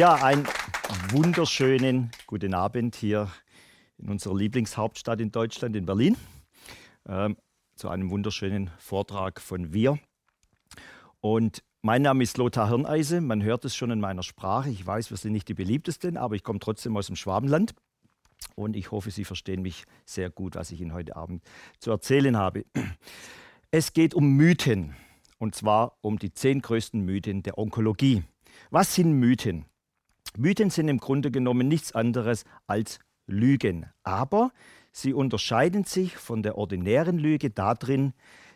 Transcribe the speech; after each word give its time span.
Ja, 0.00 0.14
einen 0.14 0.48
wunderschönen 1.10 2.10
guten 2.26 2.54
Abend 2.54 2.96
hier 2.96 3.30
in 3.98 4.08
unserer 4.08 4.34
Lieblingshauptstadt 4.34 5.20
in 5.20 5.30
Deutschland, 5.30 5.76
in 5.76 5.84
Berlin, 5.84 6.16
ähm, 7.06 7.36
zu 7.76 7.90
einem 7.90 8.08
wunderschönen 8.08 8.70
Vortrag 8.78 9.42
von 9.42 9.74
Wir. 9.74 9.98
Und 11.20 11.62
mein 11.82 12.00
Name 12.00 12.22
ist 12.22 12.38
Lothar 12.38 12.70
Hirneise. 12.70 13.20
Man 13.20 13.42
hört 13.42 13.66
es 13.66 13.76
schon 13.76 13.90
in 13.90 14.00
meiner 14.00 14.22
Sprache. 14.22 14.70
Ich 14.70 14.86
weiß, 14.86 15.10
wir 15.10 15.18
sind 15.18 15.32
nicht 15.32 15.48
die 15.48 15.54
beliebtesten, 15.54 16.16
aber 16.16 16.34
ich 16.34 16.44
komme 16.44 16.60
trotzdem 16.60 16.96
aus 16.96 17.08
dem 17.08 17.16
Schwabenland. 17.16 17.74
Und 18.54 18.76
ich 18.76 18.92
hoffe, 18.92 19.10
Sie 19.10 19.24
verstehen 19.26 19.60
mich 19.60 19.84
sehr 20.06 20.30
gut, 20.30 20.54
was 20.54 20.70
ich 20.70 20.80
Ihnen 20.80 20.94
heute 20.94 21.14
Abend 21.14 21.44
zu 21.78 21.90
erzählen 21.90 22.38
habe. 22.38 22.64
Es 23.70 23.92
geht 23.92 24.14
um 24.14 24.34
Mythen. 24.34 24.96
Und 25.36 25.54
zwar 25.54 25.98
um 26.00 26.18
die 26.18 26.32
zehn 26.32 26.62
größten 26.62 27.04
Mythen 27.04 27.42
der 27.42 27.58
Onkologie. 27.58 28.22
Was 28.70 28.94
sind 28.94 29.12
Mythen? 29.12 29.66
Mythen 30.36 30.70
sind 30.70 30.88
im 30.88 30.98
Grunde 30.98 31.30
genommen 31.30 31.68
nichts 31.68 31.92
anderes 31.92 32.44
als 32.66 32.98
Lügen. 33.26 33.86
Aber 34.02 34.52
sie 34.92 35.12
unterscheiden 35.12 35.84
sich 35.84 36.16
von 36.16 36.42
der 36.42 36.56
ordinären 36.56 37.18
Lüge 37.18 37.50
darin, 37.50 38.12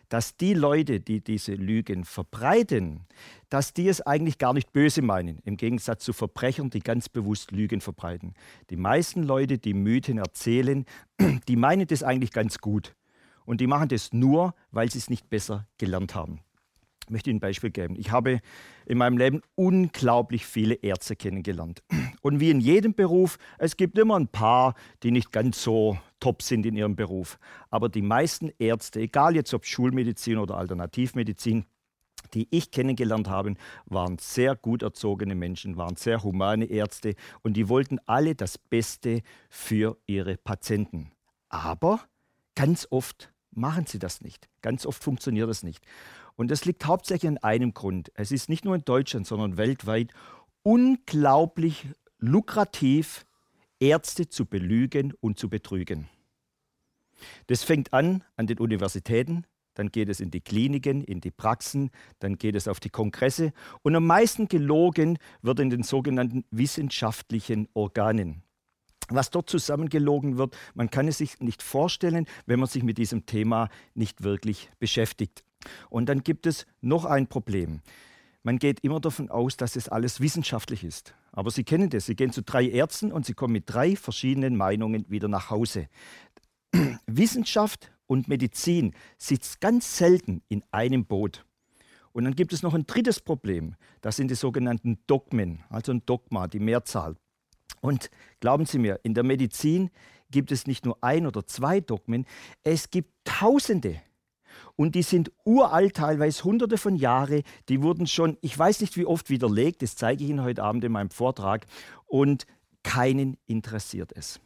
dass 0.09 0.37
die 0.37 0.53
Leute, 0.53 0.99
die 0.99 1.21
diese 1.21 1.53
Lügen 1.53 2.05
verbreiten, 2.05 3.05
dass 3.49 3.73
die 3.73 3.87
es 3.87 4.01
eigentlich 4.01 4.37
gar 4.37 4.53
nicht 4.53 4.71
böse 4.71 5.01
meinen, 5.01 5.39
im 5.45 5.57
Gegensatz 5.57 6.03
zu 6.03 6.13
Verbrechern, 6.13 6.69
die 6.69 6.79
ganz 6.79 7.09
bewusst 7.09 7.51
Lügen 7.51 7.81
verbreiten. 7.81 8.33
Die 8.69 8.75
meisten 8.75 9.23
Leute, 9.23 9.57
die 9.57 9.73
Mythen 9.73 10.17
erzählen, 10.17 10.85
die 11.47 11.55
meinen 11.55 11.87
das 11.87 12.03
eigentlich 12.03 12.31
ganz 12.31 12.59
gut. 12.59 12.95
Und 13.45 13.61
die 13.61 13.67
machen 13.67 13.89
das 13.89 14.13
nur, 14.13 14.53
weil 14.71 14.91
sie 14.91 14.97
es 14.97 15.09
nicht 15.09 15.29
besser 15.29 15.67
gelernt 15.77 16.15
haben. 16.15 16.39
Ich 17.05 17.11
möchte 17.11 17.29
Ihnen 17.29 17.37
ein 17.37 17.41
Beispiel 17.41 17.69
geben. 17.69 17.95
Ich 17.97 18.11
habe 18.11 18.39
in 18.85 18.97
meinem 18.97 19.17
Leben 19.17 19.41
unglaublich 19.53 20.45
viele 20.45 20.73
Ärzte 20.75 21.15
kennengelernt. 21.15 21.83
Und 22.21 22.39
wie 22.39 22.49
in 22.49 22.59
jedem 22.59 22.95
Beruf, 22.95 23.37
es 23.59 23.77
gibt 23.77 23.97
immer 23.99 24.19
ein 24.19 24.27
paar, 24.27 24.73
die 25.03 25.11
nicht 25.11 25.31
ganz 25.31 25.61
so 25.61 25.99
top 26.19 26.41
sind 26.41 26.65
in 26.65 26.75
ihrem 26.75 26.95
Beruf. 26.95 27.37
Aber 27.69 27.89
die 27.89 28.01
meisten 28.01 28.51
Ärzte, 28.57 29.01
egal 29.01 29.35
jetzt 29.35 29.53
ob 29.53 29.65
Schulmedizin 29.65 30.39
oder 30.39 30.57
Alternativmedizin, 30.57 31.65
die 32.33 32.47
ich 32.49 32.71
kennengelernt 32.71 33.29
habe, 33.29 33.53
waren 33.85 34.17
sehr 34.17 34.55
gut 34.55 34.81
erzogene 34.81 35.35
Menschen, 35.35 35.77
waren 35.77 35.95
sehr 35.95 36.23
humane 36.23 36.65
Ärzte 36.65 37.13
und 37.43 37.53
die 37.53 37.69
wollten 37.69 37.99
alle 38.07 38.33
das 38.33 38.57
Beste 38.57 39.21
für 39.47 39.97
ihre 40.07 40.37
Patienten. 40.37 41.11
Aber 41.49 42.01
ganz 42.55 42.87
oft 42.89 43.31
machen 43.51 43.85
sie 43.85 43.99
das 43.99 44.21
nicht. 44.21 44.49
Ganz 44.61 44.85
oft 44.85 45.03
funktioniert 45.03 45.49
das 45.49 45.63
nicht. 45.63 45.85
Und 46.35 46.51
das 46.51 46.65
liegt 46.65 46.85
hauptsächlich 46.85 47.29
an 47.29 47.37
einem 47.37 47.73
Grund. 47.73 48.11
Es 48.15 48.31
ist 48.31 48.49
nicht 48.49 48.65
nur 48.65 48.75
in 48.75 48.83
Deutschland, 48.83 49.25
sondern 49.25 49.57
weltweit 49.57 50.11
unglaublich 50.63 51.87
lukrativ, 52.17 53.25
Ärzte 53.79 54.29
zu 54.29 54.45
belügen 54.45 55.13
und 55.19 55.37
zu 55.37 55.49
betrügen. 55.49 56.09
Das 57.47 57.63
fängt 57.63 57.93
an 57.93 58.23
an 58.35 58.47
den 58.47 58.59
Universitäten, 58.59 59.45
dann 59.75 59.89
geht 59.89 60.09
es 60.09 60.19
in 60.19 60.31
die 60.31 60.41
Kliniken, 60.41 61.03
in 61.03 61.21
die 61.21 61.31
Praxen, 61.31 61.91
dann 62.19 62.37
geht 62.37 62.55
es 62.55 62.67
auf 62.67 62.79
die 62.79 62.89
Kongresse 62.89 63.53
und 63.83 63.95
am 63.95 64.07
meisten 64.07 64.47
gelogen 64.47 65.17
wird 65.41 65.59
in 65.59 65.69
den 65.69 65.83
sogenannten 65.83 66.45
wissenschaftlichen 66.51 67.67
Organen. 67.73 68.43
Was 69.09 69.29
dort 69.29 69.49
zusammengelogen 69.49 70.37
wird, 70.37 70.57
man 70.73 70.89
kann 70.89 71.07
es 71.07 71.19
sich 71.19 71.39
nicht 71.39 71.61
vorstellen, 71.61 72.25
wenn 72.47 72.59
man 72.59 72.67
sich 72.67 72.81
mit 72.81 72.97
diesem 72.97 73.25
Thema 73.27 73.69
nicht 73.93 74.23
wirklich 74.23 74.71
beschäftigt. 74.79 75.43
Und 75.89 76.07
dann 76.07 76.23
gibt 76.23 76.45
es 76.45 76.65
noch 76.81 77.05
ein 77.05 77.27
Problem. 77.27 77.81
Man 78.43 78.59
geht 78.59 78.81
immer 78.81 78.99
davon 78.99 79.29
aus, 79.31 79.57
dass 79.57 79.75
es 79.75 79.89
alles 79.89 80.21
wissenschaftlich 80.21 80.83
ist. 80.83 81.15
Aber 81.31 81.49
Sie 81.49 81.63
kennen 81.63 81.89
das. 81.89 82.05
Sie 82.05 82.15
gehen 82.15 82.31
zu 82.31 82.43
drei 82.43 82.69
Ärzten 82.69 83.11
und 83.11 83.25
Sie 83.25 83.33
kommen 83.33 83.53
mit 83.53 83.63
drei 83.65 83.95
verschiedenen 83.95 84.55
Meinungen 84.55 85.05
wieder 85.09 85.27
nach 85.27 85.49
Hause. 85.49 85.89
Wissenschaft 87.07 87.91
und 88.05 88.27
Medizin 88.27 88.93
sitzt 89.17 89.61
ganz 89.61 89.97
selten 89.97 90.43
in 90.47 90.63
einem 90.71 91.05
Boot. 91.05 91.43
Und 92.11 92.23
dann 92.23 92.35
gibt 92.35 92.53
es 92.53 92.61
noch 92.61 92.73
ein 92.73 92.85
drittes 92.85 93.19
Problem. 93.19 93.75
Das 94.01 94.15
sind 94.15 94.29
die 94.29 94.35
sogenannten 94.35 94.99
Dogmen, 95.07 95.63
also 95.69 95.91
ein 95.91 96.05
Dogma, 96.05 96.47
die 96.47 96.59
Mehrzahl. 96.59 97.17
Und 97.81 98.09
glauben 98.39 98.65
Sie 98.65 98.79
mir, 98.79 98.99
in 99.03 99.13
der 99.13 99.23
Medizin 99.23 99.89
gibt 100.31 100.51
es 100.51 100.67
nicht 100.67 100.85
nur 100.85 100.97
ein 101.01 101.27
oder 101.27 101.45
zwei 101.45 101.79
Dogmen, 101.81 102.25
es 102.63 102.89
gibt 102.89 103.09
Tausende 103.25 104.01
und 104.75 104.95
die 104.95 105.03
sind 105.03 105.31
uralt, 105.43 105.95
teilweise 105.95 106.43
hunderte 106.43 106.77
von 106.77 106.95
Jahren. 106.95 107.43
Die 107.69 107.81
wurden 107.81 108.07
schon, 108.07 108.37
ich 108.41 108.57
weiß 108.57 108.81
nicht 108.81 108.97
wie 108.97 109.05
oft 109.05 109.29
widerlegt, 109.29 109.81
das 109.81 109.95
zeige 109.95 110.23
ich 110.23 110.29
Ihnen 110.29 110.43
heute 110.43 110.63
Abend 110.63 110.83
in 110.83 110.91
meinem 110.91 111.09
Vortrag. 111.09 111.65
Und 112.05 112.45
keinen 112.83 113.37
interessiert 113.47 114.11
es. 114.13 114.39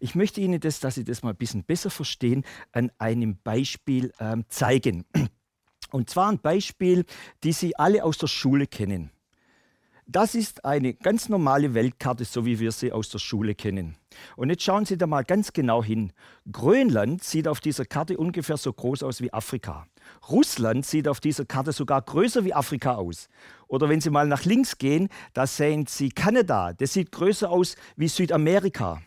Ich 0.00 0.14
möchte 0.14 0.40
Ihnen 0.40 0.60
das, 0.60 0.80
dass 0.80 0.96
Sie 0.96 1.04
das 1.04 1.22
mal 1.22 1.30
ein 1.30 1.36
bisschen 1.36 1.64
besser 1.64 1.90
verstehen, 1.90 2.44
an 2.72 2.90
einem 2.98 3.36
Beispiel 3.42 4.12
ähm, 4.18 4.44
zeigen. 4.48 5.04
Und 5.92 6.10
zwar 6.10 6.30
ein 6.30 6.38
Beispiel, 6.38 7.04
die 7.44 7.52
Sie 7.52 7.76
alle 7.76 8.04
aus 8.04 8.18
der 8.18 8.28
Schule 8.28 8.66
kennen. 8.66 9.10
Das 10.12 10.34
ist 10.34 10.64
eine 10.64 10.92
ganz 10.92 11.28
normale 11.28 11.72
Weltkarte, 11.72 12.24
so 12.24 12.44
wie 12.44 12.58
wir 12.58 12.72
sie 12.72 12.90
aus 12.90 13.10
der 13.10 13.20
Schule 13.20 13.54
kennen. 13.54 13.96
Und 14.34 14.50
jetzt 14.50 14.64
schauen 14.64 14.84
Sie 14.84 14.98
da 14.98 15.06
mal 15.06 15.22
ganz 15.22 15.52
genau 15.52 15.84
hin. 15.84 16.12
Grönland 16.50 17.22
sieht 17.22 17.46
auf 17.46 17.60
dieser 17.60 17.84
Karte 17.84 18.16
ungefähr 18.16 18.56
so 18.56 18.72
groß 18.72 19.04
aus 19.04 19.20
wie 19.20 19.32
Afrika. 19.32 19.86
Russland 20.28 20.84
sieht 20.84 21.06
auf 21.06 21.20
dieser 21.20 21.44
Karte 21.44 21.70
sogar 21.70 22.02
größer 22.02 22.44
wie 22.44 22.52
Afrika 22.52 22.96
aus. 22.96 23.28
Oder 23.68 23.88
wenn 23.88 24.00
Sie 24.00 24.10
mal 24.10 24.26
nach 24.26 24.44
links 24.44 24.78
gehen, 24.78 25.10
da 25.32 25.46
sehen 25.46 25.86
Sie 25.86 26.08
Kanada. 26.08 26.72
Das 26.72 26.92
sieht 26.92 27.12
größer 27.12 27.48
aus 27.48 27.76
wie 27.94 28.08
Südamerika. 28.08 29.00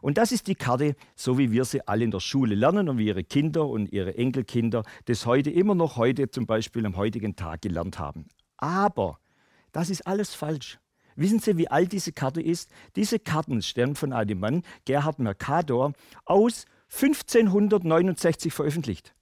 Und 0.00 0.16
das 0.16 0.32
ist 0.32 0.46
die 0.46 0.54
Karte, 0.54 0.96
so 1.14 1.36
wie 1.36 1.52
wir 1.52 1.66
sie 1.66 1.86
alle 1.86 2.02
in 2.02 2.10
der 2.10 2.20
Schule 2.20 2.54
lernen 2.54 2.88
und 2.88 2.96
wie 2.96 3.08
Ihre 3.08 3.24
Kinder 3.24 3.66
und 3.66 3.92
Ihre 3.92 4.16
Enkelkinder 4.16 4.84
das 5.04 5.26
heute 5.26 5.50
immer 5.50 5.74
noch 5.74 5.98
heute 5.98 6.30
zum 6.30 6.46
Beispiel 6.46 6.86
am 6.86 6.96
heutigen 6.96 7.36
Tag 7.36 7.60
gelernt 7.60 7.98
haben. 7.98 8.26
Aber 8.56 9.18
das 9.74 9.90
ist 9.90 10.06
alles 10.06 10.34
falsch. 10.34 10.78
Wissen 11.16 11.40
Sie, 11.40 11.56
wie 11.56 11.68
alt 11.68 11.92
diese 11.92 12.12
Karte 12.12 12.40
ist? 12.40 12.70
Diese 12.96 13.18
Karten 13.18 13.60
stammen 13.60 13.96
von 13.96 14.12
einem 14.12 14.40
Mann, 14.40 14.62
Gerhard 14.84 15.18
Mercator, 15.18 15.92
aus 16.24 16.64
1569 16.92 18.52
veröffentlicht. 18.52 19.14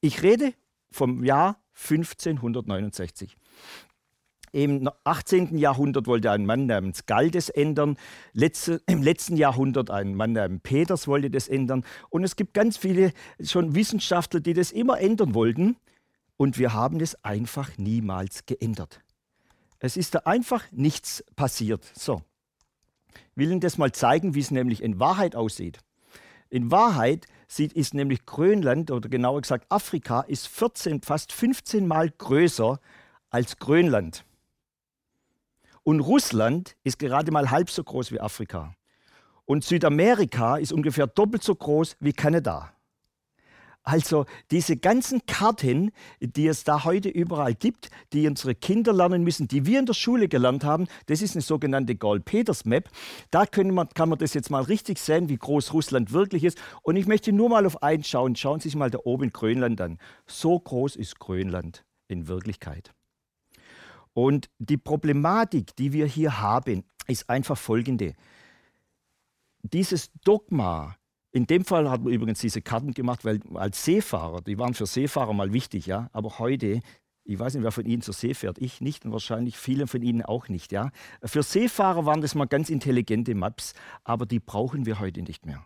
Ich 0.00 0.22
rede 0.22 0.54
vom 0.90 1.22
Jahr 1.22 1.60
1569. 1.74 3.36
Im 4.52 4.90
18. 5.04 5.58
Jahrhundert 5.58 6.06
wollte 6.06 6.30
ein 6.30 6.44
Mann 6.44 6.66
namens 6.66 7.06
Gall 7.06 7.30
das 7.30 7.50
ändern. 7.50 7.96
Letzte, 8.32 8.82
Im 8.86 9.02
letzten 9.02 9.36
Jahrhundert 9.36 9.90
ein 9.90 10.14
Mann 10.14 10.32
namens 10.32 10.62
Peters 10.62 11.06
wollte 11.06 11.30
das 11.30 11.46
ändern. 11.46 11.84
Und 12.08 12.24
es 12.24 12.36
gibt 12.36 12.54
ganz 12.54 12.76
viele 12.76 13.12
schon 13.42 13.74
Wissenschaftler, 13.74 14.40
die 14.40 14.54
das 14.54 14.72
immer 14.72 14.98
ändern 14.98 15.34
wollten. 15.34 15.76
Und 16.36 16.58
wir 16.58 16.72
haben 16.72 17.00
es 17.00 17.22
einfach 17.22 17.76
niemals 17.76 18.46
geändert. 18.46 19.02
Es 19.80 19.96
ist 19.96 20.14
da 20.14 20.20
einfach 20.20 20.70
nichts 20.70 21.24
passiert. 21.36 21.84
So, 21.94 22.22
ich 23.14 23.36
will 23.36 23.50
Ihnen 23.50 23.60
das 23.60 23.78
mal 23.78 23.92
zeigen, 23.92 24.34
wie 24.34 24.40
es 24.40 24.50
nämlich 24.50 24.82
in 24.82 25.00
Wahrheit 25.00 25.34
aussieht. 25.34 25.78
In 26.50 26.70
Wahrheit 26.70 27.26
sieht, 27.48 27.72
ist 27.72 27.94
nämlich 27.94 28.26
Grönland 28.26 28.90
oder 28.90 29.08
genauer 29.08 29.40
gesagt 29.40 29.66
Afrika 29.70 30.20
ist 30.22 30.48
14, 30.48 31.02
fast 31.02 31.32
15 31.32 31.86
Mal 31.86 32.10
größer 32.10 32.78
als 33.30 33.56
Grönland. 33.56 34.24
Und 35.82 36.00
Russland 36.00 36.76
ist 36.84 36.98
gerade 36.98 37.32
mal 37.32 37.50
halb 37.50 37.70
so 37.70 37.82
groß 37.82 38.12
wie 38.12 38.20
Afrika. 38.20 38.74
Und 39.46 39.64
Südamerika 39.64 40.58
ist 40.58 40.72
ungefähr 40.72 41.06
doppelt 41.06 41.42
so 41.42 41.54
groß 41.54 41.96
wie 42.00 42.12
Kanada. 42.12 42.72
Also 43.90 44.24
diese 44.52 44.76
ganzen 44.76 45.26
Karten, 45.26 45.90
die 46.20 46.46
es 46.46 46.62
da 46.62 46.84
heute 46.84 47.08
überall 47.08 47.54
gibt, 47.54 47.90
die 48.12 48.28
unsere 48.28 48.54
Kinder 48.54 48.92
lernen 48.92 49.24
müssen, 49.24 49.48
die 49.48 49.66
wir 49.66 49.80
in 49.80 49.86
der 49.86 49.94
Schule 49.94 50.28
gelernt 50.28 50.62
haben, 50.62 50.86
das 51.06 51.22
ist 51.22 51.34
eine 51.34 51.42
sogenannte 51.42 51.96
Gall-Peters-Map. 51.96 52.88
Da 53.32 53.46
man, 53.64 53.88
kann 53.88 54.08
man 54.08 54.18
das 54.20 54.32
jetzt 54.34 54.48
mal 54.48 54.62
richtig 54.62 55.00
sehen, 55.00 55.28
wie 55.28 55.36
groß 55.36 55.72
Russland 55.72 56.12
wirklich 56.12 56.44
ist. 56.44 56.56
Und 56.82 56.94
ich 56.94 57.08
möchte 57.08 57.32
nur 57.32 57.48
mal 57.48 57.66
auf 57.66 57.82
eins 57.82 58.06
schauen. 58.06 58.36
Schauen 58.36 58.60
Sie 58.60 58.68
sich 58.68 58.76
mal 58.76 58.92
da 58.92 59.00
oben 59.02 59.32
Grönland 59.32 59.80
an. 59.80 59.98
So 60.24 60.56
groß 60.60 60.94
ist 60.94 61.18
Grönland 61.18 61.84
in 62.06 62.28
Wirklichkeit. 62.28 62.92
Und 64.12 64.50
die 64.60 64.76
Problematik, 64.76 65.74
die 65.74 65.92
wir 65.92 66.06
hier 66.06 66.40
haben, 66.40 66.84
ist 67.08 67.28
einfach 67.28 67.58
folgende. 67.58 68.14
Dieses 69.62 70.12
Dogma, 70.22 70.94
in 71.32 71.46
dem 71.46 71.64
Fall 71.64 71.88
hat 71.90 72.02
man 72.02 72.12
übrigens 72.12 72.40
diese 72.40 72.62
Karten 72.62 72.92
gemacht, 72.92 73.24
weil 73.24 73.40
als 73.54 73.84
Seefahrer, 73.84 74.40
die 74.40 74.58
waren 74.58 74.74
für 74.74 74.86
Seefahrer 74.86 75.32
mal 75.32 75.52
wichtig, 75.52 75.86
ja. 75.86 76.08
Aber 76.12 76.38
heute, 76.38 76.80
ich 77.24 77.38
weiß 77.38 77.54
nicht, 77.54 77.62
wer 77.62 77.72
von 77.72 77.86
Ihnen 77.86 78.02
zur 78.02 78.14
See 78.14 78.34
fährt, 78.34 78.58
ich 78.58 78.80
nicht 78.80 79.04
und 79.04 79.12
wahrscheinlich 79.12 79.56
viele 79.56 79.86
von 79.86 80.02
Ihnen 80.02 80.22
auch 80.22 80.48
nicht, 80.48 80.72
ja. 80.72 80.90
Für 81.22 81.42
Seefahrer 81.42 82.04
waren 82.04 82.20
das 82.20 82.34
mal 82.34 82.46
ganz 82.46 82.68
intelligente 82.70 83.34
Maps, 83.34 83.74
aber 84.02 84.26
die 84.26 84.40
brauchen 84.40 84.86
wir 84.86 84.98
heute 84.98 85.22
nicht 85.22 85.46
mehr. 85.46 85.64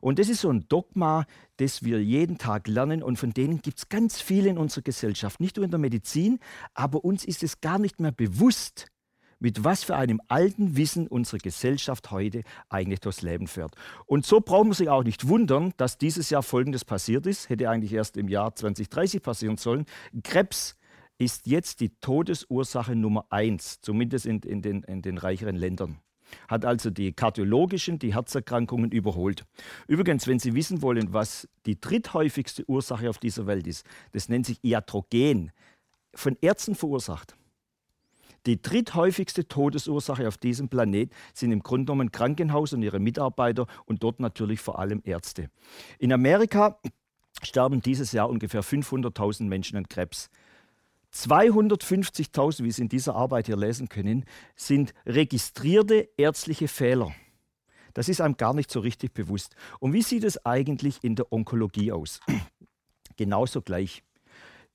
Und 0.00 0.18
das 0.18 0.28
ist 0.28 0.42
so 0.42 0.50
ein 0.50 0.68
Dogma, 0.68 1.24
das 1.56 1.82
wir 1.82 2.02
jeden 2.02 2.36
Tag 2.36 2.68
lernen 2.68 3.02
und 3.02 3.16
von 3.16 3.32
denen 3.32 3.62
gibt 3.62 3.78
es 3.78 3.88
ganz 3.88 4.20
viele 4.20 4.50
in 4.50 4.58
unserer 4.58 4.82
Gesellschaft, 4.82 5.40
nicht 5.40 5.56
nur 5.56 5.64
in 5.64 5.70
der 5.70 5.80
Medizin, 5.80 6.40
aber 6.74 7.04
uns 7.04 7.24
ist 7.24 7.42
es 7.42 7.60
gar 7.60 7.78
nicht 7.78 8.00
mehr 8.00 8.12
bewusst, 8.12 8.88
mit 9.44 9.62
was 9.62 9.84
für 9.84 9.94
einem 9.94 10.22
alten 10.28 10.74
Wissen 10.74 11.06
unsere 11.06 11.36
Gesellschaft 11.36 12.10
heute 12.10 12.44
eigentlich 12.70 13.00
durchs 13.00 13.20
Leben 13.20 13.46
fährt. 13.46 13.74
Und 14.06 14.24
so 14.24 14.40
braucht 14.40 14.64
man 14.64 14.72
sich 14.72 14.88
auch 14.88 15.04
nicht 15.04 15.28
wundern, 15.28 15.74
dass 15.76 15.98
dieses 15.98 16.30
Jahr 16.30 16.42
Folgendes 16.42 16.86
passiert 16.86 17.26
ist. 17.26 17.50
Hätte 17.50 17.68
eigentlich 17.68 17.92
erst 17.92 18.16
im 18.16 18.28
Jahr 18.28 18.54
2030 18.54 19.22
passieren 19.22 19.58
sollen. 19.58 19.84
Krebs 20.22 20.78
ist 21.18 21.46
jetzt 21.46 21.80
die 21.80 21.90
Todesursache 22.00 22.96
Nummer 22.96 23.26
eins, 23.28 23.82
zumindest 23.82 24.24
in, 24.24 24.40
in, 24.40 24.62
den, 24.62 24.82
in 24.84 25.02
den 25.02 25.18
reicheren 25.18 25.56
Ländern 25.56 26.00
hat 26.48 26.64
also 26.64 26.90
die 26.90 27.12
kardiologischen, 27.12 28.00
die 28.00 28.14
Herzerkrankungen 28.14 28.90
überholt. 28.90 29.44
Übrigens, 29.86 30.26
wenn 30.26 30.40
Sie 30.40 30.54
wissen 30.54 30.82
wollen, 30.82 31.12
was 31.12 31.48
die 31.64 31.80
dritthäufigste 31.80 32.68
Ursache 32.68 33.08
auf 33.08 33.18
dieser 33.18 33.46
Welt 33.46 33.68
ist, 33.68 33.86
das 34.12 34.28
nennt 34.28 34.46
sich 34.46 34.58
Iatrogen, 34.64 35.52
von 36.12 36.36
Ärzten 36.40 36.74
verursacht. 36.74 37.36
Die 38.46 38.60
dritthäufigste 38.60 39.48
Todesursache 39.48 40.28
auf 40.28 40.36
diesem 40.36 40.68
Planet 40.68 41.10
sind 41.32 41.52
im 41.52 41.62
Grunde 41.62 41.86
genommen 41.86 42.12
Krankenhaus 42.12 42.72
und 42.72 42.82
ihre 42.82 43.00
Mitarbeiter 43.00 43.66
und 43.86 44.02
dort 44.02 44.20
natürlich 44.20 44.60
vor 44.60 44.78
allem 44.78 45.00
Ärzte. 45.04 45.48
In 45.98 46.12
Amerika 46.12 46.78
sterben 47.42 47.80
dieses 47.80 48.12
Jahr 48.12 48.28
ungefähr 48.28 48.62
500.000 48.62 49.44
Menschen 49.44 49.76
an 49.78 49.88
Krebs. 49.88 50.30
250.000, 51.14 52.64
wie 52.64 52.72
Sie 52.72 52.82
in 52.82 52.88
dieser 52.88 53.14
Arbeit 53.14 53.46
hier 53.46 53.56
lesen 53.56 53.88
können, 53.88 54.24
sind 54.56 54.94
registrierte 55.06 56.08
ärztliche 56.16 56.68
Fehler. 56.68 57.12
Das 57.94 58.08
ist 58.08 58.20
einem 58.20 58.36
gar 58.36 58.52
nicht 58.52 58.70
so 58.70 58.80
richtig 58.80 59.14
bewusst. 59.14 59.54
Und 59.78 59.92
wie 59.92 60.02
sieht 60.02 60.24
es 60.24 60.44
eigentlich 60.44 61.04
in 61.04 61.14
der 61.14 61.32
Onkologie 61.32 61.92
aus? 61.92 62.20
Genauso 63.16 63.62
gleich. 63.62 64.02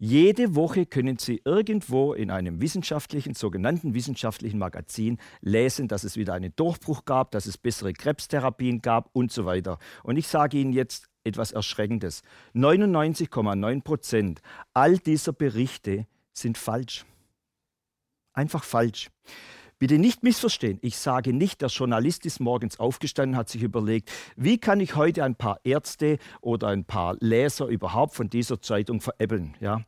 Jede 0.01 0.55
Woche 0.55 0.85
können 0.85 1.17
Sie 1.17 1.41
irgendwo 1.43 2.13
in 2.13 2.31
einem 2.31 2.61
wissenschaftlichen, 2.61 3.33
sogenannten 3.33 3.93
wissenschaftlichen 3.93 4.57
Magazin 4.57 5.17
lesen, 5.41 5.89
dass 5.89 6.05
es 6.05 6.15
wieder 6.15 6.33
einen 6.33 6.55
Durchbruch 6.55 7.03
gab, 7.03 7.31
dass 7.31 7.45
es 7.45 7.57
bessere 7.57 7.91
Krebstherapien 7.91 8.81
gab 8.81 9.09
und 9.11 9.33
so 9.33 9.43
weiter. 9.43 9.77
Und 10.03 10.15
ich 10.15 10.29
sage 10.29 10.57
Ihnen 10.57 10.71
jetzt 10.71 11.09
etwas 11.25 11.51
Erschreckendes. 11.51 12.21
99,9 12.55 13.83
Prozent 13.83 14.41
all 14.73 14.97
dieser 14.97 15.33
Berichte 15.33 16.07
sind 16.31 16.57
falsch. 16.57 17.05
Einfach 18.31 18.63
falsch. 18.63 19.09
Bitte 19.79 19.97
nicht 19.97 20.23
missverstehen. 20.23 20.77
Ich 20.81 20.97
sage 20.97 21.31
nicht, 21.31 21.61
der 21.61 21.69
Journalist 21.69 22.25
ist 22.25 22.41
morgens 22.41 22.79
aufgestanden, 22.79 23.37
hat 23.37 23.47
sich 23.47 23.63
überlegt, 23.63 24.11
wie 24.35 24.57
kann 24.57 24.81
ich 24.81 24.97
heute 24.97 25.23
ein 25.23 25.35
paar 25.35 25.61
Ärzte 25.63 26.19
oder 26.41 26.67
ein 26.67 26.83
paar 26.83 27.15
Leser 27.21 27.67
überhaupt 27.67 28.13
von 28.13 28.29
dieser 28.29 28.61
Zeitung 28.61 28.99
veräppeln. 28.99 29.55
Ja? 29.61 29.85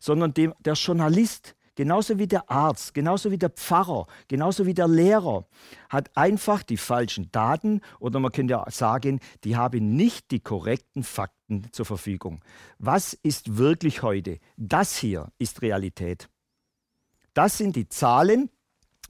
Sondern 0.00 0.32
dem, 0.32 0.54
der 0.60 0.72
Journalist, 0.72 1.56
genauso 1.74 2.18
wie 2.18 2.26
der 2.26 2.50
Arzt, 2.50 2.94
genauso 2.94 3.30
wie 3.30 3.36
der 3.36 3.50
Pfarrer, 3.50 4.06
genauso 4.28 4.64
wie 4.64 4.72
der 4.72 4.88
Lehrer, 4.88 5.46
hat 5.90 6.16
einfach 6.16 6.62
die 6.62 6.78
falschen 6.78 7.30
Daten 7.30 7.82
oder 8.00 8.20
man 8.20 8.32
könnte 8.32 8.62
sagen, 8.68 9.20
die 9.44 9.56
haben 9.56 9.94
nicht 9.94 10.30
die 10.30 10.40
korrekten 10.40 11.02
Fakten 11.02 11.66
zur 11.70 11.84
Verfügung. 11.84 12.42
Was 12.78 13.12
ist 13.12 13.58
wirklich 13.58 14.02
heute? 14.02 14.38
Das 14.56 14.96
hier 14.96 15.28
ist 15.36 15.60
Realität. 15.60 16.30
Das 17.34 17.58
sind 17.58 17.76
die 17.76 17.88
Zahlen, 17.88 18.48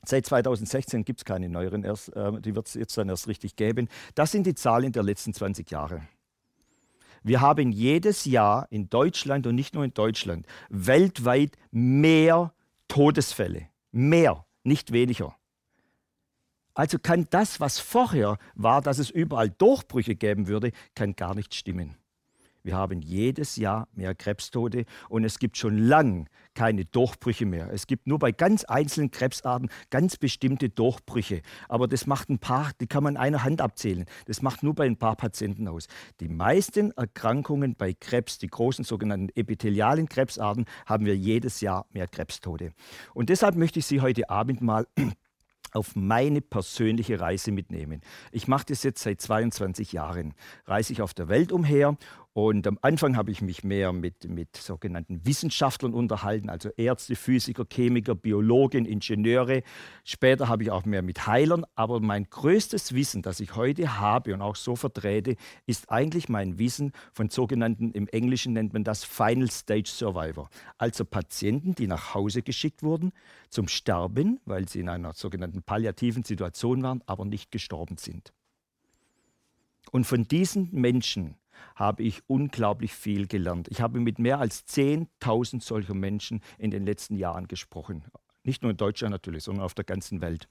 Seit 0.06 0.26
2016 0.26 1.04
gibt 1.04 1.20
es 1.20 1.24
keine 1.24 1.48
neueren, 1.48 1.84
erst, 1.84 2.14
äh, 2.14 2.40
die 2.40 2.54
wird 2.54 2.66
es 2.66 2.74
jetzt 2.74 2.96
dann 2.96 3.08
erst 3.08 3.28
richtig 3.28 3.56
geben. 3.56 3.88
Das 4.14 4.32
sind 4.32 4.46
die 4.46 4.54
Zahlen 4.54 4.92
der 4.92 5.02
letzten 5.02 5.32
20 5.32 5.70
Jahre. 5.70 6.02
Wir 7.22 7.40
haben 7.40 7.72
jedes 7.72 8.26
Jahr 8.26 8.66
in 8.70 8.90
Deutschland 8.90 9.46
und 9.46 9.54
nicht 9.54 9.74
nur 9.74 9.84
in 9.84 9.94
Deutschland 9.94 10.46
weltweit 10.68 11.56
mehr 11.70 12.52
Todesfälle. 12.86 13.68
Mehr, 13.92 14.44
nicht 14.62 14.92
weniger. 14.92 15.34
Also 16.74 16.98
kann 16.98 17.26
das, 17.30 17.60
was 17.60 17.78
vorher 17.78 18.36
war, 18.54 18.82
dass 18.82 18.98
es 18.98 19.08
überall 19.08 19.48
Durchbrüche 19.48 20.16
geben 20.16 20.48
würde, 20.48 20.72
kann 20.94 21.14
gar 21.16 21.34
nicht 21.34 21.54
stimmen. 21.54 21.96
Wir 22.64 22.76
haben 22.76 23.00
jedes 23.00 23.56
Jahr 23.56 23.88
mehr 23.92 24.14
Krebstote 24.14 24.84
und 25.08 25.24
es 25.24 25.38
gibt 25.38 25.56
schon 25.56 25.78
lang 25.78 26.28
keine 26.54 26.84
Durchbrüche 26.84 27.46
mehr. 27.46 27.70
Es 27.72 27.86
gibt 27.86 28.06
nur 28.06 28.18
bei 28.18 28.32
ganz 28.32 28.64
einzelnen 28.64 29.10
Krebsarten 29.10 29.68
ganz 29.90 30.16
bestimmte 30.16 30.68
Durchbrüche. 30.68 31.42
Aber 31.68 31.88
das 31.88 32.06
macht 32.06 32.30
ein 32.30 32.38
paar, 32.38 32.70
die 32.80 32.86
kann 32.86 33.02
man 33.02 33.16
einer 33.16 33.44
Hand 33.44 33.60
abzählen. 33.60 34.06
Das 34.26 34.42
macht 34.42 34.62
nur 34.62 34.74
bei 34.74 34.86
ein 34.86 34.96
paar 34.96 35.16
Patienten 35.16 35.68
aus. 35.68 35.86
Die 36.20 36.28
meisten 36.28 36.90
Erkrankungen 36.92 37.74
bei 37.76 37.92
Krebs, 37.92 38.38
die 38.38 38.48
großen 38.48 38.84
sogenannten 38.84 39.28
epithelialen 39.34 40.08
Krebsarten, 40.08 40.64
haben 40.86 41.06
wir 41.06 41.16
jedes 41.16 41.60
Jahr 41.60 41.86
mehr 41.92 42.06
Krebstote. 42.06 42.72
Und 43.12 43.28
deshalb 43.28 43.56
möchte 43.56 43.78
ich 43.80 43.86
Sie 43.86 44.00
heute 44.00 44.30
Abend 44.30 44.60
mal 44.60 44.86
auf 45.72 45.96
meine 45.96 46.40
persönliche 46.40 47.20
Reise 47.20 47.50
mitnehmen. 47.50 48.00
Ich 48.30 48.46
mache 48.46 48.66
das 48.68 48.84
jetzt 48.84 49.02
seit 49.02 49.20
22 49.20 49.92
Jahren. 49.92 50.34
Reise 50.66 50.92
ich 50.92 51.02
auf 51.02 51.14
der 51.14 51.28
Welt 51.28 51.50
umher 51.50 51.96
und 52.36 52.66
am 52.66 52.80
Anfang 52.82 53.16
habe 53.16 53.30
ich 53.30 53.42
mich 53.42 53.62
mehr 53.62 53.92
mit, 53.92 54.28
mit 54.28 54.56
sogenannten 54.56 55.24
Wissenschaftlern 55.24 55.94
unterhalten, 55.94 56.50
also 56.50 56.68
Ärzte, 56.70 57.14
Physiker, 57.14 57.64
Chemiker, 57.64 58.16
Biologen, 58.16 58.86
Ingenieure. 58.86 59.62
Später 60.02 60.48
habe 60.48 60.64
ich 60.64 60.72
auch 60.72 60.84
mehr 60.84 61.02
mit 61.02 61.28
Heilern. 61.28 61.64
Aber 61.76 62.00
mein 62.00 62.28
größtes 62.28 62.92
Wissen, 62.92 63.22
das 63.22 63.38
ich 63.38 63.54
heute 63.54 64.00
habe 64.00 64.34
und 64.34 64.42
auch 64.42 64.56
so 64.56 64.74
vertrete, 64.74 65.36
ist 65.66 65.92
eigentlich 65.92 66.28
mein 66.28 66.58
Wissen 66.58 66.90
von 67.12 67.30
sogenannten, 67.30 67.92
im 67.92 68.08
Englischen 68.08 68.52
nennt 68.52 68.72
man 68.72 68.82
das 68.82 69.04
Final 69.04 69.48
Stage 69.48 69.86
Survivor. 69.86 70.50
Also 70.76 71.04
Patienten, 71.04 71.76
die 71.76 71.86
nach 71.86 72.14
Hause 72.14 72.42
geschickt 72.42 72.82
wurden 72.82 73.12
zum 73.48 73.68
Sterben, 73.68 74.40
weil 74.44 74.68
sie 74.68 74.80
in 74.80 74.88
einer 74.88 75.12
sogenannten 75.12 75.62
palliativen 75.62 76.24
Situation 76.24 76.82
waren, 76.82 77.00
aber 77.06 77.26
nicht 77.26 77.52
gestorben 77.52 77.96
sind. 77.96 78.32
Und 79.92 80.04
von 80.04 80.24
diesen 80.24 80.70
Menschen 80.72 81.36
habe 81.74 82.02
ich 82.02 82.22
unglaublich 82.26 82.94
viel 82.94 83.26
gelernt. 83.26 83.68
Ich 83.70 83.80
habe 83.80 84.00
mit 84.00 84.18
mehr 84.18 84.38
als 84.38 84.66
10.000 84.66 85.62
solcher 85.62 85.94
Menschen 85.94 86.40
in 86.58 86.70
den 86.70 86.84
letzten 86.84 87.16
Jahren 87.16 87.48
gesprochen. 87.48 88.04
Nicht 88.44 88.62
nur 88.62 88.70
in 88.70 88.76
Deutschland 88.76 89.10
natürlich, 89.10 89.44
sondern 89.44 89.64
auf 89.64 89.72
der 89.72 89.84
ganzen 89.84 90.20
Welt. 90.20 90.48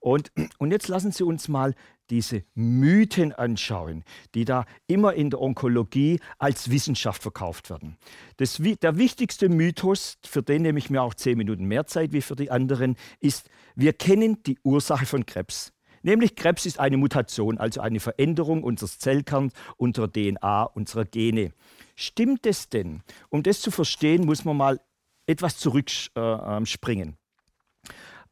Und, 0.00 0.30
und 0.58 0.70
jetzt 0.70 0.88
lassen 0.88 1.12
Sie 1.12 1.24
uns 1.24 1.48
mal 1.48 1.74
diese 2.10 2.44
Mythen 2.54 3.32
anschauen, 3.32 4.04
die 4.34 4.44
da 4.44 4.66
immer 4.86 5.14
in 5.14 5.30
der 5.30 5.40
Onkologie 5.40 6.20
als 6.38 6.70
Wissenschaft 6.70 7.22
verkauft 7.22 7.70
werden. 7.70 7.96
Das, 8.36 8.58
der 8.58 8.98
wichtigste 8.98 9.48
Mythos, 9.48 10.18
für 10.24 10.42
den 10.42 10.62
nehme 10.62 10.78
ich 10.78 10.90
mir 10.90 11.02
auch 11.02 11.14
zehn 11.14 11.38
Minuten 11.38 11.64
mehr 11.64 11.86
Zeit 11.86 12.12
wie 12.12 12.20
für 12.20 12.36
die 12.36 12.50
anderen, 12.50 12.96
ist, 13.20 13.48
wir 13.74 13.94
kennen 13.94 14.42
die 14.42 14.58
Ursache 14.62 15.06
von 15.06 15.24
Krebs. 15.24 15.72
Nämlich 16.02 16.36
Krebs 16.36 16.66
ist 16.66 16.78
eine 16.78 16.96
Mutation, 16.96 17.58
also 17.58 17.80
eine 17.80 18.00
Veränderung 18.00 18.62
unseres 18.62 18.98
Zellkerns, 18.98 19.52
unserer 19.76 20.10
DNA, 20.10 20.64
unserer 20.64 21.04
Gene. 21.04 21.52
Stimmt 21.94 22.46
es 22.46 22.68
denn? 22.68 23.02
Um 23.28 23.42
das 23.42 23.60
zu 23.60 23.70
verstehen, 23.70 24.24
muss 24.24 24.44
man 24.44 24.56
mal 24.56 24.80
etwas 25.26 25.58
zurückspringen. 25.58 27.16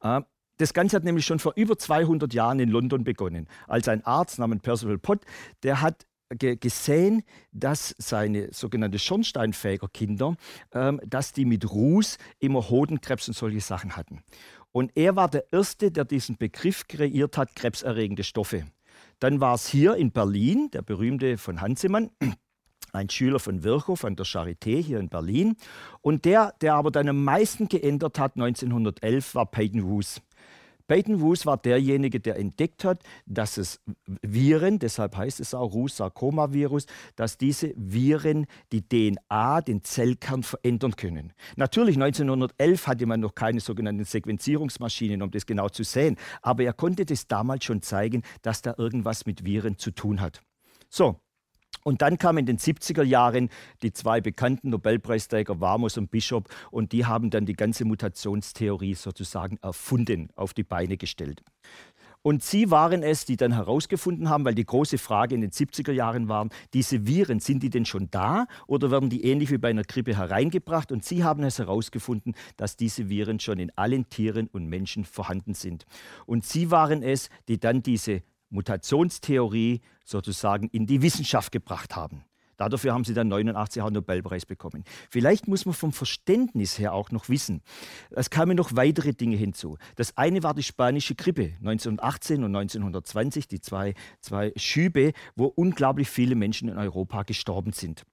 Äh, 0.02 0.20
das 0.56 0.74
Ganze 0.74 0.96
hat 0.96 1.04
nämlich 1.04 1.24
schon 1.24 1.38
vor 1.38 1.54
über 1.56 1.78
200 1.78 2.34
Jahren 2.34 2.60
in 2.60 2.68
London 2.68 3.02
begonnen, 3.02 3.48
als 3.66 3.88
ein 3.88 4.04
Arzt 4.04 4.38
namens 4.38 4.60
Percival 4.60 4.98
Pott, 4.98 5.24
der 5.62 5.80
hat 5.80 6.06
gesehen, 6.36 7.22
dass 7.50 7.94
seine 7.98 8.52
sogenannte 8.52 8.98
Schornsteinfägerkinder, 8.98 10.36
ähm, 10.72 11.00
dass 11.04 11.32
die 11.32 11.44
mit 11.44 11.68
Ruß 11.68 12.18
immer 12.38 12.70
Hodenkrebs 12.70 13.28
und 13.28 13.34
solche 13.34 13.60
Sachen 13.60 13.96
hatten. 13.96 14.22
Und 14.72 14.92
er 14.94 15.16
war 15.16 15.28
der 15.28 15.52
Erste, 15.52 15.90
der 15.90 16.04
diesen 16.04 16.36
Begriff 16.36 16.86
kreiert 16.86 17.36
hat, 17.36 17.56
krebserregende 17.56 18.24
Stoffe. 18.24 18.64
Dann 19.18 19.40
war 19.40 19.54
es 19.54 19.66
hier 19.66 19.96
in 19.96 20.12
Berlin, 20.12 20.70
der 20.72 20.82
berühmte 20.82 21.36
von 21.38 21.60
Hansemann, 21.60 22.10
ein 22.92 23.10
Schüler 23.10 23.38
von 23.38 23.62
Virchow 23.62 24.04
an 24.04 24.16
der 24.16 24.26
Charité 24.26 24.80
hier 24.82 24.98
in 24.98 25.08
Berlin. 25.08 25.56
Und 26.00 26.24
der, 26.24 26.54
der 26.60 26.74
aber 26.74 26.90
dann 26.90 27.08
am 27.08 27.22
meisten 27.24 27.68
geändert 27.68 28.18
hat 28.18 28.36
1911, 28.36 29.34
war 29.34 29.46
Peyton 29.46 29.84
Woos. 29.84 30.20
Peyton 30.90 31.20
Woos 31.20 31.46
war 31.46 31.56
derjenige, 31.56 32.18
der 32.18 32.36
entdeckt 32.36 32.82
hat, 32.82 33.04
dass 33.24 33.58
es 33.58 33.80
Viren, 34.22 34.80
deshalb 34.80 35.16
heißt 35.16 35.38
es 35.38 35.54
auch 35.54 35.72
Rus-Sarkoma-Virus, 35.72 36.86
dass 37.14 37.38
diese 37.38 37.72
Viren 37.76 38.46
die 38.72 38.82
DNA, 38.82 39.60
den 39.60 39.84
Zellkern 39.84 40.42
verändern 40.42 40.96
können. 40.96 41.32
Natürlich, 41.54 41.94
1911 41.94 42.88
hatte 42.88 43.06
man 43.06 43.20
noch 43.20 43.36
keine 43.36 43.60
sogenannten 43.60 44.02
Sequenzierungsmaschinen, 44.02 45.22
um 45.22 45.30
das 45.30 45.46
genau 45.46 45.68
zu 45.68 45.84
sehen, 45.84 46.16
aber 46.42 46.64
er 46.64 46.72
konnte 46.72 47.04
das 47.04 47.28
damals 47.28 47.64
schon 47.66 47.82
zeigen, 47.82 48.22
dass 48.42 48.60
da 48.60 48.74
irgendwas 48.76 49.26
mit 49.26 49.44
Viren 49.44 49.78
zu 49.78 49.92
tun 49.92 50.20
hat. 50.20 50.42
So, 50.88 51.20
und 51.84 52.02
dann 52.02 52.18
kamen 52.18 52.38
in 52.38 52.46
den 52.46 52.58
70er 52.58 53.02
Jahren 53.02 53.48
die 53.82 53.92
zwei 53.92 54.20
bekannten 54.20 54.70
Nobelpreisträger 54.70 55.60
Warmus 55.60 55.96
und 55.98 56.10
Bishop 56.10 56.48
und 56.70 56.92
die 56.92 57.06
haben 57.06 57.30
dann 57.30 57.46
die 57.46 57.54
ganze 57.54 57.84
Mutationstheorie 57.84 58.94
sozusagen 58.94 59.58
erfunden, 59.62 60.28
auf 60.34 60.54
die 60.54 60.64
Beine 60.64 60.96
gestellt. 60.96 61.42
Und 62.22 62.42
sie 62.42 62.70
waren 62.70 63.02
es, 63.02 63.24
die 63.24 63.38
dann 63.38 63.54
herausgefunden 63.54 64.28
haben, 64.28 64.44
weil 64.44 64.54
die 64.54 64.66
große 64.66 64.98
Frage 64.98 65.34
in 65.34 65.40
den 65.40 65.52
70er 65.52 65.92
Jahren 65.92 66.28
war, 66.28 66.48
diese 66.74 67.06
Viren, 67.06 67.40
sind 67.40 67.62
die 67.62 67.70
denn 67.70 67.86
schon 67.86 68.10
da 68.10 68.46
oder 68.66 68.90
werden 68.90 69.08
die 69.08 69.24
ähnlich 69.24 69.50
wie 69.50 69.56
bei 69.56 69.70
einer 69.70 69.84
Grippe 69.84 70.14
hereingebracht? 70.14 70.92
Und 70.92 71.02
sie 71.02 71.24
haben 71.24 71.42
es 71.44 71.58
herausgefunden, 71.58 72.34
dass 72.58 72.76
diese 72.76 73.08
Viren 73.08 73.40
schon 73.40 73.58
in 73.58 73.72
allen 73.74 74.10
Tieren 74.10 74.48
und 74.48 74.66
Menschen 74.66 75.06
vorhanden 75.06 75.54
sind. 75.54 75.86
Und 76.26 76.44
sie 76.44 76.70
waren 76.70 77.02
es, 77.02 77.30
die 77.48 77.58
dann 77.58 77.82
diese 77.82 78.22
Mutationstheorie 78.50 79.80
sozusagen 80.04 80.68
in 80.68 80.86
die 80.86 81.02
Wissenschaft 81.02 81.52
gebracht 81.52 81.96
haben. 81.96 82.24
Dafür 82.68 82.92
haben 82.92 83.04
sie 83.04 83.14
dann 83.14 83.28
89 83.28 83.82
einen 83.82 83.94
Nobelpreis 83.94 84.44
bekommen. 84.44 84.84
Vielleicht 85.08 85.48
muss 85.48 85.64
man 85.64 85.74
vom 85.74 85.92
Verständnis 85.92 86.78
her 86.78 86.92
auch 86.92 87.10
noch 87.10 87.28
wissen, 87.28 87.62
es 88.10 88.28
kamen 88.28 88.56
noch 88.56 88.76
weitere 88.76 89.14
Dinge 89.14 89.36
hinzu. 89.36 89.78
Das 89.96 90.16
eine 90.16 90.42
war 90.42 90.52
die 90.52 90.62
spanische 90.62 91.14
Grippe 91.14 91.54
1918 91.60 92.44
und 92.44 92.54
1920, 92.54 93.48
die 93.48 93.60
zwei, 93.60 93.94
zwei 94.20 94.52
Schübe, 94.56 95.12
wo 95.36 95.46
unglaublich 95.46 96.10
viele 96.10 96.34
Menschen 96.34 96.68
in 96.68 96.76
Europa 96.76 97.22
gestorben 97.22 97.72
sind. 97.72 98.04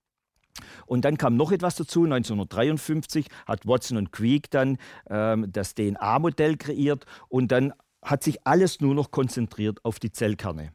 Und 0.86 1.06
dann 1.06 1.17
kam 1.17 1.36
noch 1.36 1.51
etwas 1.51 1.75
dazu. 1.75 2.03
1953 2.06 3.27
hat 3.46 3.67
Watson 3.67 3.98
und 3.98 4.12
Crick 4.12 4.50
dann 4.50 4.77
ähm, 5.08 5.51
das 5.51 5.75
DNA-Modell 5.75 6.58
kreiert 6.58 7.06
und 7.29 7.51
dann 7.51 7.74
hat 8.08 8.24
sich 8.24 8.46
alles 8.46 8.82
nur 8.82 8.96
noch 8.96 9.12
konzentriert 9.12 9.86
auf 9.86 10.00
die 10.00 10.12
Zellkerne. 10.12 10.72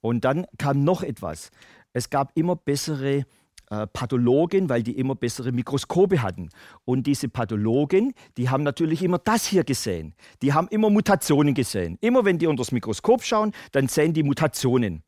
Und 0.00 0.24
dann 0.24 0.46
kam 0.58 0.84
noch 0.84 1.02
etwas 1.02 1.50
es 1.92 2.10
gab 2.10 2.32
immer 2.36 2.56
bessere 2.56 3.24
äh, 3.70 3.86
Pathologen, 3.86 4.68
weil 4.68 4.82
die 4.82 4.98
immer 4.98 5.14
bessere 5.14 5.52
Mikroskope 5.52 6.22
hatten. 6.22 6.50
Und 6.84 7.06
diese 7.06 7.28
Pathologen, 7.28 8.14
die 8.36 8.48
haben 8.48 8.62
natürlich 8.62 9.02
immer 9.02 9.18
das 9.18 9.46
hier 9.46 9.64
gesehen. 9.64 10.14
Die 10.42 10.52
haben 10.52 10.68
immer 10.68 10.90
Mutationen 10.90 11.54
gesehen. 11.54 11.98
Immer 12.00 12.24
wenn 12.24 12.38
die 12.38 12.46
unter 12.46 12.62
das 12.62 12.72
Mikroskop 12.72 13.22
schauen, 13.22 13.52
dann 13.72 13.88
sehen 13.88 14.12
die 14.14 14.22
Mutationen. 14.22 15.02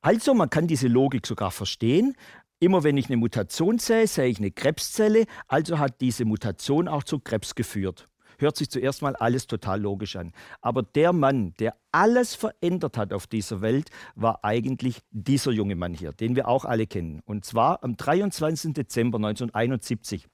Also 0.00 0.34
man 0.34 0.50
kann 0.50 0.66
diese 0.66 0.88
Logik 0.88 1.26
sogar 1.26 1.50
verstehen. 1.50 2.14
Immer 2.58 2.84
wenn 2.84 2.96
ich 2.96 3.06
eine 3.06 3.16
Mutation 3.16 3.78
sehe, 3.78 4.06
sehe 4.06 4.26
ich 4.26 4.38
eine 4.38 4.52
Krebszelle. 4.52 5.24
Also 5.48 5.78
hat 5.78 6.00
diese 6.00 6.24
Mutation 6.24 6.86
auch 6.86 7.02
zu 7.02 7.18
Krebs 7.18 7.54
geführt 7.54 8.08
hört 8.42 8.56
sich 8.56 8.68
zuerst 8.70 9.00
mal 9.00 9.16
alles 9.16 9.46
total 9.46 9.80
logisch 9.80 10.16
an. 10.16 10.32
Aber 10.60 10.82
der 10.82 11.12
Mann, 11.12 11.54
der 11.58 11.76
alles 11.92 12.34
verändert 12.34 12.98
hat 12.98 13.12
auf 13.12 13.26
dieser 13.26 13.62
Welt, 13.62 13.88
war 14.14 14.44
eigentlich 14.44 15.00
dieser 15.10 15.52
junge 15.52 15.76
Mann 15.76 15.94
hier, 15.94 16.12
den 16.12 16.36
wir 16.36 16.48
auch 16.48 16.64
alle 16.64 16.86
kennen. 16.86 17.22
Und 17.24 17.44
zwar 17.44 17.82
am 17.82 17.96
23. 17.96 18.74
Dezember 18.74 19.16
1971 19.16 20.26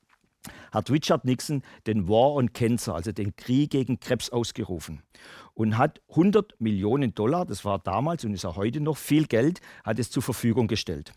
hat 0.73 0.91
Richard 0.91 1.25
Nixon 1.25 1.63
den 1.87 2.09
War 2.09 2.33
on 2.33 2.53
Cancer, 2.53 2.95
also 2.95 3.13
den 3.13 3.37
Krieg 3.37 3.71
gegen 3.71 4.01
Krebs, 4.01 4.31
ausgerufen 4.31 5.03
und 5.55 5.77
hat 5.77 6.01
100 6.11 6.61
Millionen 6.61 7.15
Dollar, 7.15 7.45
das 7.45 7.65
war 7.65 7.79
damals 7.81 8.25
und 8.25 8.33
ist 8.33 8.45
auch 8.45 8.57
heute 8.57 8.81
noch 8.81 8.97
viel 8.97 9.27
Geld, 9.27 9.61
hat 9.85 9.99
es 9.99 10.11
zur 10.11 10.23
Verfügung 10.23 10.69
gestellt. 10.69 11.13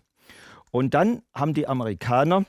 Und 0.71 0.93
dann 0.93 1.21
haben 1.33 1.53
die 1.53 1.67
Amerikaner 1.67 2.45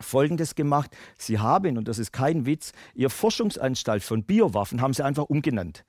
Folgendes 0.00 0.54
gemacht. 0.54 0.96
Sie 1.16 1.38
haben, 1.38 1.78
und 1.78 1.88
das 1.88 1.98
ist 1.98 2.12
kein 2.12 2.46
Witz, 2.46 2.72
Ihr 2.94 3.10
Forschungsanstalt 3.10 4.02
von 4.02 4.24
Biowaffen 4.24 4.80
haben 4.80 4.94
sie 4.94 5.04
einfach 5.04 5.24
umgenannt. 5.24 5.84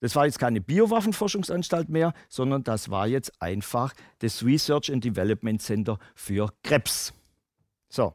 Das 0.00 0.14
war 0.14 0.26
jetzt 0.26 0.38
keine 0.38 0.60
Biowaffenforschungsanstalt 0.60 1.88
mehr, 1.88 2.12
sondern 2.28 2.62
das 2.62 2.88
war 2.88 3.08
jetzt 3.08 3.42
einfach 3.42 3.94
das 4.20 4.44
Research 4.44 4.92
and 4.92 5.04
Development 5.04 5.60
Center 5.60 5.98
für 6.14 6.52
Krebs. 6.62 7.12
So, 7.88 8.14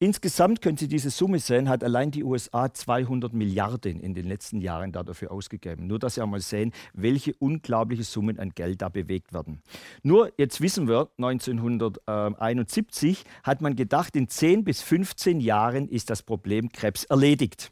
Insgesamt 0.00 0.60
können 0.60 0.76
Sie 0.76 0.88
diese 0.88 1.10
Summe 1.10 1.38
sehen, 1.38 1.68
hat 1.68 1.84
allein 1.84 2.10
die 2.10 2.24
USA 2.24 2.72
200 2.72 3.32
Milliarden 3.32 4.00
in 4.00 4.12
den 4.12 4.26
letzten 4.26 4.60
Jahren 4.60 4.90
dafür 4.90 5.30
ausgegeben. 5.30 5.86
Nur, 5.86 6.00
dass 6.00 6.16
Sie 6.16 6.20
einmal 6.20 6.40
sehen, 6.40 6.72
welche 6.92 7.32
unglaubliche 7.34 8.02
Summen 8.02 8.40
an 8.40 8.50
Geld 8.50 8.82
da 8.82 8.88
bewegt 8.88 9.32
werden. 9.32 9.62
Nur, 10.02 10.32
jetzt 10.36 10.60
wissen 10.60 10.88
wir, 10.88 11.10
1971 11.18 13.22
hat 13.44 13.62
man 13.62 13.76
gedacht, 13.76 14.16
in 14.16 14.28
10 14.28 14.64
bis 14.64 14.82
15 14.82 15.38
Jahren 15.40 15.88
ist 15.88 16.10
das 16.10 16.22
Problem 16.22 16.70
Krebs 16.70 17.04
erledigt. 17.04 17.70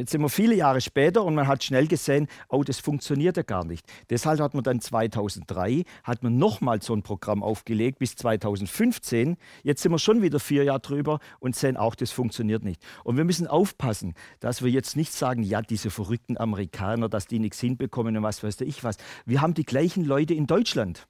Jetzt 0.00 0.12
sind 0.12 0.22
wir 0.22 0.30
viele 0.30 0.54
Jahre 0.54 0.80
später 0.80 1.22
und 1.22 1.34
man 1.34 1.46
hat 1.46 1.62
schnell 1.62 1.86
gesehen, 1.86 2.26
oh, 2.48 2.64
das 2.64 2.78
funktioniert 2.78 3.36
ja 3.36 3.42
gar 3.42 3.66
nicht. 3.66 3.84
Deshalb 4.08 4.40
hat 4.40 4.54
man 4.54 4.64
dann 4.64 4.80
2003 4.80 5.84
hat 6.04 6.22
man 6.22 6.38
nochmal 6.38 6.80
so 6.80 6.94
ein 6.94 7.02
Programm 7.02 7.42
aufgelegt 7.42 7.98
bis 7.98 8.16
2015. 8.16 9.36
Jetzt 9.62 9.82
sind 9.82 9.92
wir 9.92 9.98
schon 9.98 10.22
wieder 10.22 10.40
vier 10.40 10.64
Jahre 10.64 10.80
drüber 10.80 11.18
und 11.38 11.54
sehen 11.54 11.76
auch, 11.76 11.94
das 11.94 12.12
funktioniert 12.12 12.64
nicht. 12.64 12.82
Und 13.04 13.18
wir 13.18 13.24
müssen 13.24 13.46
aufpassen, 13.46 14.14
dass 14.38 14.64
wir 14.64 14.70
jetzt 14.70 14.96
nicht 14.96 15.12
sagen, 15.12 15.42
ja, 15.42 15.60
diese 15.60 15.90
verrückten 15.90 16.38
Amerikaner, 16.38 17.10
dass 17.10 17.26
die 17.26 17.38
nichts 17.38 17.60
hinbekommen 17.60 18.16
und 18.16 18.22
was 18.22 18.42
weiß 18.42 18.62
ich 18.62 18.82
was. 18.82 18.96
Wir 19.26 19.42
haben 19.42 19.52
die 19.52 19.66
gleichen 19.66 20.06
Leute 20.06 20.32
in 20.32 20.46
Deutschland. 20.46 21.08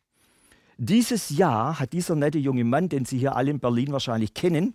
Dieses 0.79 1.31
Jahr 1.31 1.79
hat 1.79 1.93
dieser 1.93 2.17
nette 2.17 2.39
junge 2.39 2.65
Mann, 2.65 2.89
den 2.89 3.05
Sie 3.05 3.19
hier 3.19 3.37
alle 3.37 3.53
in 3.53 3.61
Berlin 3.61 3.93
wahrscheinlich 3.93 4.35
kennen, 4.35 4.75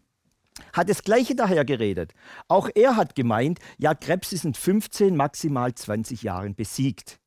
hat 0.73 0.89
das 0.89 1.03
Gleiche 1.03 1.35
daher 1.35 1.65
geredet. 1.65 2.13
Auch 2.47 2.69
er 2.73 2.95
hat 2.95 3.15
gemeint, 3.15 3.59
ja, 3.77 3.93
Krebs 3.93 4.33
ist 4.33 4.45
in 4.45 4.53
15, 4.53 5.15
maximal 5.15 5.73
20 5.73 6.23
Jahren 6.23 6.55
besiegt. 6.55 7.19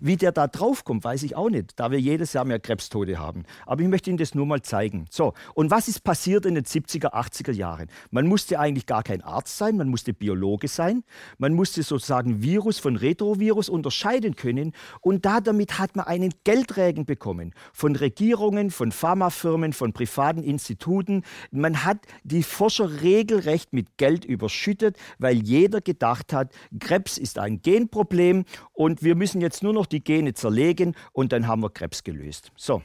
Wie 0.00 0.16
der 0.16 0.32
da 0.32 0.46
draufkommt, 0.46 1.04
weiß 1.04 1.22
ich 1.22 1.36
auch 1.36 1.50
nicht, 1.50 1.78
da 1.78 1.90
wir 1.90 2.00
jedes 2.00 2.32
Jahr 2.32 2.44
mehr 2.44 2.60
Krebstote 2.60 3.18
haben. 3.18 3.44
Aber 3.66 3.82
ich 3.82 3.88
möchte 3.88 4.10
Ihnen 4.10 4.18
das 4.18 4.34
nur 4.34 4.46
mal 4.46 4.62
zeigen. 4.62 5.06
So, 5.10 5.34
und 5.54 5.70
was 5.70 5.88
ist 5.88 6.04
passiert 6.04 6.46
in 6.46 6.54
den 6.54 6.64
70er, 6.64 7.12
80er 7.12 7.52
Jahren? 7.52 7.88
Man 8.10 8.26
musste 8.26 8.58
eigentlich 8.58 8.86
gar 8.86 9.02
kein 9.02 9.22
Arzt 9.22 9.58
sein, 9.58 9.76
man 9.76 9.88
musste 9.88 10.12
Biologe 10.12 10.68
sein, 10.68 11.04
man 11.38 11.54
musste 11.54 11.82
sozusagen 11.82 12.42
Virus 12.42 12.78
von 12.78 12.96
Retrovirus 12.96 13.68
unterscheiden 13.68 14.36
können 14.36 14.72
und 15.00 15.24
da 15.24 15.40
damit 15.40 15.78
hat 15.78 15.96
man 15.96 16.06
einen 16.06 16.32
Geldregen 16.44 17.04
bekommen 17.04 17.54
von 17.72 17.96
Regierungen, 17.96 18.70
von 18.70 18.92
Pharmafirmen, 18.92 19.72
von 19.72 19.92
privaten 19.92 20.42
Instituten. 20.42 21.22
Man 21.50 21.84
hat 21.84 21.98
die 22.24 22.42
Forscher 22.42 23.02
regelrecht 23.02 23.72
mit 23.72 23.96
Geld 23.96 24.24
überschüttet, 24.24 24.96
weil 25.18 25.36
jeder 25.36 25.80
gedacht 25.80 26.32
hat, 26.32 26.52
Krebs 26.78 27.18
ist 27.18 27.38
ein 27.38 27.62
Genproblem 27.62 28.44
und 28.72 29.02
wir 29.02 29.14
müssen 29.14 29.40
jetzt 29.40 29.62
nur 29.62 29.71
nur 29.72 29.82
noch 29.82 29.86
die 29.86 30.04
Gene 30.04 30.34
zerlegen 30.34 30.94
und 31.12 31.32
dann 31.32 31.46
haben 31.46 31.62
wir 31.62 31.70
Krebs 31.70 32.04
gelöst. 32.04 32.52
So. 32.56 32.82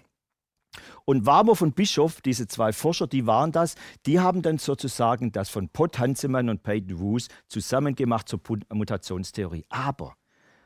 Und 1.06 1.26
Warmow 1.26 1.60
und 1.62 1.76
Bischof, 1.76 2.22
diese 2.22 2.48
zwei 2.48 2.72
Forscher, 2.72 3.08
die 3.08 3.26
waren 3.26 3.52
das, 3.52 3.76
die 4.06 4.20
haben 4.20 4.42
dann 4.42 4.58
sozusagen 4.58 5.32
das 5.32 5.50
von 5.50 5.70
Pott 5.70 5.98
Hansemann 6.00 6.50
und 6.50 6.64
Peyton 6.64 6.98
Roos 6.98 7.28
zusammen 7.48 7.96
gemacht 7.96 8.30
zur 8.30 8.42
Mutationstheorie. 8.72 9.66
Aber 9.70 10.16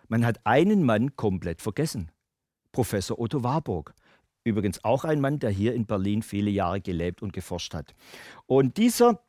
man 0.07 0.25
hat 0.25 0.39
einen 0.45 0.83
Mann 0.83 1.15
komplett 1.15 1.61
vergessen. 1.61 2.11
Professor 2.71 3.19
Otto 3.19 3.43
Warburg. 3.43 3.93
Übrigens 4.43 4.83
auch 4.83 5.05
ein 5.05 5.21
Mann, 5.21 5.39
der 5.39 5.51
hier 5.51 5.73
in 5.73 5.85
Berlin 5.85 6.23
viele 6.23 6.49
Jahre 6.49 6.81
gelebt 6.81 7.21
und 7.21 7.31
geforscht 7.31 7.73
hat. 7.73 7.93
Und 8.47 8.77
dieser 8.77 9.21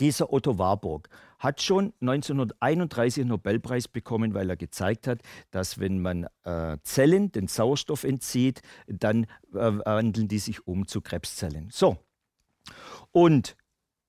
dieser 0.00 0.32
Otto 0.32 0.58
Warburg 0.58 1.08
hat 1.44 1.62
schon 1.62 1.92
1931 2.00 3.22
einen 3.22 3.28
Nobelpreis 3.28 3.86
bekommen, 3.86 4.34
weil 4.34 4.50
er 4.50 4.56
gezeigt 4.56 5.06
hat, 5.06 5.20
dass 5.50 5.78
wenn 5.78 6.00
man 6.00 6.26
äh, 6.44 6.78
Zellen 6.82 7.30
den 7.30 7.46
Sauerstoff 7.46 8.04
entzieht, 8.04 8.62
dann 8.86 9.24
äh, 9.52 9.72
wandeln 9.84 10.26
die 10.26 10.38
sich 10.38 10.66
um 10.66 10.88
zu 10.88 11.00
Krebszellen. 11.00 11.68
So. 11.70 11.98
Und 13.12 13.56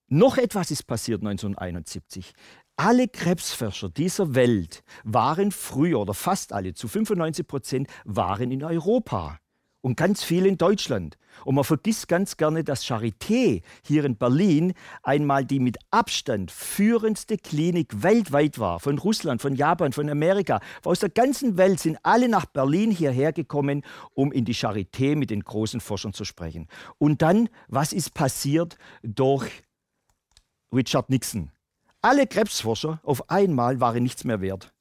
noch 0.08 0.38
etwas 0.38 0.72
ist 0.72 0.84
passiert 0.84 1.22
1971. 1.22 2.34
Alle 2.78 3.08
Krebsforscher 3.08 3.90
dieser 3.90 4.36
Welt 4.36 4.84
waren 5.04 5.52
früher 5.52 6.00
oder 6.00 6.14
fast 6.14 6.54
alle, 6.54 6.74
zu 6.74 6.88
95 6.88 7.48
Prozent, 7.48 7.90
waren 8.04 8.52
in 8.52 8.64
Europa 8.64 9.40
und 9.86 9.98
ganz 9.98 10.24
viel 10.24 10.48
in 10.48 10.58
Deutschland. 10.58 11.16
Und 11.44 11.54
man 11.54 11.64
vergisst 11.64 12.08
ganz 12.08 12.38
gerne, 12.38 12.64
dass 12.64 12.84
Charité 12.84 13.62
hier 13.84 14.04
in 14.04 14.18
Berlin 14.18 14.74
einmal 15.04 15.46
die 15.46 15.60
mit 15.60 15.78
Abstand 15.92 16.50
führendste 16.50 17.38
Klinik 17.38 18.02
weltweit 18.02 18.58
war. 18.58 18.80
Von 18.80 18.98
Russland, 18.98 19.44
von 19.44 19.54
Japan, 19.54 19.94
von 19.94 20.10
Amerika. 20.10 20.60
Aus 20.84 21.02
der 21.02 21.10
ganzen 21.10 21.58
Welt 21.58 21.80
sind 21.80 22.00
alle 22.02 22.28
nach 22.30 22.48
Berlin 22.48 22.90
hierher 22.90 23.32
gekommen, 23.32 23.84
um 24.16 24.32
in 24.32 24.44
die 24.44 24.56
Charité 24.56 25.16
mit 25.16 25.30
den 25.30 25.44
großen 25.44 25.80
Forschern 25.80 26.14
zu 26.14 26.26
sprechen. 26.26 26.68
Und 26.98 27.22
dann, 27.22 27.48
was 27.68 27.94
ist 27.94 28.16
passiert 28.16 28.80
durch 29.04 29.52
Richard 30.74 31.12
Nixon? 31.12 31.52
Alle 32.02 32.26
Krebsforscher 32.26 33.02
auf 33.04 33.30
einmal 33.30 33.80
waren 33.82 34.02
nichts 34.02 34.24
mehr 34.24 34.42
wert. 34.42 34.75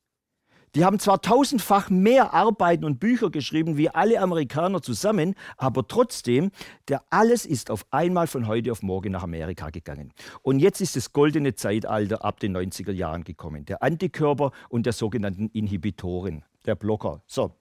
Die 0.75 0.85
haben 0.85 0.99
zwar 0.99 1.23
tausendfach 1.23 1.89
mehr 1.89 2.35
Arbeiten 2.35 2.85
und 2.85 2.99
Bücher 2.99 3.31
geschrieben 3.31 3.77
wie 3.77 3.91
alle 3.91 4.21
Amerikaner 4.21 4.83
zusammen, 4.83 5.37
aber 5.57 5.87
trotzdem, 5.87 6.51
der 6.89 7.03
alles 7.11 7.47
ist 7.47 7.71
auf 7.71 7.87
einmal 7.93 8.27
von 8.27 8.49
heute 8.49 8.73
auf 8.73 8.83
morgen 8.83 9.13
nach 9.13 9.23
Amerika 9.23 9.71
gegangen. 9.71 10.13
Und 10.43 10.59
jetzt 10.59 10.81
ist 10.81 10.97
das 10.97 11.13
goldene 11.13 11.55
Zeitalter 11.55 12.25
ab 12.25 12.41
den 12.41 12.57
90er 12.57 12.91
Jahren 12.91 13.23
gekommen. 13.23 13.65
Der 13.67 13.85
Antikörper 13.85 14.51
und 14.69 14.85
der 14.87 14.93
sogenannten 14.93 15.49
Inhibitoren, 15.51 16.45
der 16.67 16.75
Blocker. 16.75 17.23
So, 17.27 17.53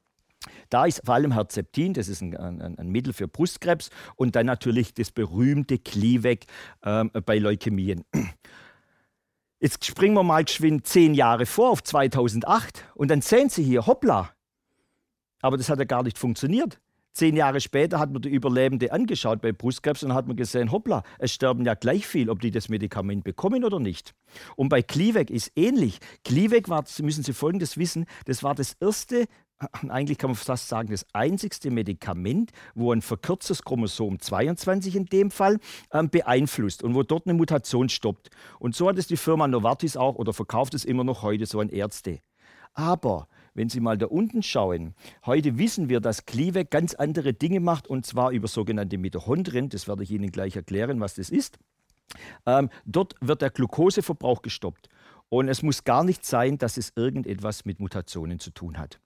da 0.69 0.85
ist 0.85 1.01
vor 1.05 1.13
allem 1.13 1.33
Herzeptin, 1.33 1.93
das 1.93 2.07
ist 2.07 2.21
ein, 2.21 2.35
ein, 2.35 2.79
ein, 2.79 2.89
Mittel 2.89 3.13
für 3.13 3.27
Brustkrebs, 3.27 3.91
und 4.15 4.35
dann 4.35 4.47
natürlich 4.47 4.95
das 4.95 5.11
berühmte 5.11 5.77
Kliweg 5.77 6.47
äh, 6.81 7.05
bei 7.05 7.37
Leukämien. 7.37 8.05
Jetzt 9.63 9.85
springen 9.85 10.13
wir 10.13 10.23
mal 10.23 10.43
geschwind 10.43 10.85
zehn 10.85 11.13
Jahre 11.13 11.45
vor 11.45 11.69
auf 11.69 11.81
2008 11.81 12.83
und 12.95 13.09
dann 13.09 13.21
sehen 13.21 13.47
Sie 13.47 13.63
hier, 13.63 13.87
hoppla. 13.87 14.33
Aber 15.41 15.55
das 15.55 15.69
hat 15.69 15.79
ja 15.79 15.85
gar 15.85 16.03
nicht 16.03 16.17
funktioniert. 16.17 16.81
Zehn 17.13 17.37
Jahre 17.37 17.61
später 17.61 17.97
hat 17.97 18.11
man 18.11 18.21
die 18.21 18.27
Überlebende 18.27 18.91
angeschaut 18.91 19.41
bei 19.41 19.53
Brustkrebs 19.53 20.03
und 20.03 20.13
hat 20.13 20.27
man 20.27 20.35
gesehen, 20.35 20.73
hoppla, 20.73 21.03
es 21.17 21.31
sterben 21.31 21.63
ja 21.63 21.75
gleich 21.75 22.05
viel, 22.05 22.29
ob 22.29 22.41
die 22.41 22.51
das 22.51 22.67
Medikament 22.67 23.23
bekommen 23.23 23.63
oder 23.63 23.79
nicht. 23.79 24.13
Und 24.57 24.67
bei 24.67 24.81
Kliweg 24.81 25.29
ist 25.29 25.53
ähnlich. 25.55 25.99
Kliweg 26.25 26.67
war, 26.67 26.83
müssen 27.01 27.23
Sie 27.23 27.31
Folgendes 27.31 27.77
wissen, 27.77 28.05
das 28.25 28.43
war 28.43 28.55
das 28.55 28.75
erste 28.81 29.27
eigentlich 29.89 30.17
kann 30.17 30.31
man 30.31 30.35
fast 30.35 30.67
sagen, 30.67 30.89
das 30.91 31.05
einzigste 31.13 31.71
Medikament, 31.71 32.51
wo 32.75 32.91
ein 32.91 33.01
verkürztes 33.01 33.63
Chromosom 33.63 34.19
22 34.19 34.95
in 34.95 35.05
dem 35.05 35.31
Fall 35.31 35.59
ähm, 35.91 36.09
beeinflusst 36.09 36.83
und 36.83 36.95
wo 36.95 37.03
dort 37.03 37.25
eine 37.27 37.33
Mutation 37.33 37.89
stoppt. 37.89 38.29
Und 38.59 38.75
so 38.75 38.87
hat 38.89 38.97
es 38.97 39.07
die 39.07 39.17
Firma 39.17 39.47
Novartis 39.47 39.97
auch 39.97 40.15
oder 40.15 40.33
verkauft 40.33 40.73
es 40.73 40.85
immer 40.85 41.03
noch 41.03 41.21
heute 41.21 41.45
so 41.45 41.59
an 41.59 41.69
Ärzte. 41.69 42.19
Aber 42.73 43.27
wenn 43.53 43.69
Sie 43.69 43.79
mal 43.79 43.97
da 43.97 44.07
unten 44.07 44.41
schauen, 44.41 44.95
heute 45.25 45.57
wissen 45.57 45.89
wir, 45.89 45.99
dass 45.99 46.25
Kliweg 46.25 46.71
ganz 46.71 46.95
andere 46.95 47.33
Dinge 47.33 47.59
macht 47.59 47.87
und 47.87 48.05
zwar 48.05 48.31
über 48.31 48.47
sogenannte 48.47 48.97
Mitochondrien. 48.97 49.69
Das 49.69 49.87
werde 49.87 50.03
ich 50.03 50.11
Ihnen 50.11 50.31
gleich 50.31 50.55
erklären, 50.55 50.99
was 50.99 51.13
das 51.13 51.29
ist. 51.29 51.59
Ähm, 52.45 52.69
dort 52.85 53.15
wird 53.21 53.41
der 53.41 53.51
Glukoseverbrauch 53.51 54.41
gestoppt. 54.41 54.89
Und 55.29 55.47
es 55.47 55.63
muss 55.63 55.83
gar 55.83 56.03
nicht 56.03 56.25
sein, 56.25 56.57
dass 56.57 56.77
es 56.77 56.93
irgendetwas 56.95 57.65
mit 57.65 57.79
Mutationen 57.79 58.39
zu 58.39 58.51
tun 58.51 58.77
hat. 58.77 58.99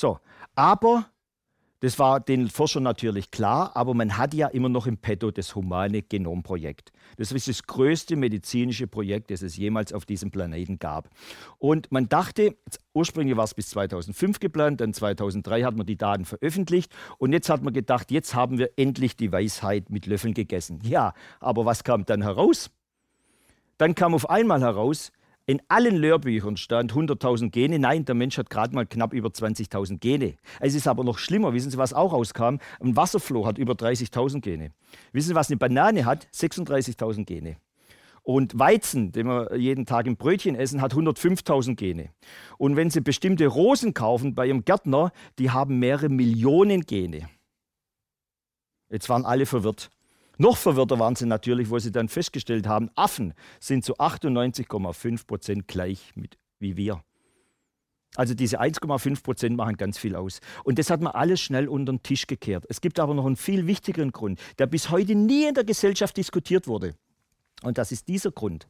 So, 0.00 0.18
aber 0.54 1.10
das 1.80 1.98
war 1.98 2.20
den 2.20 2.48
Forschern 2.48 2.84
natürlich 2.84 3.30
klar, 3.30 3.76
aber 3.76 3.92
man 3.92 4.16
hat 4.16 4.32
ja 4.32 4.46
immer 4.46 4.70
noch 4.70 4.86
im 4.86 4.96
Petto 4.96 5.30
das 5.30 5.54
Humane 5.54 6.00
Genomprojekt. 6.00 6.90
Das 7.18 7.32
ist 7.32 7.48
das 7.48 7.64
größte 7.64 8.16
medizinische 8.16 8.86
Projekt, 8.86 9.30
das 9.30 9.42
es 9.42 9.58
jemals 9.58 9.92
auf 9.92 10.06
diesem 10.06 10.30
Planeten 10.30 10.78
gab. 10.78 11.10
Und 11.58 11.92
man 11.92 12.08
dachte, 12.08 12.56
ursprünglich 12.94 13.36
war 13.36 13.44
es 13.44 13.52
bis 13.52 13.68
2005 13.68 14.40
geplant, 14.40 14.80
dann 14.80 14.94
2003 14.94 15.64
hat 15.64 15.76
man 15.76 15.84
die 15.84 15.98
Daten 15.98 16.24
veröffentlicht 16.24 16.94
und 17.18 17.34
jetzt 17.34 17.50
hat 17.50 17.62
man 17.62 17.74
gedacht, 17.74 18.10
jetzt 18.10 18.34
haben 18.34 18.56
wir 18.56 18.70
endlich 18.76 19.18
die 19.18 19.30
Weisheit 19.30 19.90
mit 19.90 20.06
Löffeln 20.06 20.32
gegessen. 20.32 20.80
Ja, 20.82 21.12
aber 21.40 21.66
was 21.66 21.84
kam 21.84 22.06
dann 22.06 22.22
heraus? 22.22 22.70
Dann 23.76 23.94
kam 23.94 24.14
auf 24.14 24.30
einmal 24.30 24.62
heraus, 24.62 25.12
in 25.50 25.60
allen 25.66 25.96
Lehrbüchern 25.96 26.56
stand 26.56 26.92
100.000 26.92 27.50
Gene. 27.50 27.80
Nein, 27.80 28.04
der 28.04 28.14
Mensch 28.14 28.38
hat 28.38 28.50
gerade 28.50 28.72
mal 28.72 28.86
knapp 28.86 29.12
über 29.12 29.30
20.000 29.30 29.98
Gene. 29.98 30.36
Es 30.60 30.76
ist 30.76 30.86
aber 30.86 31.02
noch 31.02 31.18
schlimmer. 31.18 31.52
Wissen 31.52 31.72
Sie, 31.72 31.76
was 31.76 31.92
auch 31.92 32.12
rauskam? 32.12 32.58
Ein 32.78 32.94
Wasserfloh 32.94 33.46
hat 33.46 33.58
über 33.58 33.72
30.000 33.72 34.42
Gene. 34.42 34.70
Wissen 35.12 35.30
Sie, 35.30 35.34
was 35.34 35.50
eine 35.50 35.56
Banane 35.56 36.04
hat? 36.04 36.28
36.000 36.32 37.24
Gene. 37.24 37.56
Und 38.22 38.56
Weizen, 38.60 39.10
den 39.10 39.26
wir 39.26 39.56
jeden 39.56 39.86
Tag 39.86 40.06
im 40.06 40.16
Brötchen 40.16 40.54
essen, 40.54 40.80
hat 40.80 40.94
105.000 40.94 41.74
Gene. 41.74 42.10
Und 42.56 42.76
wenn 42.76 42.90
Sie 42.90 43.00
bestimmte 43.00 43.48
Rosen 43.48 43.92
kaufen 43.92 44.36
bei 44.36 44.46
Ihrem 44.46 44.64
Gärtner, 44.64 45.10
die 45.40 45.50
haben 45.50 45.80
mehrere 45.80 46.10
Millionen 46.10 46.82
Gene. 46.82 47.28
Jetzt 48.88 49.08
waren 49.08 49.24
alle 49.24 49.46
verwirrt. 49.46 49.90
Noch 50.40 50.56
verwirrter 50.56 50.98
waren 50.98 51.16
sie 51.16 51.26
natürlich, 51.26 51.68
wo 51.68 51.78
sie 51.78 51.92
dann 51.92 52.08
festgestellt 52.08 52.66
haben, 52.66 52.88
Affen 52.94 53.34
sind 53.60 53.84
zu 53.84 53.98
98,5 53.98 55.26
Prozent 55.26 55.68
gleich 55.68 56.12
mit, 56.14 56.38
wie 56.58 56.78
wir. 56.78 57.04
Also 58.16 58.32
diese 58.32 58.58
1,5 58.58 59.22
Prozent 59.22 59.54
machen 59.58 59.76
ganz 59.76 59.98
viel 59.98 60.16
aus. 60.16 60.40
Und 60.64 60.78
das 60.78 60.88
hat 60.88 61.02
man 61.02 61.12
alles 61.12 61.42
schnell 61.42 61.68
unter 61.68 61.92
den 61.92 62.02
Tisch 62.02 62.26
gekehrt. 62.26 62.64
Es 62.70 62.80
gibt 62.80 62.98
aber 62.98 63.12
noch 63.12 63.26
einen 63.26 63.36
viel 63.36 63.66
wichtigeren 63.66 64.12
Grund, 64.12 64.40
der 64.58 64.66
bis 64.66 64.88
heute 64.88 65.14
nie 65.14 65.46
in 65.46 65.52
der 65.52 65.64
Gesellschaft 65.64 66.16
diskutiert 66.16 66.66
wurde. 66.66 66.94
Und 67.62 67.76
das 67.76 67.92
ist 67.92 68.08
dieser 68.08 68.30
Grund. 68.30 68.66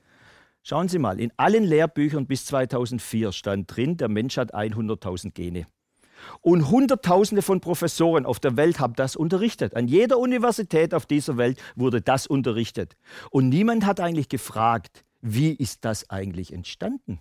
Schauen 0.64 0.88
Sie 0.88 0.98
mal, 0.98 1.20
in 1.20 1.32
allen 1.36 1.62
Lehrbüchern 1.62 2.26
bis 2.26 2.46
2004 2.46 3.30
stand 3.30 3.76
drin, 3.76 3.96
der 3.96 4.08
Mensch 4.08 4.38
hat 4.38 4.56
100.000 4.56 5.30
Gene. 5.30 5.66
Und 6.40 6.70
Hunderttausende 6.70 7.42
von 7.42 7.61
Professoren 7.61 8.26
auf 8.26 8.40
der 8.40 8.56
Welt 8.56 8.80
haben 8.80 8.94
das 8.94 9.16
unterrichtet. 9.16 9.76
An 9.76 9.88
jeder 9.88 10.18
Universität 10.18 10.94
auf 10.94 11.06
dieser 11.06 11.37
Welt 11.37 11.61
wurde 11.76 12.00
das 12.00 12.26
unterrichtet. 12.26 12.96
Und 13.30 13.48
niemand 13.48 13.87
hat 13.87 14.00
eigentlich 14.00 14.28
gefragt, 14.28 15.04
wie 15.20 15.52
ist 15.52 15.85
das 15.85 16.09
eigentlich 16.11 16.52
entstanden? 16.52 17.20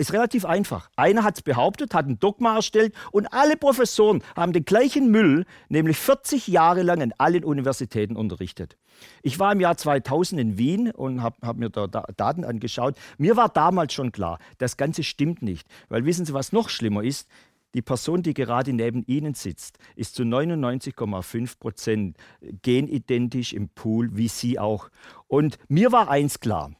Ist 0.00 0.12
relativ 0.12 0.44
einfach. 0.44 0.90
Einer 0.94 1.24
hat 1.24 1.38
es 1.38 1.42
behauptet, 1.42 1.92
hat 1.92 2.06
ein 2.06 2.20
Dogma 2.20 2.54
erstellt 2.54 2.94
und 3.10 3.26
alle 3.32 3.56
Professoren 3.56 4.22
haben 4.36 4.52
den 4.52 4.64
gleichen 4.64 5.10
Müll, 5.10 5.44
nämlich 5.68 5.96
40 5.96 6.46
Jahre 6.46 6.82
lang 6.82 7.02
an 7.02 7.12
allen 7.18 7.42
Universitäten 7.42 8.14
unterrichtet. 8.14 8.76
Ich 9.22 9.40
war 9.40 9.50
im 9.50 9.58
Jahr 9.58 9.76
2000 9.76 10.40
in 10.40 10.56
Wien 10.56 10.92
und 10.92 11.20
habe 11.20 11.36
hab 11.42 11.56
mir 11.56 11.68
da 11.68 11.88
Daten 11.88 12.44
angeschaut. 12.44 12.96
Mir 13.18 13.36
war 13.36 13.48
damals 13.48 13.92
schon 13.92 14.12
klar, 14.12 14.38
das 14.58 14.76
Ganze 14.76 15.02
stimmt 15.02 15.42
nicht. 15.42 15.66
Weil 15.88 16.04
wissen 16.04 16.24
Sie, 16.24 16.32
was 16.32 16.52
noch 16.52 16.68
schlimmer 16.68 17.02
ist? 17.02 17.28
Die 17.74 17.82
Person, 17.82 18.22
die 18.22 18.34
gerade 18.34 18.72
neben 18.72 19.04
Ihnen 19.06 19.34
sitzt, 19.34 19.78
ist 19.96 20.14
zu 20.14 20.22
99,5 20.22 21.58
Prozent 21.58 22.16
genidentisch 22.62 23.52
im 23.52 23.68
Pool, 23.68 24.16
wie 24.16 24.28
Sie 24.28 24.58
auch. 24.58 24.90
Und 25.26 25.58
mir 25.68 25.92
war 25.92 26.08
eins 26.08 26.40
klar, 26.40 26.70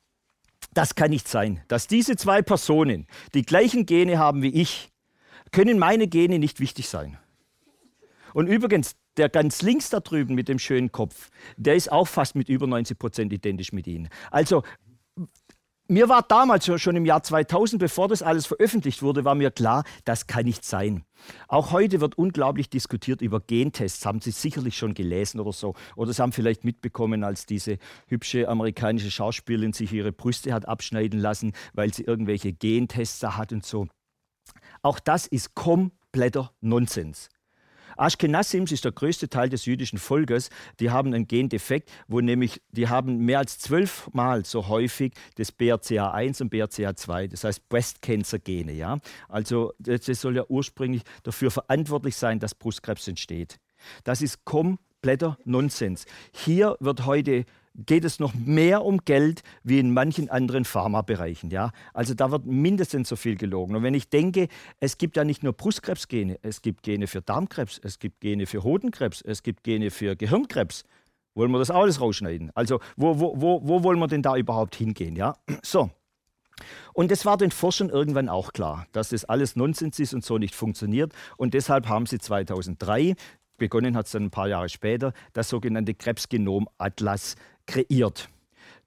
das 0.78 0.94
kann 0.94 1.10
nicht 1.10 1.26
sein, 1.26 1.60
dass 1.66 1.88
diese 1.88 2.14
zwei 2.14 2.40
Personen 2.40 3.08
die 3.34 3.42
gleichen 3.42 3.84
Gene 3.84 4.16
haben 4.16 4.42
wie 4.42 4.54
ich, 4.54 4.92
können 5.50 5.76
meine 5.76 6.06
Gene 6.06 6.38
nicht 6.38 6.60
wichtig 6.60 6.88
sein. 6.88 7.18
Und 8.32 8.46
übrigens, 8.46 8.94
der 9.16 9.28
ganz 9.28 9.60
links 9.62 9.90
da 9.90 9.98
drüben 9.98 10.36
mit 10.36 10.48
dem 10.48 10.60
schönen 10.60 10.92
Kopf, 10.92 11.30
der 11.56 11.74
ist 11.74 11.90
auch 11.90 12.06
fast 12.06 12.36
mit 12.36 12.48
über 12.48 12.68
90 12.68 12.96
Prozent 12.96 13.32
identisch 13.32 13.72
mit 13.72 13.88
Ihnen. 13.88 14.08
Also 14.30 14.62
mir 15.88 16.08
war 16.08 16.22
damals 16.22 16.70
schon 16.80 16.96
im 16.96 17.06
Jahr 17.06 17.22
2000, 17.22 17.80
bevor 17.80 18.08
das 18.08 18.22
alles 18.22 18.46
veröffentlicht 18.46 19.02
wurde, 19.02 19.24
war 19.24 19.34
mir 19.34 19.50
klar, 19.50 19.84
das 20.04 20.26
kann 20.26 20.44
nicht 20.44 20.64
sein. 20.64 21.04
Auch 21.48 21.72
heute 21.72 22.00
wird 22.00 22.16
unglaublich 22.16 22.70
diskutiert 22.70 23.22
über 23.22 23.40
Gentests. 23.40 24.04
Haben 24.04 24.20
Sie 24.20 24.30
sicherlich 24.30 24.76
schon 24.76 24.94
gelesen 24.94 25.40
oder 25.40 25.52
so. 25.52 25.74
Oder 25.96 26.12
Sie 26.12 26.22
haben 26.22 26.32
vielleicht 26.32 26.64
mitbekommen, 26.64 27.24
als 27.24 27.46
diese 27.46 27.78
hübsche 28.06 28.48
amerikanische 28.48 29.10
Schauspielerin 29.10 29.72
sich 29.72 29.92
ihre 29.92 30.12
Brüste 30.12 30.52
hat 30.52 30.68
abschneiden 30.68 31.18
lassen, 31.18 31.52
weil 31.72 31.92
sie 31.92 32.04
irgendwelche 32.04 32.52
Gentests 32.52 33.22
hat 33.22 33.52
und 33.52 33.64
so. 33.64 33.88
Auch 34.82 34.98
das 34.98 35.26
ist 35.26 35.54
kompletter 35.54 36.52
Nonsens. 36.60 37.28
Ashkenazims 37.98 38.72
ist 38.72 38.84
der 38.84 38.92
größte 38.92 39.28
Teil 39.28 39.48
des 39.48 39.66
jüdischen 39.66 39.98
Volkes. 39.98 40.50
Die 40.80 40.90
haben 40.90 41.12
einen 41.12 41.26
Gendefekt, 41.26 41.90
wo 42.06 42.20
nämlich 42.20 42.62
die 42.70 42.88
haben 42.88 43.18
mehr 43.24 43.38
als 43.38 43.58
zwölfmal 43.58 44.44
so 44.44 44.68
häufig 44.68 45.14
das 45.36 45.52
BRCA1 45.52 46.42
und 46.42 46.52
BRCA2, 46.52 47.28
das 47.28 47.44
heißt 47.44 47.68
Breast 47.68 48.02
Cancer 48.02 48.38
Gene. 48.38 48.72
Ja? 48.72 48.98
Also 49.28 49.72
das 49.78 50.06
soll 50.06 50.36
ja 50.36 50.44
ursprünglich 50.48 51.02
dafür 51.22 51.50
verantwortlich 51.50 52.16
sein, 52.16 52.38
dass 52.38 52.54
Brustkrebs 52.54 53.08
entsteht. 53.08 53.58
Das 54.04 54.22
ist 54.22 54.44
kompletter 54.44 55.38
Nonsens. 55.44 56.06
Hier 56.32 56.76
wird 56.80 57.06
heute 57.06 57.44
geht 57.86 58.04
es 58.04 58.18
noch 58.18 58.34
mehr 58.34 58.84
um 58.84 58.98
Geld 59.04 59.42
wie 59.62 59.78
in 59.78 59.92
manchen 59.92 60.28
anderen 60.30 60.64
Pharmabereichen. 60.64 61.50
Ja? 61.50 61.70
Also 61.94 62.14
da 62.14 62.30
wird 62.30 62.46
mindestens 62.46 63.08
so 63.08 63.16
viel 63.16 63.36
gelogen. 63.36 63.76
Und 63.76 63.82
wenn 63.82 63.94
ich 63.94 64.08
denke, 64.08 64.48
es 64.80 64.98
gibt 64.98 65.16
ja 65.16 65.24
nicht 65.24 65.42
nur 65.42 65.52
Brustkrebsgene, 65.52 66.38
es 66.42 66.62
gibt 66.62 66.82
Gene 66.82 67.06
für 67.06 67.22
Darmkrebs, 67.22 67.80
es 67.82 67.98
gibt 67.98 68.20
Gene 68.20 68.46
für 68.46 68.64
Hodenkrebs, 68.64 69.22
es 69.22 69.42
gibt 69.42 69.62
Gene 69.64 69.90
für 69.90 70.16
Gehirnkrebs. 70.16 70.84
Wollen 71.34 71.52
wir 71.52 71.58
das 71.58 71.70
alles 71.70 72.00
rausschneiden? 72.00 72.50
Also 72.54 72.80
wo, 72.96 73.20
wo, 73.20 73.40
wo, 73.40 73.60
wo 73.62 73.84
wollen 73.84 74.00
wir 74.00 74.08
denn 74.08 74.22
da 74.22 74.36
überhaupt 74.36 74.74
hingehen? 74.74 75.16
Ja? 75.16 75.34
So. 75.62 75.90
Und 76.92 77.12
es 77.12 77.24
war 77.24 77.36
den 77.36 77.52
Forschern 77.52 77.88
irgendwann 77.88 78.28
auch 78.28 78.52
klar, 78.52 78.88
dass 78.90 79.10
das 79.10 79.24
alles 79.24 79.54
Nonsens 79.54 80.00
ist 80.00 80.12
und 80.12 80.24
so 80.24 80.38
nicht 80.38 80.56
funktioniert. 80.56 81.12
Und 81.36 81.54
deshalb 81.54 81.86
haben 81.86 82.06
sie 82.06 82.18
2003 82.18 83.14
begonnen 83.58 83.96
hat 83.96 84.06
es 84.06 84.12
dann 84.12 84.24
ein 84.24 84.30
paar 84.30 84.48
Jahre 84.48 84.68
später, 84.68 85.12
das 85.34 85.48
sogenannte 85.48 85.92
Krebsgenom-Atlas 85.92 87.34
kreiert. 87.68 88.28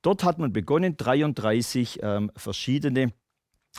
Dort 0.02 0.26
hat 0.26 0.40
man 0.40 0.52
begonnen, 0.52 0.98
33 0.98 2.00
ähm, 2.02 2.32
verschiedene 2.36 3.14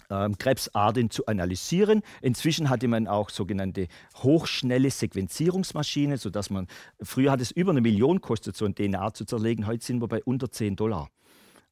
ähm, 0.09 0.39
Krebsarten 0.39 1.11
zu 1.11 1.27
analysieren. 1.27 2.03
Inzwischen 2.23 2.71
hatte 2.71 2.89
man 2.89 3.09
auch 3.09 3.29
sogenannte 3.29 3.89
hochschnelle 4.17 4.91
Sequenzierungsmaschinen, 4.91 6.17
sodass 6.17 6.49
man, 6.49 6.69
früher 7.03 7.33
hat 7.33 7.41
es 7.41 7.51
über 7.51 7.73
eine 7.73 7.81
Million 7.81 8.21
kostet, 8.21 8.57
so 8.57 8.65
ein 8.65 8.75
DNA 8.75 9.13
zu 9.13 9.25
zerlegen, 9.25 9.67
heute 9.67 9.85
sind 9.85 10.01
wir 10.01 10.09
bei 10.09 10.23
unter 10.23 10.51
10 10.51 10.77
Dollar. 10.77 11.11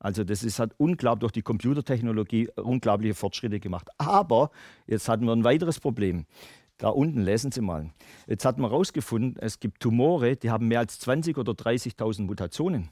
Also 0.00 0.24
das 0.24 0.42
ist, 0.42 0.58
hat 0.58 0.72
unglaublich 0.78 1.20
durch 1.20 1.32
die 1.32 1.42
Computertechnologie 1.42 2.48
unglaubliche 2.56 3.14
Fortschritte 3.14 3.60
gemacht. 3.60 3.88
Aber 3.98 4.50
jetzt 4.86 5.08
hatten 5.08 5.26
wir 5.26 5.32
ein 5.32 5.44
weiteres 5.44 5.78
Problem. 5.78 6.24
Da 6.78 6.88
unten, 6.88 7.20
lesen 7.20 7.52
Sie 7.52 7.60
mal. 7.60 7.90
Jetzt 8.26 8.46
hat 8.46 8.58
man 8.58 8.70
herausgefunden, 8.70 9.36
es 9.38 9.60
gibt 9.60 9.80
Tumore, 9.80 10.36
die 10.36 10.50
haben 10.50 10.68
mehr 10.68 10.78
als 10.78 10.98
20.000 11.06 11.38
oder 11.38 11.52
30.000 11.52 12.22
Mutationen. 12.22 12.88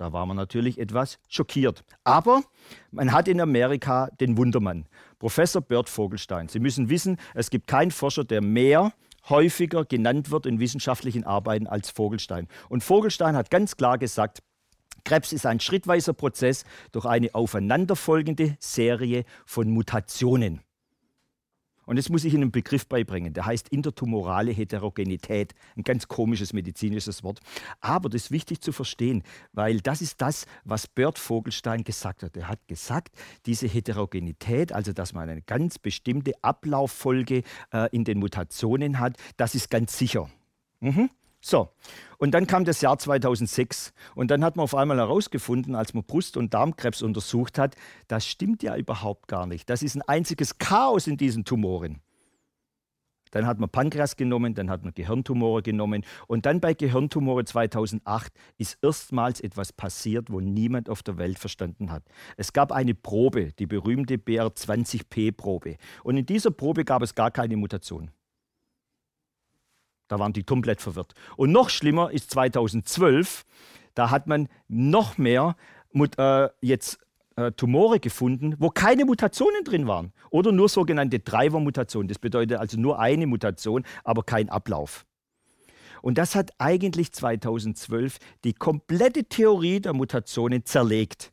Da 0.00 0.14
war 0.14 0.24
man 0.24 0.34
natürlich 0.34 0.78
etwas 0.78 1.18
schockiert. 1.28 1.84
Aber 2.04 2.42
man 2.90 3.12
hat 3.12 3.28
in 3.28 3.38
Amerika 3.38 4.08
den 4.18 4.38
Wundermann, 4.38 4.86
Professor 5.18 5.60
Bert 5.60 5.90
Vogelstein. 5.90 6.48
Sie 6.48 6.58
müssen 6.58 6.88
wissen, 6.88 7.18
es 7.34 7.50
gibt 7.50 7.66
keinen 7.66 7.90
Forscher, 7.90 8.24
der 8.24 8.40
mehr 8.40 8.94
häufiger 9.28 9.84
genannt 9.84 10.30
wird 10.30 10.46
in 10.46 10.58
wissenschaftlichen 10.58 11.24
Arbeiten 11.24 11.66
als 11.66 11.90
Vogelstein. 11.90 12.48
Und 12.70 12.82
Vogelstein 12.82 13.36
hat 13.36 13.50
ganz 13.50 13.76
klar 13.76 13.98
gesagt, 13.98 14.38
Krebs 15.04 15.34
ist 15.34 15.44
ein 15.44 15.60
schrittweiser 15.60 16.14
Prozess 16.14 16.64
durch 16.92 17.04
eine 17.04 17.34
aufeinanderfolgende 17.34 18.56
Serie 18.58 19.24
von 19.44 19.68
Mutationen. 19.68 20.62
Und 21.90 21.96
jetzt 21.96 22.08
muss 22.08 22.22
ich 22.22 22.32
Ihnen 22.34 22.44
einen 22.44 22.52
Begriff 22.52 22.86
beibringen, 22.86 23.32
der 23.34 23.46
heißt 23.46 23.70
intertumorale 23.70 24.52
Heterogenität. 24.52 25.56
Ein 25.76 25.82
ganz 25.82 26.06
komisches 26.06 26.52
medizinisches 26.52 27.24
Wort. 27.24 27.40
Aber 27.80 28.08
das 28.08 28.26
ist 28.26 28.30
wichtig 28.30 28.60
zu 28.60 28.70
verstehen, 28.70 29.24
weil 29.52 29.80
das 29.80 30.00
ist 30.00 30.22
das, 30.22 30.46
was 30.62 30.86
Bert 30.86 31.18
Vogelstein 31.18 31.82
gesagt 31.82 32.22
hat. 32.22 32.36
Er 32.36 32.46
hat 32.46 32.60
gesagt, 32.68 33.16
diese 33.44 33.66
Heterogenität, 33.66 34.72
also 34.72 34.92
dass 34.92 35.14
man 35.14 35.28
eine 35.28 35.42
ganz 35.42 35.80
bestimmte 35.80 36.34
Ablauffolge 36.42 37.42
äh, 37.72 37.88
in 37.90 38.04
den 38.04 38.20
Mutationen 38.20 39.00
hat, 39.00 39.16
das 39.36 39.56
ist 39.56 39.68
ganz 39.68 39.98
sicher. 39.98 40.30
Mhm. 40.78 41.10
So, 41.42 41.70
und 42.18 42.32
dann 42.32 42.46
kam 42.46 42.66
das 42.66 42.82
Jahr 42.82 42.98
2006 42.98 43.94
und 44.14 44.30
dann 44.30 44.44
hat 44.44 44.56
man 44.56 44.64
auf 44.64 44.74
einmal 44.74 44.98
herausgefunden, 44.98 45.74
als 45.74 45.94
man 45.94 46.04
Brust- 46.04 46.36
und 46.36 46.52
Darmkrebs 46.52 47.00
untersucht 47.00 47.58
hat, 47.58 47.76
das 48.08 48.26
stimmt 48.26 48.62
ja 48.62 48.76
überhaupt 48.76 49.26
gar 49.26 49.46
nicht. 49.46 49.70
Das 49.70 49.82
ist 49.82 49.94
ein 49.94 50.02
einziges 50.02 50.58
Chaos 50.58 51.06
in 51.06 51.16
diesen 51.16 51.46
Tumoren. 51.46 52.02
Dann 53.30 53.46
hat 53.46 53.58
man 53.58 53.70
Pankreas 53.70 54.16
genommen, 54.16 54.54
dann 54.54 54.68
hat 54.70 54.84
man 54.84 54.92
Gehirntumore 54.92 55.62
genommen 55.62 56.04
und 56.26 56.46
dann 56.46 56.60
bei 56.60 56.74
Gehirntumore 56.74 57.44
2008 57.44 58.32
ist 58.58 58.78
erstmals 58.82 59.40
etwas 59.40 59.72
passiert, 59.72 60.30
wo 60.30 60.40
niemand 60.40 60.90
auf 60.90 61.02
der 61.02 61.16
Welt 61.16 61.38
verstanden 61.38 61.90
hat. 61.90 62.02
Es 62.36 62.52
gab 62.52 62.72
eine 62.72 62.94
Probe, 62.94 63.52
die 63.52 63.66
berühmte 63.66 64.16
BR20P-Probe 64.16 65.76
und 66.02 66.16
in 66.16 66.26
dieser 66.26 66.50
Probe 66.50 66.84
gab 66.84 67.02
es 67.02 67.14
gar 67.14 67.30
keine 67.30 67.56
Mutation. 67.56 68.10
Da 70.10 70.18
waren 70.18 70.32
die 70.32 70.42
komplett 70.42 70.82
verwirrt. 70.82 71.14
Und 71.36 71.52
noch 71.52 71.70
schlimmer 71.70 72.10
ist 72.10 72.32
2012, 72.32 73.44
da 73.94 74.10
hat 74.10 74.26
man 74.26 74.48
noch 74.66 75.18
mehr 75.18 75.54
äh, 76.18 76.48
jetzt 76.60 76.98
äh, 77.36 77.52
Tumore 77.52 78.00
gefunden, 78.00 78.56
wo 78.58 78.70
keine 78.70 79.04
Mutationen 79.04 79.62
drin 79.62 79.86
waren 79.86 80.12
oder 80.30 80.50
nur 80.50 80.68
sogenannte 80.68 81.20
Driver-Mutationen. 81.20 82.08
Das 82.08 82.18
bedeutet 82.18 82.58
also 82.58 82.76
nur 82.76 82.98
eine 82.98 83.28
Mutation, 83.28 83.84
aber 84.02 84.24
kein 84.24 84.48
Ablauf. 84.48 85.06
Und 86.02 86.18
das 86.18 86.34
hat 86.34 86.50
eigentlich 86.58 87.12
2012 87.12 88.18
die 88.42 88.52
komplette 88.52 89.26
Theorie 89.26 89.78
der 89.78 89.92
Mutationen 89.92 90.64
zerlegt. 90.64 91.32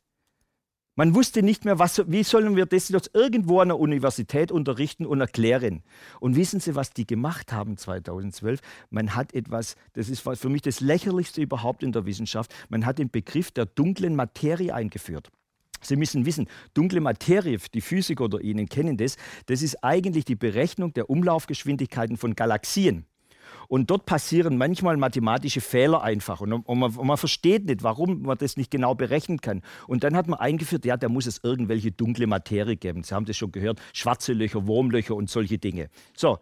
Man 1.00 1.14
wusste 1.14 1.44
nicht 1.44 1.64
mehr, 1.64 1.78
was, 1.78 2.02
wie 2.08 2.24
sollen 2.24 2.56
wir 2.56 2.66
das 2.66 2.90
jetzt 2.90 3.12
irgendwo 3.14 3.60
an 3.60 3.68
der 3.68 3.78
Universität 3.78 4.52
unterrichten 4.52 5.06
und 5.06 5.22
erklären. 5.22 5.84
Und 6.20 6.36
wissen 6.36 6.60
Sie, 6.60 6.74
was 6.74 6.92
die 6.92 7.06
gemacht 7.06 7.54
haben 7.54 7.78
2012? 7.78 8.62
Man 8.90 9.14
hat 9.14 9.32
etwas, 9.36 9.76
das 9.94 10.10
ist 10.10 10.22
für 10.22 10.50
mich 10.50 10.64
das 10.64 10.80
lächerlichste 10.80 11.40
überhaupt 11.40 11.84
in 11.84 11.92
der 11.92 12.08
Wissenschaft, 12.08 12.52
man 12.70 12.84
hat 12.84 12.98
den 12.98 13.12
Begriff 13.12 13.52
der 13.52 13.68
dunklen 13.68 14.16
Materie 14.16 14.74
eingeführt. 14.74 15.30
Sie 15.82 15.98
müssen 15.98 16.26
wissen, 16.26 16.48
dunkle 16.74 17.00
Materie, 17.00 17.60
die 17.76 17.82
Physiker 17.82 18.24
unter 18.24 18.42
Ihnen 18.42 18.68
kennen 18.68 18.98
das, 18.98 19.18
das 19.46 19.62
ist 19.62 19.84
eigentlich 19.84 20.26
die 20.26 20.36
Berechnung 20.36 20.94
der 20.94 21.12
Umlaufgeschwindigkeiten 21.12 22.18
von 22.18 22.34
Galaxien. 22.34 23.06
Und 23.68 23.90
dort 23.90 24.06
passieren 24.06 24.58
manchmal 24.58 24.98
mathematische 24.98 25.62
Fehler 25.62 26.02
einfach. 26.02 26.42
Und, 26.42 26.54
und, 26.54 26.80
man, 26.80 26.96
und, 26.96 27.08
man, 27.08 27.18
versteht 27.18 27.66
nicht, 27.66 27.84
warum 27.84 28.22
man 28.22 28.38
das 28.38 28.58
nicht 28.58 28.72
genau 28.72 28.96
berechnen 28.96 29.42
kann. 29.42 29.62
Und 29.88 30.04
dann 30.04 30.16
hat 30.16 30.28
man 30.28 30.40
eingeführt, 30.40 30.86
ja, 30.86 30.98
da 30.98 31.10
muss 31.10 31.26
es 31.26 31.42
irgendwelche 31.44 31.92
dunkle 31.92 32.28
Materie 32.28 32.78
geben. 32.78 33.04
Sie 33.04 33.14
haben 33.14 33.26
das 33.26 33.38
schon 33.38 33.52
gehört, 33.52 33.82
schwarze 33.94 34.34
Löcher, 34.34 34.68
Wurmlöcher 34.68 35.16
und 35.16 35.30
solche 35.30 35.58
Dinge. 35.58 35.90
So, 36.16 36.40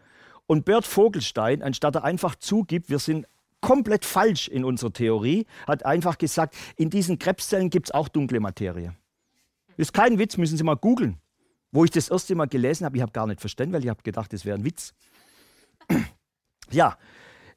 und 0.48 0.66
Bert 0.66 0.86
Vogelstein, 0.86 1.64
anstatt 1.64 1.96
er 1.96 2.04
einfach 2.04 2.36
zugibt, 2.36 2.90
wir 2.90 3.00
sind 3.00 3.26
komplett 3.62 4.06
falsch 4.06 4.48
in 4.48 4.64
unserer 4.64 4.94
Theorie, 4.94 5.48
hat 5.66 5.86
einfach 5.86 6.20
gesagt, 6.20 6.56
in 6.78 6.92
diesen 6.92 7.18
Krebszellen 7.18 7.72
gibt 7.72 7.88
es 7.88 7.92
auch 7.92 8.08
dunkle 8.08 8.40
Materie. 8.40 8.96
Ist 9.78 9.94
kein 9.94 10.20
Witz, 10.20 10.38
müssen 10.38 10.58
Sie 10.58 10.64
mal 10.64 10.76
googeln. 10.76 11.18
Wo 11.72 11.84
ich 11.84 11.92
das 11.92 12.10
erste 12.10 12.36
Mal 12.36 12.48
gelesen 12.48 12.86
habe, 12.86 12.96
ich 12.96 13.02
habe 13.02 13.12
gar 13.12 13.28
nicht 13.28 13.42
verstanden, 13.42 13.74
weil 13.74 13.84
ich 13.84 13.90
habe 13.90 14.04
gedacht, 14.04 14.32
das 14.32 14.46
wäre 14.46 14.58
ein 14.58 14.64
Witz. 14.64 14.94
Ja, 16.72 16.98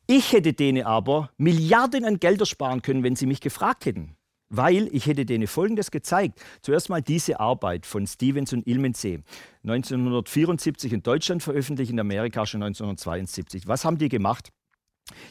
ich 0.07 0.33
hätte 0.33 0.55
denen 0.55 0.85
aber 0.85 1.31
Milliarden 1.37 2.05
an 2.05 2.18
Gelder 2.18 2.47
sparen 2.47 2.83
können, 2.83 3.03
wenn 3.03 3.16
sie 3.16 3.27
mich 3.27 3.40
gefragt 3.40 3.85
hätten. 3.85 4.16
Weil 4.51 4.88
ich 4.92 5.07
hätte 5.07 5.27
denen 5.27 5.47
Folgendes 5.47 5.90
gezeigt. 5.90 6.40
Zuerst 6.62 6.88
mal 6.88 7.03
diese 7.03 7.38
Arbeit 7.38 7.85
von 7.85 8.07
Stevens 8.07 8.55
und 8.55 8.66
Ilmensee. 8.66 9.21
1974 9.64 10.94
in 10.94 11.03
Deutschland 11.03 11.42
veröffentlicht, 11.42 11.90
in 11.90 12.01
Amerika 12.01 12.47
schon 12.47 12.62
1972. 12.62 13.68
Was 13.68 13.85
haben 13.85 13.99
die 13.99 14.09
gemacht? 14.09 14.51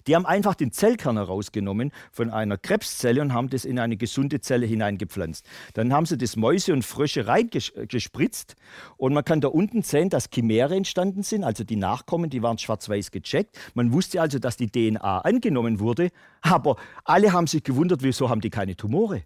Die 0.08 0.16
haben 0.16 0.26
einfach 0.26 0.56
den 0.56 0.72
Zellkern 0.72 1.18
herausgenommen 1.18 1.92
von 2.12 2.30
einer 2.30 2.58
Krebszelle 2.58 3.22
und 3.22 3.34
haben 3.34 3.50
das 3.50 3.66
in 3.66 3.80
eine 3.80 3.98
gesunde 3.98 4.42
Zelle 4.42 4.66
hineingepflanzt. 4.66 5.46
Dann 5.74 5.94
haben 5.94 6.06
sie 6.06 6.18
das 6.18 6.36
Mäuse 6.36 6.74
und 6.74 6.84
Frösche 6.84 7.28
reingespritzt 7.28 8.56
und 8.98 9.13
man 9.13 9.26
kann 9.26 9.42
da 9.42 9.50
unten 9.50 9.82
sehen, 9.82 10.10
dass 10.10 10.30
Chimäre 10.34 10.76
entstanden 10.76 11.24
sind, 11.24 11.44
also 11.44 11.63
die 11.63 11.76
Nachkommen, 11.76 12.30
die 12.30 12.42
waren 12.42 12.58
schwarz-weiß 12.58 13.12
gecheckt. 13.12 13.58
Man 13.74 13.92
wusste 13.94 14.22
also, 14.22 14.40
dass 14.40 14.58
die 14.58 14.70
DNA 14.70 15.20
angenommen 15.20 15.80
wurde, 15.80 16.10
aber 16.42 16.78
alle 17.04 17.34
haben 17.34 17.48
sich 17.48 17.63
gewundert, 17.63 18.04
wieso 18.04 18.30
haben 18.30 18.42
die 18.42 18.50
keine 18.50 18.76
Tumore? 18.76 19.24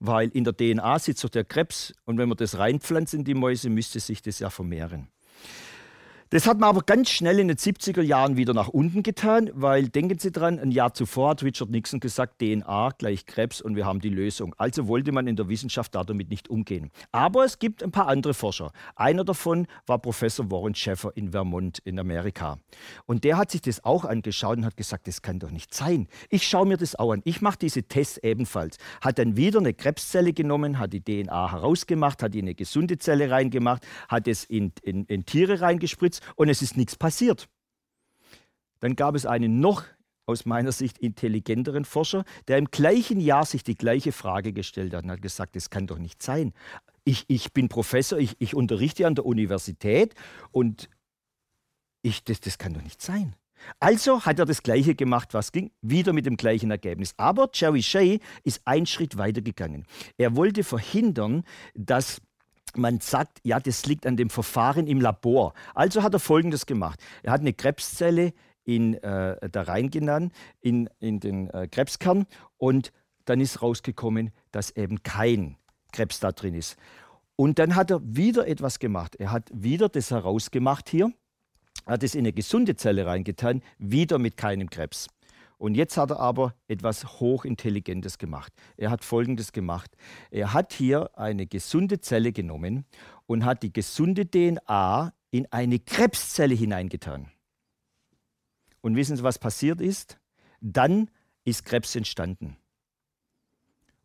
Weil 0.00 0.28
in 0.28 0.44
der 0.44 0.56
DNA 0.56 0.98
sitzt 1.00 1.24
doch 1.24 1.28
der 1.28 1.44
Krebs 1.44 1.92
und 2.04 2.18
wenn 2.18 2.28
man 2.28 2.36
das 2.36 2.58
reinpflanzt 2.58 3.14
in 3.14 3.24
die 3.24 3.34
Mäuse, 3.34 3.68
müsste 3.68 3.98
sich 3.98 4.22
das 4.22 4.38
ja 4.38 4.48
vermehren. 4.48 5.08
Das 6.30 6.46
hat 6.46 6.60
man 6.60 6.68
aber 6.68 6.82
ganz 6.82 7.08
schnell 7.08 7.38
in 7.38 7.48
den 7.48 7.56
70er 7.56 8.02
Jahren 8.02 8.36
wieder 8.36 8.52
nach 8.52 8.68
unten 8.68 9.02
getan, 9.02 9.50
weil 9.54 9.88
denken 9.88 10.18
Sie 10.18 10.30
dran, 10.30 10.58
ein 10.58 10.70
Jahr 10.70 10.92
zuvor 10.92 11.30
hat 11.30 11.42
Richard 11.42 11.70
Nixon 11.70 12.00
gesagt, 12.00 12.38
DNA 12.38 12.90
gleich 12.98 13.24
Krebs 13.24 13.62
und 13.62 13.76
wir 13.76 13.86
haben 13.86 14.00
die 14.00 14.10
Lösung. 14.10 14.54
Also 14.58 14.88
wollte 14.88 15.10
man 15.10 15.26
in 15.26 15.36
der 15.36 15.48
Wissenschaft 15.48 15.94
damit 15.94 16.28
nicht 16.28 16.50
umgehen. 16.50 16.90
Aber 17.12 17.46
es 17.46 17.58
gibt 17.58 17.82
ein 17.82 17.92
paar 17.92 18.08
andere 18.08 18.34
Forscher. 18.34 18.72
Einer 18.94 19.24
davon 19.24 19.66
war 19.86 19.98
Professor 20.00 20.50
Warren 20.50 20.74
Sheffer 20.74 21.12
in 21.14 21.30
Vermont 21.30 21.78
in 21.84 21.98
Amerika. 21.98 22.58
Und 23.06 23.24
der 23.24 23.38
hat 23.38 23.50
sich 23.50 23.62
das 23.62 23.82
auch 23.82 24.04
angeschaut 24.04 24.58
und 24.58 24.66
hat 24.66 24.76
gesagt, 24.76 25.08
das 25.08 25.22
kann 25.22 25.38
doch 25.38 25.50
nicht 25.50 25.72
sein. 25.72 26.08
Ich 26.28 26.46
schaue 26.46 26.66
mir 26.66 26.76
das 26.76 26.94
auch 26.94 27.12
an. 27.12 27.22
Ich 27.24 27.40
mache 27.40 27.56
diese 27.56 27.84
Tests 27.84 28.18
ebenfalls. 28.18 28.76
Hat 29.00 29.18
dann 29.18 29.38
wieder 29.38 29.60
eine 29.60 29.72
Krebszelle 29.72 30.34
genommen, 30.34 30.78
hat 30.78 30.92
die 30.92 31.00
DNA 31.00 31.52
herausgemacht, 31.52 32.22
hat 32.22 32.34
in 32.34 32.42
eine 32.42 32.54
gesunde 32.54 32.98
Zelle 32.98 33.30
reingemacht, 33.30 33.86
hat 34.08 34.28
es 34.28 34.44
in, 34.44 34.72
in, 34.82 35.06
in 35.06 35.24
Tiere 35.24 35.62
reingespritzt 35.62 36.17
und 36.36 36.48
es 36.48 36.62
ist 36.62 36.76
nichts 36.76 36.96
passiert. 36.96 37.48
Dann 38.80 38.96
gab 38.96 39.14
es 39.14 39.26
einen 39.26 39.60
noch 39.60 39.84
aus 40.26 40.44
meiner 40.44 40.72
Sicht 40.72 40.98
intelligenteren 40.98 41.84
Forscher, 41.84 42.24
der 42.48 42.58
im 42.58 42.66
gleichen 42.66 43.18
Jahr 43.18 43.46
sich 43.46 43.64
die 43.64 43.74
gleiche 43.74 44.12
Frage 44.12 44.52
gestellt 44.52 44.94
hat 44.94 45.04
und 45.04 45.10
hat 45.10 45.22
gesagt, 45.22 45.56
das 45.56 45.70
kann 45.70 45.86
doch 45.86 45.98
nicht 45.98 46.22
sein. 46.22 46.52
Ich, 47.04 47.24
ich 47.28 47.52
bin 47.54 47.68
Professor, 47.68 48.18
ich, 48.18 48.36
ich 48.38 48.54
unterrichte 48.54 49.06
an 49.06 49.14
der 49.14 49.24
Universität 49.24 50.14
und 50.50 50.90
ich, 52.02 52.22
das, 52.24 52.40
das 52.40 52.58
kann 52.58 52.74
doch 52.74 52.82
nicht 52.82 53.00
sein. 53.00 53.34
Also 53.80 54.24
hat 54.24 54.38
er 54.38 54.44
das 54.44 54.62
Gleiche 54.62 54.94
gemacht, 54.94 55.34
was 55.34 55.50
ging, 55.50 55.72
wieder 55.82 56.12
mit 56.12 56.26
dem 56.26 56.36
gleichen 56.36 56.70
Ergebnis. 56.70 57.14
Aber 57.16 57.48
Jerry 57.52 57.82
Shea 57.82 58.18
ist 58.44 58.60
einen 58.66 58.86
Schritt 58.86 59.16
weiter 59.16 59.40
gegangen. 59.40 59.84
Er 60.16 60.36
wollte 60.36 60.62
verhindern, 60.62 61.44
dass 61.74 62.20
man 62.76 63.00
sagt, 63.00 63.40
ja, 63.42 63.60
das 63.60 63.86
liegt 63.86 64.06
an 64.06 64.16
dem 64.16 64.30
Verfahren 64.30 64.86
im 64.86 65.00
Labor. 65.00 65.54
Also 65.74 66.02
hat 66.02 66.12
er 66.12 66.20
Folgendes 66.20 66.66
gemacht. 66.66 67.00
Er 67.22 67.32
hat 67.32 67.40
eine 67.40 67.52
Krebszelle 67.52 68.32
in, 68.64 68.94
äh, 68.94 69.48
da 69.50 69.62
reingenommen, 69.62 70.32
in, 70.60 70.90
in 71.00 71.20
den 71.20 71.48
äh, 71.50 71.68
Krebskern 71.68 72.26
und 72.58 72.92
dann 73.24 73.40
ist 73.40 73.62
rausgekommen, 73.62 74.30
dass 74.52 74.70
eben 74.70 75.02
kein 75.02 75.56
Krebs 75.92 76.20
da 76.20 76.32
drin 76.32 76.54
ist. 76.54 76.76
Und 77.36 77.58
dann 77.58 77.76
hat 77.76 77.90
er 77.90 78.00
wieder 78.04 78.46
etwas 78.46 78.78
gemacht. 78.78 79.16
Er 79.16 79.30
hat 79.30 79.50
wieder 79.54 79.88
das 79.88 80.10
herausgemacht 80.10 80.88
hier, 80.88 81.12
hat 81.86 82.02
es 82.02 82.14
in 82.14 82.20
eine 82.20 82.32
gesunde 82.32 82.76
Zelle 82.76 83.06
reingetan, 83.06 83.62
wieder 83.78 84.18
mit 84.18 84.36
keinem 84.36 84.70
Krebs. 84.70 85.08
Und 85.58 85.74
jetzt 85.74 85.96
hat 85.96 86.10
er 86.10 86.20
aber 86.20 86.54
etwas 86.68 87.20
Hochintelligentes 87.20 88.18
gemacht. 88.18 88.52
Er 88.76 88.90
hat 88.90 89.04
Folgendes 89.04 89.52
gemacht. 89.52 89.96
Er 90.30 90.52
hat 90.54 90.72
hier 90.72 91.18
eine 91.18 91.46
gesunde 91.46 92.00
Zelle 92.00 92.32
genommen 92.32 92.86
und 93.26 93.44
hat 93.44 93.64
die 93.64 93.72
gesunde 93.72 94.24
DNA 94.30 95.12
in 95.30 95.46
eine 95.50 95.80
Krebszelle 95.80 96.54
hineingetan. 96.54 97.30
Und 98.80 98.94
wissen 98.94 99.16
Sie, 99.16 99.24
was 99.24 99.40
passiert 99.40 99.80
ist? 99.80 100.20
Dann 100.60 101.10
ist 101.44 101.64
Krebs 101.64 101.96
entstanden. 101.96 102.56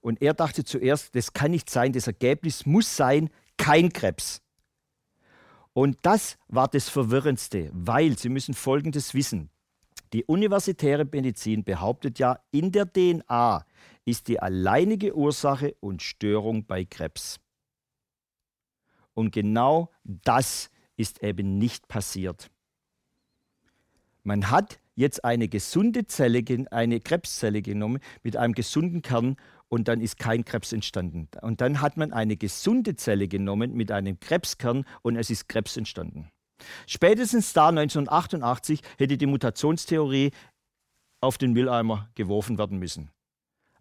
Und 0.01 0.21
er 0.21 0.33
dachte 0.33 0.63
zuerst, 0.65 1.15
das 1.15 1.33
kann 1.33 1.51
nicht 1.51 1.69
sein, 1.69 1.93
das 1.93 2.07
Ergebnis 2.07 2.65
muss 2.65 2.97
sein, 2.97 3.29
kein 3.57 3.93
Krebs. 3.93 4.41
Und 5.71 5.97
das 6.01 6.37
war 6.47 6.67
das 6.67 6.89
Verwirrendste, 6.89 7.69
weil 7.73 8.17
Sie 8.17 8.29
müssen 8.29 8.53
Folgendes 8.53 9.13
wissen. 9.13 9.49
Die 10.13 10.23
universitäre 10.25 11.05
Medizin 11.05 11.63
behauptet 11.63 12.19
ja, 12.19 12.39
in 12.51 12.71
der 12.71 12.85
DNA 12.91 13.65
ist 14.05 14.27
die 14.27 14.39
alleinige 14.39 15.15
Ursache 15.15 15.75
und 15.79 16.03
Störung 16.03 16.65
bei 16.65 16.85
Krebs. 16.85 17.39
Und 19.15 19.31
genau 19.31 19.89
das 20.03 20.69
ist 20.95 21.23
eben 21.23 21.57
nicht 21.57 21.87
passiert. 21.87 22.51
Man 24.23 24.51
hat 24.51 24.79
jetzt 24.95 25.25
eine 25.25 25.47
gesunde 25.47 26.05
Zelle, 26.05 26.43
eine 26.69 26.99
Krebszelle 26.99 27.63
genommen 27.63 27.99
mit 28.21 28.37
einem 28.37 28.53
gesunden 28.53 29.01
Kern 29.01 29.35
und 29.67 29.87
dann 29.87 29.99
ist 29.99 30.19
kein 30.19 30.45
Krebs 30.45 30.71
entstanden. 30.71 31.27
Und 31.41 31.59
dann 31.59 31.81
hat 31.81 31.97
man 31.97 32.13
eine 32.13 32.37
gesunde 32.37 32.95
Zelle 32.95 33.27
genommen 33.27 33.73
mit 33.73 33.91
einem 33.91 34.19
Krebskern 34.19 34.85
und 35.01 35.15
es 35.15 35.31
ist 35.31 35.49
Krebs 35.49 35.75
entstanden. 35.75 36.29
Spätestens 36.87 37.53
da 37.53 37.69
1988 37.69 38.81
hätte 38.97 39.17
die 39.17 39.25
Mutationstheorie 39.25 40.31
auf 41.21 41.37
den 41.37 41.53
Mülleimer 41.53 42.09
geworfen 42.15 42.57
werden 42.57 42.79
müssen. 42.79 43.09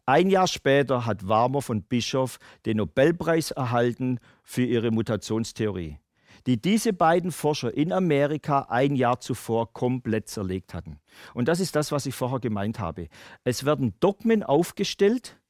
Ein 0.06 0.30
Jahr 0.30 0.48
später 0.48 1.06
hat 1.06 1.28
Warmer 1.28 1.62
von 1.62 1.82
Bischof 1.82 2.38
den 2.66 2.78
Nobelpreis 2.78 3.52
erhalten 3.52 4.18
für 4.42 4.64
ihre 4.64 4.90
Mutationstheorie, 4.90 5.98
die 6.46 6.60
diese 6.60 6.92
beiden 6.92 7.30
Forscher 7.30 7.72
in 7.72 7.92
Amerika 7.92 8.66
ein 8.68 8.96
Jahr 8.96 9.20
zuvor 9.20 9.72
komplett 9.72 10.28
zerlegt 10.28 10.74
hatten. 10.74 10.98
Und 11.34 11.46
das 11.46 11.60
ist 11.60 11.76
das, 11.76 11.92
was 11.92 12.06
ich 12.06 12.14
vorher 12.16 12.40
gemeint 12.40 12.80
habe. 12.80 13.08
Es 13.44 13.64
werden 13.64 13.94
Dogmen 14.00 14.42
aufgestellt 14.42 15.40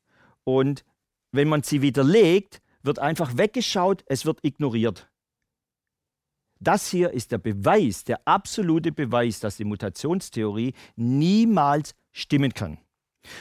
und 0.44 0.84
wenn 1.30 1.48
man 1.48 1.62
sie 1.62 1.80
widerlegt, 1.80 2.60
wird 2.82 2.98
einfach 2.98 3.38
weggeschaut, 3.38 4.04
es 4.06 4.26
wird 4.26 4.40
ignoriert. 4.42 5.08
Das 6.62 6.88
hier 6.88 7.10
ist 7.10 7.32
der 7.32 7.38
Beweis, 7.38 8.04
der 8.04 8.20
absolute 8.24 8.92
Beweis, 8.92 9.40
dass 9.40 9.56
die 9.56 9.64
Mutationstheorie 9.64 10.74
niemals 10.94 11.94
stimmen 12.12 12.54
kann. 12.54 12.78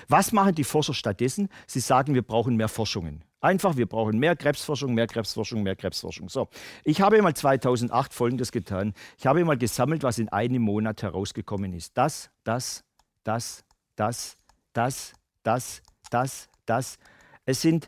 Was 0.08 0.32
machen 0.32 0.56
die 0.56 0.64
Forscher 0.64 0.96
stattdessen? 0.96 1.48
Sie 1.68 1.82
sagen, 1.82 2.16
wir 2.16 2.24
brauchen 2.24 2.56
mehr 2.56 2.68
Forschungen. 2.68 3.24
Einfach, 3.40 3.78
wir 3.78 3.88
brauchen 3.88 4.18
mehr 4.18 4.36
Krebsforschung, 4.36 4.96
mehr 4.96 5.06
Krebsforschung, 5.06 5.62
mehr 5.62 5.76
Krebsforschung. 5.76 6.30
So, 6.30 6.48
ich 6.84 7.02
habe 7.02 7.22
mal 7.22 7.36
2008 7.36 8.12
Folgendes 8.14 8.52
getan. 8.52 8.94
Ich 9.18 9.28
habe 9.28 9.46
mal 9.46 9.58
gesammelt, 9.58 10.02
was 10.02 10.18
in 10.18 10.30
einem 10.30 10.64
Monat 10.64 11.04
herausgekommen 11.04 11.74
ist. 11.74 11.96
Das, 11.98 12.32
das, 12.44 12.84
das, 13.24 13.64
das, 13.96 14.36
das, 14.74 15.14
das, 15.44 15.82
das, 16.10 16.50
das. 16.66 16.98
Es 17.46 17.62
sind 17.62 17.88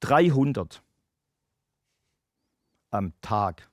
300 0.00 0.82
am 2.90 3.12
Tag. 3.22 3.70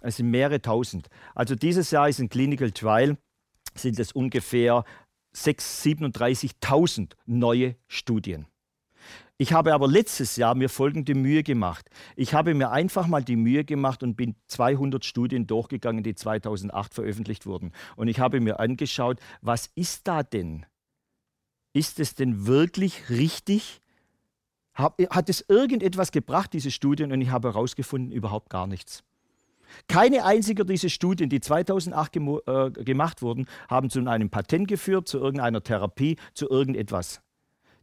Es 0.00 0.16
sind 0.16 0.30
mehrere 0.30 0.60
tausend. 0.62 1.08
Also 1.34 1.54
dieses 1.54 1.90
Jahr 1.90 2.08
ist 2.08 2.18
ein 2.18 2.28
Clinical 2.28 2.70
Trial, 2.70 3.16
sind 3.74 3.98
es 3.98 4.12
ungefähr 4.12 4.84
37.000 5.34 7.12
neue 7.26 7.76
Studien. 7.86 8.46
Ich 9.38 9.54
habe 9.54 9.72
aber 9.72 9.88
letztes 9.88 10.36
Jahr 10.36 10.54
mir 10.54 10.68
folgende 10.68 11.14
Mühe 11.14 11.42
gemacht. 11.42 11.88
Ich 12.14 12.34
habe 12.34 12.52
mir 12.52 12.72
einfach 12.72 13.06
mal 13.06 13.24
die 13.24 13.36
Mühe 13.36 13.64
gemacht 13.64 14.02
und 14.02 14.14
bin 14.14 14.34
200 14.48 15.02
Studien 15.04 15.46
durchgegangen, 15.46 16.02
die 16.02 16.14
2008 16.14 16.92
veröffentlicht 16.92 17.46
wurden. 17.46 17.72
Und 17.96 18.08
ich 18.08 18.20
habe 18.20 18.40
mir 18.40 18.60
angeschaut, 18.60 19.18
was 19.40 19.70
ist 19.74 20.06
da 20.06 20.22
denn? 20.22 20.66
Ist 21.72 22.00
es 22.00 22.14
denn 22.14 22.46
wirklich 22.46 23.08
richtig? 23.08 23.80
Hat 24.74 25.28
es 25.28 25.44
irgendetwas 25.48 26.12
gebracht, 26.12 26.52
diese 26.52 26.70
Studien? 26.70 27.10
Und 27.10 27.22
ich 27.22 27.30
habe 27.30 27.48
herausgefunden, 27.48 28.12
überhaupt 28.12 28.50
gar 28.50 28.66
nichts. 28.66 29.04
Keine 29.88 30.24
einzige 30.24 30.64
dieser 30.64 30.88
Studien, 30.88 31.28
die 31.28 31.40
2008 31.40 32.16
äh, 32.16 32.70
gemacht 32.70 33.22
wurden, 33.22 33.46
haben 33.68 33.90
zu 33.90 34.00
einem 34.06 34.30
Patent 34.30 34.68
geführt, 34.68 35.08
zu 35.08 35.18
irgendeiner 35.18 35.62
Therapie, 35.62 36.16
zu 36.34 36.48
irgendetwas. 36.48 37.20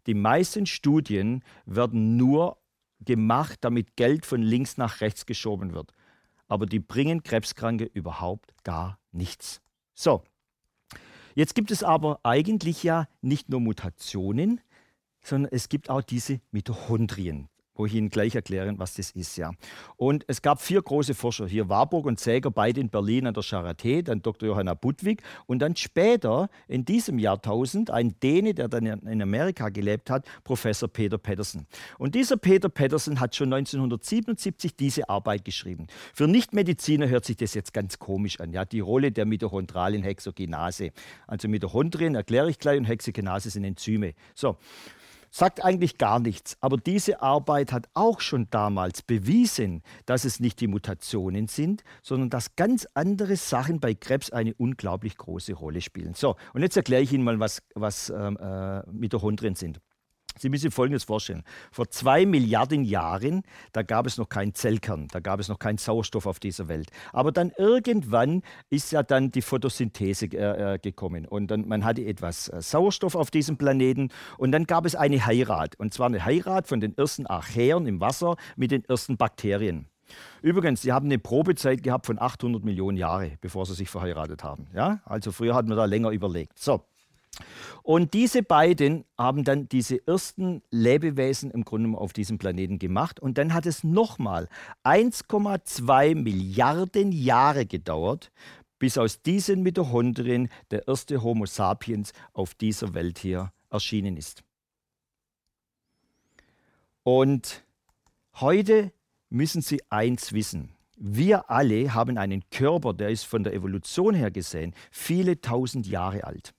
Die 0.06 0.14
meisten 0.14 0.66
Studien 0.66 1.44
werden 1.66 2.16
nur 2.18 2.58
gemacht, 3.02 3.60
damit 3.62 3.96
Geld 3.96 4.26
von 4.26 4.42
links 4.42 4.78
nach 4.78 5.02
rechts 5.02 5.26
geschoben 5.26 5.74
wird. 5.74 5.94
Aber 6.48 6.66
die 6.66 6.80
bringen 6.80 7.24
Krebskranke 7.24 7.86
überhaupt 7.86 8.54
gar 8.64 9.00
nichts. 9.12 9.62
So, 9.94 10.24
jetzt 11.36 11.56
gibt 11.56 11.72
es 11.72 11.84
aber 11.84 12.20
eigentlich 12.24 12.84
ja 12.84 13.08
nicht 13.22 13.50
nur 13.50 13.60
Mutationen, 13.60 14.62
sondern 15.22 15.52
es 15.52 15.68
gibt 15.68 15.90
auch 15.90 16.02
diese 16.02 16.40
Mitochondrien 16.52 17.50
wo 17.78 17.86
ich 17.86 17.94
Ihnen 17.94 18.10
gleich 18.10 18.36
erklären, 18.36 18.80
was 18.80 18.96
das 18.96 19.12
ist. 19.12 19.38
Ja. 19.38 19.52
Und 19.96 20.26
es 20.28 20.42
gab 20.42 20.62
vier 20.62 20.82
große 20.82 21.14
Forscher 21.14 21.48
hier, 21.48 21.70
Warburg 21.70 22.06
und 22.06 22.20
Säger, 22.20 22.52
beide 22.52 22.82
in 22.82 22.90
Berlin 22.90 23.28
an 23.28 23.34
der 23.34 23.44
Charité, 23.44 24.02
dann 24.02 24.22
Dr. 24.22 24.50
Johanna 24.50 24.74
Budwig 24.74 25.22
und 25.46 25.60
dann 25.60 25.76
später 25.76 26.50
in 26.68 26.86
diesem 26.86 27.20
Jahrtausend 27.20 27.92
ein 27.92 28.20
Däne, 28.22 28.54
der 28.54 28.68
dann 28.68 28.86
in 28.86 29.22
Amerika 29.22 29.70
gelebt 29.70 30.10
hat, 30.10 30.26
Professor 30.44 30.90
Peter 30.90 31.18
Pedersen. 31.18 31.68
Und 31.98 32.16
dieser 32.16 32.38
Peter 32.38 32.70
Pedersen 32.70 33.20
hat 33.20 33.36
schon 33.36 33.54
1977 33.54 34.76
diese 34.76 35.10
Arbeit 35.10 35.46
geschrieben. 35.46 35.88
Für 36.14 36.28
Nichtmediziner 36.28 37.08
hört 37.08 37.26
sich 37.26 37.38
das 37.38 37.54
jetzt 37.54 37.74
ganz 37.74 38.00
komisch 38.00 38.40
an, 38.40 38.52
ja, 38.54 38.66
die 38.66 38.80
Rolle 38.80 39.12
der 39.12 39.26
mitochondralen 39.26 40.04
Hexokinase. 40.04 40.92
Also 41.28 41.48
Mitochondrien 41.48 42.16
erkläre 42.16 42.50
ich 42.50 42.60
gleich 42.60 42.78
und 42.78 42.86
Hexokinase 42.86 43.50
sind 43.50 43.64
Enzyme. 43.64 44.14
So, 44.34 44.58
sagt 45.38 45.64
eigentlich 45.64 45.98
gar 45.98 46.20
nichts. 46.20 46.58
Aber 46.62 46.78
diese 46.78 47.22
Arbeit 47.22 47.72
hat 47.72 47.88
auch 47.94 48.22
schon 48.22 48.50
damals 48.50 49.04
bewiesen, 49.04 49.84
dass 50.06 50.26
es 50.26 50.40
nicht 50.40 50.60
die 50.60 50.68
Mutationen 50.68 51.48
sind, 51.48 51.84
sondern 52.02 52.30
dass 52.30 52.56
ganz 52.56 52.88
andere 52.96 53.36
Sachen 53.36 53.80
bei 53.80 53.94
Krebs 53.94 54.32
eine 54.32 54.56
unglaublich 54.56 55.16
große 55.16 55.54
Rolle 55.54 55.82
spielen. 55.82 56.16
So, 56.16 56.36
und 56.54 56.64
jetzt 56.64 56.76
erkläre 56.76 57.04
ich 57.04 57.14
Ihnen 57.14 57.24
mal, 57.24 57.40
was, 57.40 57.62
was 57.76 58.10
ähm, 58.10 58.38
äh, 58.38 58.82
Mitochondrien 58.92 59.56
sind. 59.56 59.80
Sie 60.40 60.50
müssen 60.50 60.64
sich 60.64 60.74
Folgendes 60.74 61.04
vorstellen. 61.04 61.44
Vor 61.72 61.90
zwei 61.90 62.26
Milliarden 62.26 62.84
Jahren, 62.84 63.44
da 63.72 63.84
gab 63.84 64.06
es 64.08 64.18
noch 64.18 64.30
keinen 64.30 64.54
Zellkern, 64.54 65.08
da 65.12 65.20
gab 65.20 65.40
es 65.40 65.48
noch 65.48 65.60
keinen 65.60 65.78
Sauerstoff 65.78 66.26
auf 66.26 66.40
dieser 66.40 66.68
Welt. 66.68 66.90
Aber 67.14 67.32
dann 67.32 67.52
irgendwann 67.58 68.44
ist 68.70 68.92
ja 68.92 69.04
dann 69.04 69.32
die 69.32 69.42
Photosynthese 69.42 70.28
äh, 70.28 70.76
äh, 70.76 70.80
gekommen 70.80 71.26
und 71.26 71.52
dann 71.52 71.68
man 71.68 71.84
hatte 71.84 72.04
etwas 72.06 72.50
äh, 72.50 72.62
Sauerstoff 72.62 73.16
auf 73.16 73.32
diesem 73.32 73.58
Planeten 73.58 74.10
und 74.38 74.52
dann 74.52 74.66
gab 74.66 74.86
es 74.86 74.96
eine 74.96 75.26
Heirat 75.26 75.76
und 75.80 75.94
zwar 75.94 76.08
eine 76.08 76.24
Heirat 76.24 76.68
von 76.68 76.80
den 76.80 76.98
ersten 76.98 77.26
Archäern 77.28 77.88
im 77.88 78.00
Wasser 78.00 78.36
mit 78.56 78.72
den 78.72 78.84
ersten 78.86 79.18
Bakterien. 79.18 79.88
Übrigens, 80.42 80.82
sie 80.82 80.94
haben 80.94 81.08
eine 81.08 81.20
Probezeit 81.20 81.84
gehabt 81.84 82.06
von 82.06 82.20
800 82.20 82.64
Millionen 82.64 82.98
Jahre, 82.98 83.38
bevor 83.42 83.66
sie 83.66 83.74
sich 83.74 83.90
verheiratet 83.90 84.44
haben. 84.44 84.68
Ja? 84.74 85.02
Also 85.06 85.32
früher 85.32 85.56
hat 85.56 85.68
man 85.68 85.78
da 85.78 85.86
länger 85.86 86.12
überlegt. 86.12 86.58
So, 86.60 86.86
und 87.84 88.14
diese 88.14 88.44
beiden 88.44 89.06
haben 89.18 89.44
dann 89.44 89.70
diese 89.70 90.06
ersten 90.06 90.62
Lebewesen 90.72 91.52
im 91.52 91.64
Grunde 91.64 91.98
auf 91.98 92.12
diesem 92.12 92.38
Planeten 92.38 92.80
gemacht. 92.80 93.20
Und 93.20 93.38
dann 93.38 93.54
hat 93.54 93.66
es 93.66 93.84
nochmal 93.84 94.50
1,2 94.84 96.16
Milliarden 96.16 97.12
Jahre 97.12 97.66
gedauert, 97.66 98.32
bis 98.80 98.98
aus 98.98 99.22
diesen 99.22 99.64
Mitochondrien 99.64 100.50
der 100.70 100.88
erste 100.88 101.24
Homo 101.24 101.46
sapiens 101.46 102.14
auf 102.34 102.56
dieser 102.56 102.94
Welt 102.94 103.20
hier 103.20 103.52
erschienen 103.70 104.18
ist. 104.18 104.44
Und 107.04 107.64
heute 108.36 108.92
müssen 109.30 109.62
Sie 109.62 109.82
eins 109.90 110.34
wissen. 110.34 110.74
Wir 110.98 111.50
alle 111.50 111.94
haben 111.94 112.18
einen 112.18 112.44
Körper, 112.50 112.94
der 112.94 113.10
ist 113.10 113.24
von 113.24 113.44
der 113.44 113.54
Evolution 113.54 114.14
her 114.14 114.32
gesehen 114.32 114.74
viele 114.92 115.40
tausend 115.40 115.88
Jahre 115.88 116.24
alt. 116.24 116.54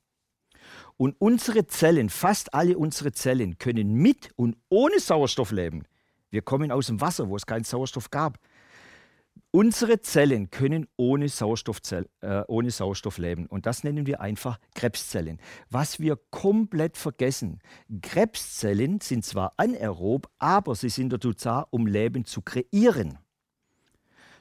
Und 0.99 1.15
unsere 1.21 1.67
Zellen, 1.67 2.11
fast 2.11 2.53
alle 2.53 2.77
unsere 2.77 3.13
Zellen, 3.13 3.57
können 3.57 3.95
mit 3.95 4.31
und 4.37 4.57
ohne 4.69 4.99
Sauerstoff 4.99 5.53
leben. 5.53 5.85
Wir 6.29 6.43
kommen 6.43 6.73
aus 6.73 6.89
dem 6.89 7.01
Wasser, 7.01 7.29
wo 7.29 7.37
es 7.37 7.47
keinen 7.47 7.65
Sauerstoff 7.65 8.11
gab. 8.11 8.39
Unsere 9.53 10.01
Zellen 10.01 10.51
können 10.51 10.89
ohne 10.97 11.29
Sauerstoff, 11.29 11.81
äh, 11.93 12.43
ohne 12.49 12.71
Sauerstoff 12.73 13.17
leben. 13.17 13.47
Und 13.47 13.65
das 13.65 13.85
nennen 13.85 14.07
wir 14.07 14.21
einfach 14.21 14.59
Krebszellen. 14.75 15.41
Was 15.71 16.01
wir 16.01 16.19
komplett 16.31 16.97
vergessen, 16.97 17.61
Krebszellen 18.03 19.01
sind 19.01 19.25
zwar 19.25 19.55
anaerob, 19.57 20.29
aber 20.39 20.75
sie 20.75 20.91
sind 20.91 21.13
dazu 21.13 21.33
da, 21.33 21.65
um 21.71 21.87
Leben 21.87 22.25
zu 22.25 22.43
kreieren. 22.43 23.19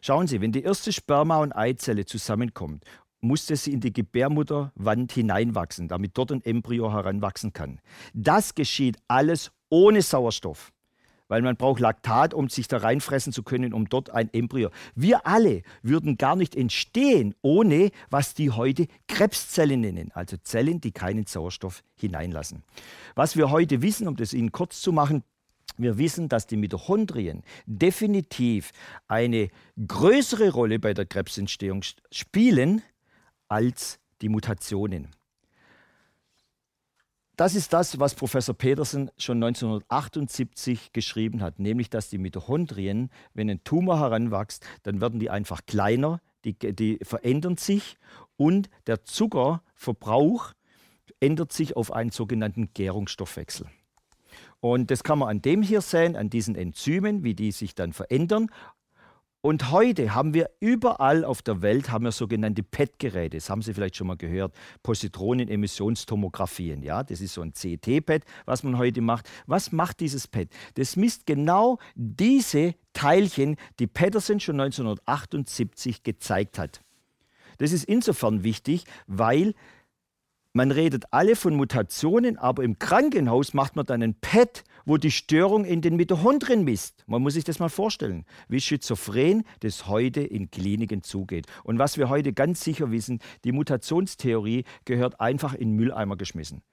Schauen 0.01 0.27
Sie, 0.27 0.41
wenn 0.41 0.51
die 0.51 0.63
erste 0.63 0.91
Sperma- 0.91 1.41
und 1.41 1.53
Eizelle 1.53 2.05
zusammenkommt 2.05 2.83
musste 3.21 3.55
sie 3.55 3.73
in 3.73 3.79
die 3.79 3.93
Gebärmutterwand 3.93 5.11
hineinwachsen, 5.11 5.87
damit 5.87 6.17
dort 6.17 6.31
ein 6.31 6.43
Embryo 6.43 6.91
heranwachsen 6.91 7.53
kann. 7.53 7.79
Das 8.13 8.55
geschieht 8.55 8.97
alles 9.07 9.51
ohne 9.69 10.01
Sauerstoff, 10.01 10.71
weil 11.27 11.41
man 11.41 11.57
braucht 11.57 11.79
Laktat, 11.79 12.33
um 12.33 12.49
sich 12.49 12.67
da 12.67 12.77
reinfressen 12.77 13.33
zu 13.33 13.43
können, 13.43 13.73
um 13.73 13.89
dort 13.89 14.09
ein 14.11 14.33
Embryo. 14.33 14.69
Wir 14.95 15.25
alle 15.25 15.63
würden 15.81 16.17
gar 16.17 16.35
nicht 16.35 16.55
entstehen 16.55 17.35
ohne, 17.41 17.91
was 18.09 18.33
die 18.33 18.51
heute 18.51 18.87
Krebszellen 19.07 19.81
nennen, 19.81 20.11
also 20.13 20.37
Zellen, 20.37 20.79
die 20.81 20.91
keinen 20.91 21.25
Sauerstoff 21.25 21.83
hineinlassen. 21.95 22.63
Was 23.15 23.35
wir 23.35 23.51
heute 23.51 23.81
wissen, 23.81 24.07
um 24.07 24.15
das 24.15 24.33
Ihnen 24.33 24.51
kurz 24.51 24.81
zu 24.81 24.91
machen, 24.91 25.23
wir 25.77 25.97
wissen, 25.97 26.27
dass 26.27 26.47
die 26.47 26.57
Mitochondrien 26.57 27.43
definitiv 27.67 28.71
eine 29.07 29.49
größere 29.85 30.49
Rolle 30.49 30.79
bei 30.79 30.93
der 30.93 31.05
Krebsentstehung 31.05 31.83
spielen 32.11 32.81
als 33.47 33.99
die 34.21 34.29
Mutationen. 34.29 35.09
Das 37.37 37.53
ist 37.53 37.71
das, 37.71 37.99
was 37.99 38.15
Professor 38.15 38.55
Petersen 38.55 39.11
schon 39.17 39.43
1978 39.43 40.91
geschrieben 40.91 41.43
hat, 41.43 41.59
nämlich 41.59 41.91
dass 41.91 42.09
die 42.09 42.17
Mitochondrien, 42.17 43.11
wenn 43.35 43.49
ein 43.49 43.63
Tumor 43.63 43.99
heranwächst, 43.99 44.65
dann 44.81 45.01
werden 45.01 45.19
die 45.19 45.29
einfach 45.29 45.61
kleiner, 45.67 46.19
die, 46.45 46.57
die 46.57 46.97
verändern 47.03 47.55
sich 47.55 47.97
und 48.37 48.69
der 48.87 49.03
Zuckerverbrauch 49.03 50.53
ändert 51.19 51.53
sich 51.53 51.75
auf 51.75 51.91
einen 51.91 52.09
sogenannten 52.09 52.73
Gärungsstoffwechsel. 52.73 53.67
Und 54.59 54.89
das 54.89 55.03
kann 55.03 55.19
man 55.19 55.29
an 55.29 55.41
dem 55.41 55.61
hier 55.61 55.81
sehen, 55.81 56.15
an 56.15 56.29
diesen 56.29 56.55
Enzymen, 56.55 57.23
wie 57.23 57.35
die 57.35 57.51
sich 57.51 57.75
dann 57.75 57.93
verändern. 57.93 58.49
Und 59.47 59.71
heute 59.71 60.13
haben 60.13 60.33
wir 60.33 60.49
überall 60.59 61.23
auf 61.23 61.41
der 61.41 61.61
Welt 61.61 61.89
haben 61.89 62.03
wir 62.03 62.11
sogenannte 62.11 62.63
PET-Geräte. 62.63 63.37
Das 63.37 63.49
haben 63.49 63.61
Sie 63.61 63.73
vielleicht 63.73 63.95
schon 63.95 64.07
mal 64.07 64.17
gehört. 64.17 64.53
Positronenemissionstomographien. 64.83 66.83
Ja, 66.83 67.01
das 67.01 67.21
ist 67.21 67.33
so 67.33 67.43
ein 67.43 67.53
CT-PET, 67.53 68.25
was 68.43 68.63
man 68.63 68.77
heute 68.77 68.99
macht. 68.99 69.29
Was 69.45 69.71
macht 69.71 70.01
dieses 70.01 70.27
PET? 70.27 70.49
Das 70.73 70.97
misst 70.97 71.25
genau 71.25 71.79
diese 71.95 72.75
Teilchen, 72.91 73.55
die 73.79 73.87
Patterson 73.87 74.41
schon 74.41 74.59
1978 74.59 76.03
gezeigt 76.03 76.59
hat. 76.59 76.81
Das 77.57 77.71
ist 77.71 77.85
insofern 77.85 78.43
wichtig, 78.43 78.83
weil 79.07 79.53
man 80.57 80.71
redet 80.71 81.05
alle 81.11 81.35
von 81.35 81.55
Mutationen, 81.55 82.39
aber 82.39 82.63
im 82.63 82.79
Krankenhaus 82.79 83.53
macht 83.53 83.75
man 83.75 83.85
dann 83.85 84.01
ein 84.01 84.15
PET, 84.15 84.63
wo 84.85 84.97
die 84.97 85.11
Störung 85.11 85.65
in 85.65 85.81
den 85.81 85.97
Mitochondrien 85.97 86.63
misst. 86.63 87.03
Man 87.05 87.21
muss 87.21 87.35
sich 87.35 87.43
das 87.43 87.59
mal 87.59 87.69
vorstellen, 87.69 88.25
wie 88.47 88.59
schizophren 88.59 89.43
das 89.59 89.87
heute 89.87 90.21
in 90.21 90.49
Kliniken 90.49 91.03
zugeht. 91.03 91.45
Und 91.63 91.77
was 91.77 91.99
wir 91.99 92.09
heute 92.09 92.33
ganz 92.33 92.63
sicher 92.63 92.89
wissen, 92.89 93.19
die 93.43 93.51
Mutationstheorie 93.51 94.63
gehört 94.85 95.21
einfach 95.21 95.53
in 95.53 95.73
Mülleimer 95.73 96.17
geschmissen. 96.17 96.63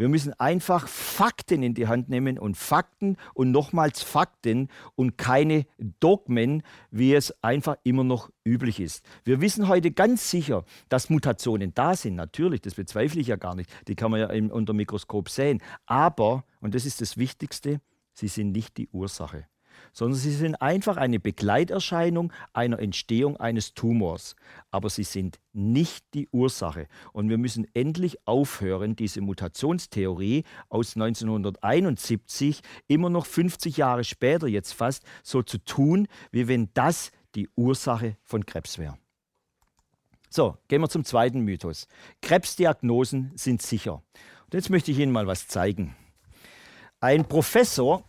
Wir 0.00 0.08
müssen 0.08 0.32
einfach 0.40 0.88
Fakten 0.88 1.62
in 1.62 1.74
die 1.74 1.86
Hand 1.86 2.08
nehmen 2.08 2.38
und 2.38 2.56
Fakten 2.56 3.18
und 3.34 3.50
nochmals 3.50 4.02
Fakten 4.02 4.68
und 4.94 5.18
keine 5.18 5.66
Dogmen, 5.76 6.62
wie 6.90 7.12
es 7.12 7.34
einfach 7.44 7.76
immer 7.82 8.02
noch 8.02 8.30
üblich 8.42 8.80
ist. 8.80 9.04
Wir 9.24 9.42
wissen 9.42 9.68
heute 9.68 9.90
ganz 9.90 10.30
sicher, 10.30 10.64
dass 10.88 11.10
Mutationen 11.10 11.74
da 11.74 11.94
sind. 11.96 12.14
Natürlich, 12.14 12.62
das 12.62 12.76
bezweifle 12.76 13.20
ich 13.20 13.26
ja 13.26 13.36
gar 13.36 13.54
nicht. 13.54 13.68
Die 13.88 13.94
kann 13.94 14.10
man 14.10 14.20
ja 14.20 14.28
unter 14.50 14.72
Mikroskop 14.72 15.28
sehen. 15.28 15.60
Aber, 15.84 16.44
und 16.62 16.74
das 16.74 16.86
ist 16.86 17.02
das 17.02 17.18
Wichtigste, 17.18 17.82
sie 18.14 18.28
sind 18.28 18.52
nicht 18.52 18.78
die 18.78 18.88
Ursache 18.88 19.44
sondern 19.92 20.18
sie 20.18 20.32
sind 20.32 20.56
einfach 20.56 20.96
eine 20.96 21.20
Begleiterscheinung 21.20 22.32
einer 22.52 22.78
Entstehung 22.78 23.36
eines 23.36 23.74
Tumors. 23.74 24.36
Aber 24.70 24.90
sie 24.90 25.04
sind 25.04 25.38
nicht 25.52 26.04
die 26.14 26.28
Ursache. 26.30 26.86
Und 27.12 27.28
wir 27.28 27.38
müssen 27.38 27.66
endlich 27.74 28.26
aufhören, 28.26 28.96
diese 28.96 29.20
Mutationstheorie 29.20 30.44
aus 30.68 30.96
1971 30.96 32.60
immer 32.88 33.10
noch 33.10 33.26
50 33.26 33.76
Jahre 33.76 34.04
später 34.04 34.46
jetzt 34.46 34.72
fast 34.72 35.04
so 35.22 35.42
zu 35.42 35.58
tun, 35.58 36.06
wie 36.30 36.48
wenn 36.48 36.70
das 36.74 37.10
die 37.34 37.48
Ursache 37.56 38.16
von 38.24 38.46
Krebs 38.46 38.78
wäre. 38.78 38.98
So, 40.32 40.56
gehen 40.68 40.80
wir 40.80 40.88
zum 40.88 41.04
zweiten 41.04 41.40
Mythos. 41.40 41.88
Krebsdiagnosen 42.22 43.32
sind 43.34 43.62
sicher. 43.62 43.94
Und 43.94 44.54
jetzt 44.54 44.70
möchte 44.70 44.92
ich 44.92 44.98
Ihnen 45.00 45.10
mal 45.10 45.26
was 45.26 45.48
zeigen. 45.48 45.96
Ein 47.00 47.24
Professor 47.24 48.04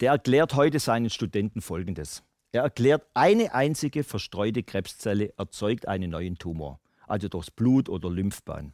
der 0.00 0.12
erklärt 0.12 0.54
heute 0.54 0.78
seinen 0.78 1.10
Studenten 1.10 1.60
Folgendes. 1.60 2.22
Er 2.52 2.62
erklärt, 2.62 3.06
eine 3.14 3.52
einzige 3.54 4.04
verstreute 4.04 4.62
Krebszelle 4.62 5.32
erzeugt 5.36 5.88
einen 5.88 6.10
neuen 6.10 6.38
Tumor, 6.38 6.80
also 7.06 7.28
durchs 7.28 7.50
Blut 7.50 7.88
oder 7.88 8.10
Lymphbahn. 8.10 8.72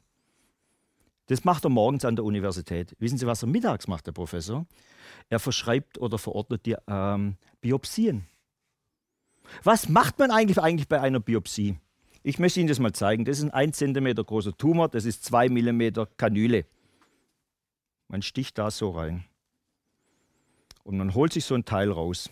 Das 1.27 1.45
macht 1.45 1.65
er 1.65 1.71
morgens 1.71 2.05
an 2.05 2.17
der 2.17 2.25
Universität. 2.25 2.97
Wissen 2.99 3.17
Sie, 3.17 3.27
was 3.27 3.43
er 3.43 3.49
mittags 3.49 3.87
macht, 3.87 4.07
der 4.07 4.13
Professor? 4.13 4.67
Er 5.29 5.39
verschreibt 5.39 5.97
oder 5.99 6.19
verordnet 6.19 6.67
die 6.67 6.77
ähm, 6.89 7.37
Biopsien. 7.61 8.27
Was 9.63 9.89
macht 9.89 10.19
man 10.19 10.31
eigentlich, 10.31 10.61
eigentlich 10.61 10.89
bei 10.89 11.01
einer 11.01 11.21
Biopsie? 11.21 11.79
Ich 12.23 12.39
möchte 12.39 12.61
Ihnen 12.61 12.69
das 12.69 12.81
mal 12.81 12.93
zeigen. 12.93 13.25
Das 13.25 13.39
ist 13.39 13.45
ein 13.45 13.51
1 13.51 13.79
cm 13.79 14.15
großer 14.17 14.57
Tumor, 14.57 14.89
das 14.89 15.05
ist 15.05 15.25
2 15.25 15.49
mm 15.49 16.07
Kanüle. 16.17 16.67
Man 18.09 18.23
sticht 18.23 18.59
da 18.59 18.71
so 18.71 18.91
rein. 18.91 19.25
Und 20.83 20.99
man 20.99 21.15
holt 21.15 21.33
sich 21.33 21.45
so 21.45 21.55
ein 21.55 21.65
Teil 21.65 21.91
raus. 21.91 22.31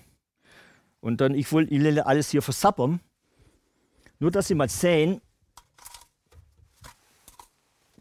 Und 1.00 1.20
dann, 1.20 1.34
ich 1.34 1.52
will, 1.52 1.66
ich 1.72 2.06
alles 2.06 2.30
hier 2.30 2.42
versappern. 2.42 3.00
Nur, 4.18 4.30
dass 4.30 4.48
Sie 4.48 4.54
mal 4.54 4.68
sehen, 4.68 5.20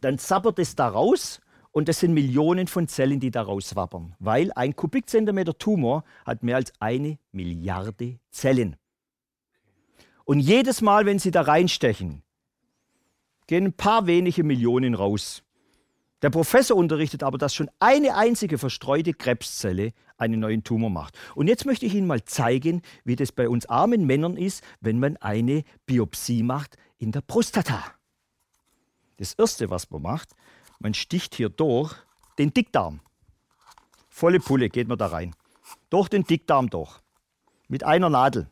dann 0.02 0.18
sappert 0.18 0.60
es 0.60 0.76
da 0.76 0.88
raus 0.88 1.42
und 1.72 1.88
das 1.88 2.00
sind 2.00 2.14
Millionen 2.14 2.68
von 2.68 2.88
Zellen, 2.88 3.20
die 3.20 3.30
da 3.30 3.44
rauswappern. 3.44 4.16
Weil 4.20 4.52
ein 4.54 4.76
Kubikzentimeter 4.76 5.58
Tumor 5.58 6.04
hat 6.26 6.44
mehr 6.44 6.56
als 6.56 6.74
eine 6.80 7.20
Milliarde 7.32 8.20
Zellen. 8.32 8.78
Und 10.26 10.40
jedes 10.40 10.82
Mal, 10.82 11.06
wenn 11.06 11.20
Sie 11.20 11.32
da 11.32 11.42
reinstechen, 11.42 12.24
gehen 13.46 13.66
ein 13.66 13.74
paar 13.74 14.08
wenige 14.08 14.44
Millionen 14.44 14.94
raus. 14.94 15.44
Der 16.22 16.32
Professor 16.32 16.76
unterrichtet 16.76 17.22
aber, 17.22 17.38
dass 17.38 17.54
schon 17.54 17.70
eine 17.80 18.16
einzige 18.16 18.58
verstreute 18.58 19.14
Krebszelle 19.14 19.94
einen 20.18 20.40
neuen 20.40 20.64
Tumor 20.64 20.90
macht. 20.90 21.16
Und 21.36 21.48
jetzt 21.48 21.66
möchte 21.66 21.86
ich 21.86 21.94
Ihnen 21.94 22.08
mal 22.08 22.24
zeigen, 22.26 22.82
wie 23.04 23.16
das 23.16 23.32
bei 23.32 23.48
uns 23.48 23.68
armen 23.68 24.06
Männern 24.06 24.36
ist, 24.36 24.64
wenn 24.82 25.00
man 25.00 25.18
eine 25.18 25.64
Biopsie 25.86 26.42
macht 26.42 26.76
in 26.98 27.12
der 27.12 27.22
Prostata. 27.22 27.84
Das 29.18 29.34
Erste, 29.34 29.70
was 29.70 29.90
man 29.92 30.02
macht, 30.02 30.30
man 30.80 30.94
sticht 30.94 31.36
hier 31.36 31.50
durch 31.50 31.96
den 32.40 32.54
Dickdarm. 32.54 33.00
Volle 34.10 34.40
Pulle 34.40 34.70
geht 34.70 34.88
man 34.88 34.98
da 34.98 35.08
rein. 35.08 35.36
Durch 35.90 36.10
den 36.10 36.24
Dickdarm 36.24 36.70
durch. 36.70 37.00
Mit 37.68 37.84
einer 37.84 38.10
Nadel. 38.10 38.50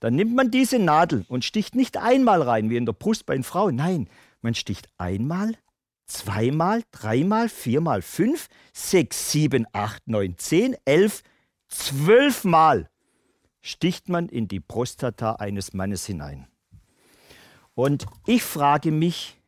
Dann 0.00 0.16
nimmt 0.16 0.34
man 0.34 0.50
diese 0.50 0.80
Nadel 0.80 1.24
und 1.28 1.44
sticht 1.44 1.76
nicht 1.76 1.96
einmal 1.96 2.42
rein, 2.42 2.70
wie 2.70 2.76
in 2.76 2.86
der 2.86 2.92
Brust 2.92 3.24
bei 3.24 3.34
den 3.34 3.44
Frauen. 3.44 3.76
Nein, 3.76 4.08
man 4.40 4.56
sticht 4.56 4.88
einmal, 4.98 5.54
zweimal, 6.12 6.82
dreimal, 6.92 7.48
viermal, 7.48 8.02
fünf, 8.02 8.48
sechs, 8.72 9.32
sieben, 9.32 9.66
acht, 9.72 10.06
neun, 10.06 10.36
zehn, 10.38 10.76
elf, 10.84 11.22
zwölfmal 11.68 12.88
sticht 13.60 14.08
man 14.08 14.28
in 14.28 14.48
die 14.48 14.60
Prostata 14.60 15.36
eines 15.36 15.72
Mannes 15.72 16.04
hinein. 16.06 16.46
Und 17.74 18.06
ich 18.26 18.42
frage 18.42 18.90
mich, 18.90 19.38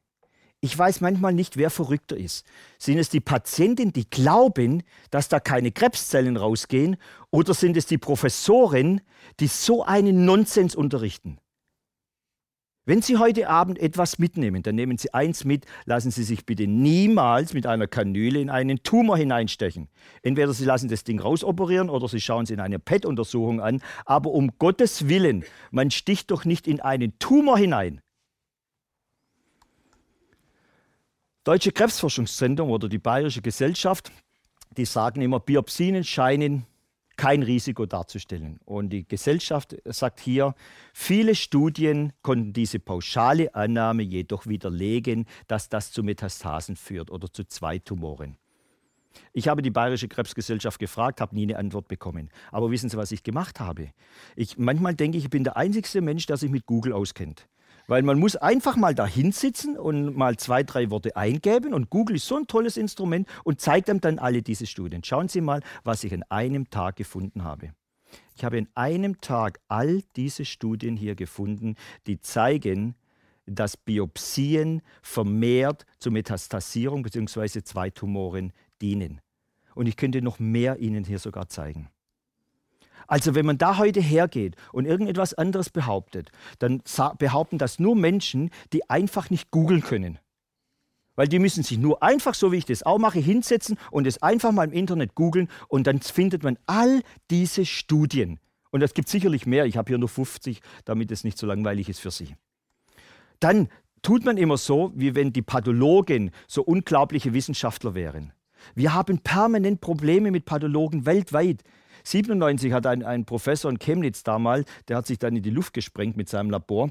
ich 0.61 0.79
weiß 0.79 1.03
manchmal 1.03 1.35
nicht, 1.35 1.59
wer 1.59 1.69
verrückter 1.69 2.17
ist. 2.17 2.47
Sind 2.79 2.99
es 2.99 3.11
die 3.11 3.21
Patienten, 3.21 3.93
die 3.93 4.09
glauben, 4.09 4.83
dass 5.11 5.29
da 5.29 5.39
keine 5.39 5.73
Krebszellen 5.73 6.39
rausgehen, 6.39 6.97
oder 7.31 7.53
sind 7.53 7.77
es 7.77 7.85
die 7.85 7.99
Professoren, 7.99 9.03
die 9.41 9.49
so 9.49 9.85
einen 9.85 10.25
Nonsens 10.25 10.75
unterrichten? 10.75 11.39
Wenn 12.87 13.01
Sie 13.01 13.17
heute 13.17 13.49
Abend 13.49 13.79
etwas 13.79 14.19
mitnehmen, 14.19 14.63
dann 14.63 14.75
nehmen 14.75 14.99
Sie 14.99 15.15
eins 15.15 15.45
mit, 15.45 15.65
lassen 15.87 16.11
Sie 16.11 16.23
sich 16.23 16.45
bitte 16.45 16.67
niemals 16.67 17.55
mit 17.55 17.67
einer 17.67 17.87
Kanüle 17.87 18.41
in 18.41 18.51
einen 18.51 18.83
Tumor 18.83 19.17
hineinstechen. 19.17 19.89
Entweder 20.23 20.53
Sie 20.53 20.67
lassen 20.67 20.91
das 20.91 21.03
Ding 21.03 21.19
rausoperieren 21.19 21.89
oder 21.89 22.09
Sie 22.09 22.21
schauen 22.21 22.45
es 22.45 22.51
in 22.51 22.61
eine 22.61 22.79
PET-Untersuchung 22.79 23.63
an, 23.63 23.81
aber 24.05 24.33
um 24.33 24.59
Gottes 24.59 25.09
Willen, 25.09 25.45
man 25.71 25.91
sticht 25.91 26.31
doch 26.31 26.45
nicht 26.45 26.69
in 26.69 26.83
einen 26.83 27.19
Tumor 27.19 27.57
hinein. 27.57 28.03
Deutsche 31.45 31.73
Krebsforschungszentrum 31.73 32.71
oder 32.71 32.91
die 32.91 32.99
Bayerische 32.99 33.41
Gesellschaft, 33.41 34.13
die 34.77 34.85
sagen 34.85 35.23
immer, 35.23 35.41
Biopsien 35.41 36.05
scheinen 36.05 36.67
kein 37.25 37.43
Risiko 37.43 37.87
darzustellen. 37.87 38.61
Und 38.67 38.91
die 38.91 39.09
Gesellschaft 39.09 39.75
sagt 39.87 40.21
hier, 40.21 40.55
viele 40.93 41.35
Studien 41.35 42.13
konnten 42.21 42.53
diese 42.53 42.79
pauschale 42.79 43.55
Annahme 43.55 44.03
jedoch 44.03 44.47
widerlegen, 44.47 45.25
dass 45.47 45.71
das 45.71 45.91
zu 45.91 46.03
Metastasen 46.03 46.77
führt 46.77 47.11
oder 47.11 47.33
zu 47.33 47.45
zwei 47.45 47.79
Tumoren. 47.79 48.37
Ich 49.33 49.49
habe 49.49 49.63
die 49.63 49.71
Bayerische 49.71 50.09
Krebsgesellschaft 50.09 50.79
gefragt, 50.79 51.23
habe 51.23 51.35
nie 51.35 51.45
eine 51.45 51.57
Antwort 51.57 51.89
bekommen. 51.89 52.29
Aber 52.51 52.71
wissen 52.71 52.91
Sie, 52.91 52.97
was 52.99 53.11
ich 53.11 53.23
gemacht 53.23 53.59
habe? 53.59 53.93
Ich, 54.37 54.59
manchmal 54.59 54.95
denke 54.95 55.17
ich, 55.17 55.25
ich 55.25 55.31
bin 55.31 55.45
der 55.45 55.57
einzige 55.57 56.03
Mensch, 56.03 56.27
der 56.27 56.37
sich 56.37 56.51
mit 56.51 56.67
Google 56.67 56.93
auskennt. 56.93 57.49
Weil 57.87 58.03
man 58.03 58.19
muss 58.19 58.37
einfach 58.37 58.77
mal 58.77 58.95
da 58.95 59.07
hinsitzen 59.07 59.79
und 59.79 60.17
mal 60.17 60.37
zwei, 60.37 60.63
drei 60.63 60.91
Worte 60.91 61.17
eingeben 61.17 61.75
und 61.75 61.91
Google 61.91 62.17
ist 62.17 62.27
so 62.27 62.37
ein 62.37 62.47
tolles 62.47 62.77
Instrument 62.77 63.29
und 63.45 63.61
zeigt 63.61 63.91
einem 63.91 64.01
dann 64.01 64.19
alle 64.19 64.43
diese 64.43 64.67
Studien. 64.67 65.05
Schauen 65.05 65.29
Sie 65.29 65.41
mal, 65.41 65.61
was 65.83 66.05
ich 66.05 66.13
in 66.13 66.23
einem 66.25 66.71
Tag 66.71 66.97
gefunden 66.97 67.45
habe. 67.45 67.73
Ich 68.37 68.45
habe 68.45 68.59
in 68.59 68.69
einem 68.75 69.21
Tag 69.21 69.61
all 69.69 70.03
diese 70.17 70.45
Studien 70.45 70.97
hier 70.97 71.15
gefunden, 71.15 71.77
die 72.07 72.21
zeigen, 72.21 72.95
dass 73.47 73.77
Biopsien 73.77 74.83
vermehrt 75.03 75.85
zur 75.99 76.13
Metastasierung 76.13 77.03
bzw. 77.03 77.63
zwei 77.63 77.91
Tumoren 77.91 78.53
dienen. 78.81 79.21
Und 79.75 79.87
ich 79.87 79.97
könnte 79.97 80.23
noch 80.23 80.39
mehr 80.39 80.79
Ihnen 80.79 81.05
hier 81.05 81.19
sogar 81.19 81.49
zeigen. 81.49 81.89
Also 83.07 83.35
wenn 83.35 83.47
man 83.47 83.59
da 83.59 83.79
heute 83.79 84.01
hergeht 84.01 84.57
und 84.73 84.87
irgendetwas 84.87 85.35
anderes 85.35 85.71
behauptet, 85.71 86.31
dann 86.59 86.83
behaupten 87.19 87.59
das 87.59 87.79
nur 87.79 87.97
Menschen, 87.97 88.51
die 88.73 88.89
einfach 88.89 89.31
nicht 89.31 89.51
googeln 89.51 89.83
können. 89.83 90.19
Weil 91.17 91.29
die 91.29 91.39
müssen 91.39 91.63
sich 91.63 91.79
nur 91.79 92.03
einfach, 92.03 92.35
so 92.35 92.51
wie 92.51 92.57
ich 92.57 92.65
das 92.65 92.83
auch 92.83 92.99
mache, 92.99 93.21
hinsetzen 93.21 93.79
und 93.91 94.07
es 94.07 94.23
einfach 94.23 94.53
mal 94.53 94.65
im 94.65 94.73
Internet 94.73 95.15
googeln 95.15 95.49
und 95.69 95.87
dann 95.87 96.01
findet 96.01 96.43
man 96.43 96.59
all 96.67 97.03
diese 97.31 97.67
Studien. 97.67 98.41
Und 98.71 98.83
es 98.83 98.95
gibt 98.95 99.09
sicherlich 99.09 99.47
mehr, 99.47 99.67
ich 99.67 99.77
habe 99.77 99.89
hier 99.89 99.99
nur 99.99 100.09
50, 100.09 100.61
damit 100.85 101.13
es 101.13 101.23
nicht 101.23 101.39
so 101.39 101.47
langweilig 101.47 101.89
ist 101.89 102.01
für 102.01 102.11
Sie. 102.11 102.35
Dann 103.39 103.69
tut 104.03 104.25
man 104.25 104.37
immer 104.37 104.57
so, 104.57 104.93
wie 104.97 105.15
wenn 105.15 105.33
die 105.33 105.43
Pathologen 105.43 106.33
so 106.49 106.63
unglaubliche 106.63 107.33
Wissenschaftler 107.33 107.95
wären. 107.95 108.33
Wir 108.75 108.95
haben 108.95 109.19
permanent 109.19 109.81
Probleme 109.81 110.31
mit 110.31 110.45
Pathologen 110.45 111.07
weltweit. 111.07 111.63
97 112.05 112.73
hat 112.73 112.87
ein, 112.87 113.03
ein 113.03 113.25
Professor 113.25 113.71
in 113.71 113.79
Chemnitz 113.79 114.23
damals, 114.23 114.67
der 114.89 114.97
hat 114.97 115.07
sich 115.07 115.19
dann 115.19 115.37
in 115.37 115.43
die 115.43 115.51
Luft 115.51 115.73
gesprengt 115.73 116.17
mit 116.17 116.29
seinem 116.29 116.51
Labor 116.51 116.91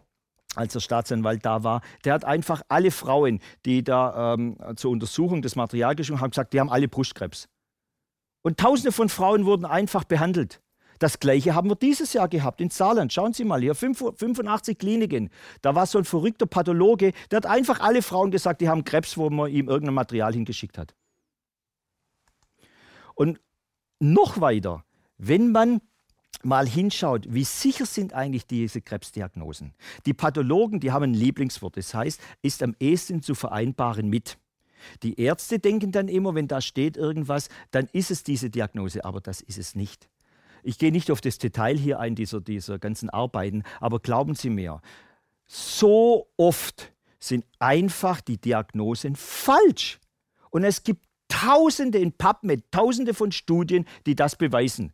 als 0.55 0.73
der 0.73 0.79
Staatsanwalt 0.79 1.45
da 1.45 1.63
war, 1.63 1.81
der 2.05 2.13
hat 2.13 2.25
einfach 2.25 2.61
alle 2.67 2.91
Frauen, 2.91 3.39
die 3.65 3.83
da 3.83 4.33
ähm, 4.33 4.57
zur 4.75 4.91
Untersuchung 4.91 5.41
des 5.41 5.55
Materials 5.55 5.97
geschrieben 5.97 6.21
haben, 6.21 6.29
gesagt, 6.29 6.53
die 6.53 6.59
haben 6.59 6.69
alle 6.69 6.87
Brustkrebs. 6.87 7.47
Und 8.41 8.59
tausende 8.59 8.91
von 8.91 9.09
Frauen 9.09 9.45
wurden 9.45 9.65
einfach 9.65 10.03
behandelt. 10.03 10.61
Das 10.99 11.19
gleiche 11.19 11.55
haben 11.55 11.69
wir 11.69 11.75
dieses 11.75 12.13
Jahr 12.13 12.27
gehabt 12.27 12.61
in 12.61 12.69
Saarland. 12.69 13.11
Schauen 13.11 13.33
Sie 13.33 13.43
mal 13.43 13.61
hier, 13.61 13.73
85 13.73 14.77
Kliniken. 14.77 15.29
Da 15.61 15.75
war 15.75 15.85
so 15.85 15.97
ein 15.97 16.05
verrückter 16.05 16.45
Pathologe, 16.45 17.13
der 17.31 17.37
hat 17.37 17.45
einfach 17.45 17.79
alle 17.79 18.01
Frauen 18.01 18.31
gesagt, 18.31 18.61
die 18.61 18.69
haben 18.69 18.83
Krebs, 18.83 19.17
wo 19.17 19.29
man 19.29 19.51
ihm 19.51 19.67
irgendein 19.67 19.95
Material 19.95 20.33
hingeschickt 20.33 20.77
hat. 20.77 20.93
Und 23.15 23.39
noch 23.99 24.39
weiter, 24.39 24.83
wenn 25.17 25.51
man 25.51 25.81
mal 26.43 26.67
hinschaut, 26.67 27.25
wie 27.29 27.43
sicher 27.43 27.85
sind 27.85 28.13
eigentlich 28.13 28.45
diese 28.45 28.81
Krebsdiagnosen. 28.81 29.73
Die 30.05 30.13
Pathologen, 30.13 30.79
die 30.79 30.91
haben 30.91 31.03
ein 31.03 31.13
Lieblingswort, 31.13 31.77
das 31.77 31.93
heißt, 31.93 32.19
ist 32.41 32.61
am 32.63 32.75
ehesten 32.79 33.21
zu 33.21 33.33
vereinbaren 33.35 34.09
mit. 34.09 34.37
Die 35.01 35.19
Ärzte 35.19 35.59
denken 35.59 35.93
dann 35.93 36.09
immer, 36.09 36.35
wenn 36.35 36.47
da 36.49 36.59
steht 36.59 36.97
irgendwas, 36.97 37.47
dann 37.71 37.87
ist 37.93 38.11
es 38.11 38.23
diese 38.23 38.49
Diagnose, 38.49 39.05
aber 39.05 39.21
das 39.21 39.39
ist 39.39 39.57
es 39.57 39.75
nicht. 39.75 40.09
Ich 40.63 40.77
gehe 40.77 40.91
nicht 40.91 41.11
auf 41.11 41.21
das 41.21 41.37
Detail 41.37 41.77
hier 41.77 41.99
ein, 41.99 42.15
dieser, 42.15 42.41
dieser 42.41 42.79
ganzen 42.79 43.09
Arbeiten, 43.09 43.63
aber 43.79 43.99
glauben 43.99 44.35
Sie 44.35 44.49
mir, 44.49 44.81
so 45.45 46.27
oft 46.37 46.93
sind 47.19 47.45
einfach 47.59 48.21
die 48.21 48.37
Diagnosen 48.37 49.15
falsch. 49.15 49.99
Und 50.49 50.63
es 50.63 50.83
gibt 50.83 51.05
Tausende 51.29 51.97
in 51.97 52.11
PubMed, 52.13 52.63
Tausende 52.71 53.13
von 53.13 53.31
Studien, 53.31 53.85
die 54.05 54.15
das 54.15 54.35
beweisen. 54.35 54.93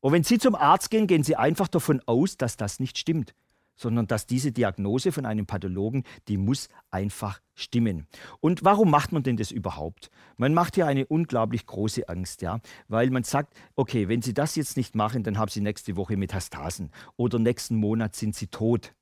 Und 0.00 0.12
wenn 0.12 0.24
Sie 0.24 0.38
zum 0.38 0.54
Arzt 0.54 0.90
gehen, 0.90 1.06
gehen 1.06 1.24
Sie 1.24 1.36
einfach 1.36 1.68
davon 1.68 2.00
aus, 2.06 2.36
dass 2.36 2.56
das 2.56 2.80
nicht 2.80 2.98
stimmt, 2.98 3.34
sondern 3.76 4.06
dass 4.06 4.26
diese 4.26 4.52
Diagnose 4.52 5.12
von 5.12 5.26
einem 5.26 5.46
Pathologen, 5.46 6.04
die 6.28 6.38
muss 6.38 6.68
einfach 6.90 7.40
stimmen. 7.54 8.06
Und 8.40 8.64
warum 8.64 8.90
macht 8.90 9.12
man 9.12 9.22
denn 9.22 9.36
das 9.36 9.50
überhaupt? 9.50 10.10
Man 10.36 10.54
macht 10.54 10.76
ja 10.76 10.86
eine 10.86 11.06
unglaublich 11.06 11.66
große 11.66 12.08
Angst, 12.08 12.42
ja, 12.42 12.60
weil 12.88 13.10
man 13.10 13.22
sagt, 13.22 13.54
okay, 13.76 14.08
wenn 14.08 14.22
Sie 14.22 14.34
das 14.34 14.56
jetzt 14.56 14.76
nicht 14.76 14.94
machen, 14.94 15.22
dann 15.22 15.38
haben 15.38 15.50
Sie 15.50 15.60
nächste 15.60 15.96
Woche 15.96 16.16
Metastasen 16.16 16.90
oder 17.16 17.38
nächsten 17.38 17.76
Monat 17.76 18.16
sind 18.16 18.34
Sie 18.34 18.48
tot. 18.48 18.94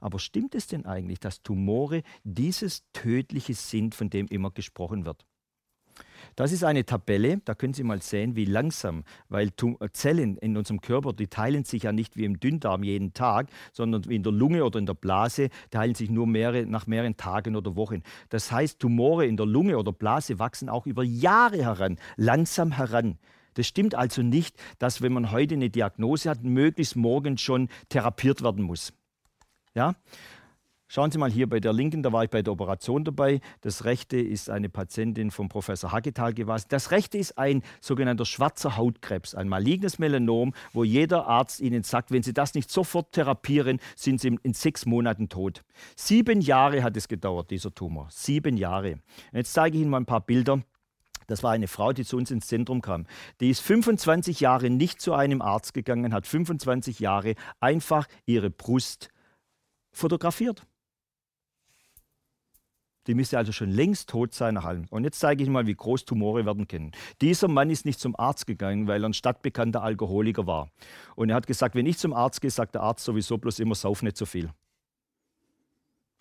Aber 0.00 0.18
stimmt 0.18 0.56
es 0.56 0.66
denn 0.66 0.84
eigentlich, 0.84 1.20
dass 1.20 1.42
Tumore 1.42 2.02
dieses 2.24 2.82
Tödliche 2.92 3.54
sind, 3.54 3.94
von 3.94 4.10
dem 4.10 4.26
immer 4.26 4.50
gesprochen 4.50 5.04
wird? 5.04 5.24
Das 6.36 6.50
ist 6.50 6.64
eine 6.64 6.86
Tabelle, 6.86 7.40
da 7.44 7.54
können 7.54 7.74
Sie 7.74 7.82
mal 7.82 8.00
sehen, 8.00 8.36
wie 8.36 8.46
langsam, 8.46 9.04
weil 9.28 9.48
äh, 9.48 9.88
Zellen 9.92 10.38
in 10.38 10.56
unserem 10.56 10.80
Körper, 10.80 11.12
die 11.12 11.26
teilen 11.26 11.64
sich 11.64 11.82
ja 11.82 11.92
nicht 11.92 12.16
wie 12.16 12.24
im 12.24 12.40
Dünndarm 12.40 12.82
jeden 12.82 13.12
Tag, 13.12 13.48
sondern 13.72 14.08
wie 14.08 14.16
in 14.16 14.22
der 14.22 14.32
Lunge 14.32 14.64
oder 14.64 14.78
in 14.78 14.86
der 14.86 14.94
Blase 14.94 15.50
teilen 15.70 15.94
sich 15.94 16.10
nur 16.10 16.26
mehrere, 16.26 16.64
nach 16.64 16.86
mehreren 16.86 17.16
Tagen 17.16 17.54
oder 17.54 17.76
Wochen. 17.76 18.02
Das 18.30 18.50
heißt, 18.50 18.78
Tumore 18.78 19.26
in 19.26 19.36
der 19.36 19.46
Lunge 19.46 19.76
oder 19.76 19.92
Blase 19.92 20.38
wachsen 20.38 20.68
auch 20.68 20.86
über 20.86 21.02
Jahre 21.02 21.58
heran, 21.64 21.98
langsam 22.16 22.72
heran. 22.72 23.18
Das 23.54 23.66
stimmt 23.66 23.94
also 23.94 24.22
nicht, 24.22 24.56
dass 24.78 25.02
wenn 25.02 25.12
man 25.12 25.30
heute 25.30 25.54
eine 25.54 25.68
Diagnose 25.68 26.30
hat, 26.30 26.42
möglichst 26.42 26.96
morgen 26.96 27.36
schon 27.36 27.68
therapiert 27.90 28.42
werden 28.42 28.64
muss. 28.64 28.94
Ja? 29.74 29.94
Schauen 30.94 31.10
Sie 31.10 31.16
mal 31.16 31.30
hier 31.30 31.48
bei 31.48 31.58
der 31.58 31.72
linken, 31.72 32.02
da 32.02 32.12
war 32.12 32.24
ich 32.24 32.28
bei 32.28 32.42
der 32.42 32.52
Operation 32.52 33.02
dabei. 33.02 33.40
Das 33.62 33.86
rechte 33.86 34.18
ist 34.18 34.50
eine 34.50 34.68
Patientin 34.68 35.30
von 35.30 35.48
Professor 35.48 35.90
Hagetal 35.90 36.34
gewesen. 36.34 36.66
Das 36.68 36.90
rechte 36.90 37.16
ist 37.16 37.38
ein 37.38 37.62
sogenannter 37.80 38.26
schwarzer 38.26 38.76
Hautkrebs, 38.76 39.34
ein 39.34 39.48
malignes 39.48 39.98
Melanom, 39.98 40.52
wo 40.74 40.84
jeder 40.84 41.26
Arzt 41.26 41.60
Ihnen 41.60 41.82
sagt, 41.82 42.10
wenn 42.10 42.22
Sie 42.22 42.34
das 42.34 42.52
nicht 42.52 42.70
sofort 42.70 43.12
therapieren, 43.12 43.80
sind 43.96 44.20
Sie 44.20 44.36
in 44.42 44.52
sechs 44.52 44.84
Monaten 44.84 45.30
tot. 45.30 45.62
Sieben 45.96 46.42
Jahre 46.42 46.82
hat 46.82 46.94
es 46.94 47.08
gedauert, 47.08 47.50
dieser 47.50 47.74
Tumor. 47.74 48.08
Sieben 48.10 48.58
Jahre. 48.58 48.98
Jetzt 49.32 49.54
zeige 49.54 49.78
ich 49.78 49.80
Ihnen 49.80 49.90
mal 49.90 50.00
ein 50.00 50.04
paar 50.04 50.20
Bilder. 50.20 50.60
Das 51.26 51.42
war 51.42 51.52
eine 51.52 51.68
Frau, 51.68 51.94
die 51.94 52.04
zu 52.04 52.18
uns 52.18 52.30
ins 52.30 52.48
Zentrum 52.48 52.82
kam. 52.82 53.06
Die 53.40 53.48
ist 53.48 53.60
25 53.60 54.40
Jahre 54.40 54.68
nicht 54.68 55.00
zu 55.00 55.14
einem 55.14 55.40
Arzt 55.40 55.72
gegangen, 55.72 56.12
hat 56.12 56.26
25 56.26 57.00
Jahre 57.00 57.34
einfach 57.60 58.06
ihre 58.26 58.50
Brust 58.50 59.08
fotografiert. 59.90 60.66
Die 63.06 63.14
müsste 63.14 63.38
also 63.38 63.52
schon 63.52 63.70
längst 63.70 64.08
tot 64.08 64.32
sein 64.32 64.54
nach 64.54 64.64
allem. 64.64 64.86
Und 64.90 65.04
jetzt 65.04 65.18
zeige 65.18 65.42
ich 65.42 65.50
mal, 65.50 65.66
wie 65.66 65.74
groß 65.74 66.04
Tumore 66.04 66.46
werden 66.46 66.68
können. 66.68 66.92
Dieser 67.20 67.48
Mann 67.48 67.70
ist 67.70 67.84
nicht 67.84 67.98
zum 67.98 68.14
Arzt 68.16 68.46
gegangen, 68.46 68.86
weil 68.86 69.02
er 69.02 69.08
ein 69.08 69.14
stadtbekannter 69.14 69.82
Alkoholiker 69.82 70.46
war. 70.46 70.70
Und 71.16 71.30
er 71.30 71.36
hat 71.36 71.46
gesagt, 71.46 71.74
wenn 71.74 71.86
ich 71.86 71.98
zum 71.98 72.12
Arzt 72.12 72.40
gehe, 72.40 72.50
sagt 72.50 72.74
der 72.74 72.82
Arzt 72.82 73.04
sowieso 73.04 73.38
bloß 73.38 73.58
immer, 73.58 73.74
sauf 73.74 74.02
nicht 74.02 74.16
so 74.16 74.26
viel. 74.26 74.50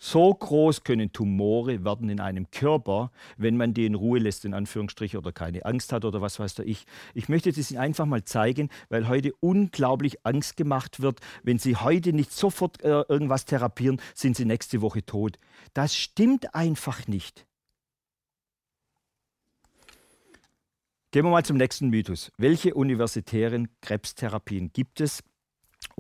So 0.04 0.34
groß 0.34 0.84
können 0.84 1.14
Tumore 1.14 1.86
werden 1.86 2.10
in 2.10 2.20
einem 2.20 2.49
Körper, 2.49 3.12
wenn 3.38 3.56
man 3.56 3.76
die 3.76 3.86
in 3.86 3.93
Ruhe 3.93 4.18
lässt, 4.18 4.45
in 4.45 4.56
Anführungsstrichen, 4.56 5.20
oder 5.20 5.32
keine 5.32 5.64
Angst 5.64 5.93
hat 5.93 6.06
oder 6.06 6.22
was 6.22 6.39
weiß 6.39 6.56
der 6.56 6.66
ich. 6.66 6.88
Ich 7.14 7.30
möchte 7.30 7.52
das 7.54 7.70
Ihnen 7.70 7.80
einfach 7.80 8.08
mal 8.08 8.24
zeigen, 8.24 8.70
weil 8.89 9.08
heute 9.08 9.32
unglaublich 9.41 10.26
Angst 10.26 10.58
gemacht 10.58 11.04
wird. 11.04 11.20
Wenn 11.43 11.60
Sie 11.60 11.76
heute 11.76 12.14
nicht 12.14 12.32
sofort 12.32 12.82
äh, 12.82 13.04
irgendwas 13.10 13.45
therapieren, 13.45 14.02
sind 14.16 14.36
Sie 14.36 14.45
nächste 14.45 14.82
Woche 14.82 15.06
tot. 15.06 15.38
Das 15.76 15.95
stimmt 15.95 16.56
einfach 16.56 17.08
nicht. 17.08 17.45
Gehen 21.12 21.26
wir 21.26 21.30
mal 21.30 21.45
zum 21.45 21.58
nächsten 21.58 21.89
Mythos. 21.89 22.32
Welche 22.38 22.74
universitären 22.74 23.68
Krebstherapien 23.82 24.74
gibt 24.74 24.99
es? 24.99 25.22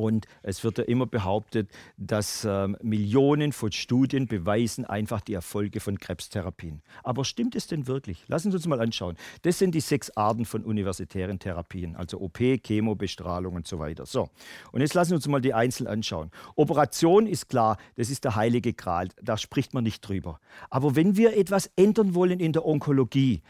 Und 0.01 0.25
es 0.41 0.63
wird 0.63 0.79
ja 0.79 0.83
immer 0.85 1.05
behauptet, 1.05 1.69
dass 1.95 2.43
ähm, 2.43 2.75
Millionen 2.81 3.51
von 3.51 3.71
Studien 3.71 4.25
beweisen 4.25 4.83
einfach 4.83 5.21
die 5.21 5.35
Erfolge 5.35 5.79
von 5.79 5.99
Krebstherapien. 5.99 6.81
Aber 7.03 7.23
stimmt 7.23 7.55
es 7.55 7.67
denn 7.67 7.85
wirklich? 7.85 8.27
Lassen 8.27 8.49
Sie 8.49 8.57
uns 8.57 8.65
mal 8.65 8.81
anschauen. 8.81 9.15
Das 9.43 9.59
sind 9.59 9.75
die 9.75 9.79
sechs 9.79 10.09
Arten 10.17 10.45
von 10.45 10.63
universitären 10.63 11.37
Therapien, 11.37 11.95
also 11.95 12.19
OP, 12.19 12.39
Chemo, 12.63 12.95
Bestrahlung 12.95 13.53
und 13.53 13.67
so 13.67 13.77
weiter. 13.77 14.07
So, 14.07 14.29
und 14.71 14.81
jetzt 14.81 14.95
lassen 14.95 15.09
Sie 15.09 15.15
uns 15.15 15.27
mal 15.27 15.39
die 15.39 15.53
einzeln 15.53 15.85
anschauen. 15.85 16.31
Operation 16.55 17.27
ist 17.27 17.47
klar, 17.47 17.77
das 17.95 18.09
ist 18.09 18.23
der 18.23 18.35
heilige 18.35 18.73
Gral, 18.73 19.09
da 19.21 19.37
spricht 19.37 19.75
man 19.75 19.83
nicht 19.83 20.01
drüber. 20.01 20.39
Aber 20.71 20.95
wenn 20.95 21.15
wir 21.15 21.37
etwas 21.37 21.69
ändern 21.75 22.15
wollen 22.15 22.39
in 22.39 22.53
der 22.53 22.65
Onkologie, 22.65 23.43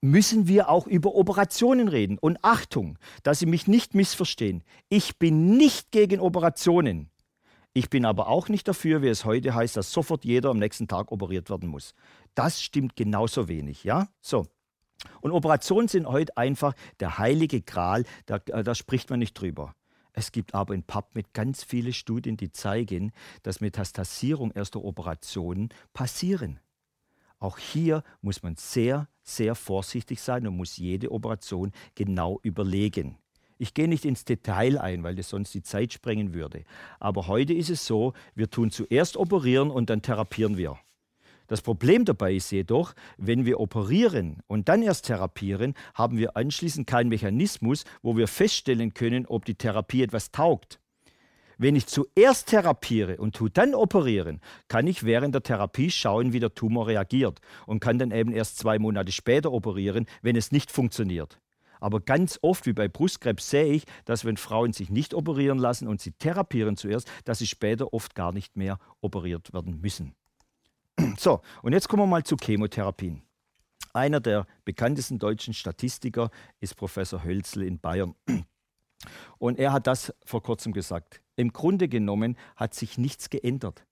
müssen 0.00 0.48
wir 0.48 0.68
auch 0.68 0.86
über 0.86 1.14
Operationen 1.14 1.88
reden. 1.88 2.18
Und 2.18 2.38
Achtung, 2.42 2.98
dass 3.22 3.38
Sie 3.38 3.46
mich 3.46 3.66
nicht 3.66 3.94
missverstehen. 3.94 4.62
Ich 4.88 5.18
bin 5.18 5.56
nicht 5.56 5.90
gegen 5.90 6.20
Operationen. 6.20 7.10
Ich 7.72 7.90
bin 7.90 8.04
aber 8.04 8.28
auch 8.28 8.48
nicht 8.48 8.68
dafür, 8.68 9.02
wie 9.02 9.08
es 9.08 9.24
heute 9.24 9.54
heißt, 9.54 9.76
dass 9.76 9.90
sofort 9.90 10.24
jeder 10.24 10.50
am 10.50 10.58
nächsten 10.58 10.86
Tag 10.86 11.10
operiert 11.10 11.50
werden 11.50 11.68
muss. 11.68 11.94
Das 12.34 12.62
stimmt 12.62 12.94
genauso 12.94 13.48
wenig, 13.48 13.82
ja? 13.82 14.08
So. 14.20 14.46
Und 15.20 15.32
Operationen 15.32 15.88
sind 15.88 16.06
heute 16.06 16.36
einfach 16.36 16.74
der 17.00 17.18
heilige 17.18 17.60
Gral, 17.62 18.04
da, 18.26 18.36
äh, 18.46 18.62
da 18.62 18.74
spricht 18.74 19.10
man 19.10 19.18
nicht 19.18 19.34
drüber. 19.34 19.74
Es 20.12 20.30
gibt 20.30 20.54
aber 20.54 20.74
in 20.74 20.84
PubMed 20.84 21.34
ganz 21.34 21.64
viele 21.64 21.92
Studien, 21.92 22.36
die 22.36 22.52
zeigen, 22.52 23.12
dass 23.42 23.60
Metastasierung 23.60 24.52
erster 24.52 24.84
Operationen 24.84 25.70
passieren. 25.92 26.60
Auch 27.38 27.58
hier 27.58 28.02
muss 28.20 28.42
man 28.42 28.56
sehr, 28.56 29.08
sehr 29.22 29.54
vorsichtig 29.54 30.20
sein 30.20 30.46
und 30.46 30.56
muss 30.56 30.76
jede 30.76 31.10
Operation 31.10 31.72
genau 31.94 32.40
überlegen. 32.42 33.18
Ich 33.58 33.72
gehe 33.72 33.88
nicht 33.88 34.04
ins 34.04 34.24
Detail 34.24 34.78
ein, 34.78 35.02
weil 35.02 35.14
das 35.14 35.28
sonst 35.28 35.54
die 35.54 35.62
Zeit 35.62 35.92
sprengen 35.92 36.34
würde. 36.34 36.64
Aber 36.98 37.28
heute 37.28 37.54
ist 37.54 37.70
es 37.70 37.86
so, 37.86 38.12
wir 38.34 38.50
tun 38.50 38.70
zuerst 38.70 39.16
operieren 39.16 39.70
und 39.70 39.90
dann 39.90 40.02
therapieren 40.02 40.56
wir. 40.56 40.78
Das 41.46 41.60
Problem 41.60 42.04
dabei 42.04 42.34
ist 42.34 42.50
jedoch, 42.50 42.94
wenn 43.18 43.44
wir 43.44 43.60
operieren 43.60 44.38
und 44.46 44.68
dann 44.68 44.82
erst 44.82 45.06
therapieren, 45.06 45.74
haben 45.92 46.16
wir 46.16 46.36
anschließend 46.36 46.86
keinen 46.86 47.10
Mechanismus, 47.10 47.84
wo 48.02 48.16
wir 48.16 48.28
feststellen 48.28 48.94
können, 48.94 49.26
ob 49.26 49.44
die 49.44 49.54
Therapie 49.54 50.02
etwas 50.02 50.30
taugt. 50.30 50.80
Wenn 51.58 51.76
ich 51.76 51.86
zuerst 51.86 52.48
therapiere 52.48 53.16
und 53.16 53.34
tu 53.34 53.48
dann 53.48 53.74
operieren, 53.74 54.40
kann 54.68 54.86
ich 54.86 55.04
während 55.04 55.34
der 55.34 55.42
Therapie 55.42 55.90
schauen, 55.90 56.32
wie 56.32 56.40
der 56.40 56.54
Tumor 56.54 56.86
reagiert 56.86 57.40
und 57.66 57.80
kann 57.80 57.98
dann 57.98 58.10
eben 58.10 58.32
erst 58.32 58.58
zwei 58.58 58.78
Monate 58.78 59.12
später 59.12 59.52
operieren, 59.52 60.06
wenn 60.22 60.36
es 60.36 60.52
nicht 60.52 60.70
funktioniert. 60.70 61.40
Aber 61.80 62.00
ganz 62.00 62.38
oft, 62.40 62.64
wie 62.66 62.72
bei 62.72 62.88
Brustkrebs, 62.88 63.50
sehe 63.50 63.66
ich, 63.66 63.84
dass 64.06 64.24
wenn 64.24 64.38
Frauen 64.38 64.72
sich 64.72 64.88
nicht 64.88 65.12
operieren 65.12 65.58
lassen 65.58 65.86
und 65.86 66.00
sie 66.00 66.12
therapieren 66.12 66.76
zuerst, 66.76 67.10
dass 67.24 67.40
sie 67.40 67.46
später 67.46 67.92
oft 67.92 68.14
gar 68.14 68.32
nicht 68.32 68.56
mehr 68.56 68.78
operiert 69.00 69.52
werden 69.52 69.80
müssen. 69.80 70.14
So, 71.18 71.40
und 71.62 71.72
jetzt 71.72 71.88
kommen 71.88 72.04
wir 72.04 72.06
mal 72.06 72.24
zu 72.24 72.36
Chemotherapien. 72.36 73.22
Einer 73.92 74.20
der 74.20 74.46
bekanntesten 74.64 75.18
deutschen 75.18 75.52
Statistiker 75.52 76.30
ist 76.58 76.76
Professor 76.76 77.22
Hölzl 77.22 77.62
in 77.62 77.78
Bayern. 77.78 78.14
Und 79.38 79.58
er 79.58 79.72
hat 79.72 79.86
das 79.86 80.12
vor 80.24 80.42
kurzem 80.42 80.72
gesagt. 80.72 81.20
Im 81.36 81.52
Grunde 81.52 81.88
genommen 81.88 82.36
hat 82.56 82.74
sich 82.74 82.98
nichts 82.98 83.30
geändert. 83.30 83.84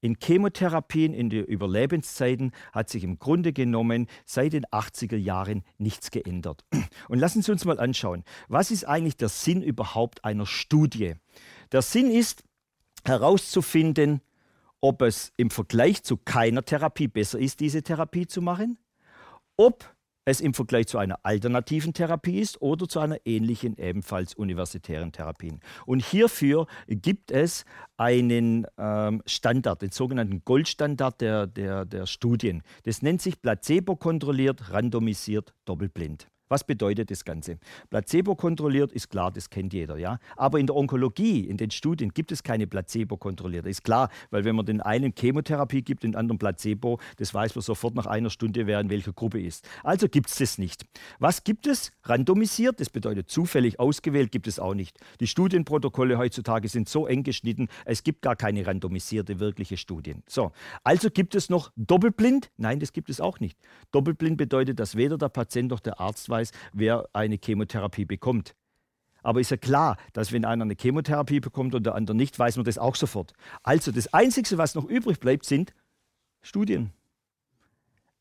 in 0.00 0.18
Chemotherapien 0.22 1.14
in 1.14 1.30
den 1.30 1.46
Überlebenszeiten 1.46 2.52
hat 2.72 2.90
sich 2.90 3.04
im 3.04 3.18
Grunde 3.18 3.54
genommen 3.54 4.06
seit 4.26 4.52
den 4.52 4.66
80er 4.66 5.16
Jahren 5.16 5.64
nichts 5.78 6.10
geändert. 6.10 6.62
Und 7.08 7.18
lassen 7.18 7.40
Sie 7.40 7.50
uns 7.50 7.64
mal 7.64 7.80
anschauen, 7.80 8.22
was 8.48 8.70
ist 8.70 8.84
eigentlich 8.84 9.16
der 9.16 9.30
Sinn 9.30 9.62
überhaupt 9.62 10.22
einer 10.22 10.44
Studie? 10.44 11.14
Der 11.72 11.80
Sinn 11.80 12.10
ist 12.10 12.44
herauszufinden, 13.06 14.20
ob 14.82 15.00
es 15.00 15.32
im 15.38 15.48
Vergleich 15.48 16.02
zu 16.02 16.18
keiner 16.18 16.62
Therapie 16.62 17.08
besser 17.08 17.38
ist, 17.38 17.60
diese 17.60 17.82
Therapie 17.82 18.26
zu 18.26 18.42
machen, 18.42 18.76
ob 19.56 19.93
es 20.24 20.40
im 20.40 20.54
Vergleich 20.54 20.86
zu 20.86 20.98
einer 20.98 21.18
alternativen 21.22 21.92
Therapie 21.92 22.40
ist 22.40 22.60
oder 22.60 22.88
zu 22.88 23.00
einer 23.00 23.18
ähnlichen, 23.24 23.76
ebenfalls 23.76 24.34
universitären 24.34 25.12
Therapie. 25.12 25.52
Und 25.86 26.04
hierfür 26.04 26.66
gibt 26.88 27.30
es 27.30 27.64
einen 27.96 28.66
ähm, 28.78 29.22
Standard, 29.26 29.82
den 29.82 29.90
sogenannten 29.90 30.42
Goldstandard 30.44 31.20
der, 31.20 31.46
der, 31.46 31.84
der 31.84 32.06
Studien. 32.06 32.62
Das 32.84 33.02
nennt 33.02 33.22
sich 33.22 33.40
placebo-kontrolliert, 33.40 34.72
randomisiert, 34.72 35.54
doppelblind. 35.64 36.28
Was 36.54 36.62
bedeutet 36.62 37.10
das 37.10 37.24
Ganze? 37.24 37.58
Placebo 37.90 38.36
kontrolliert 38.36 38.92
ist 38.92 39.10
klar, 39.10 39.32
das 39.32 39.50
kennt 39.50 39.72
jeder, 39.72 39.96
ja. 39.96 40.20
Aber 40.36 40.60
in 40.60 40.68
der 40.68 40.76
Onkologie, 40.76 41.40
in 41.40 41.56
den 41.56 41.72
Studien 41.72 42.10
gibt 42.14 42.30
es 42.30 42.44
keine 42.44 42.68
Placebo 42.68 43.16
kontrollierte. 43.16 43.68
Ist 43.68 43.82
klar, 43.82 44.08
weil 44.30 44.44
wenn 44.44 44.54
man 44.54 44.64
den 44.64 44.80
einen 44.80 45.12
Chemotherapie 45.18 45.82
gibt, 45.82 46.04
den 46.04 46.14
anderen 46.14 46.38
Placebo, 46.38 47.00
das 47.16 47.34
weiß 47.34 47.56
man 47.56 47.62
sofort 47.62 47.96
nach 47.96 48.06
einer 48.06 48.30
Stunde, 48.30 48.68
wer 48.68 48.78
in 48.78 48.88
welcher 48.88 49.12
Gruppe 49.12 49.42
ist. 49.42 49.68
Also 49.82 50.08
gibt 50.08 50.28
es 50.30 50.36
das 50.36 50.56
nicht. 50.58 50.86
Was 51.18 51.42
gibt 51.42 51.66
es? 51.66 51.90
Randomisiert, 52.04 52.78
das 52.78 52.88
bedeutet 52.88 53.28
zufällig 53.28 53.80
ausgewählt, 53.80 54.30
gibt 54.30 54.46
es 54.46 54.60
auch 54.60 54.74
nicht. 54.74 54.96
Die 55.18 55.26
Studienprotokolle 55.26 56.18
heutzutage 56.18 56.68
sind 56.68 56.88
so 56.88 57.08
eng 57.08 57.24
geschnitten, 57.24 57.66
es 57.84 58.04
gibt 58.04 58.22
gar 58.22 58.36
keine 58.36 58.64
randomisierte 58.64 59.40
wirkliche 59.40 59.76
Studien. 59.76 60.22
So, 60.28 60.52
also 60.84 61.10
gibt 61.10 61.34
es 61.34 61.50
noch 61.50 61.72
doppelblind? 61.74 62.52
Nein, 62.58 62.78
das 62.78 62.92
gibt 62.92 63.10
es 63.10 63.20
auch 63.20 63.40
nicht. 63.40 63.58
Doppelblind 63.90 64.36
bedeutet, 64.36 64.78
dass 64.78 64.94
weder 64.94 65.18
der 65.18 65.30
Patient 65.30 65.70
noch 65.72 65.80
der 65.80 65.98
Arzt 65.98 66.28
weiß, 66.28 66.43
wer 66.72 67.08
eine 67.12 67.38
Chemotherapie 67.42 68.04
bekommt. 68.04 68.54
Aber 69.22 69.40
ist 69.40 69.50
ja 69.50 69.56
klar, 69.56 69.96
dass 70.12 70.32
wenn 70.32 70.44
einer 70.44 70.64
eine 70.64 70.76
Chemotherapie 70.78 71.40
bekommt 71.40 71.74
und 71.74 71.84
der 71.84 71.94
andere 71.94 72.16
nicht, 72.16 72.38
weiß 72.38 72.56
man 72.56 72.64
das 72.64 72.78
auch 72.78 72.94
sofort. 72.94 73.32
Also 73.62 73.90
das 73.90 74.12
Einzige, 74.12 74.58
was 74.58 74.74
noch 74.74 74.84
übrig 74.84 75.18
bleibt, 75.18 75.46
sind 75.46 75.72
Studien. 76.42 76.92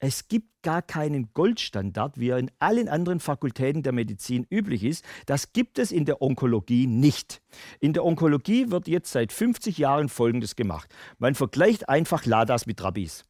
Es 0.06 0.28
gibt 0.28 0.62
gar 0.64 0.82
keinen 0.82 1.34
Goldstandard, 1.34 2.20
wie 2.20 2.30
er 2.30 2.38
in 2.38 2.52
allen 2.60 2.90
anderen 2.90 3.22
Fakultäten 3.22 3.84
der 3.84 3.94
Medizin 3.94 4.46
üblich 4.50 4.84
ist. 4.84 5.06
Das 5.28 5.54
gibt 5.54 5.80
es 5.80 5.94
in 5.94 6.04
der 6.04 6.22
Onkologie 6.22 6.88
nicht. 6.88 7.42
In 7.80 7.94
der 7.94 8.04
Onkologie 8.04 8.70
wird 8.70 8.90
jetzt 8.90 9.12
seit 9.12 9.32
50 9.32 9.78
Jahren 9.78 10.10
Folgendes 10.10 10.58
gemacht. 10.58 10.94
Man 11.20 11.36
vergleicht 11.36 11.88
einfach 11.88 12.26
Ladas 12.26 12.66
mit 12.66 12.84
Rabis. 12.84 13.24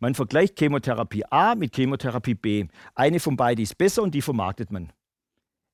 Man 0.00 0.14
vergleicht 0.14 0.58
Chemotherapie 0.58 1.24
A 1.30 1.54
mit 1.54 1.76
Chemotherapie 1.76 2.34
B. 2.34 2.66
Eine 2.94 3.20
von 3.20 3.36
beiden 3.36 3.62
ist 3.62 3.76
besser 3.76 4.02
und 4.02 4.14
die 4.14 4.22
vermarktet 4.22 4.72
man. 4.72 4.92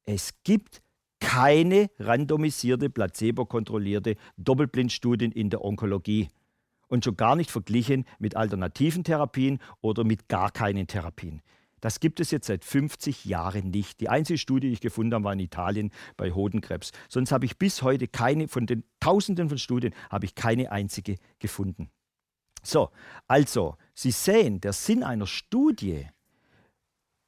Es 0.04 0.34
gibt 0.42 0.82
keine 1.20 1.90
randomisierte, 2.00 2.90
placebo-kontrollierte 2.90 4.16
Doppelblindstudien 4.36 5.30
in 5.30 5.48
der 5.48 5.64
Onkologie 5.64 6.28
und 6.88 7.04
schon 7.04 7.16
gar 7.16 7.36
nicht 7.36 7.52
verglichen 7.52 8.04
mit 8.18 8.36
alternativen 8.36 9.04
Therapien 9.04 9.60
oder 9.80 10.02
mit 10.02 10.28
gar 10.28 10.50
keinen 10.50 10.88
Therapien. 10.88 11.40
Das 11.80 12.00
gibt 12.00 12.18
es 12.18 12.32
jetzt 12.32 12.48
seit 12.48 12.64
50 12.64 13.26
Jahren 13.26 13.70
nicht. 13.70 14.00
Die 14.00 14.08
einzige 14.08 14.38
Studie, 14.38 14.68
die 14.68 14.72
ich 14.72 14.80
gefunden 14.80 15.14
habe, 15.14 15.24
war 15.24 15.32
in 15.34 15.38
Italien 15.38 15.92
bei 16.16 16.32
Hodenkrebs. 16.32 16.90
Sonst 17.08 17.30
habe 17.30 17.44
ich 17.44 17.58
bis 17.58 17.82
heute 17.82 18.08
keine, 18.08 18.48
von 18.48 18.66
den 18.66 18.82
Tausenden 18.98 19.48
von 19.48 19.58
Studien, 19.58 19.94
habe 20.10 20.24
ich 20.24 20.34
keine 20.34 20.72
einzige 20.72 21.16
gefunden. 21.38 21.90
So, 22.62 22.90
also, 23.28 23.76
Sie 23.98 24.10
sehen, 24.10 24.60
der 24.60 24.74
Sinn 24.74 25.02
einer 25.02 25.26
Studie, 25.26 26.06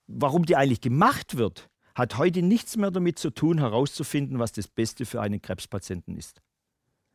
warum 0.07 0.45
die 0.45 0.55
eigentlich 0.55 0.83
gemacht 0.83 1.39
wird, 1.39 1.71
hat 1.95 2.19
heute 2.19 2.43
nichts 2.43 2.77
mehr 2.77 2.91
damit 2.91 3.19
zu 3.19 3.31
tun, 3.31 3.57
herauszufinden, 3.59 4.39
was 4.39 4.53
das 4.53 4.69
Beste 4.69 5.07
für 5.07 5.23
einen 5.23 5.41
Krebspatienten 5.41 6.15
ist. 6.15 6.43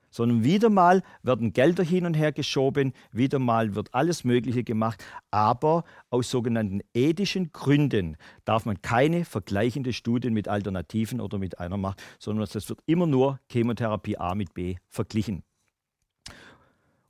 Sondern 0.10 0.44
wieder 0.44 0.72
mal 0.72 1.04
werden 1.22 1.54
Gelder 1.54 1.84
hin 1.84 2.08
und 2.08 2.16
her 2.16 2.32
geschoben, 2.32 2.94
wieder 3.12 3.38
mal 3.38 3.76
wird 3.76 3.94
alles 3.94 4.24
Mögliche 4.24 4.64
gemacht, 4.64 5.06
aber 5.30 5.84
aus 6.10 6.32
sogenannten 6.32 6.82
ethischen 6.96 7.52
Gründen 7.52 8.18
darf 8.46 8.66
man 8.66 8.82
keine 8.82 9.24
vergleichende 9.24 9.94
Studien 9.94 10.34
mit 10.34 10.48
Alternativen 10.48 11.22
oder 11.22 11.38
mit 11.38 11.60
einer 11.60 11.78
machen, 11.78 11.98
sondern 12.18 12.48
es 12.52 12.70
wird 12.70 12.80
immer 12.88 13.06
nur 13.06 13.40
Chemotherapie 13.52 14.18
A 14.18 14.34
mit 14.34 14.56
B 14.56 14.78
verglichen. 14.88 15.44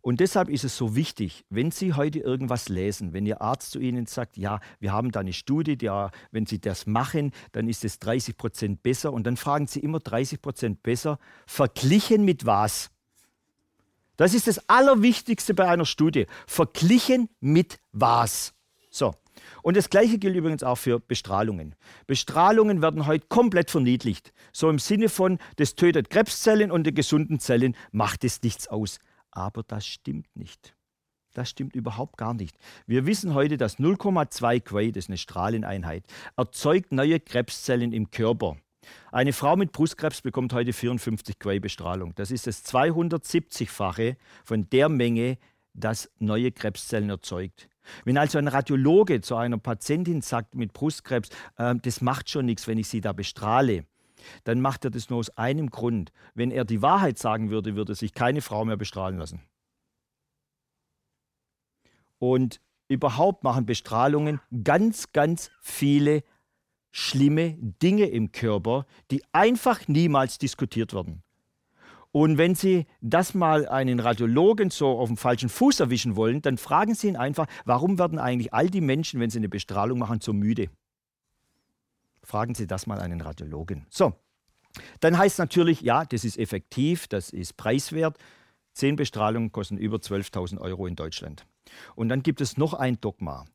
Und 0.04 0.20
deshalb 0.20 0.50
ist 0.50 0.66
es 0.66 0.76
so 0.76 0.98
wichtig, 0.98 1.46
wenn 1.50 1.72
Sie 1.72 1.94
heute 1.94 2.20
irgendwas 2.20 2.68
lesen, 2.68 3.14
wenn 3.14 3.26
Ihr 3.26 3.42
Arzt 3.42 3.72
zu 3.72 3.80
Ihnen 3.80 4.06
sagt, 4.06 4.36
ja, 4.36 4.60
wir 4.82 4.92
haben 4.92 5.12
da 5.12 5.22
eine 5.22 5.32
Studie, 5.32 5.78
ja, 5.82 6.12
wenn 6.30 6.46
Sie 6.46 6.60
das 6.60 6.86
machen, 6.86 7.32
dann 7.54 7.70
ist 7.70 7.86
es 7.86 8.00
30 8.00 8.36
Prozent 8.36 8.84
besser. 8.84 9.14
Und 9.14 9.26
dann 9.26 9.38
fragen 9.38 9.66
Sie 9.66 9.80
immer 9.80 10.02
30 10.02 10.42
Prozent 10.42 10.84
besser, 10.84 11.20
verglichen 11.48 12.26
mit 12.26 12.46
was? 12.46 12.92
Das 14.18 14.34
ist 14.34 14.48
das 14.48 14.68
Allerwichtigste 14.68 15.54
bei 15.54 15.70
einer 15.70 15.86
Studie. 15.86 16.28
Verglichen 16.48 17.30
mit 17.40 17.80
was? 17.94 18.54
So. 18.90 19.16
Und 19.62 19.78
das 19.78 19.90
Gleiche 19.90 20.18
gilt 20.20 20.36
übrigens 20.36 20.64
auch 20.64 20.78
für 20.78 21.00
Bestrahlungen. 21.00 21.76
Bestrahlungen 22.08 22.82
werden 22.82 23.06
heute 23.08 23.26
komplett 23.30 23.72
verniedlicht. 23.72 24.34
So 24.52 24.70
im 24.70 24.80
Sinne 24.80 25.08
von, 25.08 25.40
das 25.56 25.76
tötet 25.76 26.10
Krebszellen 26.10 26.72
und 26.72 26.86
die 26.86 26.94
gesunden 26.94 27.40
Zellen 27.40 27.78
macht 27.94 28.26
es 28.26 28.44
nichts 28.44 28.68
aus. 28.68 29.00
Aber 29.34 29.64
das 29.64 29.86
stimmt 29.86 30.36
nicht. 30.36 30.76
Das 31.34 31.50
stimmt 31.50 31.76
überhaupt 31.76 32.18
gar 32.18 32.36
nicht. 32.36 32.56
Wir 32.86 33.08
wissen 33.08 33.34
heute, 33.34 33.58
dass 33.58 33.80
0,2 33.80 34.60
Quay, 34.60 34.92
das 34.92 35.06
ist 35.06 35.10
eine 35.10 35.18
Strahleneinheit, 35.18 36.06
erzeugt 36.38 36.92
neue 36.92 37.20
Krebszellen 37.20 37.92
im 37.92 38.12
Körper. 38.12 38.58
Eine 39.12 39.34
Frau 39.34 39.56
mit 39.56 39.72
Brustkrebs 39.72 40.22
bekommt 40.22 40.54
heute 40.54 40.74
54 40.74 41.40
Quay 41.40 41.60
Bestrahlung. 41.60 42.14
Das 42.16 42.30
ist 42.30 42.46
das 42.46 42.64
270-fache 42.66 44.18
von 44.46 44.70
der 44.70 44.90
Menge, 44.90 45.40
das 45.74 46.12
neue 46.20 46.52
Krebszellen 46.52 47.10
erzeugt. 47.10 47.70
Wenn 48.06 48.18
also 48.18 48.38
ein 48.38 48.48
Radiologe 48.48 49.22
zu 49.22 49.36
einer 49.36 49.58
Patientin 49.58 50.22
sagt 50.22 50.56
mit 50.56 50.74
Brustkrebs, 50.74 51.30
äh, 51.58 51.76
das 51.82 52.02
macht 52.02 52.30
schon 52.30 52.46
nichts, 52.46 52.68
wenn 52.68 52.78
ich 52.78 52.88
sie 52.88 53.02
da 53.02 53.12
bestrahle, 53.12 53.86
dann 54.44 54.62
macht 54.62 54.86
er 54.86 54.92
das 54.92 55.10
nur 55.10 55.20
aus 55.20 55.30
einem 55.38 55.70
Grund. 55.70 56.12
Wenn 56.34 56.52
er 56.52 56.66
die 56.66 56.82
Wahrheit 56.82 57.18
sagen 57.18 57.50
würde, 57.50 57.76
würde 57.76 57.96
sich 57.96 58.14
keine 58.14 58.42
Frau 58.42 58.66
mehr 58.66 58.78
bestrahlen 58.78 59.18
lassen. 59.18 59.42
Und 62.20 62.62
überhaupt 62.88 63.44
machen 63.44 63.66
Bestrahlungen 63.66 64.40
ganz, 64.64 65.12
ganz 65.12 65.52
viele 65.62 66.24
schlimme 66.92 67.58
Dinge 67.82 68.06
im 68.06 68.32
Körper, 68.32 68.86
die 69.12 69.24
einfach 69.32 69.88
niemals 69.88 70.38
diskutiert 70.38 70.94
werden. 70.94 71.24
Und 72.12 72.38
wenn 72.38 72.54
Sie 72.54 72.86
das 73.02 73.34
mal 73.34 73.68
einen 73.68 74.00
Radiologen 74.00 74.70
so 74.70 74.88
auf 75.00 75.08
dem 75.08 75.18
falschen 75.18 75.50
Fuß 75.50 75.80
erwischen 75.80 76.16
wollen, 76.16 76.44
dann 76.44 76.60
fragen 76.60 76.94
Sie 76.94 77.08
ihn 77.08 77.18
einfach, 77.18 77.48
warum 77.66 77.98
werden 77.98 78.20
eigentlich 78.20 78.54
all 78.54 78.70
die 78.70 78.82
Menschen, 78.82 79.20
wenn 79.20 79.32
sie 79.32 79.40
eine 79.40 79.50
Bestrahlung 79.50 79.98
machen, 79.98 80.22
so 80.22 80.32
müde? 80.32 80.70
Fragen 82.24 82.56
Sie 82.56 82.68
das 82.68 82.88
mal 82.88 83.00
einen 83.00 83.22
Radiologen. 83.22 83.86
So, 83.90 84.14
dann 85.00 85.18
heißt 85.18 85.40
natürlich, 85.40 85.82
ja, 85.82 86.06
das 86.06 86.24
ist 86.24 86.38
effektiv, 86.38 87.08
das 87.08 87.30
ist 87.30 87.58
preiswert. 87.58 88.18
Zehn 88.74 88.96
Bestrahlungen 88.96 89.52
kosten 89.52 89.78
über 89.78 89.98
12.000 89.98 90.60
Euro 90.60 90.88
in 90.88 90.96
Deutschland. 90.96 91.46
Und 91.96 92.10
dann 92.10 92.24
gibt 92.24 92.42
es 92.42 92.58
noch 92.58 92.74
ein 92.74 93.00
Dogma. 93.00 93.46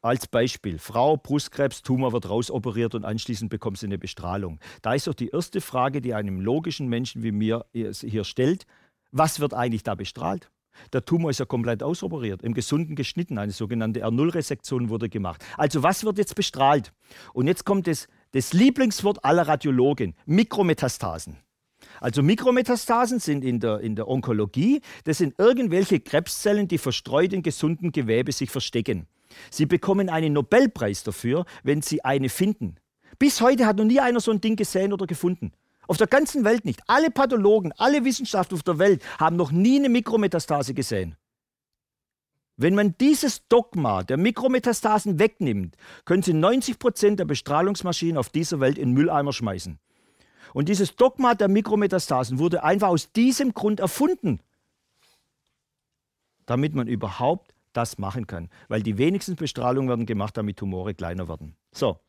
Als 0.00 0.28
Beispiel, 0.28 0.78
Frau, 0.78 1.16
Brustkrebs, 1.16 1.82
Tumor 1.82 2.12
wird 2.12 2.28
rausoperiert 2.28 2.94
und 2.94 3.04
anschließend 3.04 3.50
bekommt 3.50 3.78
sie 3.78 3.86
eine 3.86 3.98
Bestrahlung. 3.98 4.60
Da 4.82 4.94
ist 4.94 5.06
doch 5.06 5.14
die 5.14 5.30
erste 5.30 5.60
Frage, 5.60 6.00
die 6.00 6.14
einem 6.14 6.40
logischen 6.40 6.88
Menschen 6.88 7.22
wie 7.22 7.32
mir 7.32 7.66
hier 7.72 8.24
stellt, 8.24 8.66
was 9.10 9.40
wird 9.40 9.54
eigentlich 9.54 9.82
da 9.82 9.94
bestrahlt? 9.94 10.50
Der 10.92 11.04
Tumor 11.04 11.30
ist 11.30 11.40
ja 11.40 11.46
komplett 11.46 11.82
ausoperiert, 11.82 12.42
im 12.42 12.54
Gesunden 12.54 12.96
geschnitten. 12.96 13.38
Eine 13.38 13.52
sogenannte 13.52 14.04
R0-Resektion 14.04 14.88
wurde 14.88 15.08
gemacht. 15.08 15.44
Also 15.56 15.82
was 15.82 16.04
wird 16.04 16.18
jetzt 16.18 16.34
bestrahlt? 16.34 16.92
Und 17.32 17.46
jetzt 17.46 17.64
kommt 17.64 17.86
das, 17.86 18.08
das 18.32 18.52
Lieblingswort 18.52 19.24
aller 19.24 19.46
Radiologen, 19.46 20.14
Mikrometastasen. 20.26 21.36
Also 22.00 22.22
Mikrometastasen 22.22 23.18
sind 23.18 23.44
in 23.44 23.60
der, 23.60 23.80
in 23.80 23.96
der 23.96 24.08
Onkologie, 24.08 24.80
das 25.04 25.18
sind 25.18 25.34
irgendwelche 25.38 26.00
Krebszellen, 26.00 26.68
die 26.68 26.78
verstreut 26.78 27.32
in 27.32 27.42
gesunden 27.42 27.92
Gewebe 27.92 28.32
sich 28.32 28.50
verstecken. 28.50 29.06
Sie 29.50 29.66
bekommen 29.66 30.08
einen 30.08 30.32
Nobelpreis 30.32 31.02
dafür, 31.02 31.44
wenn 31.62 31.82
sie 31.82 32.04
eine 32.04 32.28
finden. 32.28 32.76
Bis 33.18 33.40
heute 33.40 33.66
hat 33.66 33.76
noch 33.76 33.84
nie 33.84 34.00
einer 34.00 34.20
so 34.20 34.30
ein 34.30 34.40
Ding 34.40 34.56
gesehen 34.56 34.92
oder 34.92 35.06
gefunden. 35.06 35.52
Auf 35.88 35.96
der 35.96 36.06
ganzen 36.06 36.44
Welt 36.44 36.64
nicht. 36.64 36.80
Alle 36.86 37.10
Pathologen, 37.10 37.72
alle 37.76 38.04
Wissenschaftler 38.04 38.54
auf 38.56 38.62
der 38.62 38.78
Welt 38.78 39.02
haben 39.18 39.34
noch 39.34 39.50
nie 39.50 39.78
eine 39.78 39.88
Mikrometastase 39.88 40.74
gesehen. 40.74 41.16
Wenn 42.56 42.74
man 42.76 42.96
dieses 42.98 43.48
Dogma 43.48 44.04
der 44.04 44.16
Mikrometastasen 44.16 45.18
wegnimmt, 45.18 45.76
können 46.04 46.22
Sie 46.22 46.34
90 46.34 46.78
Prozent 46.78 47.20
der 47.20 47.24
Bestrahlungsmaschinen 47.24 48.18
auf 48.18 48.28
dieser 48.28 48.60
Welt 48.60 48.78
in 48.78 48.92
Mülleimer 48.92 49.32
schmeißen. 49.32 49.80
Und 50.54 50.68
dieses 50.68 50.96
Dogma 50.96 51.34
der 51.34 51.48
Mikrometastasen 51.48 52.38
wurde 52.38 52.62
einfach 52.64 52.88
aus 52.88 53.12
diesem 53.12 53.54
Grund 53.54 53.80
erfunden. 53.80 54.40
damit 56.46 56.74
man 56.74 56.88
überhaupt 56.88 57.54
das 57.74 57.98
machen 57.98 58.26
kann. 58.26 58.48
Weil 58.68 58.82
die 58.82 58.98
wenigsten 58.98 59.36
Bestrahlungen 59.36 59.88
werden 59.88 60.06
gemacht, 60.06 60.36
damit 60.36 60.56
Tumore 60.56 60.94
kleiner 60.94 61.28
werden. 61.28 61.56
So. 61.72 62.00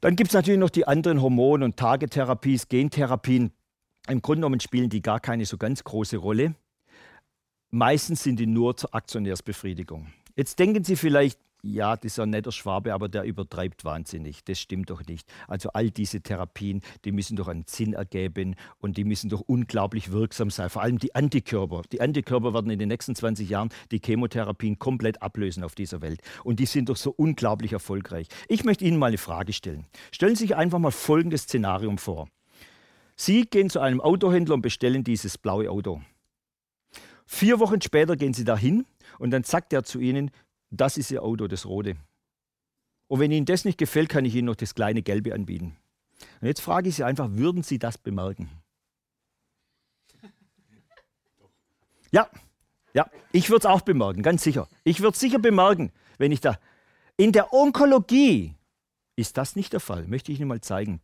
Dann 0.00 0.14
gibt 0.14 0.30
es 0.30 0.34
natürlich 0.34 0.60
noch 0.60 0.70
die 0.70 0.86
anderen 0.86 1.20
Hormon- 1.20 1.62
und 1.62 1.76
Tagetherapies, 1.76 2.68
Gentherapien. 2.68 3.52
Im 4.08 4.22
Grunde 4.22 4.40
genommen 4.40 4.60
spielen 4.60 4.88
die 4.90 5.02
gar 5.02 5.20
keine 5.20 5.44
so 5.44 5.56
ganz 5.56 5.82
große 5.82 6.16
Rolle. 6.16 6.54
Meistens 7.70 8.22
sind 8.22 8.38
die 8.38 8.46
nur 8.46 8.76
zur 8.76 8.94
Aktionärsbefriedigung. 8.94 10.06
Jetzt 10.36 10.58
denken 10.58 10.84
Sie 10.84 10.96
vielleicht, 10.96 11.38
ja, 11.72 11.96
das 11.96 12.12
ist 12.12 12.18
ein 12.20 12.30
netter 12.30 12.52
Schwabe, 12.52 12.94
aber 12.94 13.08
der 13.08 13.24
übertreibt 13.24 13.84
wahnsinnig. 13.84 14.44
Das 14.44 14.58
stimmt 14.58 14.90
doch 14.90 15.04
nicht. 15.06 15.28
Also 15.46 15.70
all 15.70 15.90
diese 15.90 16.20
Therapien, 16.20 16.80
die 17.04 17.12
müssen 17.12 17.36
doch 17.36 17.48
einen 17.48 17.64
Sinn 17.66 17.92
ergeben 17.92 18.56
und 18.78 18.96
die 18.96 19.04
müssen 19.04 19.28
doch 19.28 19.40
unglaublich 19.40 20.10
wirksam 20.12 20.50
sein. 20.50 20.70
Vor 20.70 20.82
allem 20.82 20.98
die 20.98 21.14
Antikörper. 21.14 21.82
Die 21.92 22.00
Antikörper 22.00 22.54
werden 22.54 22.70
in 22.70 22.78
den 22.78 22.88
nächsten 22.88 23.14
20 23.14 23.48
Jahren 23.48 23.68
die 23.90 24.00
Chemotherapien 24.04 24.78
komplett 24.78 25.22
ablösen 25.22 25.64
auf 25.64 25.74
dieser 25.74 26.00
Welt. 26.00 26.20
Und 26.44 26.60
die 26.60 26.66
sind 26.66 26.88
doch 26.88 26.96
so 26.96 27.12
unglaublich 27.16 27.72
erfolgreich. 27.72 28.28
Ich 28.48 28.64
möchte 28.64 28.84
Ihnen 28.84 28.98
mal 28.98 29.06
eine 29.06 29.18
Frage 29.18 29.52
stellen. 29.52 29.86
Stellen 30.12 30.36
Sie 30.36 30.44
sich 30.44 30.56
einfach 30.56 30.78
mal 30.78 30.90
folgendes 30.90 31.42
Szenarium 31.42 31.98
vor. 31.98 32.28
Sie 33.16 33.42
gehen 33.42 33.68
zu 33.68 33.80
einem 33.80 34.00
Autohändler 34.00 34.54
und 34.54 34.62
bestellen 34.62 35.02
dieses 35.02 35.38
blaue 35.38 35.70
Auto. 35.70 36.00
Vier 37.26 37.58
Wochen 37.60 37.80
später 37.82 38.16
gehen 38.16 38.32
Sie 38.32 38.44
dahin 38.44 38.86
und 39.18 39.32
dann 39.32 39.42
sagt 39.42 39.72
er 39.72 39.84
zu 39.84 39.98
Ihnen, 39.98 40.30
das 40.70 40.96
ist 40.96 41.10
Ihr 41.10 41.22
Auto, 41.22 41.46
das 41.46 41.66
rote. 41.66 41.96
Und 43.08 43.20
wenn 43.20 43.32
Ihnen 43.32 43.46
das 43.46 43.64
nicht 43.64 43.78
gefällt, 43.78 44.08
kann 44.08 44.24
ich 44.24 44.34
Ihnen 44.34 44.46
noch 44.46 44.56
das 44.56 44.74
kleine 44.74 45.02
gelbe 45.02 45.34
anbieten. 45.34 45.76
Und 46.40 46.48
jetzt 46.48 46.60
frage 46.60 46.88
ich 46.88 46.96
Sie 46.96 47.04
einfach, 47.04 47.28
würden 47.32 47.62
Sie 47.62 47.78
das 47.78 47.98
bemerken? 47.98 48.50
Ja, 52.10 52.30
ja, 52.94 53.10
ich 53.32 53.50
würde 53.50 53.60
es 53.60 53.66
auch 53.66 53.82
bemerken, 53.82 54.22
ganz 54.22 54.42
sicher. 54.42 54.66
Ich 54.82 55.00
würde 55.00 55.12
es 55.12 55.20
sicher 55.20 55.38
bemerken, 55.38 55.92
wenn 56.16 56.32
ich 56.32 56.40
da. 56.40 56.58
In 57.18 57.32
der 57.32 57.52
Onkologie 57.52 58.54
ist 59.14 59.36
das 59.36 59.56
nicht 59.56 59.74
der 59.74 59.80
Fall, 59.80 60.06
möchte 60.06 60.32
ich 60.32 60.40
Ihnen 60.40 60.48
mal 60.48 60.62
zeigen. 60.62 61.02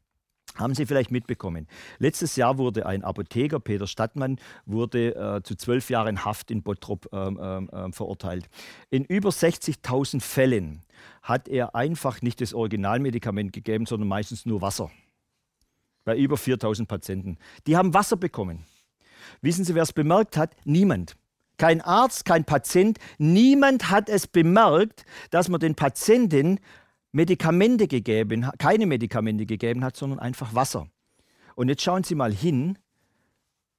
Haben 0.54 0.74
Sie 0.74 0.86
vielleicht 0.86 1.10
mitbekommen? 1.10 1.66
Letztes 1.98 2.36
Jahr 2.36 2.58
wurde 2.58 2.86
ein 2.86 3.02
Apotheker, 3.02 3.58
Peter 3.58 3.88
Stadtmann, 3.88 4.38
wurde 4.66 5.14
äh, 5.16 5.42
zu 5.42 5.56
zwölf 5.56 5.90
Jahren 5.90 6.24
Haft 6.24 6.50
in 6.50 6.62
Bottrop 6.62 7.08
ähm, 7.12 7.40
ähm, 7.42 7.70
ähm 7.72 7.92
verurteilt. 7.92 8.48
In 8.90 9.04
über 9.04 9.30
60.000 9.30 10.20
Fällen 10.20 10.82
hat 11.22 11.48
er 11.48 11.74
einfach 11.74 12.22
nicht 12.22 12.40
das 12.40 12.54
Originalmedikament 12.54 13.52
gegeben, 13.52 13.86
sondern 13.86 14.08
meistens 14.08 14.46
nur 14.46 14.62
Wasser. 14.62 14.90
Bei 16.04 16.16
über 16.16 16.36
4.000 16.36 16.86
Patienten. 16.86 17.38
Die 17.66 17.76
haben 17.76 17.92
Wasser 17.92 18.16
bekommen. 18.16 18.64
Wissen 19.40 19.64
Sie, 19.64 19.74
wer 19.74 19.82
es 19.82 19.92
bemerkt 19.92 20.36
hat? 20.36 20.54
Niemand. 20.64 21.16
Kein 21.56 21.80
Arzt, 21.80 22.24
kein 22.24 22.44
Patient, 22.44 22.98
niemand 23.18 23.90
hat 23.90 24.08
es 24.08 24.26
bemerkt, 24.26 25.04
dass 25.30 25.48
man 25.48 25.60
den 25.60 25.76
Patienten 25.76 26.58
Medikamente 27.14 27.86
gegeben, 27.86 28.50
keine 28.58 28.86
Medikamente 28.86 29.46
gegeben 29.46 29.84
hat, 29.84 29.96
sondern 29.96 30.18
einfach 30.18 30.52
Wasser. 30.52 30.88
Und 31.54 31.68
jetzt 31.68 31.82
schauen 31.82 32.02
Sie 32.02 32.16
mal 32.16 32.32
hin, 32.32 32.76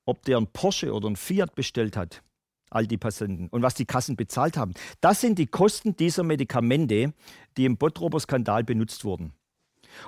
ob 0.05 0.23
der 0.23 0.38
ein 0.38 0.47
Porsche 0.47 0.93
oder 0.93 1.09
ein 1.09 1.17
Fiat 1.17 1.53
bestellt 1.53 1.97
hat, 1.97 2.23
all 2.69 2.88
die 2.88 2.97
Patienten, 2.97 3.49
und 3.49 3.61
was 3.61 3.73
die 3.73 3.86
Kassen 3.86 4.15
bezahlt 4.15 4.55
haben. 4.55 4.73
Das 5.01 5.19
sind 5.19 5.38
die 5.38 5.47
Kosten 5.47 5.97
dieser 5.97 6.23
Medikamente, 6.23 7.13
die 7.57 7.65
im 7.65 7.75
Bottroper 7.75 8.21
Skandal 8.21 8.63
benutzt 8.63 9.03
wurden. 9.03 9.33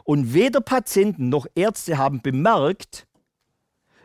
Und 0.06 0.34
weder 0.34 0.62
Patienten 0.62 1.28
noch 1.28 1.48
Ärzte 1.54 1.98
haben 1.98 2.22
bemerkt, 2.22 3.08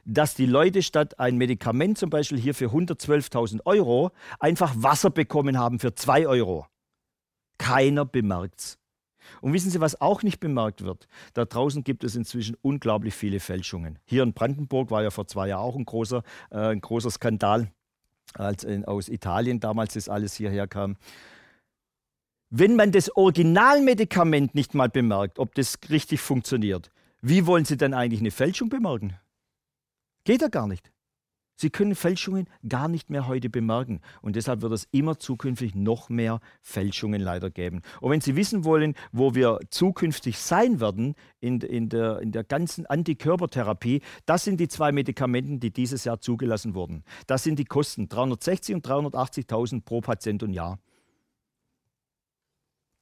dass 0.05 0.35
die 0.35 0.47
Leute 0.47 0.83
statt 0.83 1.21
ein 1.21 1.37
Medikament 1.37 1.97
zum 1.97 2.11
Beispiel 2.11 2.41
hier 2.41 2.57
für 2.57 2.71
112.000 2.71 3.61
Euro 3.67 4.11
einfach 4.41 4.75
Wasser 4.77 5.11
bekommen 5.11 5.61
haben 5.61 5.79
für 5.79 5.95
2 5.95 6.27
Euro. 6.27 6.67
Keiner 7.57 8.05
bemerkt 8.05 8.59
es. 8.59 8.82
Und 9.41 9.53
wissen 9.53 9.71
Sie, 9.71 9.81
was 9.81 10.01
auch 10.01 10.23
nicht 10.23 10.41
bemerkt 10.41 10.85
wird? 10.85 11.09
Da 11.35 11.45
draußen 11.45 11.85
gibt 11.85 12.05
es 12.05 12.17
inzwischen 12.17 12.57
unglaublich 12.63 13.15
viele 13.15 13.41
Fälschungen. 13.41 13.99
Hier 14.05 14.23
in 14.23 14.33
Brandenburg 14.33 14.91
war 14.91 15.03
ja 15.03 15.11
vor 15.11 15.27
zwei 15.27 15.49
Jahren 15.49 15.63
auch 15.63 15.77
ein 15.77 15.85
großer, 15.85 16.23
äh, 16.51 16.59
ein 16.59 16.81
großer 16.81 17.11
Skandal, 17.11 17.71
als 18.35 18.65
in, 18.65 18.85
aus 18.85 19.09
Italien 19.09 19.61
damals 19.61 19.95
das 19.95 20.09
alles 20.09 20.35
hierher 20.35 20.67
kam. 20.67 20.97
Wenn 22.51 22.77
man 22.77 22.93
das 22.93 23.15
Originalmedikament 23.17 24.55
nicht 24.55 24.75
mal 24.75 24.89
bemerkt, 24.89 25.39
ob 25.39 25.55
das 25.55 25.79
richtig 25.89 26.21
funktioniert, 26.21 26.91
wie 27.23 27.47
wollen 27.47 27.65
Sie 27.65 27.77
dann 27.77 27.95
eigentlich 27.95 28.21
eine 28.21 28.31
Fälschung 28.31 28.69
bemerken? 28.69 29.17
Geht 30.25 30.43
ja 30.43 30.49
gar 30.49 30.67
nicht. 30.67 30.93
Sie 31.57 31.71
können 31.71 31.95
Fälschungen 31.95 32.49
gar 32.69 32.89
nicht 32.89 33.11
mehr 33.11 33.27
heute 33.27 33.51
bemerken. 33.51 34.01
Und 34.21 34.37
deshalb 34.37 34.63
wird 34.63 34.73
es 34.73 34.89
immer 34.91 35.19
zukünftig 35.19 35.75
noch 35.75 36.09
mehr 36.09 36.41
Fälschungen 36.61 37.21
leider 37.21 37.51
geben. 37.51 37.83
Und 38.01 38.11
wenn 38.11 38.21
Sie 38.21 38.37
wissen 38.37 38.65
wollen, 38.65 38.95
wo 39.13 39.35
wir 39.35 39.61
zukünftig 39.71 40.39
sein 40.39 40.81
werden 40.81 41.15
in, 41.41 41.61
in, 41.61 41.89
der, 41.89 42.21
in 42.21 42.33
der 42.33 42.45
ganzen 42.45 42.87
Antikörpertherapie, 42.87 44.03
das 44.27 44.45
sind 44.45 44.61
die 44.61 44.69
zwei 44.69 44.93
Medikamenten, 44.93 45.61
die 45.61 45.71
dieses 45.71 46.05
Jahr 46.05 46.21
zugelassen 46.21 46.75
wurden. 46.75 47.05
Das 47.27 47.43
sind 47.43 47.59
die 47.59 47.65
Kosten 47.65 48.09
360 48.09 48.75
und 48.75 48.87
380.000 48.87 49.83
pro 49.83 50.01
Patient 50.01 50.43
und 50.43 50.53
Jahr. 50.53 50.79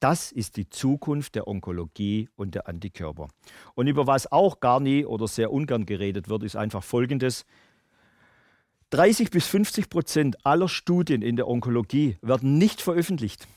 Das 0.01 0.31
ist 0.31 0.57
die 0.57 0.67
Zukunft 0.67 1.35
der 1.35 1.47
Onkologie 1.47 2.27
und 2.35 2.55
der 2.55 2.67
Antikörper. 2.67 3.27
Und 3.75 3.85
über 3.85 4.07
was 4.07 4.31
auch 4.31 4.59
gar 4.59 4.79
nie 4.79 5.05
oder 5.05 5.27
sehr 5.27 5.51
ungern 5.51 5.85
geredet 5.85 6.27
wird, 6.27 6.41
ist 6.41 6.55
einfach 6.55 6.83
Folgendes. 6.83 7.45
30 8.91 9.31
bis 9.31 9.47
50 9.47 9.89
Prozent 9.89 10.45
aller 10.45 10.67
Studien 10.67 11.21
in 11.21 11.37
der 11.37 11.47
Onkologie 11.47 12.17
werden 12.21 12.57
nicht 12.57 12.81
veröffentlicht. 12.81 13.47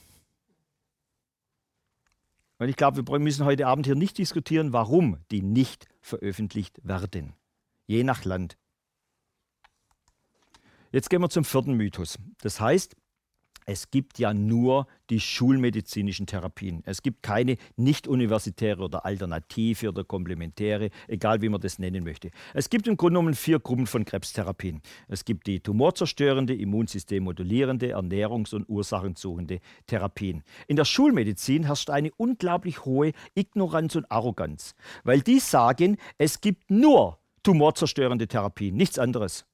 Und 2.57 2.69
ich 2.69 2.77
glaube, 2.77 3.05
wir 3.05 3.19
müssen 3.19 3.45
heute 3.45 3.67
Abend 3.67 3.85
hier 3.85 3.95
nicht 3.95 4.17
diskutieren, 4.17 4.71
warum 4.71 5.17
die 5.31 5.41
nicht 5.41 5.87
veröffentlicht 6.01 6.79
werden. 6.83 7.33
Je 7.85 8.03
nach 8.03 8.23
Land. 8.23 8.57
Jetzt 10.93 11.09
gehen 11.09 11.21
wir 11.21 11.29
zum 11.29 11.43
vierten 11.43 11.73
Mythos. 11.73 12.17
Das 12.39 12.61
heißt, 12.61 12.95
es 13.65 13.89
gibt 13.89 14.19
ja 14.19 14.33
nur 14.33 14.87
die 15.09 15.19
schulmedizinischen 15.19 16.27
Therapien. 16.27 16.83
Es 16.85 17.01
gibt 17.01 17.23
keine 17.23 17.57
nicht-universitäre 17.75 18.81
oder 18.81 19.05
alternative 19.05 19.89
oder 19.89 20.03
komplementäre, 20.03 20.91
egal 21.07 21.41
wie 21.41 21.49
man 21.49 21.61
das 21.61 21.79
nennen 21.79 22.03
möchte. 22.03 22.29
Es 22.53 22.69
gibt 22.69 22.87
im 22.87 22.95
Grunde 22.95 23.15
genommen 23.15 23.33
vier 23.33 23.59
Gruppen 23.59 23.87
von 23.87 24.05
Krebstherapien. 24.05 24.81
Es 25.07 25.25
gibt 25.25 25.47
die 25.47 25.59
tumorzerstörende, 25.59 26.53
immunsystemmodulierende, 26.53 27.95
ernährungs- 27.95 28.53
und 28.53 28.69
ursachensuchende 28.69 29.59
Therapien. 29.87 30.43
In 30.67 30.75
der 30.75 30.85
Schulmedizin 30.85 31.65
herrscht 31.65 31.89
eine 31.89 32.11
unglaublich 32.17 32.85
hohe 32.85 33.13
Ignoranz 33.33 33.95
und 33.95 34.11
Arroganz, 34.11 34.75
weil 35.03 35.21
die 35.21 35.39
sagen, 35.39 35.97
es 36.17 36.41
gibt 36.41 36.69
nur 36.69 37.19
tumorzerstörende 37.41 38.27
Therapien, 38.27 38.75
nichts 38.75 38.99
anderes. 38.99 39.45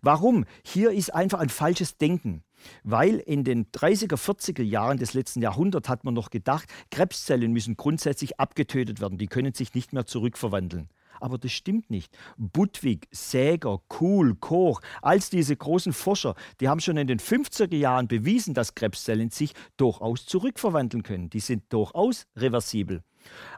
Warum? 0.00 0.46
Hier 0.64 0.90
ist 0.90 1.14
einfach 1.14 1.40
ein 1.40 1.48
falsches 1.48 1.98
Denken. 1.98 2.42
Weil 2.84 3.18
in 3.18 3.44
den 3.44 3.66
30er, 3.66 4.16
40er 4.16 4.62
Jahren 4.62 4.98
des 4.98 5.14
letzten 5.14 5.42
Jahrhunderts 5.42 5.88
hat 5.88 6.04
man 6.04 6.14
noch 6.14 6.30
gedacht, 6.30 6.68
Krebszellen 6.90 7.52
müssen 7.52 7.76
grundsätzlich 7.76 8.38
abgetötet 8.40 9.00
werden, 9.00 9.18
die 9.18 9.26
können 9.26 9.54
sich 9.54 9.74
nicht 9.74 9.92
mehr 9.92 10.06
zurückverwandeln. 10.06 10.88
Aber 11.20 11.38
das 11.38 11.52
stimmt 11.52 11.90
nicht. 11.90 12.16
Budwig, 12.36 13.08
Säger, 13.10 13.80
Kuhl, 13.88 14.34
Koch, 14.34 14.80
als 15.02 15.30
diese 15.30 15.56
großen 15.56 15.92
Forscher, 15.92 16.34
die 16.60 16.68
haben 16.68 16.80
schon 16.80 16.96
in 16.96 17.06
den 17.06 17.18
50er 17.18 17.74
Jahren 17.74 18.08
bewiesen, 18.08 18.54
dass 18.54 18.74
Krebszellen 18.74 19.30
sich 19.30 19.52
durchaus 19.76 20.26
zurückverwandeln 20.26 21.02
können. 21.02 21.30
Die 21.30 21.40
sind 21.40 21.72
durchaus 21.72 22.26
reversibel. 22.36 23.02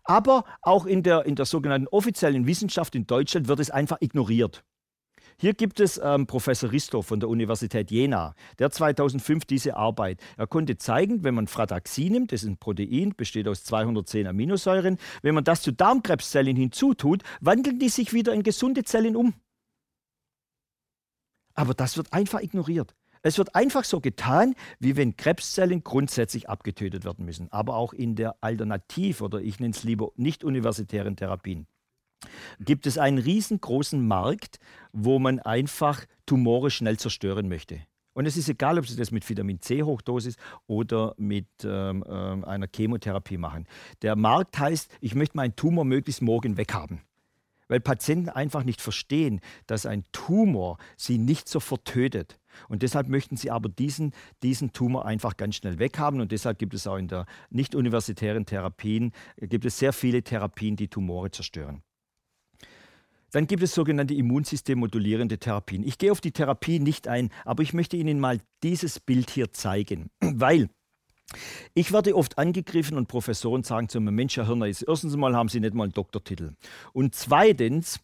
Aber 0.04 0.44
auch 0.62 0.86
in 0.86 1.02
der, 1.02 1.26
in 1.26 1.34
der 1.34 1.46
sogenannten 1.46 1.88
offiziellen 1.88 2.46
Wissenschaft 2.46 2.94
in 2.94 3.06
Deutschland 3.06 3.48
wird 3.48 3.60
es 3.60 3.70
einfach 3.70 3.98
ignoriert. 4.00 4.64
Hier 5.40 5.54
gibt 5.54 5.78
es 5.78 6.00
ähm, 6.02 6.26
Professor 6.26 6.72
Risto 6.72 7.00
von 7.00 7.20
der 7.20 7.28
Universität 7.28 7.92
Jena, 7.92 8.34
der 8.58 8.72
2005 8.72 9.44
diese 9.44 9.76
Arbeit. 9.76 10.20
Er 10.36 10.48
konnte 10.48 10.78
zeigen, 10.78 11.22
wenn 11.22 11.34
man 11.34 11.46
Frataxin 11.46 12.10
nimmt, 12.10 12.32
das 12.32 12.42
ist 12.42 12.48
ein 12.48 12.56
Protein, 12.56 13.14
besteht 13.16 13.46
aus 13.46 13.62
210 13.62 14.26
Aminosäuren, 14.26 14.98
wenn 15.22 15.36
man 15.36 15.44
das 15.44 15.62
zu 15.62 15.70
Darmkrebszellen 15.70 16.56
hinzutut, 16.56 17.22
wandeln 17.40 17.78
die 17.78 17.88
sich 17.88 18.12
wieder 18.12 18.32
in 18.32 18.42
gesunde 18.42 18.82
Zellen 18.82 19.14
um. 19.14 19.32
Aber 21.54 21.72
das 21.72 21.96
wird 21.96 22.12
einfach 22.12 22.40
ignoriert. 22.40 22.96
Es 23.22 23.38
wird 23.38 23.54
einfach 23.54 23.84
so 23.84 24.00
getan, 24.00 24.56
wie 24.80 24.96
wenn 24.96 25.16
Krebszellen 25.16 25.84
grundsätzlich 25.84 26.48
abgetötet 26.48 27.04
werden 27.04 27.24
müssen, 27.24 27.46
aber 27.52 27.76
auch 27.76 27.92
in 27.92 28.16
der 28.16 28.34
Alternativ- 28.40 29.20
oder 29.20 29.40
ich 29.40 29.60
nenne 29.60 29.70
es 29.70 29.84
lieber 29.84 30.10
nicht 30.16 30.42
universitären 30.42 31.14
Therapien 31.14 31.68
gibt 32.60 32.86
es 32.86 32.98
einen 32.98 33.18
riesengroßen 33.18 34.06
Markt, 34.06 34.58
wo 34.92 35.18
man 35.18 35.38
einfach 35.40 36.04
Tumore 36.26 36.70
schnell 36.70 36.98
zerstören 36.98 37.48
möchte. 37.48 37.80
Und 38.14 38.26
es 38.26 38.36
ist 38.36 38.48
egal, 38.48 38.80
ob 38.80 38.86
Sie 38.88 38.96
das 38.96 39.12
mit 39.12 39.28
Vitamin 39.28 39.60
C 39.60 39.84
Hochdosis 39.84 40.36
oder 40.66 41.14
mit 41.18 41.46
ähm, 41.62 42.04
ähm, 42.08 42.44
einer 42.44 42.66
Chemotherapie 42.74 43.38
machen. 43.38 43.68
Der 44.02 44.16
Markt 44.16 44.58
heißt, 44.58 44.90
ich 45.00 45.14
möchte 45.14 45.36
meinen 45.36 45.54
Tumor 45.54 45.84
möglichst 45.84 46.20
morgen 46.20 46.56
weghaben. 46.56 47.02
weil 47.68 47.80
Patienten 47.80 48.30
einfach 48.30 48.64
nicht 48.64 48.80
verstehen, 48.80 49.40
dass 49.66 49.86
ein 49.86 50.04
Tumor 50.12 50.78
sie 50.96 51.18
nicht 51.18 51.48
sofort 51.48 51.84
tötet. 51.84 52.40
Und 52.68 52.82
deshalb 52.82 53.08
möchten 53.08 53.36
sie 53.36 53.50
aber 53.50 53.68
diesen, 53.68 54.12
diesen 54.42 54.72
Tumor 54.72 55.04
einfach 55.04 55.36
ganz 55.36 55.56
schnell 55.56 55.78
weghaben. 55.78 56.20
Und 56.20 56.32
deshalb 56.32 56.58
gibt 56.58 56.74
es 56.74 56.86
auch 56.86 56.96
in 56.96 57.08
der 57.08 57.26
nicht-universitären 57.50 58.46
Therapien, 58.46 59.12
gibt 59.36 59.64
es 59.64 59.78
sehr 59.78 59.92
viele 59.92 60.22
Therapien, 60.22 60.76
die 60.76 60.88
Tumore 60.88 61.30
zerstören. 61.30 61.82
Dann 63.32 63.46
gibt 63.46 63.62
es 63.62 63.74
sogenannte 63.74 64.14
immunsystemmodulierende 64.14 65.38
Therapien. 65.38 65.82
Ich 65.86 65.98
gehe 65.98 66.12
auf 66.12 66.20
die 66.20 66.32
Therapie 66.32 66.80
nicht 66.80 67.08
ein, 67.08 67.30
aber 67.44 67.62
ich 67.62 67.74
möchte 67.74 67.96
Ihnen 67.96 68.20
mal 68.20 68.40
dieses 68.62 69.00
Bild 69.00 69.30
hier 69.30 69.52
zeigen, 69.52 70.10
weil 70.20 70.70
ich 71.74 71.92
werde 71.92 72.16
oft 72.16 72.38
angegriffen 72.38 72.96
und 72.96 73.06
Professoren 73.06 73.62
sagen 73.62 73.90
zu 73.90 74.00
mir, 74.00 74.12
Mensch, 74.12 74.36
Herr 74.38 74.46
Hirner, 74.46 74.66
erstens 74.66 75.14
mal 75.16 75.36
haben 75.36 75.50
Sie 75.50 75.60
nicht 75.60 75.74
mal 75.74 75.84
einen 75.84 75.92
Doktortitel. 75.92 76.54
Und 76.94 77.14
zweitens, 77.14 78.00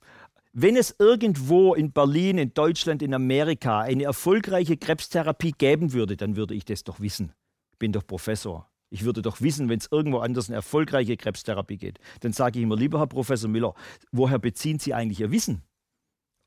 wenn 0.53 0.77
es 0.77 0.95
irgendwo 0.99 1.75
in 1.75 1.93
Berlin, 1.93 2.39
in 2.39 2.53
Deutschland, 2.53 3.03
in 3.03 3.15
Amerika 3.15 3.81
eine 3.81 4.05
erfolgreiche 4.05 4.77
Krebstherapie 4.77 5.53
geben 5.53 5.93
würde, 5.93 6.17
dann 6.17 6.37
würde 6.37 6.55
ich 6.55 6.67
das 6.67 6.85
doch 6.85 7.01
wissen. 7.01 7.33
Ich 7.73 7.79
bin 7.79 7.93
doch 7.93 8.07
Professor. 8.07 8.71
Ich 8.95 9.05
würde 9.05 9.23
doch 9.23 9.41
wissen, 9.41 9.69
wenn 9.69 9.81
es 9.81 9.89
irgendwo 9.91 10.19
anders 10.19 10.49
eine 10.49 10.55
erfolgreiche 10.55 11.17
Krebstherapie 11.17 11.79
geht. 11.79 11.99
Dann 12.21 12.33
sage 12.33 12.61
ich 12.61 12.63
immer, 12.63 12.77
lieber 12.77 13.01
Herr 13.01 13.09
Professor 13.09 13.51
Müller, 13.51 13.75
woher 14.13 14.39
beziehen 14.39 14.79
Sie 14.79 14.95
eigentlich 14.95 15.19
Ihr 15.19 15.33
Wissen? 15.33 15.65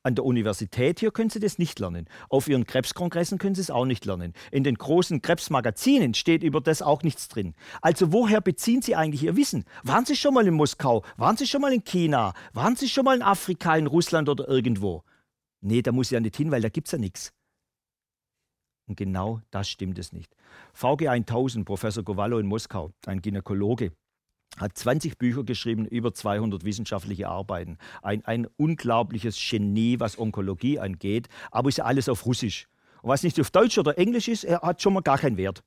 An 0.02 0.16
der 0.16 0.24
Universität 0.24 1.02
hier 1.02 1.12
können 1.12 1.30
Sie 1.30 1.42
das 1.42 1.60
nicht 1.60 1.78
lernen. 1.78 2.08
Auf 2.30 2.48
Ihren 2.48 2.66
Krebskongressen 2.66 3.38
können 3.38 3.56
Sie 3.56 3.60
es 3.60 3.70
auch 3.70 3.84
nicht 3.84 4.06
lernen. 4.06 4.32
In 4.50 4.64
den 4.64 4.76
großen 4.76 5.22
Krebsmagazinen 5.22 6.14
steht 6.14 6.42
über 6.42 6.62
das 6.62 6.82
auch 6.82 7.04
nichts 7.04 7.28
drin. 7.28 7.54
Also 7.82 8.14
woher 8.14 8.40
beziehen 8.40 8.82
Sie 8.82 8.96
eigentlich 8.96 9.24
Ihr 9.24 9.36
Wissen? 9.36 9.66
Waren 9.84 10.06
Sie 10.06 10.16
schon 10.16 10.34
mal 10.34 10.48
in 10.48 10.54
Moskau? 10.54 11.04
Waren 11.18 11.36
Sie 11.36 11.48
schon 11.48 11.60
mal 11.60 11.74
in 11.74 11.84
China? 11.84 12.34
Waren 12.54 12.78
Sie 12.78 12.88
schon 12.88 13.04
mal 13.04 13.18
in 13.18 13.24
Afrika, 13.24 13.76
in 13.76 13.88
Russland 13.88 14.30
oder 14.30 14.48
irgendwo? 14.48 15.04
Nee, 15.60 15.82
da 15.82 15.92
muss 15.92 16.08
ich 16.08 16.12
ja 16.12 16.22
nicht 16.22 16.38
hin, 16.38 16.50
weil 16.50 16.62
da 16.62 16.70
gibt 16.70 16.88
es 16.88 16.94
ja 16.94 16.98
nichts. 16.98 17.34
Und 18.88 18.96
genau 18.96 19.42
das 19.52 19.70
stimmt 19.70 20.00
es 20.00 20.14
nicht. 20.14 20.36
VG 20.74 21.10
1000, 21.10 21.66
Professor 21.66 22.04
Govallo 22.04 22.40
in 22.40 22.48
Moskau, 22.48 22.92
ein 23.06 23.22
Gynäkologe, 23.22 23.92
hat 24.58 24.78
20 24.78 25.18
Bücher 25.18 25.44
geschrieben, 25.44 25.86
über 25.86 26.14
200 26.14 26.64
wissenschaftliche 26.64 27.28
Arbeiten. 27.28 27.78
Ein, 28.02 28.26
ein 28.26 28.48
unglaubliches 28.58 29.38
Genie, 29.38 30.00
was 30.00 30.18
Onkologie 30.18 30.80
angeht, 30.80 31.28
aber 31.52 31.70
ist 31.70 31.78
ja 31.78 31.86
alles 31.86 32.10
auf 32.10 32.26
Russisch. 32.26 32.68
Und 33.02 33.10
was 33.10 33.24
nicht 33.24 33.40
auf 33.40 33.52
Deutsch 33.52 33.78
oder 33.78 33.98
Englisch 33.98 34.28
ist, 34.28 34.46
er 34.46 34.62
hat 34.62 34.82
schon 34.82 34.94
mal 34.94 35.04
gar 35.04 35.18
keinen 35.18 35.38
Wert. 35.38 35.64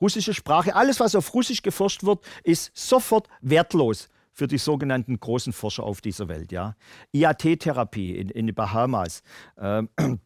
Russische 0.00 0.34
Sprache, 0.34 0.74
alles, 0.74 1.00
was 1.00 1.14
auf 1.14 1.32
Russisch 1.34 1.62
geforscht 1.62 2.04
wird, 2.04 2.24
ist 2.44 2.70
sofort 2.74 3.28
wertlos 3.40 4.08
für 4.32 4.46
die 4.46 4.58
sogenannten 4.58 5.18
großen 5.18 5.52
Forscher 5.52 5.84
auf 5.84 6.00
dieser 6.00 6.28
Welt. 6.28 6.52
Ja. 6.52 6.76
IAT-Therapie 7.12 8.16
in, 8.16 8.28
in 8.28 8.46
den 8.46 8.54
Bahamas. 8.54 9.22
Ähm, 9.58 9.88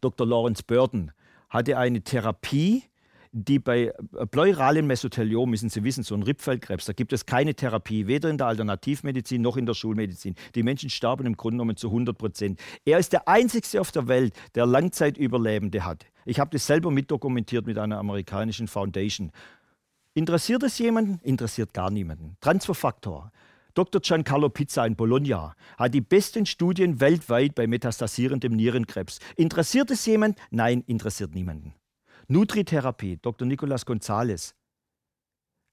Dr. 0.00 0.26
Lawrence 0.26 0.62
Burton 0.62 1.12
hatte 1.48 1.78
eine 1.78 2.02
Therapie, 2.02 2.84
die 3.32 3.58
bei 3.58 3.92
pleuralen 4.30 4.86
Mesotheliom, 4.86 5.50
müssen 5.50 5.68
Sie 5.68 5.84
wissen, 5.84 6.02
so 6.02 6.14
ein 6.14 6.22
Rippfeldkrebs, 6.22 6.86
da 6.86 6.92
gibt 6.92 7.12
es 7.12 7.26
keine 7.26 7.54
Therapie, 7.54 8.06
weder 8.06 8.30
in 8.30 8.38
der 8.38 8.46
Alternativmedizin 8.46 9.42
noch 9.42 9.56
in 9.56 9.66
der 9.66 9.74
Schulmedizin. 9.74 10.34
Die 10.54 10.62
Menschen 10.62 10.90
sterben 10.90 11.26
im 11.26 11.36
Grunde 11.36 11.56
genommen 11.56 11.76
zu 11.76 11.88
100 11.88 12.16
Prozent. 12.16 12.60
Er 12.84 12.98
ist 12.98 13.12
der 13.12 13.28
Einzige 13.28 13.80
auf 13.80 13.92
der 13.92 14.08
Welt, 14.08 14.34
der 14.54 14.66
Langzeitüberlebende 14.66 15.84
hat. 15.84 16.06
Ich 16.24 16.40
habe 16.40 16.50
das 16.50 16.66
selber 16.66 16.90
mitdokumentiert 16.90 17.66
mit 17.66 17.78
einer 17.78 17.98
amerikanischen 17.98 18.66
Foundation. 18.66 19.30
Interessiert 20.14 20.62
es 20.62 20.78
jemanden? 20.78 21.20
Interessiert 21.22 21.72
gar 21.74 21.90
niemanden. 21.90 22.36
Transferfaktor. 22.40 23.30
Dr. 23.78 24.00
Giancarlo 24.00 24.48
Pizza 24.48 24.84
in 24.84 24.96
Bologna 24.96 25.54
hat 25.76 25.94
die 25.94 26.00
besten 26.00 26.46
Studien 26.46 26.98
weltweit 26.98 27.54
bei 27.54 27.68
metastasierendem 27.68 28.56
Nierenkrebs. 28.56 29.20
Interessiert 29.36 29.92
es 29.92 30.04
jemand? 30.04 30.36
Nein, 30.50 30.82
interessiert 30.88 31.32
niemanden. 31.32 31.74
Nutritherapie, 32.26 33.18
Dr. 33.22 33.46
Nicolas 33.46 33.86
Gonzalez, 33.86 34.56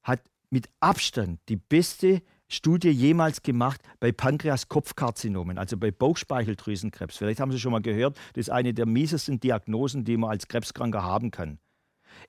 hat 0.03 0.21
mit 0.51 0.69
Abstand 0.81 1.39
die 1.49 1.55
beste 1.55 2.21
Studie 2.47 2.91
jemals 2.91 3.41
gemacht 3.41 3.81
bei 3.99 4.11
Pankreas-Kopfkarzinomen, 4.11 5.57
also 5.57 5.75
bei 5.75 5.89
Bauchspeicheldrüsenkrebs. 5.89 7.17
Vielleicht 7.17 7.39
haben 7.39 7.51
Sie 7.51 7.59
schon 7.59 7.71
mal 7.71 7.81
gehört, 7.81 8.19
das 8.33 8.41
ist 8.41 8.49
eine 8.51 8.75
der 8.75 8.85
miesesten 8.85 9.39
Diagnosen, 9.39 10.05
die 10.05 10.17
man 10.17 10.29
als 10.29 10.47
Krebskranker 10.47 11.01
haben 11.01 11.31
kann. 11.31 11.57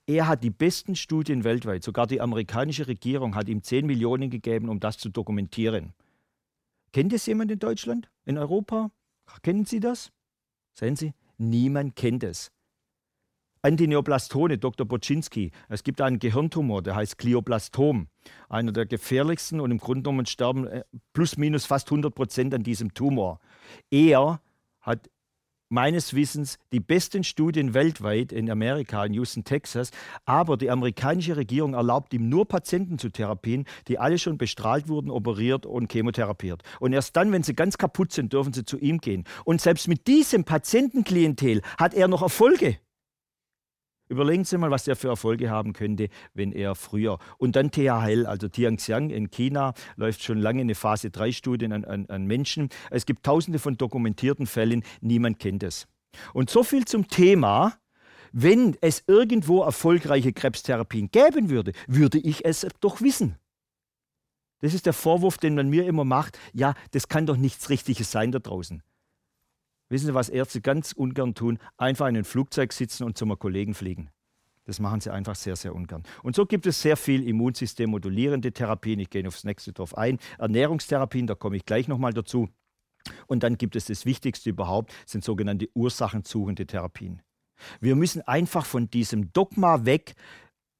Er 0.05 0.27
hat 0.27 0.43
die 0.43 0.49
besten 0.49 0.95
Studien 0.95 1.43
weltweit, 1.43 1.83
sogar 1.83 2.07
die 2.07 2.21
amerikanische 2.21 2.87
Regierung 2.87 3.35
hat 3.35 3.49
ihm 3.49 3.61
10 3.61 3.85
Millionen 3.85 4.29
gegeben, 4.29 4.69
um 4.69 4.79
das 4.79 4.97
zu 4.97 5.09
dokumentieren. 5.09 5.93
Kennt 6.93 7.13
es 7.13 7.25
jemand 7.25 7.51
in 7.51 7.59
Deutschland, 7.59 8.09
in 8.25 8.37
Europa? 8.37 8.91
Kennen 9.43 9.65
Sie 9.65 9.79
das? 9.79 10.11
Sehen 10.73 10.95
Sie, 10.95 11.13
niemand 11.37 11.95
kennt 11.95 12.23
es. 12.23 12.51
Antineoplastone, 13.61 14.57
Dr. 14.57 14.87
Boczynski. 14.87 15.51
Es 15.67 15.83
gibt 15.83 15.99
einen 15.99 16.19
Gehirntumor, 16.19 16.81
der 16.81 16.95
heißt 16.95 17.17
Glioblastom. 17.17 18.07
Einer 18.49 18.71
der 18.71 18.85
gefährlichsten 18.85 19.59
und 19.59 19.71
im 19.71 19.79
Grunde 19.79 20.03
genommen 20.03 20.25
sterben 20.25 20.67
äh, 20.67 20.83
plus 21.11 21.37
minus 21.37 21.65
fast 21.65 21.87
100 21.87 22.13
Prozent 22.13 22.53
an 22.53 22.63
diesem 22.63 22.93
Tumor. 22.93 23.39
Er 23.91 24.41
hat 24.79 25.09
meines 25.69 26.13
Wissens 26.13 26.57
die 26.71 26.79
besten 26.79 27.23
Studien 27.23 27.73
weltweit 27.73 28.31
in 28.31 28.49
Amerika, 28.49 29.05
in 29.05 29.13
Houston, 29.13 29.43
Texas. 29.43 29.91
Aber 30.25 30.57
die 30.57 30.69
amerikanische 30.69 31.37
Regierung 31.37 31.73
erlaubt 31.73 32.13
ihm 32.13 32.29
nur 32.29 32.47
Patienten 32.47 32.97
zu 32.99 33.09
therapien, 33.09 33.65
die 33.87 33.99
alle 33.99 34.17
schon 34.17 34.37
bestrahlt 34.37 34.87
wurden, 34.87 35.09
operiert 35.09 35.65
und 35.65 35.91
chemotherapiert. 35.91 36.63
Und 36.79 36.93
erst 36.93 37.15
dann, 37.15 37.31
wenn 37.31 37.43
sie 37.43 37.53
ganz 37.53 37.77
kaputt 37.77 38.11
sind, 38.11 38.33
dürfen 38.33 38.53
sie 38.53 38.65
zu 38.65 38.77
ihm 38.77 38.99
gehen. 38.99 39.25
Und 39.45 39.61
selbst 39.61 39.87
mit 39.87 40.07
diesem 40.07 40.43
Patientenklientel 40.43 41.61
hat 41.77 41.93
er 41.93 42.07
noch 42.07 42.21
Erfolge. 42.21 42.77
Überlegen 44.09 44.45
Sie 44.45 44.57
mal, 44.57 44.71
was 44.71 44.87
er 44.87 44.95
für 44.95 45.09
Erfolge 45.09 45.49
haben 45.49 45.73
könnte, 45.73 46.09
wenn 46.33 46.53
er 46.53 46.75
früher. 46.75 47.19
Und 47.37 47.55
dann 47.55 47.71
THL, 47.71 48.25
also 48.25 48.47
Tianxiang 48.47 49.09
in 49.09 49.29
China, 49.29 49.73
läuft 49.97 50.23
schon 50.23 50.37
lange 50.37 50.61
eine 50.61 50.75
Phase 50.75 51.09
3-Studie 51.09 51.65
an, 51.65 51.83
an, 51.83 52.05
an 52.07 52.25
Menschen. 52.25 52.69
Es 52.89 53.05
gibt 53.05 53.23
tausende 53.23 53.59
von 53.59 53.77
dokumentierten 53.77 54.47
Fällen, 54.47 54.83
niemand 55.01 55.39
kennt 55.39 55.63
es. 55.63 55.87
Und 56.33 56.49
so 56.49 56.63
viel 56.63 56.85
zum 56.85 57.07
Thema. 57.07 57.73
Wenn 58.33 58.75
es 58.81 59.03
irgendwo 59.07 59.63
erfolgreiche 59.63 60.33
Krebstherapien 60.33 61.09
geben 61.11 61.49
würde, 61.49 61.71
würde 61.87 62.19
ich 62.19 62.45
es 62.45 62.67
doch 62.81 63.01
wissen. 63.01 63.37
Das 64.59 64.73
ist 64.73 64.85
der 64.85 64.93
Vorwurf, 64.93 65.37
den 65.37 65.55
man 65.55 65.69
mir 65.69 65.85
immer 65.85 66.03
macht. 66.03 66.37
Ja, 66.53 66.73
das 66.91 67.07
kann 67.07 67.25
doch 67.25 67.37
nichts 67.37 67.69
Richtiges 67.69 68.11
sein 68.11 68.31
da 68.31 68.39
draußen. 68.39 68.83
Wissen 69.89 70.07
Sie, 70.07 70.13
was 70.13 70.29
Ärzte 70.29 70.61
ganz 70.61 70.91
ungern 70.91 71.33
tun? 71.33 71.59
Einfach 71.77 72.07
in 72.07 72.17
ein 72.17 72.25
Flugzeug 72.25 72.73
sitzen 72.73 73.03
und 73.03 73.17
zu 73.17 73.25
einem 73.25 73.39
Kollegen 73.39 73.73
fliegen. 73.73 74.09
Das 74.65 74.81
machen 74.81 74.99
sie 74.99 75.13
einfach 75.13 75.35
sehr, 75.35 75.55
sehr 75.55 75.73
ungern. 75.73 76.03
Und 76.23 76.35
so 76.35 76.45
gibt 76.45 76.65
es 76.65 76.81
sehr 76.81 76.97
viel 76.97 77.25
immunsystemmodulierende 77.25 78.51
Therapien. 78.51 78.99
Ich 78.99 79.09
gehe 79.09 79.25
aufs 79.25 79.45
nächste 79.45 79.71
drauf 79.71 79.97
ein. 79.97 80.19
Ernährungstherapien, 80.39 81.25
da 81.25 81.35
komme 81.35 81.55
ich 81.55 81.65
gleich 81.65 81.87
nochmal 81.87 82.11
dazu. 82.11 82.49
Und 83.27 83.43
dann 83.43 83.57
gibt 83.57 83.77
es 83.77 83.85
das 83.85 84.05
Wichtigste 84.05 84.49
überhaupt, 84.49 84.93
sind 85.05 85.23
sogenannte 85.23 85.69
ursachensuchende 85.73 86.65
Therapien. 86.67 87.21
Wir 87.79 87.95
müssen 87.95 88.21
einfach 88.23 88.65
von 88.65 88.89
diesem 88.89 89.31
Dogma 89.31 89.85
weg, 89.85 90.15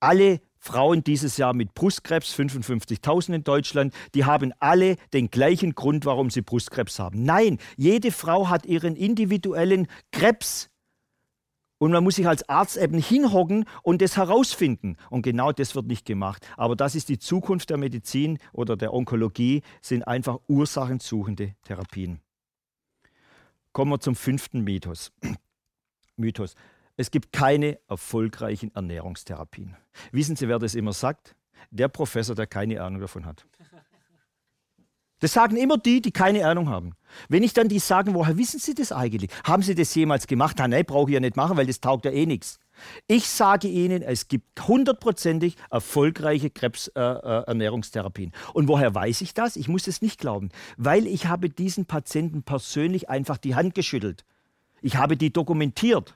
alle 0.01 0.41
Frauen 0.59 1.03
dieses 1.03 1.37
Jahr 1.37 1.53
mit 1.53 1.73
Brustkrebs, 1.73 2.33
55.000 2.33 3.35
in 3.35 3.43
Deutschland, 3.43 3.93
die 4.13 4.25
haben 4.25 4.53
alle 4.59 4.95
den 5.13 5.29
gleichen 5.29 5.75
Grund, 5.75 6.05
warum 6.05 6.29
sie 6.29 6.41
Brustkrebs 6.41 6.99
haben. 6.99 7.23
Nein, 7.23 7.57
jede 7.75 8.11
Frau 8.11 8.49
hat 8.49 8.65
ihren 8.65 8.95
individuellen 8.95 9.87
Krebs. 10.11 10.69
Und 11.79 11.91
man 11.91 12.03
muss 12.03 12.15
sich 12.15 12.27
als 12.27 12.47
Arzt 12.49 12.77
eben 12.77 12.97
hinhocken 12.97 13.65
und 13.83 14.01
das 14.01 14.17
herausfinden. 14.17 14.97
Und 15.11 15.21
genau 15.21 15.51
das 15.51 15.75
wird 15.75 15.85
nicht 15.85 16.05
gemacht. 16.05 16.47
Aber 16.57 16.75
das 16.75 16.95
ist 16.95 17.07
die 17.09 17.19
Zukunft 17.19 17.69
der 17.69 17.77
Medizin 17.77 18.39
oder 18.51 18.75
der 18.75 18.93
Onkologie, 18.93 19.61
sind 19.81 20.07
einfach 20.07 20.39
ursachensuchende 20.47 21.53
Therapien. 21.63 22.19
Kommen 23.73 23.91
wir 23.91 23.99
zum 23.99 24.15
fünften 24.15 24.61
Mythos. 24.61 25.11
Mythos. 26.15 26.55
Es 26.97 27.11
gibt 27.11 27.31
keine 27.31 27.79
erfolgreichen 27.87 28.73
Ernährungstherapien. 28.73 29.77
Wissen 30.11 30.35
Sie, 30.35 30.47
wer 30.47 30.59
das 30.59 30.75
immer 30.75 30.93
sagt? 30.93 31.35
Der 31.69 31.87
Professor, 31.87 32.35
der 32.35 32.47
keine 32.47 32.81
Ahnung 32.81 33.01
davon 33.01 33.25
hat. 33.25 33.45
Das 35.19 35.33
sagen 35.33 35.57
immer 35.57 35.77
die, 35.77 36.01
die 36.01 36.11
keine 36.11 36.45
Ahnung 36.45 36.69
haben. 36.69 36.93
Wenn 37.27 37.41
ich 37.41 37.53
dann 37.53 37.69
die 37.69 37.79
sagen, 37.79 38.13
woher 38.13 38.37
wissen 38.37 38.59
Sie 38.59 38.75
das 38.75 38.91
eigentlich? 38.91 39.31
Haben 39.43 39.63
Sie 39.63 39.73
das 39.73 39.93
jemals 39.95 40.27
gemacht? 40.27 40.57
Nein, 40.59 40.85
brauche 40.85 41.09
ich 41.09 41.15
ja 41.15 41.19
nicht 41.19 41.35
machen, 41.35 41.57
weil 41.57 41.65
das 41.65 41.81
taugt 41.81 42.05
ja 42.05 42.11
eh 42.11 42.27
nichts. 42.27 42.59
Ich 43.07 43.27
sage 43.27 43.67
Ihnen, 43.67 44.03
es 44.03 44.27
gibt 44.27 44.67
hundertprozentig 44.67 45.55
erfolgreiche 45.71 46.51
Krebsernährungstherapien. 46.51 48.31
Äh, 48.31 48.51
Und 48.53 48.67
woher 48.67 48.93
weiß 48.93 49.21
ich 49.21 49.33
das? 49.33 49.55
Ich 49.55 49.67
muss 49.67 49.87
es 49.87 50.03
nicht 50.03 50.19
glauben, 50.19 50.49
weil 50.77 51.07
ich 51.07 51.25
habe 51.25 51.49
diesen 51.49 51.85
Patienten 51.85 52.43
persönlich 52.43 53.09
einfach 53.09 53.37
die 53.37 53.55
Hand 53.55 53.73
geschüttelt. 53.73 54.23
Ich 54.81 54.97
habe 54.97 55.17
die 55.17 55.33
dokumentiert. 55.33 56.15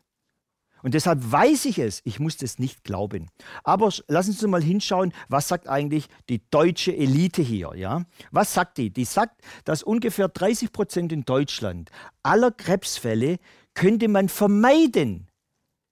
Und 0.83 0.93
deshalb 0.93 1.31
weiß 1.31 1.65
ich 1.65 1.79
es, 1.79 2.01
ich 2.03 2.19
muss 2.19 2.37
das 2.37 2.59
nicht 2.59 2.83
glauben. 2.83 3.29
Aber 3.63 3.91
lassen 4.07 4.33
Sie 4.33 4.47
mal 4.47 4.63
hinschauen, 4.63 5.13
was 5.29 5.47
sagt 5.47 5.67
eigentlich 5.67 6.07
die 6.29 6.41
deutsche 6.49 6.95
Elite 6.95 7.41
hier? 7.41 7.71
Ja? 7.75 8.05
Was 8.31 8.53
sagt 8.53 8.77
die? 8.77 8.89
Die 8.89 9.05
sagt, 9.05 9.41
dass 9.63 9.83
ungefähr 9.83 10.27
30 10.27 10.71
Prozent 10.71 11.11
in 11.11 11.23
Deutschland 11.23 11.91
aller 12.23 12.51
Krebsfälle 12.51 13.37
könnte 13.73 14.07
man 14.07 14.29
vermeiden, 14.29 15.27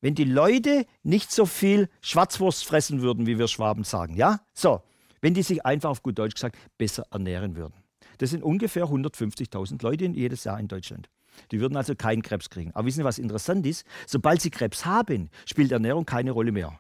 wenn 0.02 0.16
die 0.16 0.26
Leute 0.26 0.86
nicht 1.04 1.32
so 1.32 1.46
viel 1.46 1.90
Schwarzwurst 2.02 2.66
fressen 2.66 3.02
würden, 3.02 3.26
wie 3.26 3.38
wir 3.38 3.48
Schwaben 3.48 3.84
sagen. 3.84 4.16
Ja? 4.16 4.42
So, 4.54 4.82
wenn 5.22 5.34
die 5.34 5.44
sich 5.44 5.66
einfach 5.66 5.90
auf 5.90 6.04
gut 6.04 6.18
Deutsch 6.18 6.36
gesagt 6.36 6.58
besser 6.78 7.06
ernähren 7.12 7.56
würden. 7.56 7.74
Das 8.18 8.32
sind 8.32 8.44
ungefähr 8.44 8.86
150.000 8.86 9.82
Leute 9.82 10.06
jedes 10.06 10.44
Jahr 10.44 10.60
in 10.60 10.68
Deutschland. 10.68 11.10
Die 11.52 11.60
würden 11.60 11.78
also 11.78 11.96
keinen 11.96 12.22
Krebs 12.22 12.50
kriegen. 12.50 12.72
Aber 12.74 12.86
wissen 12.86 12.98
Sie, 12.98 13.04
was 13.04 13.20
interessant 13.20 13.66
ist? 13.66 13.86
Sobald 14.08 14.42
sie 14.42 14.50
Krebs 14.50 14.86
haben, 14.86 15.30
spielt 15.46 15.72
Ernährung 15.72 16.06
keine 16.06 16.32
Rolle 16.32 16.52
mehr. 16.52 16.80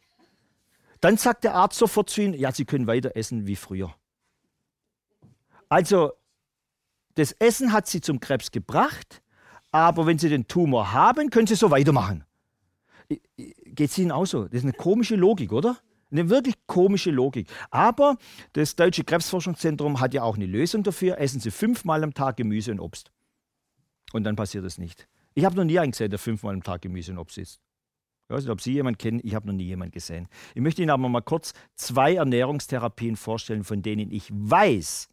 Dann 1.02 1.18
sagt 1.18 1.44
der 1.44 1.56
Arzt 1.56 1.78
sofort 1.78 2.10
zu 2.10 2.22
ihnen, 2.22 2.34
ja, 2.34 2.52
sie 2.52 2.66
können 2.66 2.88
weiter 2.88 3.16
essen 3.16 3.48
wie 3.48 3.56
früher. 3.56 3.94
Also, 5.70 6.12
das 7.16 7.32
Essen 7.34 7.72
hat 7.72 7.88
sie 7.88 8.02
zum 8.02 8.20
Krebs 8.20 8.52
gebracht, 8.52 9.22
aber 9.72 10.06
wenn 10.06 10.18
sie 10.18 10.30
den 10.30 10.48
Tumor 10.48 10.94
haben, 10.94 11.30
können 11.30 11.48
sie 11.48 11.56
so 11.56 11.72
weitermachen. 11.72 12.26
Geht 13.38 13.90
es 13.90 13.98
Ihnen 13.98 14.12
auch 14.12 14.26
so? 14.26 14.46
Das 14.46 14.60
ist 14.60 14.64
eine 14.64 14.74
komische 14.74 15.16
Logik, 15.16 15.52
oder? 15.52 15.78
Eine 16.12 16.30
wirklich 16.30 16.56
komische 16.66 17.12
Logik. 17.12 17.48
Aber 17.72 18.18
das 18.54 18.76
Deutsche 18.76 19.04
Krebsforschungszentrum 19.04 20.00
hat 20.00 20.14
ja 20.14 20.24
auch 20.24 20.36
eine 20.36 20.46
Lösung 20.46 20.84
dafür. 20.84 21.20
Essen 21.20 21.40
Sie 21.40 21.52
fünfmal 21.52 22.04
am 22.04 22.14
Tag 22.14 22.38
Gemüse 22.38 22.72
und 22.72 22.80
Obst. 22.80 23.12
Und 24.14 24.24
dann 24.24 24.36
passiert 24.36 24.66
es 24.66 24.78
nicht. 24.78 25.08
Ich 25.34 25.46
habe 25.46 25.56
noch 25.56 25.64
nie 25.64 25.80
einen 25.80 25.92
gesehen, 25.92 26.10
der 26.10 26.20
fünfmal 26.20 26.54
am 26.54 26.64
Tag 26.64 26.82
Gemüse 26.82 27.12
und 27.12 27.20
Obst 27.20 27.38
isst. 27.38 27.60
Ich 28.28 28.36
weiß 28.36 28.44
nicht, 28.44 28.52
ob 28.52 28.62
Sie 28.62 28.74
jemanden 28.74 28.98
kennen, 28.98 29.22
ich 29.24 29.34
habe 29.34 29.48
noch 29.48 29.54
nie 29.54 29.66
jemanden 29.66 29.92
gesehen. 29.92 30.28
Ich 30.54 30.62
möchte 30.62 30.82
Ihnen 30.82 30.92
aber 30.92 31.10
mal 31.10 31.22
kurz 31.22 31.54
zwei 31.76 32.16
Ernährungstherapien 32.16 33.16
vorstellen, 33.16 33.64
von 33.64 33.82
denen 33.82 34.12
ich 34.12 34.30
weiß, 34.32 35.10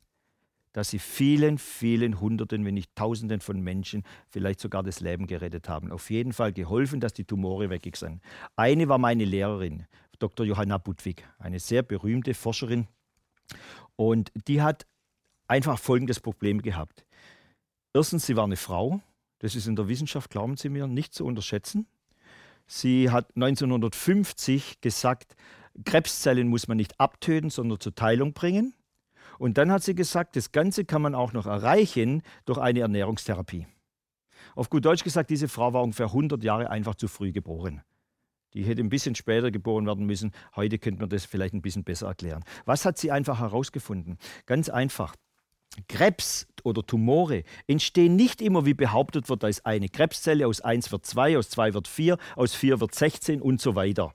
dass 0.77 0.91
sie 0.91 0.99
vielen, 0.99 1.57
vielen 1.57 2.21
Hunderten, 2.21 2.67
wenn 2.67 2.75
nicht 2.75 2.95
Tausenden 2.95 3.41
von 3.41 3.59
Menschen 3.63 4.03
vielleicht 4.29 4.61
sogar 4.61 4.83
das 4.83 5.01
Leben 5.01 5.27
gerettet 5.27 5.71
haben. 5.71 5.91
Auf 5.91 6.11
jeden 6.11 6.35
Fall 6.35 6.53
geholfen, 6.53 7.01
dass 7.01 7.15
die 7.15 7.25
Tumore 7.25 7.71
weg 7.71 7.91
sind. 7.97 8.21
Eine 8.57 8.87
war 8.87 8.99
meine 8.99 9.25
Lehrerin, 9.25 9.87
Dr. 10.19 10.45
Johanna 10.45 10.77
Budwig, 10.77 11.27
eine 11.39 11.61
sehr 11.61 11.83
berühmte 11.83 12.35
Forscherin. 12.35 12.89
Und 13.97 14.31
die 14.49 14.61
hat 14.61 14.87
einfach 15.49 15.79
folgendes 15.79 16.21
Problem 16.21 16.61
gehabt. 16.61 17.07
Erstens, 17.97 18.27
sie 18.27 18.37
war 18.37 18.45
eine 18.45 18.59
Frau. 18.59 19.01
Das 19.39 19.55
ist 19.55 19.67
in 19.67 19.75
der 19.75 19.89
Wissenschaft, 19.89 20.29
glauben 20.29 20.59
Sie 20.59 20.69
mir, 20.69 20.87
nicht 20.87 21.15
zu 21.15 21.25
unterschätzen. 21.25 21.87
Sie 22.67 23.11
hat 23.11 23.35
1950 23.37 24.83
gesagt, 24.83 25.35
Krebszellen 25.83 26.47
muss 26.49 26.69
man 26.69 26.77
nicht 26.77 27.01
abtöten, 27.01 27.49
sondern 27.49 27.81
zur 27.81 27.95
Teilung 27.95 28.35
bringen. 28.35 28.75
Und 29.39 29.57
dann 29.57 29.73
hat 29.73 29.83
sie 29.83 29.95
gesagt, 29.95 30.37
das 30.37 30.53
Ganze 30.53 30.85
kann 30.85 31.01
man 31.01 31.15
auch 31.15 31.33
noch 31.33 31.47
erreichen 31.47 32.21
durch 32.45 32.59
eine 32.59 32.81
Ernährungstherapie. 32.81 33.67
Auf 34.55 34.69
gut 34.69 34.85
Deutsch 34.85 35.03
gesagt, 35.03 35.31
diese 35.31 35.49
Frau 35.49 35.73
war 35.73 35.83
ungefähr 35.83 36.09
100 36.09 36.45
Jahre 36.45 36.69
einfach 36.69 36.97
zu 36.97 37.09
früh 37.09 37.33
geboren. 37.33 37.81
Die 38.53 38.65
hätte 38.65 38.83
ein 38.83 38.91
bisschen 38.91 39.15
später 39.15 39.51
geboren 39.51 39.87
werden 39.87 40.05
müssen. 40.05 40.33
Heute 40.55 40.79
könnte 40.79 41.01
man 41.01 41.09
das 41.09 41.25
vielleicht 41.25 41.55
ein 41.55 41.63
bisschen 41.63 41.85
besser 41.85 42.09
erklären. 42.09 42.45
Was 42.67 42.85
hat 42.85 42.99
sie 42.99 43.11
einfach 43.11 43.41
herausgefunden? 43.41 44.19
Ganz 44.45 44.69
einfach. 44.69 45.15
Krebs 45.89 46.47
oder 46.65 46.85
Tumore 46.85 47.45
entstehen 47.67 48.17
nicht 48.17 48.41
immer, 48.41 48.67
wie 48.67 48.75
behauptet 48.75 49.29
wird, 49.29 49.45
als 49.45 49.65
eine 49.65 49.89
Krebszelle, 49.89 50.47
aus 50.47 50.61
1 50.61 50.91
wird 50.93 51.07
2, 51.07 51.39
aus 51.39 51.51
2 51.51 51.75
wird 51.75 51.89
4, 51.89 52.19
aus 52.35 52.55
4 52.55 52.81
wird 52.81 52.95
16 52.95 53.41
und 53.41 53.61
so 53.61 53.75
weiter. 53.75 54.13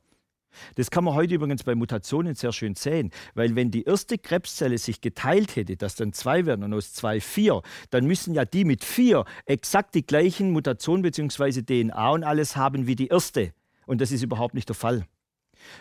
Das 0.76 0.92
kann 0.92 1.06
man 1.06 1.14
heute 1.14 1.36
übrigens 1.36 1.64
bei 1.64 1.76
Mutationen 1.76 2.36
sehr 2.36 2.52
schön 2.52 2.76
sehen, 2.76 3.12
weil 3.36 3.56
wenn 3.56 3.72
die 3.72 3.84
erste 3.84 4.18
Krebszelle 4.18 4.78
sich 4.78 5.00
geteilt 5.00 5.56
hätte, 5.56 5.78
dass 5.78 5.96
dann 5.96 6.12
zwei 6.12 6.46
werden 6.46 6.64
und 6.64 6.74
aus 6.74 6.94
zwei 6.94 7.22
vier, 7.22 7.62
dann 7.90 8.06
müssen 8.06 8.34
ja 8.34 8.44
die 8.44 8.66
mit 8.66 8.84
vier 8.84 9.24
exakt 9.46 9.96
die 9.96 10.06
gleichen 10.06 10.52
Mutationen 10.52 11.04
bzw. 11.04 11.62
DNA 11.64 12.10
und 12.10 12.24
alles 12.26 12.58
haben 12.58 12.86
wie 12.86 12.98
die 12.98 13.08
erste. 13.08 13.54
Und 13.86 14.02
das 14.02 14.12
ist 14.12 14.24
überhaupt 14.24 14.54
nicht 14.54 14.68
der 14.68 14.76
Fall. 14.76 15.06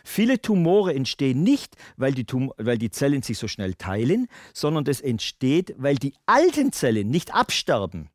Viele 0.05 0.41
Tumore 0.41 0.95
entstehen 0.95 1.43
nicht, 1.43 1.77
weil 1.97 2.13
die, 2.13 2.25
Tum 2.25 2.53
weil 2.57 2.79
die 2.79 2.91
Zellen 2.91 3.23
sich 3.23 3.39
so 3.39 3.49
schnell 3.49 3.75
teilen, 3.75 4.29
sondern 4.55 4.85
das 4.85 5.01
entsteht, 5.01 5.75
weil 5.79 5.97
die 5.97 6.15
alten 6.27 6.73
Zellen 6.73 7.11
nicht 7.11 7.35
absterben. 7.35 8.11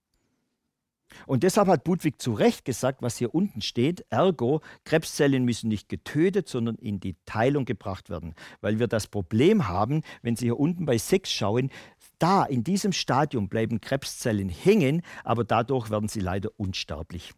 Und 1.27 1.43
deshalb 1.43 1.67
hat 1.67 1.83
Budwig 1.83 2.21
zu 2.21 2.33
Recht 2.33 2.65
gesagt, 2.65 3.01
was 3.01 3.17
hier 3.17 3.33
unten 3.33 3.61
steht, 3.61 4.05
ergo, 4.09 4.61
Krebszellen 4.83 5.45
müssen 5.45 5.69
nicht 5.69 5.87
getötet, 5.87 6.49
sondern 6.49 6.75
in 6.75 6.99
die 6.99 7.15
Teilung 7.25 7.65
gebracht 7.65 8.09
werden. 8.09 8.35
Weil 8.61 8.79
wir 8.79 8.87
das 8.87 9.07
Problem 9.07 9.67
haben, 9.67 10.01
wenn 10.21 10.35
Sie 10.35 10.45
hier 10.45 10.59
unten 10.59 10.85
bei 10.85 10.97
6 10.97 11.31
schauen, 11.31 11.71
da 12.19 12.43
in 12.43 12.63
diesem 12.63 12.91
Stadium 12.91 13.49
bleiben 13.49 13.81
Krebszellen 13.81 14.49
hängen, 14.49 15.01
aber 15.23 15.43
dadurch 15.43 15.89
werden 15.89 16.07
sie 16.07 16.21
leider 16.21 16.49
unsterblich. 16.57 17.33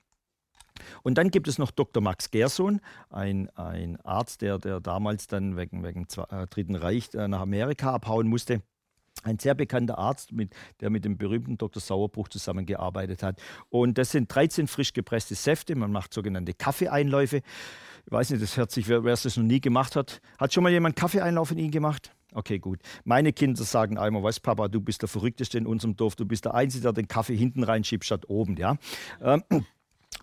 Und 1.03 1.17
dann 1.17 1.31
gibt 1.31 1.47
es 1.47 1.57
noch 1.57 1.71
Dr. 1.71 2.01
Max 2.01 2.31
Gerson, 2.31 2.81
ein, 3.09 3.49
ein 3.55 3.99
Arzt, 4.01 4.41
der, 4.41 4.57
der 4.59 4.79
damals 4.79 5.27
dann 5.27 5.57
wegen, 5.57 5.83
wegen 5.83 6.07
äh, 6.29 6.47
Dritten 6.47 6.75
Reich 6.75 7.13
äh, 7.13 7.27
nach 7.27 7.41
Amerika 7.41 7.93
abhauen 7.93 8.27
musste 8.27 8.61
ein 9.23 9.39
sehr 9.39 9.55
bekannter 9.55 9.97
Arzt, 9.97 10.31
mit, 10.31 10.53
der 10.79 10.89
mit 10.89 11.05
dem 11.05 11.17
berühmten 11.17 11.57
Dr. 11.57 11.81
Sauerbruch 11.81 12.29
zusammengearbeitet 12.29 13.23
hat. 13.23 13.41
Und 13.69 13.97
das 13.97 14.11
sind 14.11 14.33
13 14.33 14.67
frisch 14.67 14.93
gepresste 14.93 15.35
Säfte. 15.35 15.75
Man 15.75 15.91
macht 15.91 16.13
sogenannte 16.13 16.53
Kaffeeeinläufe. 16.53 17.37
Ich 18.05 18.11
weiß 18.11 18.29
nicht, 18.29 18.41
das 18.41 18.57
hört 18.57 18.71
sich, 18.71 18.87
wer, 18.87 19.03
wer 19.03 19.13
es 19.13 19.37
noch 19.37 19.43
nie 19.43 19.59
gemacht 19.59 19.95
hat. 19.95 20.21
Hat 20.37 20.53
schon 20.53 20.63
mal 20.63 20.71
jemand 20.71 20.95
Kaffeeeinlauf 20.95 21.51
in 21.51 21.57
ihn 21.57 21.71
gemacht? 21.71 22.11
Okay, 22.33 22.59
gut. 22.59 22.79
Meine 23.03 23.33
Kinder 23.33 23.63
sagen 23.63 23.97
einmal, 23.97 24.21
was 24.23 24.39
Papa, 24.39 24.67
du 24.67 24.81
bist 24.81 25.01
der 25.01 25.09
Verrückteste 25.09 25.57
in 25.57 25.65
unserem 25.65 25.95
Dorf. 25.95 26.15
Du 26.15 26.25
bist 26.25 26.45
der 26.45 26.53
Einzige, 26.53 26.83
der 26.83 26.93
den 26.93 27.07
Kaffee 27.07 27.35
hinten 27.35 27.63
reinschiebt 27.63 28.05
statt 28.05 28.29
oben. 28.29 28.57
Ja? 28.57 28.77
Ähm, 29.21 29.43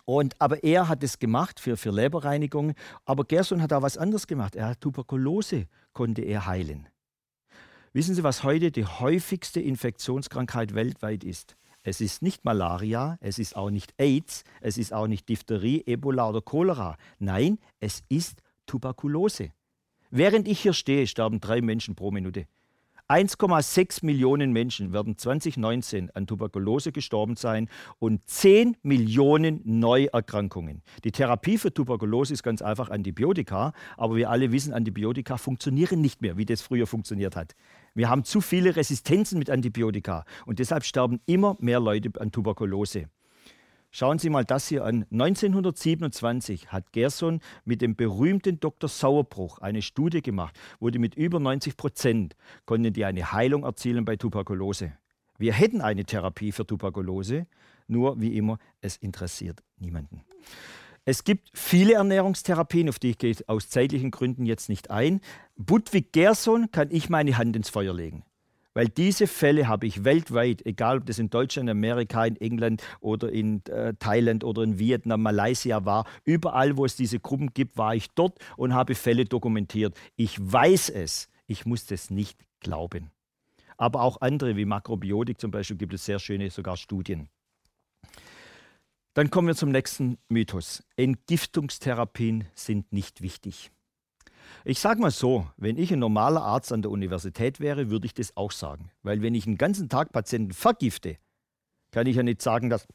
und, 0.05 0.39
aber 0.39 0.63
er 0.63 0.87
hat 0.87 1.03
es 1.03 1.19
gemacht 1.19 1.59
für, 1.59 1.77
für 1.77 1.91
Leberreinigung. 1.91 2.73
Aber 3.05 3.25
Gerson 3.25 3.61
hat 3.61 3.73
auch 3.73 3.81
was 3.81 3.97
anderes 3.97 4.27
gemacht. 4.27 4.55
Er 4.55 4.67
hat 4.67 4.81
Tuberkulose, 4.81 5.67
konnte 5.93 6.21
er 6.21 6.45
heilen. 6.45 6.87
Wissen 7.91 8.13
Sie, 8.13 8.23
was 8.23 8.43
heute 8.43 8.71
die 8.71 8.85
häufigste 8.85 9.59
Infektionskrankheit 9.59 10.75
weltweit 10.75 11.23
ist? 11.23 11.55
Es 11.81 12.01
ist 12.01 12.21
nicht 12.21 12.45
Malaria, 12.45 13.17
es 13.21 13.39
ist 13.39 13.55
auch 13.55 13.69
nicht 13.69 13.93
AIDS, 13.99 14.43
es 14.59 14.77
ist 14.77 14.91
auch 14.91 15.07
nicht 15.07 15.29
Diphtherie, 15.29 15.83
Ebola 15.85 16.29
oder 16.29 16.41
Cholera. 16.41 16.97
Nein, 17.19 17.59
es 17.79 18.03
ist 18.09 18.41
Tuberkulose. 18.65 19.51
Während 20.09 20.47
ich 20.47 20.59
hier 20.59 20.73
stehe, 20.73 21.07
sterben 21.07 21.39
drei 21.39 21.61
Menschen 21.61 21.95
pro 21.95 22.11
Minute. 22.11 22.47
1,6 23.07 24.03
Millionen 24.03 24.51
Menschen 24.51 24.91
werden 24.91 25.15
2019 25.15 26.09
an 26.15 26.25
Tuberkulose 26.25 26.91
gestorben 26.91 27.35
sein 27.35 27.69
und 27.99 28.27
10 28.27 28.77
Millionen 28.81 29.61
Neuerkrankungen. 29.63 30.81
Die 31.03 31.11
Therapie 31.11 31.59
für 31.59 31.71
Tuberkulose 31.71 32.33
ist 32.33 32.41
ganz 32.41 32.63
einfach 32.63 32.89
Antibiotika, 32.89 33.73
aber 33.95 34.15
wir 34.15 34.31
alle 34.31 34.51
wissen, 34.51 34.73
Antibiotika 34.73 35.37
funktionieren 35.37 36.01
nicht 36.01 36.23
mehr, 36.23 36.37
wie 36.37 36.45
das 36.45 36.63
früher 36.63 36.87
funktioniert 36.87 37.35
hat. 37.35 37.55
Wir 37.93 38.09
haben 38.09 38.23
zu 38.23 38.41
viele 38.41 38.75
Resistenzen 38.75 39.37
mit 39.37 39.51
Antibiotika 39.51 40.25
und 40.47 40.57
deshalb 40.57 40.83
sterben 40.83 41.21
immer 41.27 41.57
mehr 41.59 41.79
Leute 41.79 42.09
an 42.19 42.31
Tuberkulose. 42.31 43.05
Schauen 43.97 44.19
Sie 44.19 44.29
mal 44.29 44.43
das 44.43 44.67
hier 44.67 44.83
an. 44.83 45.05
1927 45.09 46.69
hat 46.69 46.91
Gerson 46.91 47.39
mit 47.63 47.81
dem 47.81 47.95
berühmten 47.95 48.59
Dr. 48.59 48.89
Sauerbruch 48.89 49.59
eine 49.59 49.81
Studie 49.81 50.21
gemacht, 50.21 50.59
wo 50.81 50.89
die 50.89 50.99
mit 50.99 51.15
über 51.15 51.39
90 51.39 51.77
Prozent 51.77 52.35
konnten 52.65 52.91
die 52.91 53.05
eine 53.05 53.31
Heilung 53.31 53.63
erzielen 53.63 54.03
bei 54.03 54.17
Tuberkulose. 54.17 54.91
Wir 55.37 55.53
hätten 55.53 55.79
eine 55.79 56.03
Therapie 56.03 56.51
für 56.51 56.67
Tuberkulose, 56.67 57.47
nur 57.87 58.19
wie 58.19 58.35
immer, 58.35 58.57
es 58.81 58.97
interessiert 58.97 59.63
niemanden. 59.77 60.25
Es 61.05 61.23
gibt 61.23 61.49
viele 61.53 61.93
Ernährungstherapien, 61.93 62.89
auf 62.89 62.99
die 62.99 63.11
ich 63.11 63.17
gehe 63.17 63.33
aus 63.47 63.69
zeitlichen 63.69 64.11
Gründen 64.11 64.45
jetzt 64.45 64.67
nicht 64.67 64.91
ein. 64.91 65.21
Budwig 65.55 66.11
Gerson 66.11 66.69
kann 66.69 66.89
ich 66.91 67.09
meine 67.09 67.37
Hand 67.37 67.55
ins 67.55 67.69
Feuer 67.69 67.93
legen. 67.93 68.25
Weil 68.75 68.89
diese 68.89 69.25
Fälle 69.25 69.69
habe 69.69 69.87
ich 69.87 70.03
weltweit, 70.03 70.65
egal 70.65 70.97
ob 70.97 71.05
das 71.05 71.17
in 71.17 71.29
Deutschland, 71.29 71.69
Amerika, 71.69 72.25
in 72.25 72.35
England 72.35 72.83
oder 72.99 73.31
in 73.31 73.65
äh, 73.67 73.93
Thailand 73.97 74.43
oder 74.43 74.63
in 74.63 74.77
Vietnam, 74.77 75.23
Malaysia 75.23 75.85
war, 75.85 76.05
überall, 76.25 76.75
wo 76.75 76.83
es 76.83 76.97
diese 76.97 77.19
Gruppen 77.19 77.53
gibt, 77.53 77.77
war 77.77 77.95
ich 77.95 78.09
dort 78.11 78.37
und 78.57 78.73
habe 78.73 78.93
Fälle 78.93 79.23
dokumentiert. 79.23 79.97
Ich 80.17 80.37
weiß 80.39 80.89
es, 80.89 81.29
ich 81.47 81.65
muss 81.65 81.85
das 81.85 82.09
nicht 82.09 82.45
glauben. 82.59 83.11
Aber 83.77 84.01
auch 84.01 84.19
andere 84.19 84.57
wie 84.57 84.65
Makrobiotik 84.65 85.39
zum 85.39 85.51
Beispiel 85.51 85.77
gibt 85.77 85.93
es 85.93 86.03
sehr 86.03 86.19
schöne 86.19 86.49
sogar 86.49 86.75
Studien. 86.75 87.29
Dann 89.13 89.29
kommen 89.29 89.47
wir 89.47 89.55
zum 89.55 89.71
nächsten 89.71 90.17
Mythos. 90.27 90.83
Entgiftungstherapien 90.97 92.47
sind 92.55 92.91
nicht 92.91 93.21
wichtig. 93.21 93.71
Ich 94.63 94.79
sage 94.79 95.01
mal 95.01 95.11
so, 95.11 95.47
wenn 95.57 95.77
ich 95.77 95.91
ein 95.91 95.99
normaler 95.99 96.41
Arzt 96.41 96.71
an 96.71 96.81
der 96.81 96.91
Universität 96.91 97.59
wäre, 97.59 97.89
würde 97.89 98.05
ich 98.05 98.13
das 98.13 98.35
auch 98.37 98.51
sagen. 98.51 98.91
Weil 99.03 99.21
wenn 99.21 99.35
ich 99.35 99.45
einen 99.47 99.57
ganzen 99.57 99.89
Tag 99.89 100.11
Patienten 100.11 100.53
vergifte, 100.53 101.17
kann 101.91 102.07
ich 102.07 102.15
ja 102.15 102.23
nicht 102.23 102.41
sagen, 102.41 102.69
dass 102.69 102.87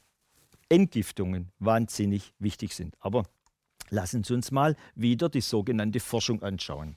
Entgiftungen 0.69 1.51
wahnsinnig 1.59 2.33
wichtig 2.39 2.73
sind. 2.73 2.95
Aber 2.99 3.23
Lassen 3.93 4.23
Sie 4.23 4.33
uns 4.33 4.51
mal 4.51 4.77
wieder 4.95 5.27
die 5.27 5.41
sogenannte 5.41 5.99
Forschung 5.99 6.41
anschauen. 6.43 6.95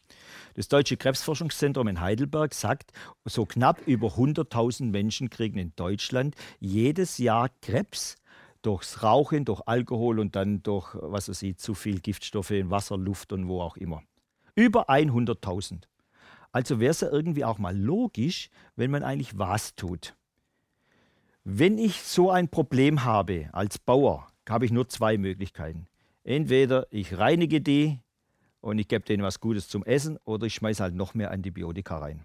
Das 0.55 0.69
Deutsche 0.69 0.97
Krebsforschungszentrum 0.97 1.89
in 1.89 2.01
Heidelberg 2.01 2.55
sagt, 2.55 2.93
so 3.25 3.45
knapp 3.47 3.85
über 3.89 4.11
100.000 4.11 4.85
Menschen 4.85 5.29
kriegen 5.29 5.59
in 5.59 5.73
Deutschland 5.75 6.37
jedes 6.61 7.19
Jahr 7.19 7.51
Krebs 7.63 8.15
durchs 8.63 9.03
Rauchen, 9.03 9.45
durch 9.45 9.63
Alkohol 9.67 10.21
und 10.21 10.37
dann 10.37 10.63
durch, 10.63 10.95
was 10.95 11.29
weiß 11.29 11.43
ich, 11.43 11.57
zu 11.57 11.75
viel 11.75 11.99
Giftstoffe 11.99 12.53
in 12.53 12.71
Wasser, 12.71 12.97
Luft 12.97 13.33
und 13.33 13.49
wo 13.49 13.61
auch 13.61 13.77
immer. 13.77 14.05
Über 14.55 14.89
100.000. 14.89 15.83
Also 16.53 16.79
wäre 16.79 16.93
es 16.93 17.01
ja 17.01 17.11
irgendwie 17.11 17.45
auch 17.45 17.59
mal 17.59 17.77
logisch, 17.77 18.51
wenn 18.77 18.91
man 18.91 19.03
eigentlich 19.03 19.37
was 19.37 19.75
tut. 19.75 20.15
Wenn 21.43 21.79
ich 21.79 22.03
so 22.03 22.31
ein 22.31 22.49
Problem 22.49 23.05
habe 23.05 23.49
als 23.53 23.79
Bauer, 23.79 24.29
habe 24.49 24.65
ich 24.65 24.71
nur 24.71 24.89
zwei 24.89 25.19
Möglichkeiten. 25.19 25.87
Entweder 26.23 26.87
ich 26.91 27.19
reinige 27.19 27.61
die 27.61 28.01
und 28.61 28.79
ich 28.79 28.89
gebe 28.89 29.05
denen 29.05 29.23
was 29.23 29.41
Gutes 29.41 29.69
zum 29.69 29.85
Essen 29.85 30.19
oder 30.25 30.47
ich 30.47 30.55
schmeiße 30.55 30.83
halt 30.83 30.95
noch 30.95 31.15
mehr 31.15 31.33
Antibiotika 31.33 31.99
rein. 31.99 32.25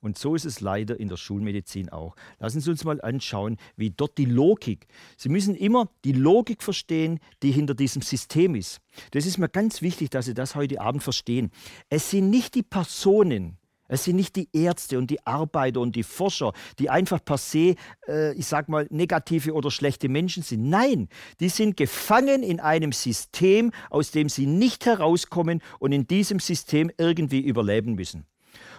Und 0.00 0.18
so 0.18 0.34
ist 0.34 0.44
es 0.44 0.60
leider 0.60 0.98
in 0.98 1.08
der 1.08 1.16
Schulmedizin 1.16 1.88
auch. 1.88 2.16
Lassen 2.38 2.60
Sie 2.60 2.70
uns 2.70 2.84
mal 2.84 3.00
anschauen, 3.00 3.56
wie 3.76 3.90
dort 3.90 4.18
die 4.18 4.24
Logik. 4.24 4.86
Sie 5.16 5.28
müssen 5.28 5.54
immer 5.54 5.90
die 6.04 6.12
Logik 6.12 6.62
verstehen, 6.62 7.20
die 7.42 7.52
hinter 7.52 7.74
diesem 7.74 8.02
System 8.02 8.54
ist. 8.54 8.80
Das 9.12 9.26
ist 9.26 9.38
mir 9.38 9.48
ganz 9.48 9.80
wichtig, 9.80 10.10
dass 10.10 10.26
Sie 10.26 10.34
das 10.34 10.54
heute 10.54 10.80
Abend 10.80 11.02
verstehen. 11.02 11.50
Es 11.88 12.10
sind 12.10 12.30
nicht 12.30 12.54
die 12.54 12.62
Personen, 12.62 13.58
es 13.92 14.04
sind 14.04 14.16
nicht 14.16 14.36
die 14.36 14.48
Ärzte 14.54 14.96
und 14.96 15.10
die 15.10 15.24
Arbeiter 15.26 15.80
und 15.80 15.94
die 15.94 16.02
Forscher, 16.02 16.54
die 16.78 16.88
einfach 16.88 17.22
per 17.22 17.36
se, 17.36 17.74
äh, 18.08 18.32
ich 18.32 18.46
sag 18.46 18.70
mal, 18.70 18.86
negative 18.90 19.52
oder 19.52 19.70
schlechte 19.70 20.08
Menschen 20.08 20.42
sind. 20.42 20.68
Nein, 20.70 21.08
die 21.40 21.50
sind 21.50 21.76
gefangen 21.76 22.42
in 22.42 22.58
einem 22.58 22.92
System, 22.92 23.70
aus 23.90 24.10
dem 24.10 24.30
sie 24.30 24.46
nicht 24.46 24.86
herauskommen 24.86 25.60
und 25.78 25.92
in 25.92 26.06
diesem 26.06 26.38
System 26.38 26.90
irgendwie 26.96 27.40
überleben 27.40 27.94
müssen. 27.94 28.24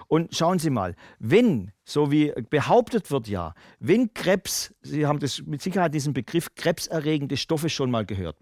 Und 0.07 0.35
schauen 0.35 0.59
Sie 0.59 0.69
mal, 0.69 0.95
wenn, 1.19 1.71
so 1.83 2.11
wie 2.11 2.33
behauptet 2.49 3.11
wird 3.11 3.27
ja, 3.27 3.53
wenn 3.79 4.13
Krebs, 4.13 4.73
Sie 4.81 5.05
haben 5.05 5.19
das 5.19 5.41
mit 5.45 5.61
Sicherheit 5.61 5.93
diesen 5.93 6.13
Begriff 6.13 6.53
krebserregende 6.55 7.37
Stoffe 7.37 7.69
schon 7.69 7.91
mal 7.91 8.05
gehört, 8.05 8.37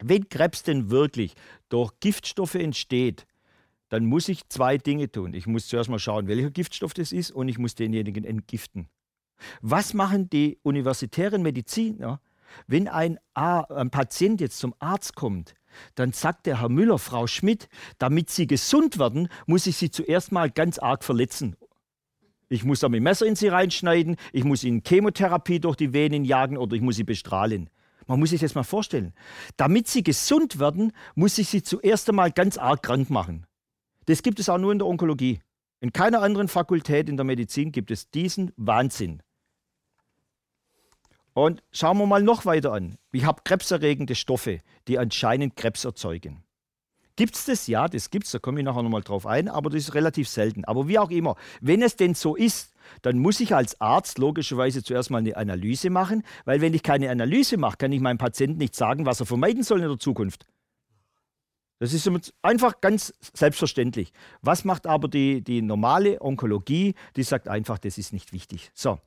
wenn 0.00 0.28
Krebs 0.28 0.62
denn 0.62 0.90
wirklich 0.90 1.34
durch 1.68 1.92
Giftstoffe 2.00 2.54
entsteht, 2.54 3.26
dann 3.88 4.04
muss 4.06 4.28
ich 4.28 4.48
zwei 4.48 4.78
Dinge 4.78 5.10
tun. 5.10 5.34
Ich 5.34 5.46
muss 5.46 5.66
zuerst 5.66 5.88
mal 5.88 5.98
schauen, 5.98 6.28
welcher 6.28 6.50
Giftstoff 6.50 6.94
das 6.94 7.12
ist 7.12 7.30
und 7.30 7.48
ich 7.48 7.58
muss 7.58 7.74
denjenigen 7.74 8.24
entgiften. 8.24 8.88
Was 9.60 9.94
machen 9.94 10.28
die 10.28 10.58
universitären 10.62 11.42
Mediziner, 11.42 12.20
wenn 12.66 12.88
ein, 12.88 13.18
ein 13.34 13.90
Patient 13.90 14.40
jetzt 14.40 14.58
zum 14.58 14.74
Arzt 14.78 15.14
kommt? 15.14 15.54
Dann 15.94 16.12
sagt 16.12 16.46
der 16.46 16.60
Herr 16.60 16.68
Müller, 16.68 16.98
Frau 16.98 17.26
Schmidt, 17.26 17.68
damit 17.98 18.30
Sie 18.30 18.46
gesund 18.46 18.98
werden, 18.98 19.28
muss 19.46 19.66
ich 19.66 19.76
Sie 19.76 19.90
zuerst 19.90 20.32
mal 20.32 20.50
ganz 20.50 20.78
arg 20.78 21.04
verletzen. 21.04 21.56
Ich 22.48 22.64
muss 22.64 22.80
da 22.80 22.88
mit 22.88 23.02
Messer 23.02 23.26
in 23.26 23.36
Sie 23.36 23.48
reinschneiden, 23.48 24.16
ich 24.32 24.44
muss 24.44 24.64
Ihnen 24.64 24.82
Chemotherapie 24.86 25.60
durch 25.60 25.76
die 25.76 25.92
Venen 25.92 26.24
jagen 26.24 26.56
oder 26.56 26.74
ich 26.74 26.82
muss 26.82 26.96
Sie 26.96 27.04
bestrahlen. 27.04 27.68
Man 28.06 28.18
muss 28.18 28.30
sich 28.30 28.40
das 28.40 28.54
mal 28.54 28.62
vorstellen. 28.62 29.12
Damit 29.58 29.86
Sie 29.86 30.02
gesund 30.02 30.58
werden, 30.58 30.92
muss 31.14 31.36
ich 31.36 31.48
Sie 31.48 31.62
zuerst 31.62 32.08
einmal 32.08 32.32
ganz 32.32 32.56
arg 32.56 32.82
krank 32.82 33.10
machen. 33.10 33.46
Das 34.06 34.22
gibt 34.22 34.40
es 34.40 34.48
auch 34.48 34.56
nur 34.56 34.72
in 34.72 34.78
der 34.78 34.88
Onkologie. 34.88 35.40
In 35.80 35.92
keiner 35.92 36.22
anderen 36.22 36.48
Fakultät 36.48 37.10
in 37.10 37.18
der 37.18 37.24
Medizin 37.24 37.70
gibt 37.70 37.90
es 37.90 38.10
diesen 38.10 38.50
Wahnsinn. 38.56 39.22
Und 41.38 41.62
schauen 41.70 41.98
wir 41.98 42.06
mal 42.06 42.20
noch 42.20 42.46
weiter 42.46 42.72
an. 42.72 42.98
Ich 43.12 43.24
habe 43.24 43.42
krebserregende 43.44 44.16
Stoffe, 44.16 44.58
die 44.88 44.98
anscheinend 44.98 45.54
Krebs 45.54 45.84
erzeugen. 45.84 46.42
Gibt 47.14 47.36
es 47.36 47.44
das? 47.44 47.68
Ja, 47.68 47.86
das 47.86 48.10
gibt 48.10 48.26
es, 48.26 48.32
da 48.32 48.40
komme 48.40 48.58
ich 48.58 48.64
nachher 48.64 48.82
nochmal 48.82 49.02
drauf 49.02 49.24
ein, 49.24 49.48
aber 49.48 49.70
das 49.70 49.82
ist 49.82 49.94
relativ 49.94 50.28
selten. 50.28 50.64
Aber 50.64 50.88
wie 50.88 50.98
auch 50.98 51.10
immer, 51.10 51.36
wenn 51.60 51.80
es 51.80 51.94
denn 51.94 52.14
so 52.14 52.34
ist, 52.34 52.74
dann 53.02 53.20
muss 53.20 53.38
ich 53.38 53.54
als 53.54 53.80
Arzt 53.80 54.18
logischerweise 54.18 54.82
zuerst 54.82 55.12
mal 55.12 55.18
eine 55.18 55.36
Analyse 55.36 55.90
machen, 55.90 56.24
weil 56.44 56.60
wenn 56.60 56.74
ich 56.74 56.82
keine 56.82 57.08
Analyse 57.08 57.56
mache, 57.56 57.76
kann 57.76 57.92
ich 57.92 58.00
meinem 58.00 58.18
Patienten 58.18 58.58
nicht 58.58 58.74
sagen, 58.74 59.06
was 59.06 59.20
er 59.20 59.26
vermeiden 59.26 59.62
soll 59.62 59.80
in 59.80 59.88
der 59.88 59.98
Zukunft. 60.00 60.44
Das 61.78 61.92
ist 61.92 62.10
einfach 62.42 62.80
ganz 62.80 63.14
selbstverständlich. 63.32 64.12
Was 64.42 64.64
macht 64.64 64.88
aber 64.88 65.06
die, 65.06 65.42
die 65.42 65.62
normale 65.62 66.20
Onkologie? 66.20 66.96
Die 67.14 67.22
sagt 67.22 67.46
einfach, 67.46 67.78
das 67.78 67.96
ist 67.96 68.12
nicht 68.12 68.32
wichtig. 68.32 68.72
So, 68.74 68.98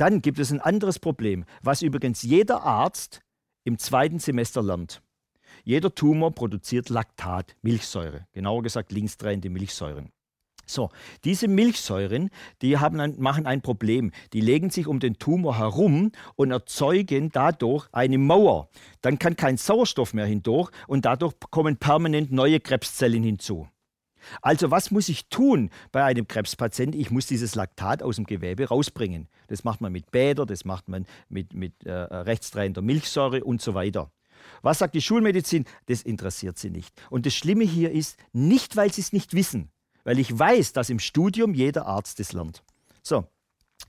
dann 0.00 0.22
gibt 0.22 0.38
es 0.38 0.52
ein 0.52 0.60
anderes 0.60 0.98
Problem, 0.98 1.44
was 1.62 1.82
übrigens 1.82 2.22
jeder 2.22 2.62
Arzt 2.62 3.20
im 3.64 3.78
zweiten 3.78 4.18
Semester 4.18 4.62
lernt. 4.62 5.02
Jeder 5.64 5.94
Tumor 5.94 6.32
produziert 6.32 6.88
Laktat, 6.88 7.56
Milchsäure, 7.62 8.26
genauer 8.32 8.62
gesagt 8.62 8.92
linksdrehende 8.92 9.50
Milchsäuren. 9.50 10.12
So, 10.68 10.90
diese 11.24 11.46
Milchsäuren, 11.46 12.30
die 12.60 12.76
ein, 12.76 13.14
machen 13.18 13.46
ein 13.46 13.62
Problem. 13.62 14.10
Die 14.32 14.40
legen 14.40 14.70
sich 14.70 14.88
um 14.88 14.98
den 14.98 15.14
Tumor 15.14 15.58
herum 15.58 16.10
und 16.34 16.50
erzeugen 16.50 17.30
dadurch 17.30 17.86
eine 17.92 18.18
Mauer. 18.18 18.68
Dann 19.00 19.18
kann 19.20 19.36
kein 19.36 19.56
Sauerstoff 19.56 20.12
mehr 20.12 20.26
hindurch 20.26 20.70
und 20.88 21.04
dadurch 21.04 21.34
kommen 21.50 21.76
permanent 21.76 22.32
neue 22.32 22.58
Krebszellen 22.58 23.22
hinzu. 23.22 23.68
Also 24.42 24.70
was 24.70 24.90
muss 24.90 25.08
ich 25.08 25.28
tun 25.28 25.70
bei 25.92 26.04
einem 26.04 26.28
Krebspatient? 26.28 26.94
Ich 26.94 27.10
muss 27.10 27.26
dieses 27.26 27.54
Laktat 27.54 28.02
aus 28.02 28.16
dem 28.16 28.26
Gewebe 28.26 28.68
rausbringen. 28.68 29.28
Das 29.48 29.64
macht 29.64 29.80
man 29.80 29.92
mit 29.92 30.10
Bäder, 30.10 30.46
das 30.46 30.64
macht 30.64 30.88
man 30.88 31.06
mit, 31.28 31.54
mit 31.54 31.84
äh, 31.84 31.92
rechtsdrehender 31.92 32.82
Milchsäure 32.82 33.44
und 33.44 33.62
so 33.62 33.74
weiter. 33.74 34.10
Was 34.62 34.78
sagt 34.78 34.94
die 34.94 35.02
Schulmedizin? 35.02 35.64
Das 35.86 36.02
interessiert 36.02 36.58
sie 36.58 36.70
nicht. 36.70 36.92
Und 37.10 37.26
das 37.26 37.34
Schlimme 37.34 37.64
hier 37.64 37.90
ist, 37.90 38.18
nicht 38.32 38.76
weil 38.76 38.92
sie 38.92 39.00
es 39.00 39.12
nicht 39.12 39.34
wissen, 39.34 39.70
weil 40.04 40.18
ich 40.18 40.36
weiß, 40.36 40.72
dass 40.72 40.90
im 40.90 40.98
Studium 40.98 41.54
jeder 41.54 41.86
Arzt 41.86 42.20
es 42.20 42.32
lernt. 42.32 42.62
So, 43.02 43.26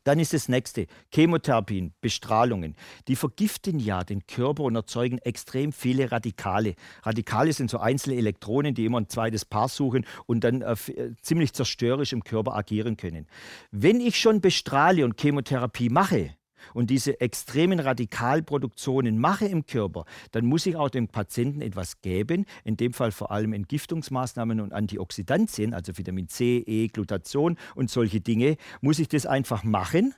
dann 0.03 0.19
ist 0.19 0.33
das 0.33 0.47
nächste, 0.47 0.87
Chemotherapien, 1.13 1.93
Bestrahlungen. 1.99 2.75
Die 3.07 3.15
vergiften 3.15 3.79
ja 3.79 4.03
den 4.03 4.25
Körper 4.25 4.63
und 4.63 4.75
erzeugen 4.75 5.17
extrem 5.19 5.73
viele 5.73 6.11
Radikale. 6.11 6.75
Radikale 7.03 7.51
sind 7.51 7.69
so 7.69 7.79
einzelne 7.79 8.15
Elektronen, 8.15 8.73
die 8.73 8.85
immer 8.85 9.01
ein 9.01 9.09
zweites 9.09 9.43
Paar 9.43 9.67
suchen 9.67 10.05
und 10.25 10.45
dann 10.45 10.61
äh, 10.61 10.71
äh 10.71 11.13
ziemlich 11.21 11.53
zerstörerisch 11.53 12.13
im 12.13 12.23
Körper 12.23 12.55
agieren 12.55 12.95
können. 12.95 13.27
Wenn 13.71 13.99
ich 13.99 14.19
schon 14.19 14.39
bestrahle 14.39 15.03
und 15.03 15.19
Chemotherapie 15.19 15.89
mache, 15.89 16.37
und 16.73 16.89
diese 16.89 17.19
extremen 17.21 17.79
Radikalproduktionen 17.79 19.17
mache 19.17 19.45
im 19.45 19.65
Körper, 19.65 20.05
dann 20.31 20.45
muss 20.45 20.65
ich 20.65 20.75
auch 20.75 20.89
dem 20.89 21.07
Patienten 21.07 21.61
etwas 21.61 22.01
geben, 22.01 22.45
in 22.63 22.77
dem 22.77 22.93
Fall 22.93 23.11
vor 23.11 23.31
allem 23.31 23.53
Entgiftungsmaßnahmen 23.53 24.61
und 24.61 24.73
Antioxidantien, 24.73 25.73
also 25.73 25.97
Vitamin 25.97 26.27
C, 26.27 26.63
E, 26.65 26.87
Glutation 26.87 27.57
und 27.75 27.89
solche 27.89 28.21
Dinge, 28.21 28.57
muss 28.81 28.99
ich 28.99 29.07
das 29.07 29.25
einfach 29.25 29.63
machen, 29.63 30.13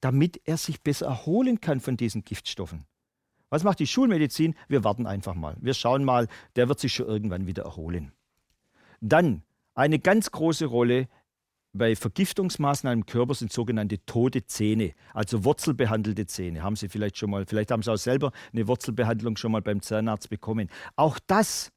damit 0.00 0.40
er 0.44 0.56
sich 0.56 0.82
besser 0.82 1.06
erholen 1.06 1.60
kann 1.60 1.80
von 1.80 1.96
diesen 1.96 2.24
Giftstoffen. 2.24 2.84
Was 3.50 3.64
macht 3.64 3.80
die 3.80 3.86
Schulmedizin? 3.86 4.54
Wir 4.68 4.84
warten 4.84 5.06
einfach 5.06 5.34
mal. 5.34 5.56
Wir 5.60 5.74
schauen 5.74 6.04
mal, 6.04 6.28
der 6.56 6.68
wird 6.68 6.78
sich 6.78 6.94
schon 6.94 7.06
irgendwann 7.06 7.46
wieder 7.46 7.64
erholen. 7.64 8.12
Dann 9.00 9.42
eine 9.74 9.98
ganz 9.98 10.30
große 10.30 10.66
Rolle 10.66 11.08
bei 11.72 11.94
Vergiftungsmaßnahmen 11.94 13.00
im 13.00 13.06
Körper 13.06 13.34
sind 13.34 13.52
sogenannte 13.52 14.04
tote 14.04 14.44
Zähne, 14.46 14.92
also 15.14 15.44
wurzelbehandelte 15.44 16.26
Zähne. 16.26 16.62
Haben 16.62 16.76
Sie 16.76 16.88
vielleicht 16.88 17.16
schon 17.18 17.30
mal, 17.30 17.46
vielleicht 17.46 17.70
haben 17.70 17.82
Sie 17.82 17.92
auch 17.92 17.96
selber 17.96 18.32
eine 18.52 18.66
Wurzelbehandlung 18.66 19.36
schon 19.36 19.52
mal 19.52 19.62
beim 19.62 19.82
Zahnarzt 19.82 20.30
bekommen. 20.30 20.68
Auch 20.96 21.18
das 21.26 21.70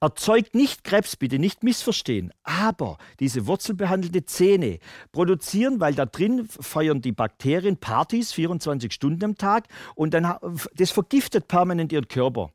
erzeugt 0.00 0.54
nicht 0.54 0.84
Krebs, 0.84 1.16
bitte 1.16 1.38
nicht 1.38 1.62
missverstehen. 1.62 2.32
Aber 2.42 2.98
diese 3.20 3.46
wurzelbehandelte 3.46 4.24
Zähne 4.24 4.78
produzieren, 5.12 5.80
weil 5.80 5.94
da 5.94 6.06
drin 6.06 6.46
feiern 6.48 7.00
die 7.00 7.12
Bakterien 7.12 7.76
Partys 7.76 8.32
24 8.32 8.92
Stunden 8.92 9.24
am 9.24 9.36
Tag 9.36 9.68
und 9.94 10.12
dann 10.14 10.36
das 10.74 10.90
vergiftet 10.90 11.48
permanent 11.48 11.92
ihren 11.92 12.08
Körper. 12.08 12.50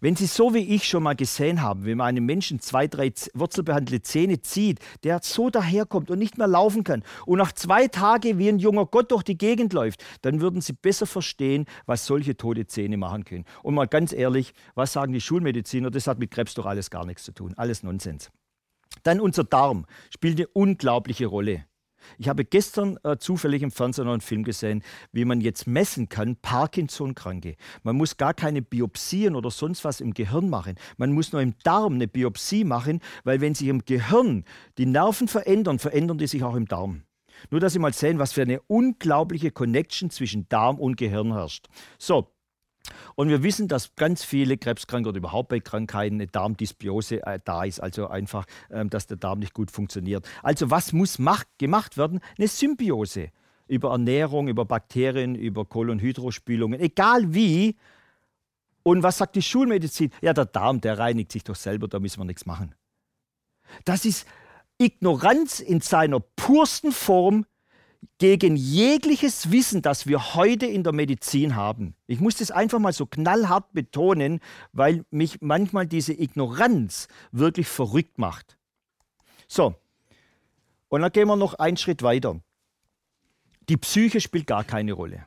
Wenn 0.00 0.16
Sie 0.16 0.26
so 0.26 0.54
wie 0.54 0.74
ich 0.74 0.86
schon 0.86 1.02
mal 1.02 1.16
gesehen 1.16 1.62
haben, 1.62 1.84
wenn 1.84 1.98
man 1.98 2.08
einem 2.08 2.26
Menschen 2.26 2.60
zwei, 2.60 2.86
drei 2.86 3.12
wurzelbehandelte 3.34 4.02
Zähne 4.02 4.40
zieht, 4.42 4.80
der 5.04 5.20
so 5.22 5.50
daherkommt 5.50 6.10
und 6.10 6.18
nicht 6.18 6.38
mehr 6.38 6.46
laufen 6.46 6.84
kann 6.84 7.02
und 7.24 7.38
nach 7.38 7.52
zwei 7.52 7.88
Tagen 7.88 8.38
wie 8.38 8.48
ein 8.48 8.58
junger 8.58 8.86
Gott 8.86 9.10
durch 9.10 9.22
die 9.22 9.38
Gegend 9.38 9.72
läuft, 9.72 10.04
dann 10.22 10.40
würden 10.40 10.60
Sie 10.60 10.72
besser 10.72 11.06
verstehen, 11.06 11.66
was 11.86 12.06
solche 12.06 12.36
tote 12.36 12.66
Zähne 12.66 12.96
machen 12.96 13.24
können. 13.24 13.44
Und 13.62 13.74
mal 13.74 13.86
ganz 13.86 14.12
ehrlich, 14.12 14.52
was 14.74 14.92
sagen 14.92 15.12
die 15.12 15.20
Schulmediziner? 15.20 15.90
Das 15.90 16.06
hat 16.06 16.18
mit 16.18 16.30
Krebs 16.30 16.54
doch 16.54 16.66
alles 16.66 16.90
gar 16.90 17.06
nichts 17.06 17.24
zu 17.24 17.32
tun. 17.32 17.54
Alles 17.56 17.82
Nonsens. 17.82 18.30
Dann 19.02 19.20
unser 19.20 19.44
Darm 19.44 19.86
spielt 20.10 20.38
eine 20.38 20.48
unglaubliche 20.48 21.26
Rolle. 21.26 21.64
Ich 22.18 22.28
habe 22.28 22.44
gestern 22.44 22.98
äh, 23.04 23.16
zufällig 23.18 23.62
im 23.62 23.70
Fernsehen 23.70 24.08
einen 24.08 24.20
Film 24.20 24.44
gesehen, 24.44 24.82
wie 25.12 25.24
man 25.24 25.40
jetzt 25.40 25.66
messen 25.66 26.08
kann, 26.08 26.36
Parkinson-Kranke. 26.36 27.56
Man 27.82 27.96
muss 27.96 28.16
gar 28.16 28.34
keine 28.34 28.62
Biopsien 28.62 29.34
oder 29.34 29.50
sonst 29.50 29.84
was 29.84 30.00
im 30.00 30.14
Gehirn 30.14 30.48
machen. 30.48 30.76
Man 30.96 31.12
muss 31.12 31.32
nur 31.32 31.42
im 31.42 31.54
Darm 31.62 31.94
eine 31.94 32.08
Biopsie 32.08 32.64
machen, 32.64 33.00
weil 33.24 33.40
wenn 33.40 33.54
sich 33.54 33.68
im 33.68 33.84
Gehirn 33.84 34.44
die 34.78 34.86
Nerven 34.86 35.28
verändern, 35.28 35.78
verändern 35.78 36.18
die 36.18 36.26
sich 36.26 36.42
auch 36.42 36.54
im 36.54 36.66
Darm. 36.66 37.02
Nur, 37.50 37.60
dass 37.60 37.74
Sie 37.74 37.78
mal 37.78 37.92
sehen, 37.92 38.18
was 38.18 38.32
für 38.32 38.42
eine 38.42 38.60
unglaubliche 38.62 39.50
Connection 39.50 40.10
zwischen 40.10 40.48
Darm 40.48 40.78
und 40.78 40.96
Gehirn 40.96 41.32
herrscht. 41.32 41.66
So, 41.98 42.32
Und 43.14 43.28
wir 43.28 43.42
wissen, 43.42 43.68
dass 43.68 43.94
ganz 43.96 44.24
viele 44.24 44.56
Krebskranke 44.56 45.08
oder 45.08 45.18
überhaupt 45.18 45.48
bei 45.48 45.60
Krankheiten 45.60 46.16
eine 46.16 46.26
Darmdysbiose 46.26 47.26
äh, 47.26 47.38
da 47.44 47.64
ist, 47.64 47.80
also 47.80 48.08
einfach, 48.08 48.46
ähm, 48.70 48.90
dass 48.90 49.06
der 49.06 49.16
Darm 49.16 49.38
nicht 49.38 49.54
gut 49.54 49.70
funktioniert. 49.70 50.28
Also 50.42 50.70
was 50.70 50.92
muss 50.92 51.18
macht, 51.18 51.46
gemacht 51.58 51.96
werden? 51.96 52.20
Eine 52.38 52.48
Symbiose 52.48 53.30
über 53.68 53.90
Ernährung, 53.90 54.48
über 54.48 54.64
Bakterien, 54.64 55.34
über 55.34 55.64
Kolonhydrospülungen, 55.64 56.80
egal 56.80 57.34
wie. 57.34 57.76
Und 58.82 59.02
was 59.02 59.18
sagt 59.18 59.34
die 59.34 59.42
Schulmedizin? 59.42 60.12
Ja, 60.22 60.32
der 60.32 60.46
Darm, 60.46 60.80
der 60.80 60.98
reinigt 60.98 61.32
sich 61.32 61.42
doch 61.42 61.56
selber, 61.56 61.88
da 61.88 61.98
müssen 61.98 62.20
wir 62.20 62.24
nichts 62.24 62.46
machen. 62.46 62.74
Das 63.84 64.04
ist 64.04 64.26
Ignoranz 64.78 65.60
in 65.60 65.80
seiner 65.80 66.20
pursten 66.20 66.92
Form 66.92 67.46
gegen 68.18 68.56
jegliches 68.56 69.50
Wissen, 69.50 69.82
das 69.82 70.06
wir 70.06 70.34
heute 70.34 70.66
in 70.66 70.82
der 70.82 70.92
Medizin 70.92 71.56
haben. 71.56 71.94
Ich 72.06 72.20
muss 72.20 72.36
das 72.36 72.50
einfach 72.50 72.78
mal 72.78 72.92
so 72.92 73.06
knallhart 73.06 73.72
betonen, 73.72 74.40
weil 74.72 75.04
mich 75.10 75.40
manchmal 75.40 75.86
diese 75.86 76.12
Ignoranz 76.12 77.08
wirklich 77.32 77.68
verrückt 77.68 78.18
macht. 78.18 78.56
So, 79.48 79.74
und 80.88 81.02
dann 81.02 81.12
gehen 81.12 81.28
wir 81.28 81.36
noch 81.36 81.54
einen 81.54 81.76
Schritt 81.76 82.02
weiter. 82.02 82.40
Die 83.68 83.76
Psyche 83.76 84.20
spielt 84.20 84.46
gar 84.46 84.64
keine 84.64 84.92
Rolle. 84.92 85.26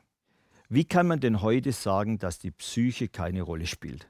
Wie 0.68 0.84
kann 0.84 1.06
man 1.06 1.20
denn 1.20 1.42
heute 1.42 1.72
sagen, 1.72 2.18
dass 2.18 2.38
die 2.38 2.50
Psyche 2.50 3.08
keine 3.08 3.42
Rolle 3.42 3.66
spielt? 3.66 4.08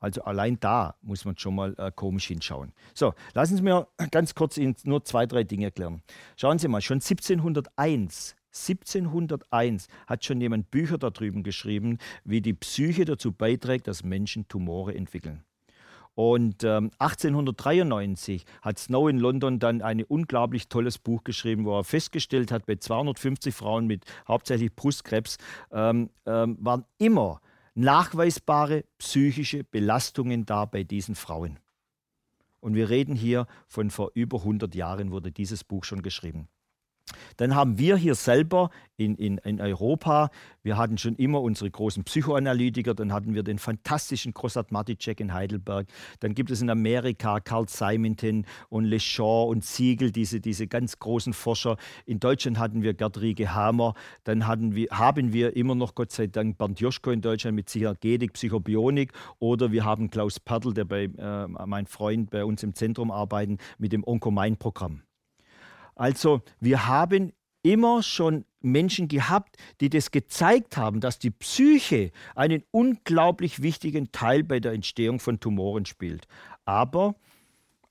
Also 0.00 0.22
allein 0.22 0.58
da 0.60 0.94
muss 1.02 1.24
man 1.24 1.36
schon 1.36 1.54
mal 1.54 1.74
äh, 1.78 1.90
komisch 1.94 2.26
hinschauen. 2.26 2.72
So, 2.94 3.14
lassen 3.34 3.56
Sie 3.56 3.62
mir 3.62 3.88
ganz 4.10 4.34
kurz 4.34 4.56
Ihnen 4.56 4.76
nur 4.84 5.04
zwei, 5.04 5.26
drei 5.26 5.44
Dinge 5.44 5.66
erklären. 5.66 6.02
Schauen 6.36 6.58
Sie 6.58 6.68
mal, 6.68 6.80
schon 6.80 6.96
1701 6.96 8.36
1701 8.50 9.88
hat 10.06 10.24
schon 10.24 10.40
jemand 10.40 10.70
Bücher 10.70 10.98
darüber 10.98 11.42
geschrieben, 11.42 11.98
wie 12.24 12.40
die 12.40 12.54
Psyche 12.54 13.04
dazu 13.04 13.30
beiträgt, 13.30 13.86
dass 13.86 14.02
Menschen 14.02 14.48
Tumore 14.48 14.94
entwickeln. 14.94 15.44
Und 16.14 16.64
ähm, 16.64 16.90
1893 16.98 18.44
hat 18.62 18.78
Snow 18.80 19.08
in 19.08 19.18
London 19.18 19.60
dann 19.60 19.82
ein 19.82 20.02
unglaublich 20.02 20.68
tolles 20.68 20.98
Buch 20.98 21.22
geschrieben, 21.22 21.64
wo 21.64 21.78
er 21.78 21.84
festgestellt 21.84 22.50
hat, 22.50 22.66
bei 22.66 22.74
250 22.74 23.54
Frauen 23.54 23.86
mit 23.86 24.04
hauptsächlich 24.26 24.74
Brustkrebs 24.74 25.38
ähm, 25.70 26.10
ähm, 26.26 26.58
waren 26.60 26.84
immer 26.98 27.40
nachweisbare 27.78 28.84
psychische 28.98 29.62
Belastungen 29.62 30.44
da 30.44 30.64
bei 30.64 30.82
diesen 30.82 31.14
Frauen. 31.14 31.60
Und 32.58 32.74
wir 32.74 32.90
reden 32.90 33.14
hier 33.14 33.46
von 33.68 33.90
vor 33.90 34.10
über 34.14 34.38
100 34.38 34.74
Jahren 34.74 35.12
wurde 35.12 35.30
dieses 35.30 35.62
Buch 35.62 35.84
schon 35.84 36.02
geschrieben. 36.02 36.48
Dann 37.36 37.54
haben 37.54 37.78
wir 37.78 37.96
hier 37.96 38.14
selber 38.14 38.70
in, 38.98 39.14
in, 39.14 39.38
in 39.38 39.60
Europa, 39.60 40.30
wir 40.62 40.76
hatten 40.76 40.98
schon 40.98 41.14
immer 41.14 41.40
unsere 41.40 41.70
großen 41.70 42.04
Psychoanalytiker, 42.04 42.94
dann 42.94 43.12
hatten 43.12 43.34
wir 43.34 43.44
den 43.44 43.58
fantastischen 43.58 44.34
Grossart 44.34 44.72
Maticek 44.72 45.20
in 45.20 45.32
Heidelberg, 45.32 45.86
dann 46.20 46.34
gibt 46.34 46.50
es 46.50 46.60
in 46.60 46.68
Amerika 46.68 47.38
Carl 47.40 47.68
Simonton 47.68 48.44
und 48.68 48.84
Leschon 48.84 49.48
und 49.48 49.64
Siegel, 49.64 50.10
diese, 50.10 50.40
diese 50.40 50.66
ganz 50.66 50.98
großen 50.98 51.32
Forscher. 51.32 51.76
In 52.06 52.18
Deutschland 52.18 52.58
hatten 52.58 52.82
wir 52.82 52.92
Gerd 52.92 53.20
Riege 53.20 53.54
Hamer, 53.54 53.94
dann 54.24 54.46
hatten 54.46 54.74
wir, 54.74 54.88
haben 54.90 55.32
wir 55.32 55.56
immer 55.56 55.76
noch 55.76 55.94
Gott 55.94 56.10
sei 56.10 56.26
Dank 56.26 56.58
Bernd 56.58 56.80
Joschko 56.80 57.12
in 57.12 57.20
Deutschland 57.20 57.54
mit 57.54 57.66
Psychogenik, 57.66 58.32
Psychobionik 58.32 59.12
oder 59.38 59.70
wir 59.70 59.84
haben 59.84 60.10
Klaus 60.10 60.40
Pertl, 60.40 60.74
der 60.74 60.84
bei 60.84 61.04
äh, 61.04 61.46
mein 61.46 61.86
Freund 61.86 62.30
bei 62.30 62.44
uns 62.44 62.62
im 62.64 62.74
Zentrum 62.74 63.12
arbeitet, 63.12 63.60
mit 63.78 63.92
dem 63.92 64.04
Onkomain-Programm. 64.04 65.02
Also 65.98 66.42
wir 66.60 66.86
haben 66.86 67.32
immer 67.62 68.02
schon 68.02 68.44
Menschen 68.60 69.08
gehabt, 69.08 69.56
die 69.80 69.90
das 69.90 70.10
gezeigt 70.10 70.76
haben, 70.76 71.00
dass 71.00 71.18
die 71.18 71.30
Psyche 71.30 72.12
einen 72.34 72.62
unglaublich 72.70 73.62
wichtigen 73.62 74.10
Teil 74.12 74.44
bei 74.44 74.60
der 74.60 74.72
Entstehung 74.72 75.20
von 75.20 75.40
Tumoren 75.40 75.86
spielt. 75.86 76.26
Aber 76.64 77.14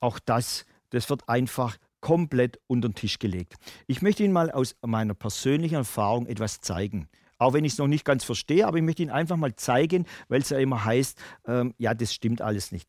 auch 0.00 0.18
das, 0.18 0.64
das 0.90 1.08
wird 1.10 1.28
einfach 1.28 1.76
komplett 2.00 2.58
unter 2.66 2.88
den 2.88 2.94
Tisch 2.94 3.18
gelegt. 3.18 3.54
Ich 3.86 4.02
möchte 4.02 4.24
Ihnen 4.24 4.32
mal 4.32 4.50
aus 4.50 4.76
meiner 4.84 5.14
persönlichen 5.14 5.74
Erfahrung 5.76 6.26
etwas 6.26 6.60
zeigen. 6.60 7.08
Auch 7.38 7.52
wenn 7.52 7.64
ich 7.64 7.72
es 7.72 7.78
noch 7.78 7.88
nicht 7.88 8.04
ganz 8.04 8.24
verstehe, 8.24 8.66
aber 8.66 8.78
ich 8.78 8.82
möchte 8.82 9.02
Ihnen 9.02 9.12
einfach 9.12 9.36
mal 9.36 9.54
zeigen, 9.54 10.06
weil 10.28 10.40
es 10.40 10.50
ja 10.50 10.58
immer 10.58 10.84
heißt, 10.84 11.18
ähm, 11.46 11.74
ja, 11.78 11.94
das 11.94 12.12
stimmt 12.12 12.40
alles 12.40 12.72
nicht. 12.72 12.88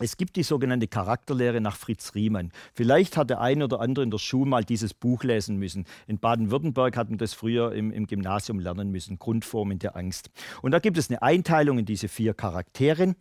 Es 0.00 0.16
gibt 0.16 0.36
die 0.36 0.42
sogenannte 0.44 0.86
Charakterlehre 0.86 1.60
nach 1.60 1.76
Fritz 1.76 2.14
Riemann. 2.14 2.52
Vielleicht 2.74 3.16
hat 3.16 3.30
der 3.30 3.40
eine 3.40 3.64
oder 3.64 3.80
andere 3.80 4.04
in 4.04 4.10
der 4.10 4.18
Schule 4.18 4.48
mal 4.48 4.64
dieses 4.64 4.94
Buch 4.94 5.24
lesen 5.24 5.56
müssen. 5.56 5.86
In 6.06 6.18
Baden-Württemberg 6.18 6.96
hat 6.96 7.08
man 7.08 7.18
das 7.18 7.34
früher 7.34 7.72
im, 7.72 7.90
im, 7.90 8.06
Gymnasium 8.06 8.60
lernen 8.60 8.90
müssen, 8.90 9.18
Grundformen 9.18 9.78
der 9.78 9.96
Angst. 9.96 10.30
Und 10.62 10.70
da 10.70 10.78
gibt 10.78 10.98
es 10.98 11.10
eine 11.10 11.22
Einteilung 11.22 11.78
in 11.78 11.84
diese 11.84 12.08
vier 12.08 12.32
Charakteren. 12.32 13.16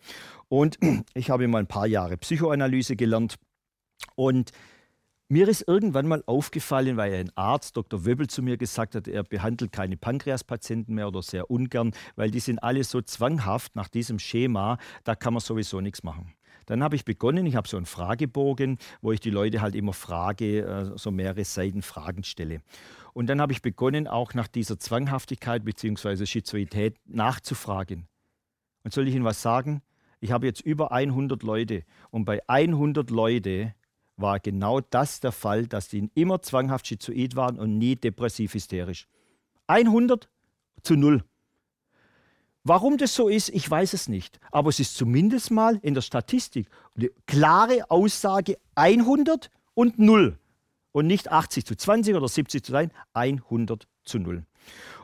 Und 0.50 0.78
ich 1.16 1.30
habe 1.32 1.48
mal 1.48 1.60
ein 1.60 1.68
paar 1.68 1.88
Jahre 1.88 2.18
Psychoanalyse 2.18 2.96
gelernt. 2.96 3.36
Und 4.16 4.52
mir 5.30 5.48
ist 5.50 5.68
irgendwann 5.68 6.08
mal 6.08 6.24
aufgefallen, 6.26 6.96
weil 6.96 7.14
ein 7.14 7.32
Arzt, 7.36 7.76
Dr. 7.76 8.06
Wöbel, 8.06 8.28
zu 8.28 8.42
mir 8.42 8.58
gesagt 8.58 8.96
hat, 8.96 9.08
er 9.08 9.24
behandelt 9.24 9.74
keine 9.74 9.98
Pankreaspatienten 9.98 10.96
mehr 10.96 11.08
oder 11.10 11.22
sehr 11.22 11.52
ungern, 11.52 11.92
weil 12.16 12.32
die 12.32 12.40
sind 12.40 12.60
alle 12.60 12.84
so 12.84 13.02
zwanghaft 13.02 13.76
nach 13.76 13.90
diesem 13.90 14.20
Schema, 14.20 14.78
da 15.04 15.16
kann 15.16 15.34
man 15.34 15.42
sowieso 15.42 15.82
nichts 15.82 16.04
machen. 16.04 16.37
Dann 16.68 16.84
habe 16.84 16.96
ich 16.96 17.06
begonnen, 17.06 17.46
ich 17.46 17.56
habe 17.56 17.68
so 17.68 17.78
einen 17.78 17.86
Fragebogen, 17.86 18.78
wo 19.02 19.12
ich 19.12 19.20
die 19.20 19.30
Leute 19.30 19.62
halt 19.62 19.74
immer 19.74 19.94
frage, 19.94 20.60
äh, 20.60 20.98
so 20.98 21.12
mehrere 21.12 21.46
Seiten 21.46 21.82
Fragen 21.82 22.24
stelle. 22.24 22.62
Und 23.14 23.28
dann 23.28 23.42
habe 23.42 23.54
ich 23.54 23.62
begonnen, 23.62 24.08
auch 24.08 24.34
nach 24.34 24.48
dieser 24.48 24.78
Zwanghaftigkeit 24.78 25.64
bzw. 25.66 26.26
Schizoidität 26.26 26.98
nachzufragen. 27.06 28.08
Und 28.84 28.94
soll 28.94 29.08
ich 29.08 29.16
Ihnen 29.16 29.26
was 29.26 29.42
sagen? 29.42 29.82
Ich 30.20 30.32
habe 30.32 30.46
jetzt 30.46 30.62
über 30.62 30.92
100 30.92 31.42
Leute 31.42 31.84
und 32.12 32.26
bei 32.26 32.42
100 32.48 33.10
Leute 33.12 33.74
war 34.18 34.40
genau 34.40 34.82
das 34.82 35.20
der 35.20 35.32
Fall, 35.32 35.68
dass 35.68 35.88
die 35.88 36.10
immer 36.16 36.42
zwanghaft 36.42 36.88
schizoid 36.88 37.36
waren 37.36 37.60
und 37.60 37.78
nie 37.78 37.96
depressiv 37.96 38.54
hysterisch. 38.56 39.08
100 39.68 40.30
zu 40.82 40.96
0. 40.96 41.24
Warum 42.68 42.98
das 42.98 43.16
so 43.16 43.30
ist, 43.30 43.48
ich 43.48 43.72
weiß 43.72 43.94
es 43.94 44.10
nicht. 44.10 44.42
Aber 44.52 44.68
es 44.68 44.82
ist 44.82 44.98
zumindest 44.98 45.52
mal 45.52 45.80
in 45.84 45.94
der 45.94 46.02
Statistik 46.02 46.68
eine 46.98 47.12
klare 47.26 47.90
Aussage 47.90 48.58
100 48.76 49.50
und 49.74 49.98
0. 50.00 50.38
Und 50.92 51.08
nicht 51.08 51.32
80 51.32 51.66
zu 51.66 51.78
20 51.78 52.16
oder 52.16 52.28
70 52.28 52.66
zu 52.66 52.76
1, 52.76 52.92
100 53.14 53.88
zu 54.04 54.20
0. 54.20 54.46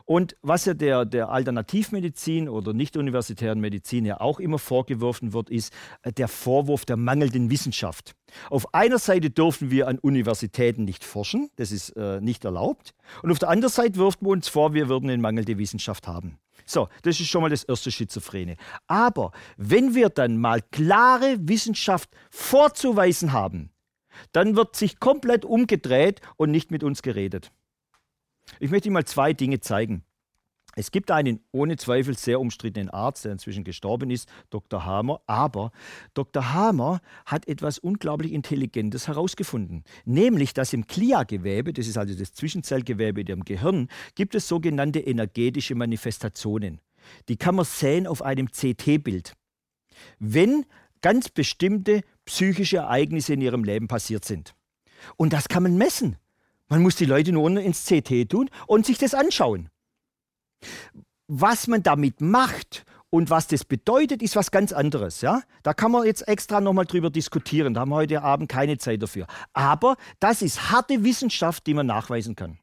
Und 0.04 0.36
was 0.42 0.66
ja 0.66 0.74
der, 0.74 1.06
der 1.06 1.30
Alternativmedizin 1.30 2.50
oder 2.50 2.74
nicht-universitären 2.74 3.60
Medizin 3.60 4.04
ja 4.04 4.20
auch 4.20 4.40
immer 4.40 4.58
vorgeworfen 4.58 5.32
wird, 5.32 5.48
ist 5.48 5.72
äh, 6.02 6.12
der 6.12 6.28
Vorwurf 6.28 6.84
der 6.84 6.98
mangelnden 6.98 7.48
Wissenschaft. 7.48 8.14
Auf 8.50 8.74
einer 8.74 8.98
Seite 8.98 9.30
dürfen 9.30 9.70
wir 9.70 9.88
an 9.88 9.98
Universitäten 9.98 10.84
nicht 10.84 11.02
forschen, 11.02 11.48
das 11.56 11.72
ist 11.72 11.96
äh, 11.96 12.20
nicht 12.20 12.44
erlaubt. 12.44 12.92
Und 13.22 13.30
auf 13.30 13.38
der 13.38 13.48
anderen 13.48 13.72
Seite 13.72 13.96
wirft 13.96 14.20
man 14.20 14.32
uns 14.32 14.48
vor, 14.48 14.74
wir 14.74 14.90
würden 14.90 15.08
eine 15.08 15.22
mangelnde 15.22 15.56
Wissenschaft 15.56 16.06
haben. 16.06 16.38
So, 16.66 16.88
das 17.02 17.20
ist 17.20 17.28
schon 17.28 17.42
mal 17.42 17.50
das 17.50 17.64
erste 17.64 17.90
Schizophrene. 17.90 18.56
Aber 18.86 19.32
wenn 19.56 19.94
wir 19.94 20.08
dann 20.08 20.38
mal 20.38 20.62
klare 20.62 21.36
Wissenschaft 21.40 22.10
vorzuweisen 22.30 23.32
haben, 23.32 23.70
dann 24.32 24.56
wird 24.56 24.76
sich 24.76 25.00
komplett 25.00 25.44
umgedreht 25.44 26.20
und 26.36 26.50
nicht 26.50 26.70
mit 26.70 26.82
uns 26.82 27.02
geredet. 27.02 27.52
Ich 28.60 28.70
möchte 28.70 28.88
Ihnen 28.88 28.94
mal 28.94 29.04
zwei 29.04 29.32
Dinge 29.32 29.60
zeigen. 29.60 30.04
Es 30.76 30.90
gibt 30.90 31.10
einen 31.10 31.40
ohne 31.52 31.76
Zweifel 31.76 32.16
sehr 32.16 32.40
umstrittenen 32.40 32.90
Arzt, 32.90 33.24
der 33.24 33.32
inzwischen 33.32 33.64
gestorben 33.64 34.10
ist, 34.10 34.28
Dr. 34.50 34.84
Hamer. 34.84 35.20
Aber 35.26 35.70
Dr. 36.14 36.52
Hamer 36.52 37.00
hat 37.26 37.46
etwas 37.48 37.78
unglaublich 37.78 38.32
Intelligentes 38.32 39.08
herausgefunden. 39.08 39.84
Nämlich, 40.04 40.54
dass 40.54 40.72
im 40.72 40.86
Glia-Gewebe, 40.86 41.72
das 41.72 41.86
ist 41.86 41.98
also 41.98 42.14
das 42.14 42.32
Zwischenzellgewebe 42.32 43.22
im 43.22 43.44
Gehirn, 43.44 43.88
gibt 44.14 44.34
es 44.34 44.48
sogenannte 44.48 45.00
energetische 45.00 45.74
Manifestationen. 45.74 46.80
Die 47.28 47.36
kann 47.36 47.54
man 47.54 47.64
sehen 47.64 48.06
auf 48.06 48.22
einem 48.22 48.48
CT-Bild. 48.50 49.34
Wenn 50.18 50.64
ganz 51.02 51.28
bestimmte 51.28 52.00
psychische 52.24 52.78
Ereignisse 52.78 53.34
in 53.34 53.42
ihrem 53.42 53.62
Leben 53.62 53.88
passiert 53.88 54.24
sind. 54.24 54.54
Und 55.16 55.32
das 55.32 55.48
kann 55.48 55.62
man 55.62 55.76
messen. 55.76 56.16
Man 56.68 56.82
muss 56.82 56.96
die 56.96 57.04
Leute 57.04 57.30
nur 57.30 57.50
ins 57.60 57.84
CT 57.84 58.30
tun 58.30 58.48
und 58.66 58.86
sich 58.86 58.96
das 58.96 59.12
anschauen. 59.14 59.68
Was 61.26 61.66
man 61.66 61.82
damit 61.82 62.20
macht 62.20 62.84
und 63.10 63.30
was 63.30 63.46
das 63.46 63.64
bedeutet, 63.64 64.22
ist 64.22 64.36
was 64.36 64.50
ganz 64.50 64.72
anderes. 64.72 65.20
Ja? 65.20 65.42
Da 65.62 65.72
kann 65.72 65.92
man 65.92 66.04
jetzt 66.04 66.26
extra 66.28 66.60
nochmal 66.60 66.84
drüber 66.84 67.10
diskutieren. 67.10 67.74
Da 67.74 67.80
haben 67.80 67.90
wir 67.90 67.96
heute 67.96 68.22
Abend 68.22 68.48
keine 68.48 68.76
Zeit 68.78 69.02
dafür. 69.02 69.26
Aber 69.52 69.96
das 70.20 70.42
ist 70.42 70.70
harte 70.70 71.04
Wissenschaft, 71.04 71.66
die 71.66 71.74
man 71.74 71.86
nachweisen 71.86 72.34
kann. 72.36 72.58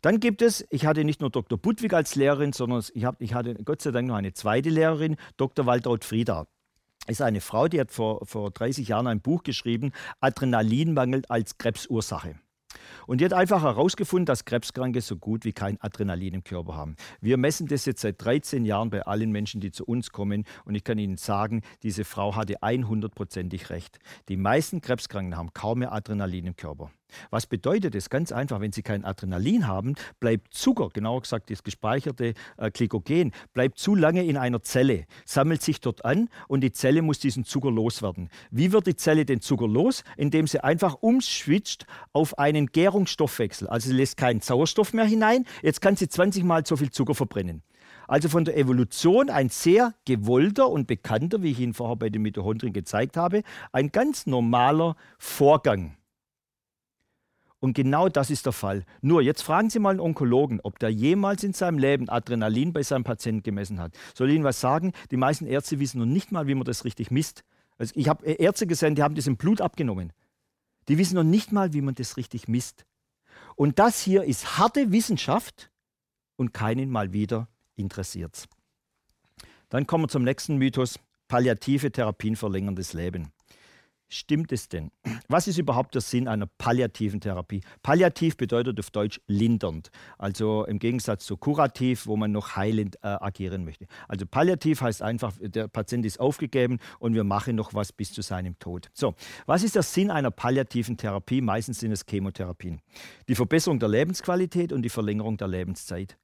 Dann 0.00 0.18
gibt 0.18 0.42
es, 0.42 0.66
ich 0.70 0.86
hatte 0.86 1.04
nicht 1.04 1.20
nur 1.20 1.30
Dr. 1.30 1.58
Budwig 1.58 1.92
als 1.92 2.16
Lehrerin, 2.16 2.52
sondern 2.52 2.82
ich, 2.92 3.04
hab, 3.04 3.20
ich 3.20 3.34
hatte 3.34 3.54
Gott 3.64 3.82
sei 3.82 3.92
Dank 3.92 4.08
noch 4.08 4.16
eine 4.16 4.32
zweite 4.32 4.68
Lehrerin, 4.70 5.16
Dr. 5.36 5.64
Waltraud 5.66 6.04
Frieda 6.04 6.46
ist 7.08 7.22
eine 7.22 7.40
Frau, 7.40 7.68
die 7.68 7.80
hat 7.80 7.90
vor, 7.90 8.24
vor 8.26 8.50
30 8.50 8.88
Jahren 8.88 9.06
ein 9.06 9.20
Buch 9.20 9.42
geschrieben, 9.42 9.92
Adrenalinmangel 10.20 11.22
als 11.28 11.58
Krebsursache. 11.58 12.36
Und 13.06 13.20
die 13.20 13.24
hat 13.24 13.32
einfach 13.32 13.62
herausgefunden, 13.62 14.26
dass 14.26 14.44
Krebskranke 14.44 15.00
so 15.00 15.16
gut 15.16 15.44
wie 15.44 15.52
kein 15.52 15.80
Adrenalin 15.80 16.34
im 16.34 16.44
Körper 16.44 16.74
haben. 16.74 16.96
Wir 17.20 17.36
messen 17.36 17.66
das 17.66 17.84
jetzt 17.84 18.02
seit 18.02 18.22
13 18.22 18.64
Jahren 18.64 18.90
bei 18.90 19.02
allen 19.02 19.30
Menschen, 19.30 19.60
die 19.60 19.72
zu 19.72 19.84
uns 19.84 20.10
kommen. 20.10 20.44
Und 20.64 20.74
ich 20.74 20.84
kann 20.84 20.98
Ihnen 20.98 21.16
sagen, 21.16 21.62
diese 21.82 22.04
Frau 22.04 22.36
hatte 22.36 22.62
100%ig 22.62 23.70
recht. 23.70 23.98
Die 24.28 24.36
meisten 24.36 24.80
Krebskranken 24.80 25.36
haben 25.36 25.52
kaum 25.52 25.80
mehr 25.80 25.92
Adrenalin 25.92 26.46
im 26.46 26.56
Körper. 26.56 26.90
Was 27.30 27.46
bedeutet 27.46 27.94
das? 27.94 28.10
Ganz 28.10 28.32
einfach, 28.32 28.60
wenn 28.60 28.72
Sie 28.72 28.82
kein 28.82 29.04
Adrenalin 29.04 29.66
haben, 29.66 29.94
bleibt 30.20 30.54
Zucker, 30.54 30.88
genauer 30.88 31.22
gesagt 31.22 31.50
das 31.50 31.62
gespeicherte 31.62 32.34
äh, 32.56 32.70
Glykogen, 32.70 33.32
bleibt 33.52 33.78
zu 33.78 33.94
lange 33.94 34.24
in 34.24 34.36
einer 34.36 34.62
Zelle, 34.62 35.06
sammelt 35.24 35.62
sich 35.62 35.80
dort 35.80 36.04
an 36.04 36.28
und 36.48 36.62
die 36.62 36.72
Zelle 36.72 37.02
muss 37.02 37.18
diesen 37.18 37.44
Zucker 37.44 37.70
loswerden. 37.70 38.28
Wie 38.50 38.72
wird 38.72 38.86
die 38.86 38.96
Zelle 38.96 39.24
den 39.24 39.40
Zucker 39.40 39.68
los? 39.68 40.04
Indem 40.16 40.46
sie 40.46 40.62
einfach 40.62 40.94
umschwitzt 40.94 41.86
auf 42.12 42.38
einen 42.38 42.66
Gärungsstoffwechsel. 42.66 43.68
Also 43.68 43.90
sie 43.90 43.96
lässt 43.96 44.16
keinen 44.16 44.40
Sauerstoff 44.40 44.92
mehr 44.92 45.04
hinein, 45.04 45.44
jetzt 45.62 45.80
kann 45.80 45.96
sie 45.96 46.08
20 46.08 46.44
Mal 46.44 46.66
so 46.66 46.76
viel 46.76 46.90
Zucker 46.90 47.14
verbrennen. 47.14 47.62
Also 48.08 48.28
von 48.28 48.44
der 48.44 48.56
Evolution 48.56 49.30
ein 49.30 49.48
sehr 49.48 49.94
gewollter 50.04 50.68
und 50.68 50.86
bekannter, 50.86 51.42
wie 51.42 51.52
ich 51.52 51.60
Ihnen 51.60 51.74
vorher 51.74 51.96
bei 51.96 52.10
den 52.10 52.22
Mitochondrien 52.22 52.72
gezeigt 52.72 53.16
habe, 53.16 53.42
ein 53.72 53.90
ganz 53.90 54.26
normaler 54.26 54.96
Vorgang. 55.18 55.96
Und 57.62 57.74
genau 57.74 58.08
das 58.08 58.28
ist 58.28 58.44
der 58.44 58.52
Fall. 58.52 58.84
Nur, 59.02 59.22
jetzt 59.22 59.42
fragen 59.42 59.70
Sie 59.70 59.78
mal 59.78 59.90
einen 59.90 60.00
Onkologen, 60.00 60.58
ob 60.64 60.80
der 60.80 60.90
jemals 60.90 61.44
in 61.44 61.52
seinem 61.52 61.78
Leben 61.78 62.08
Adrenalin 62.08 62.72
bei 62.72 62.82
seinem 62.82 63.04
Patienten 63.04 63.44
gemessen 63.44 63.78
hat. 63.78 63.94
Soll 64.16 64.30
ich 64.30 64.34
Ihnen 64.34 64.42
was 64.42 64.60
sagen? 64.60 64.90
Die 65.12 65.16
meisten 65.16 65.46
Ärzte 65.46 65.78
wissen 65.78 66.00
noch 66.00 66.06
nicht 66.06 66.32
mal, 66.32 66.48
wie 66.48 66.56
man 66.56 66.64
das 66.64 66.84
richtig 66.84 67.12
misst. 67.12 67.44
Also 67.78 67.92
ich 67.94 68.08
habe 68.08 68.26
Ärzte 68.26 68.66
gesehen, 68.66 68.96
die 68.96 69.04
haben 69.04 69.14
das 69.14 69.28
im 69.28 69.36
Blut 69.36 69.60
abgenommen. 69.60 70.12
Die 70.88 70.98
wissen 70.98 71.14
noch 71.14 71.22
nicht 71.22 71.52
mal, 71.52 71.72
wie 71.72 71.82
man 71.82 71.94
das 71.94 72.16
richtig 72.16 72.48
misst. 72.48 72.84
Und 73.54 73.78
das 73.78 74.02
hier 74.02 74.24
ist 74.24 74.58
harte 74.58 74.90
Wissenschaft 74.90 75.70
und 76.34 76.52
keinen 76.52 76.90
mal 76.90 77.12
wieder 77.12 77.46
interessiert. 77.76 78.48
Dann 79.68 79.86
kommen 79.86 80.02
wir 80.02 80.08
zum 80.08 80.24
nächsten 80.24 80.56
Mythos. 80.56 80.98
Palliative 81.28 81.92
Therapien 81.92 82.34
verlängern 82.34 82.74
das 82.74 82.92
Leben. 82.92 83.30
Stimmt 84.12 84.52
es 84.52 84.68
denn? 84.68 84.90
Was 85.28 85.48
ist 85.48 85.56
überhaupt 85.56 85.94
der 85.94 86.02
Sinn 86.02 86.28
einer 86.28 86.46
palliativen 86.46 87.18
Therapie? 87.18 87.62
Palliativ 87.82 88.36
bedeutet 88.36 88.78
auf 88.78 88.90
Deutsch 88.90 89.22
lindernd, 89.26 89.90
also 90.18 90.66
im 90.66 90.78
Gegensatz 90.78 91.24
zu 91.24 91.38
kurativ, 91.38 92.06
wo 92.06 92.18
man 92.18 92.30
noch 92.30 92.54
heilend 92.54 92.96
äh, 92.96 93.06
agieren 93.06 93.64
möchte. 93.64 93.86
Also 94.08 94.26
palliativ 94.26 94.82
heißt 94.82 95.00
einfach, 95.00 95.32
der 95.40 95.66
Patient 95.66 96.04
ist 96.04 96.20
aufgegeben 96.20 96.78
und 96.98 97.14
wir 97.14 97.24
machen 97.24 97.56
noch 97.56 97.72
was 97.72 97.90
bis 97.90 98.12
zu 98.12 98.20
seinem 98.20 98.58
Tod. 98.58 98.90
So, 98.92 99.14
was 99.46 99.62
ist 99.62 99.76
der 99.76 99.82
Sinn 99.82 100.10
einer 100.10 100.30
palliativen 100.30 100.98
Therapie? 100.98 101.40
Meistens 101.40 101.80
sind 101.80 101.92
es 101.92 102.04
Chemotherapien. 102.04 102.82
Die 103.28 103.34
Verbesserung 103.34 103.78
der 103.78 103.88
Lebensqualität 103.88 104.74
und 104.74 104.82
die 104.82 104.90
Verlängerung 104.90 105.38
der 105.38 105.48
Lebenszeit. 105.48 106.18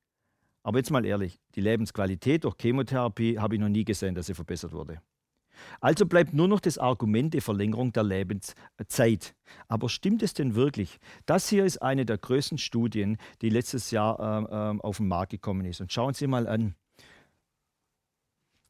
Aber 0.62 0.76
jetzt 0.76 0.90
mal 0.90 1.06
ehrlich, 1.06 1.40
die 1.54 1.62
Lebensqualität 1.62 2.44
durch 2.44 2.56
Chemotherapie 2.60 3.38
habe 3.38 3.54
ich 3.54 3.60
noch 3.62 3.70
nie 3.70 3.86
gesehen, 3.86 4.14
dass 4.14 4.26
sie 4.26 4.34
verbessert 4.34 4.72
wurde. 4.72 5.00
Also 5.80 6.06
bleibt 6.06 6.34
nur 6.34 6.48
noch 6.48 6.60
das 6.60 6.78
Argument 6.78 7.34
der 7.34 7.42
Verlängerung 7.42 7.92
der 7.92 8.04
Lebenszeit. 8.04 9.34
Aber 9.68 9.88
stimmt 9.88 10.22
es 10.22 10.34
denn 10.34 10.54
wirklich? 10.54 10.98
Das 11.26 11.48
hier 11.48 11.64
ist 11.64 11.82
eine 11.82 12.04
der 12.04 12.18
größten 12.18 12.58
Studien, 12.58 13.16
die 13.42 13.50
letztes 13.50 13.90
Jahr 13.90 14.18
äh, 14.52 14.78
auf 14.80 14.98
den 14.98 15.08
Markt 15.08 15.30
gekommen 15.30 15.64
ist. 15.64 15.80
Und 15.80 15.92
schauen 15.92 16.14
Sie 16.14 16.26
mal 16.26 16.46
an. 16.46 16.74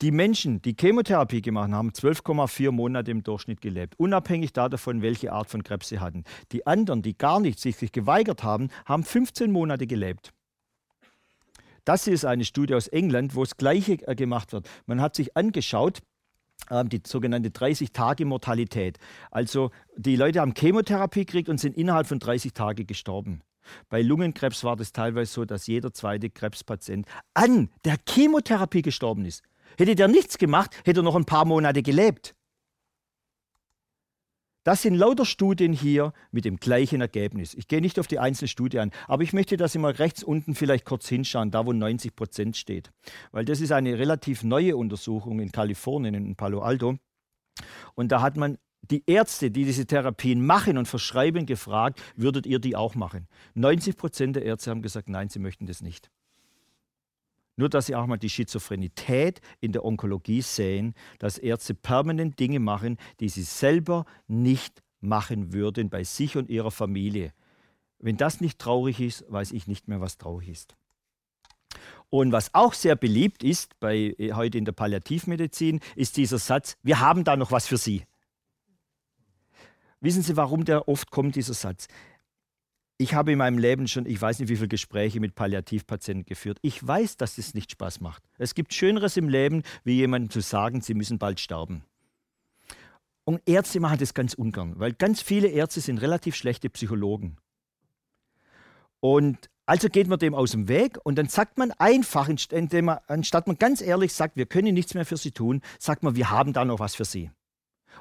Die 0.00 0.12
Menschen, 0.12 0.62
die 0.62 0.76
Chemotherapie 0.78 1.42
gemacht 1.42 1.72
haben, 1.72 1.90
12,4 1.90 2.70
Monate 2.70 3.10
im 3.10 3.24
Durchschnitt 3.24 3.60
gelebt, 3.60 3.98
unabhängig 3.98 4.52
davon, 4.52 5.02
welche 5.02 5.32
Art 5.32 5.50
von 5.50 5.64
Krebs 5.64 5.88
sie 5.88 5.98
hatten. 5.98 6.22
Die 6.52 6.68
anderen, 6.68 7.02
die 7.02 7.18
gar 7.18 7.40
nicht 7.40 7.58
sich 7.58 7.90
geweigert 7.90 8.44
haben, 8.44 8.68
haben 8.86 9.02
15 9.02 9.50
Monate 9.50 9.88
gelebt. 9.88 10.32
Das 11.84 12.04
hier 12.04 12.12
ist 12.12 12.26
eine 12.26 12.44
Studie 12.44 12.74
aus 12.74 12.86
England, 12.86 13.34
wo 13.34 13.42
das 13.42 13.56
Gleiche 13.56 13.94
äh, 14.06 14.14
gemacht 14.14 14.52
wird. 14.52 14.68
Man 14.86 15.00
hat 15.00 15.16
sich 15.16 15.36
angeschaut, 15.36 16.00
die 16.70 17.02
sogenannte 17.06 17.50
30-Tage-Mortalität. 17.50 18.98
Also 19.30 19.70
die 19.96 20.16
Leute 20.16 20.40
haben 20.40 20.54
Chemotherapie 20.56 21.24
gekriegt 21.24 21.48
und 21.48 21.58
sind 21.58 21.76
innerhalb 21.76 22.06
von 22.06 22.18
30 22.18 22.52
Tagen 22.52 22.86
gestorben. 22.86 23.42
Bei 23.88 24.02
Lungenkrebs 24.02 24.64
war 24.64 24.76
das 24.76 24.92
teilweise 24.92 25.32
so, 25.32 25.44
dass 25.44 25.66
jeder 25.66 25.92
zweite 25.92 26.30
Krebspatient 26.30 27.06
an 27.34 27.70
der 27.84 27.96
Chemotherapie 28.08 28.82
gestorben 28.82 29.24
ist. 29.24 29.42
Hätte 29.76 29.94
der 29.94 30.08
nichts 30.08 30.38
gemacht, 30.38 30.76
hätte 30.84 31.00
er 31.00 31.04
noch 31.04 31.16
ein 31.16 31.26
paar 31.26 31.44
Monate 31.44 31.82
gelebt. 31.82 32.34
Das 34.68 34.82
sind 34.82 34.96
lauter 34.96 35.24
Studien 35.24 35.72
hier 35.72 36.12
mit 36.30 36.44
dem 36.44 36.58
gleichen 36.58 37.00
Ergebnis. 37.00 37.54
Ich 37.54 37.68
gehe 37.68 37.80
nicht 37.80 37.98
auf 37.98 38.06
die 38.06 38.18
einzelne 38.18 38.48
Studie 38.48 38.80
an, 38.80 38.90
aber 39.06 39.22
ich 39.22 39.32
möchte, 39.32 39.56
dass 39.56 39.72
Sie 39.72 39.78
mal 39.78 39.92
rechts 39.92 40.22
unten 40.22 40.54
vielleicht 40.54 40.84
kurz 40.84 41.08
hinschauen, 41.08 41.50
da 41.50 41.64
wo 41.64 41.72
90 41.72 42.14
Prozent 42.14 42.54
steht. 42.54 42.90
Weil 43.32 43.46
das 43.46 43.62
ist 43.62 43.72
eine 43.72 43.98
relativ 43.98 44.44
neue 44.44 44.76
Untersuchung 44.76 45.40
in 45.40 45.52
Kalifornien, 45.52 46.12
in 46.12 46.36
Palo 46.36 46.60
Alto. 46.60 46.98
Und 47.94 48.12
da 48.12 48.20
hat 48.20 48.36
man 48.36 48.58
die 48.82 49.04
Ärzte, 49.06 49.50
die 49.50 49.64
diese 49.64 49.86
Therapien 49.86 50.44
machen 50.44 50.76
und 50.76 50.86
verschreiben, 50.86 51.46
gefragt, 51.46 52.02
würdet 52.14 52.44
ihr 52.44 52.58
die 52.58 52.76
auch 52.76 52.94
machen? 52.94 53.26
90 53.54 53.96
Prozent 53.96 54.36
der 54.36 54.44
Ärzte 54.44 54.70
haben 54.70 54.82
gesagt, 54.82 55.08
nein, 55.08 55.30
sie 55.30 55.38
möchten 55.38 55.64
das 55.64 55.80
nicht. 55.80 56.10
Nur, 57.58 57.68
dass 57.68 57.86
Sie 57.86 57.96
auch 57.96 58.06
mal 58.06 58.18
die 58.18 58.30
Schizophrenität 58.30 59.40
in 59.60 59.72
der 59.72 59.84
Onkologie 59.84 60.42
sehen, 60.42 60.94
dass 61.18 61.38
Ärzte 61.38 61.74
permanent 61.74 62.38
Dinge 62.38 62.60
machen, 62.60 62.98
die 63.18 63.28
sie 63.28 63.42
selber 63.42 64.06
nicht 64.28 64.80
machen 65.00 65.52
würden 65.52 65.90
bei 65.90 66.04
sich 66.04 66.36
und 66.36 66.50
ihrer 66.50 66.70
Familie. 66.70 67.32
Wenn 67.98 68.16
das 68.16 68.40
nicht 68.40 68.60
traurig 68.60 69.00
ist, 69.00 69.24
weiß 69.28 69.50
ich 69.50 69.66
nicht 69.66 69.88
mehr, 69.88 70.00
was 70.00 70.18
traurig 70.18 70.50
ist. 70.50 70.76
Und 72.10 72.30
was 72.30 72.54
auch 72.54 72.74
sehr 72.74 72.94
beliebt 72.94 73.42
ist 73.42 73.78
bei 73.80 74.14
äh, 74.18 74.34
heute 74.34 74.56
in 74.56 74.64
der 74.64 74.72
Palliativmedizin, 74.72 75.80
ist 75.96 76.16
dieser 76.16 76.38
Satz: 76.38 76.76
Wir 76.84 77.00
haben 77.00 77.24
da 77.24 77.36
noch 77.36 77.50
was 77.50 77.66
für 77.66 77.76
Sie. 77.76 78.04
Wissen 80.00 80.22
Sie, 80.22 80.36
warum 80.36 80.64
der 80.64 80.86
oft 80.86 81.10
kommt, 81.10 81.34
dieser 81.34 81.54
Satz? 81.54 81.88
Ich 83.00 83.14
habe 83.14 83.30
in 83.30 83.38
meinem 83.38 83.58
Leben 83.58 83.86
schon, 83.86 84.06
ich 84.06 84.20
weiß 84.20 84.40
nicht, 84.40 84.48
wie 84.48 84.56
viele 84.56 84.66
Gespräche 84.66 85.20
mit 85.20 85.36
Palliativpatienten 85.36 86.26
geführt. 86.26 86.58
Ich 86.62 86.84
weiß, 86.84 87.16
dass 87.16 87.38
es 87.38 87.54
nicht 87.54 87.70
Spaß 87.70 88.00
macht. 88.00 88.24
Es 88.38 88.56
gibt 88.56 88.74
Schöneres 88.74 89.16
im 89.16 89.28
Leben, 89.28 89.62
wie 89.84 89.94
jemandem 89.94 90.30
zu 90.30 90.40
sagen, 90.40 90.80
sie 90.80 90.94
müssen 90.94 91.16
bald 91.16 91.38
sterben. 91.38 91.84
Und 93.22 93.40
Ärzte 93.46 93.78
machen 93.78 93.98
das 93.98 94.14
ganz 94.14 94.34
ungern, 94.34 94.74
weil 94.80 94.94
ganz 94.94 95.22
viele 95.22 95.46
Ärzte 95.46 95.80
sind 95.80 95.98
relativ 95.98 96.34
schlechte 96.34 96.70
Psychologen. 96.70 97.36
Und 98.98 99.48
also 99.64 99.88
geht 99.88 100.08
man 100.08 100.18
dem 100.18 100.34
aus 100.34 100.50
dem 100.50 100.66
Weg 100.66 100.98
und 101.04 101.16
dann 101.16 101.28
sagt 101.28 101.56
man 101.56 101.70
einfach, 101.72 102.28
indem 102.50 102.86
man, 102.86 102.98
anstatt 103.06 103.46
man 103.46 103.58
ganz 103.58 103.80
ehrlich 103.80 104.12
sagt, 104.12 104.36
wir 104.36 104.46
können 104.46 104.74
nichts 104.74 104.94
mehr 104.94 105.06
für 105.06 105.18
sie 105.18 105.30
tun, 105.30 105.60
sagt 105.78 106.02
man, 106.02 106.16
wir 106.16 106.30
haben 106.30 106.52
da 106.52 106.64
noch 106.64 106.80
was 106.80 106.96
für 106.96 107.04
sie. 107.04 107.30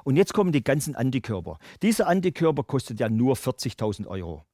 Und 0.02 0.16
jetzt 0.16 0.34
kommen 0.34 0.50
die 0.50 0.64
ganzen 0.64 0.96
Antikörper. 0.96 1.58
Dieser 1.82 2.08
Antikörper 2.08 2.64
kostet 2.64 2.98
ja 2.98 3.08
nur 3.08 3.36
40.000 3.36 4.06
Euro. 4.06 4.47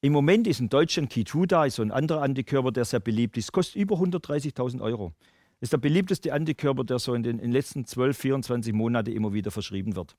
Im 0.00 0.12
Moment 0.12 0.46
ist 0.46 0.60
in 0.60 0.68
Deutschland 0.68 1.10
Keytruda, 1.10 1.68
so 1.70 1.82
ein 1.82 1.90
anderer 1.90 2.22
Antikörper, 2.22 2.70
der 2.70 2.84
sehr 2.84 3.00
beliebt 3.00 3.36
ist, 3.36 3.50
kostet 3.50 3.76
über 3.76 3.96
130.000 3.96 4.80
Euro. 4.80 5.12
Ist 5.60 5.72
der 5.72 5.78
beliebteste 5.78 6.32
Antikörper, 6.32 6.84
der 6.84 7.00
so 7.00 7.14
in 7.14 7.24
den, 7.24 7.38
in 7.38 7.46
den 7.46 7.52
letzten 7.52 7.84
12, 7.84 8.16
24 8.16 8.72
Monaten 8.72 9.10
immer 9.10 9.32
wieder 9.32 9.50
verschrieben 9.50 9.96
wird. 9.96 10.16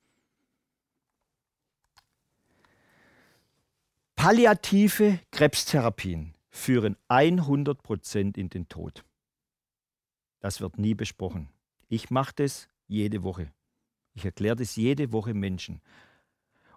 Palliative 4.16 5.20
Krebstherapien 5.32 6.34
führen 6.50 6.98
100 7.08 7.82
Prozent 7.82 8.38
in 8.38 8.50
den 8.50 8.68
Tod. 8.68 9.06
Das 10.42 10.60
wird 10.60 10.78
nie 10.78 10.94
besprochen. 10.94 11.48
Ich 11.88 12.10
mache 12.10 12.34
das 12.36 12.68
jede 12.88 13.24
Woche. 13.24 13.50
Ich 14.14 14.26
erkläre 14.26 14.58
das 14.58 14.76
jede 14.76 15.14
Woche 15.14 15.34
Menschen. 15.34 15.82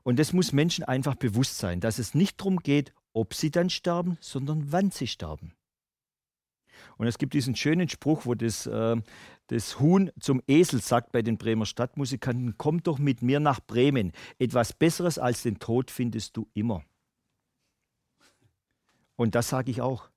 Und 0.03 0.19
es 0.19 0.33
muss 0.33 0.53
Menschen 0.53 0.85
einfach 0.85 1.15
bewusst 1.15 1.59
sein, 1.59 1.81
dass 1.81 1.99
es 1.99 2.15
nicht 2.15 2.41
darum 2.41 2.59
geht, 2.59 2.93
ob 3.13 3.35
sie 3.35 3.51
dann 3.51 3.71
sterben, 3.71 4.19
sondern 4.21 4.73
wann 4.73 4.91
sie 4.91 5.07
sterben. 5.07 5.55
Und 6.97 7.07
es 7.07 7.19
gibt 7.19 7.35
diesen 7.35 7.55
schönen 7.55 7.89
Spruch, 7.89 8.27
wo 8.27 8.35
das, 8.35 8.67
äh, 8.67 8.97
das 9.49 9.79
Huhn 9.81 10.11
zum 10.19 10.43
Esel 10.47 10.81
sagt 10.81 11.13
bei 11.13 11.23
den 11.23 11.39
Bremer 11.39 11.67
Stadtmusikanten, 11.67 12.57
komm 12.59 12.83
doch 12.83 12.99
mit 12.99 13.23
mir 13.23 13.41
nach 13.41 13.61
Bremen. 13.61 14.13
Etwas 14.39 14.73
Besseres 14.73 15.19
als 15.19 15.43
den 15.43 15.59
Tod 15.59 15.91
findest 15.91 16.37
du 16.37 16.49
immer. 16.55 16.83
Und 19.17 19.35
das 19.35 19.49
sage 19.49 19.71
ich 19.71 19.81
auch. 19.81 20.09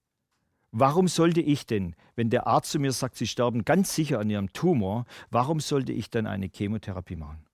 Warum 0.71 1.07
sollte 1.07 1.41
ich 1.41 1.65
denn, 1.65 1.95
wenn 2.15 2.29
der 2.29 2.47
Arzt 2.47 2.71
zu 2.71 2.79
mir 2.79 2.91
sagt, 2.91 3.15
Sie 3.15 3.27
sterben 3.27 3.63
ganz 3.63 3.95
sicher 3.95 4.19
an 4.19 4.29
Ihrem 4.29 4.51
Tumor, 4.51 5.05
warum 5.29 5.59
sollte 5.59 5.93
ich 5.93 6.09
dann 6.09 6.27
eine 6.27 6.49
Chemotherapie 6.53 7.15
machen? 7.15 7.45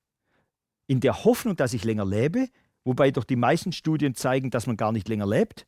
In 0.91 0.99
der 0.99 1.23
Hoffnung, 1.23 1.55
dass 1.55 1.73
ich 1.73 1.85
länger 1.85 2.03
lebe, 2.05 2.49
wobei 2.84 3.11
doch 3.11 3.23
die 3.23 3.38
meisten 3.38 3.72
Studien 3.72 4.13
zeigen, 4.13 4.49
dass 4.49 4.68
man 4.68 4.76
gar 4.76 4.91
nicht 4.91 5.07
länger 5.07 5.26
lebt. 5.26 5.65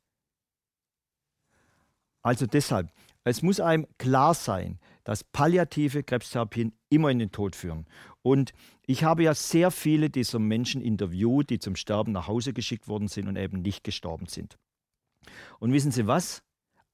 Also 2.22 2.46
deshalb, 2.46 2.92
es 3.24 3.42
muss 3.42 3.62
einem 3.62 3.88
klar 3.98 4.34
sein, 4.34 4.80
dass 5.06 5.24
palliative 5.24 6.04
Krebstherapien 6.04 6.74
immer 6.90 7.10
in 7.10 7.20
den 7.20 7.32
Tod 7.32 7.56
führen. 7.56 7.86
Und 8.22 8.52
ich 8.86 9.06
habe 9.06 9.24
ja 9.24 9.34
sehr 9.34 9.72
viele 9.72 10.10
dieser 10.10 10.40
Menschen 10.40 10.82
interviewt, 10.82 11.50
die 11.52 11.60
zum 11.60 11.78
Sterben 11.78 12.12
nach 12.12 12.28
Hause 12.28 12.52
geschickt 12.52 12.90
worden 12.90 13.08
sind 13.08 13.30
und 13.30 13.38
eben 13.38 13.62
nicht 13.62 13.86
gestorben 13.86 14.26
sind. 14.26 14.58
Und 15.60 15.72
wissen 15.72 15.94
Sie 15.94 16.06
was? 16.06 16.44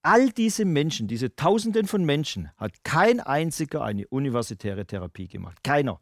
All 0.04 0.30
diese 0.30 0.66
Menschen, 0.66 1.08
diese 1.08 1.36
Tausenden 1.36 1.88
von 1.88 2.06
Menschen, 2.06 2.52
hat 2.58 2.84
kein 2.84 3.22
einziger 3.22 3.84
eine 3.84 4.08
universitäre 4.08 4.86
Therapie 4.86 5.28
gemacht. 5.28 5.64
Keiner. 5.64 6.00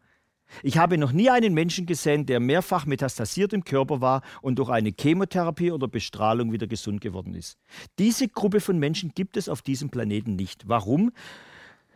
Ich 0.64 0.78
habe 0.78 0.98
noch 0.98 1.12
nie 1.12 1.30
einen 1.30 1.54
Menschen 1.54 1.86
gesehen, 1.86 2.26
der 2.26 2.40
mehrfach 2.40 2.86
metastasiert 2.86 3.54
im 3.54 3.64
Körper 3.64 4.02
war 4.02 4.22
und 4.42 4.60
durch 4.60 4.70
eine 4.70 4.94
Chemotherapie 4.98 5.72
oder 5.72 5.88
Bestrahlung 5.88 6.52
wieder 6.52 6.68
gesund 6.68 7.02
geworden 7.02 7.36
ist. 7.36 7.58
Diese 8.00 8.28
Gruppe 8.28 8.60
von 8.60 8.80
Menschen 8.80 9.12
gibt 9.14 9.38
es 9.38 9.50
auf 9.50 9.62
diesem 9.62 9.90
Planeten 9.90 10.36
nicht. 10.36 10.68
Warum? 10.68 11.12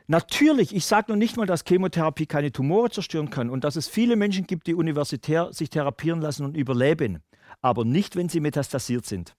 Natürlich, 0.08 0.76
ich 0.76 0.86
sage 0.86 1.12
noch 1.12 1.18
nicht 1.18 1.38
mal, 1.38 1.46
dass 1.46 1.64
Chemotherapie 1.64 2.26
keine 2.26 2.52
Tumore 2.52 2.90
zerstören 2.90 3.30
kann 3.30 3.50
und 3.50 3.64
dass 3.64 3.78
es 3.78 3.88
viele 3.88 4.16
Menschen 4.16 4.46
gibt, 4.46 4.68
die 4.68 4.76
universitär 4.76 5.54
sich 5.54 5.70
therapieren 5.70 6.22
lassen 6.22 6.44
und 6.44 6.58
überleben, 6.58 7.20
aber 7.62 7.86
nicht, 7.86 8.16
wenn 8.16 8.28
sie 8.28 8.42
metastasiert 8.42 9.06
sind. 9.06 9.36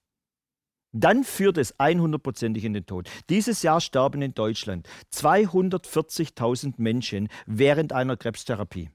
Dann 0.95 1.25
führt 1.25 1.59
es 1.59 1.79
100%ig 1.79 2.65
in 2.65 2.75
den 2.75 2.87
Tod. 2.87 3.09
Dieses 3.31 3.63
Jahr 3.63 3.81
sterben 3.81 4.21
in 4.23 4.35
Deutschland 4.35 4.89
240.000 5.13 6.75
Menschen 6.77 7.29
während 7.47 7.93
einer 7.93 8.17
Krebstherapie 8.17 8.91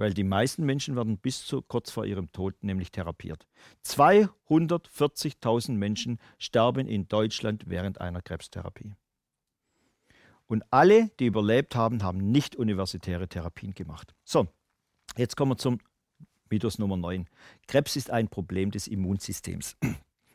weil 0.00 0.14
die 0.14 0.24
meisten 0.24 0.64
Menschen 0.64 0.96
werden 0.96 1.18
bis 1.18 1.44
zu 1.44 1.60
kurz 1.60 1.90
vor 1.90 2.06
ihrem 2.06 2.32
Tod 2.32 2.54
nämlich 2.62 2.90
therapiert. 2.90 3.46
240.000 3.84 5.72
Menschen 5.72 6.18
sterben 6.38 6.88
in 6.88 7.06
Deutschland 7.06 7.64
während 7.66 8.00
einer 8.00 8.22
Krebstherapie. 8.22 8.94
Und 10.46 10.64
alle, 10.70 11.10
die 11.20 11.26
überlebt 11.26 11.76
haben, 11.76 12.02
haben 12.02 12.32
nicht 12.32 12.56
universitäre 12.56 13.28
Therapien 13.28 13.74
gemacht. 13.74 14.14
So, 14.24 14.48
jetzt 15.18 15.36
kommen 15.36 15.52
wir 15.52 15.58
zum 15.58 15.80
Mythos 16.48 16.78
Nummer 16.78 16.96
9. 16.96 17.28
Krebs 17.68 17.94
ist 17.94 18.10
ein 18.10 18.28
Problem 18.28 18.70
des 18.70 18.88
Immunsystems. 18.88 19.76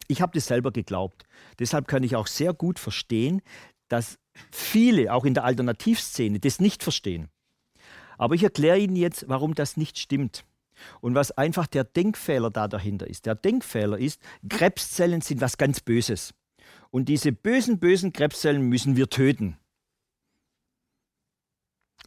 Ich 0.07 0.21
habe 0.21 0.33
das 0.35 0.45
selber 0.45 0.71
geglaubt. 0.71 1.23
Deshalb 1.57 1.87
kann 1.87 2.03
ich 2.03 2.15
auch 2.15 2.27
sehr 2.27 2.53
gut 2.53 2.77
verstehen, 2.77 3.41
dass 3.87 4.19
viele, 4.51 5.11
auch 5.11 5.25
in 5.25 5.33
der 5.33 5.43
Alternativszene, 5.43 6.39
das 6.39 6.59
nicht 6.59 6.83
verstehen. 6.83 7.29
Aber 8.17 8.35
ich 8.35 8.43
erkläre 8.43 8.79
Ihnen 8.79 8.95
jetzt, 8.95 9.25
warum 9.27 9.55
das 9.55 9.77
nicht 9.77 9.97
stimmt. 9.97 10.45
Und 11.01 11.15
was 11.15 11.31
einfach 11.31 11.67
der 11.67 11.85
Denkfehler 11.85 12.49
da 12.49 12.67
dahinter 12.67 13.07
ist. 13.07 13.25
Der 13.25 13.35
Denkfehler 13.35 13.97
ist, 13.97 14.21
Krebszellen 14.49 15.21
sind 15.21 15.39
was 15.41 15.57
ganz 15.57 15.79
Böses. 15.79 16.33
Und 16.91 17.09
diese 17.09 17.31
bösen, 17.31 17.79
bösen 17.79 18.13
Krebszellen 18.13 18.61
müssen 18.61 18.95
wir 18.95 19.09
töten. 19.09 19.57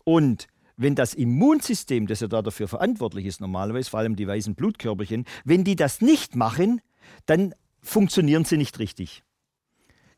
Und 0.05 0.49
wenn 0.77 0.95
das 0.95 1.13
Immunsystem, 1.13 2.07
das 2.07 2.21
ja 2.21 2.29
da 2.29 2.41
dafür 2.41 2.69
verantwortlich 2.69 3.27
ist, 3.27 3.41
normalerweise, 3.41 3.91
vor 3.91 4.01
allem 4.01 4.17
die 4.17 4.27
weißen 4.27 4.55
Blutkörperchen, 4.55 5.27
wenn 5.45 5.65
die 5.65 5.77
das 5.77 6.01
nicht 6.01 6.37
machen, 6.37 6.81
dann 7.27 7.55
funktionieren 7.83 8.45
sie 8.45 8.57
nicht 8.57 8.79
richtig. 8.79 9.25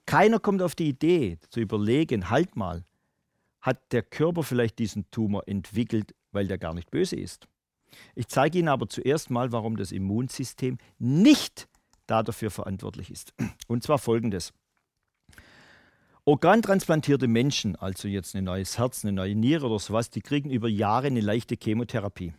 Keiner 0.07 0.39
kommt 0.39 0.63
auf 0.63 0.75
die 0.75 0.89
Idee 0.89 1.39
zu 1.51 1.61
überlegen, 1.61 2.31
halt 2.31 2.57
mal, 2.57 2.85
hat 3.61 3.93
der 3.93 4.03
Körper 4.03 4.43
vielleicht 4.43 4.79
diesen 4.79 5.11
Tumor 5.11 5.47
entwickelt, 5.47 6.15
weil 6.33 6.47
der 6.47 6.59
gar 6.59 6.75
nicht 6.75 6.91
böse 6.91 7.17
ist. 7.17 7.47
Ich 8.15 8.29
zeige 8.29 8.59
Ihnen 8.59 8.69
aber 8.69 8.89
zuerst 8.89 9.31
mal, 9.31 9.53
warum 9.53 9.77
das 9.77 9.93
Immunsystem 9.93 10.79
nicht 10.99 11.69
dafür 12.07 12.51
verantwortlich 12.51 13.11
ist. 13.11 13.33
Und 13.69 13.83
zwar 13.83 13.99
folgendes. 13.99 14.53
Organtransplantierte 16.25 17.29
Menschen, 17.29 17.77
also 17.77 18.07
jetzt 18.07 18.35
ein 18.37 18.45
neues 18.45 18.79
Herz, 18.79 19.05
eine 19.05 19.13
neue 19.13 19.35
Niere 19.35 19.67
oder 19.67 19.79
sowas, 19.79 20.11
die 20.11 20.21
kriegen 20.21 20.51
über 20.51 20.69
Jahre 20.69 21.07
eine 21.07 21.21
leichte 21.21 21.57
Chemotherapie. 21.61 22.35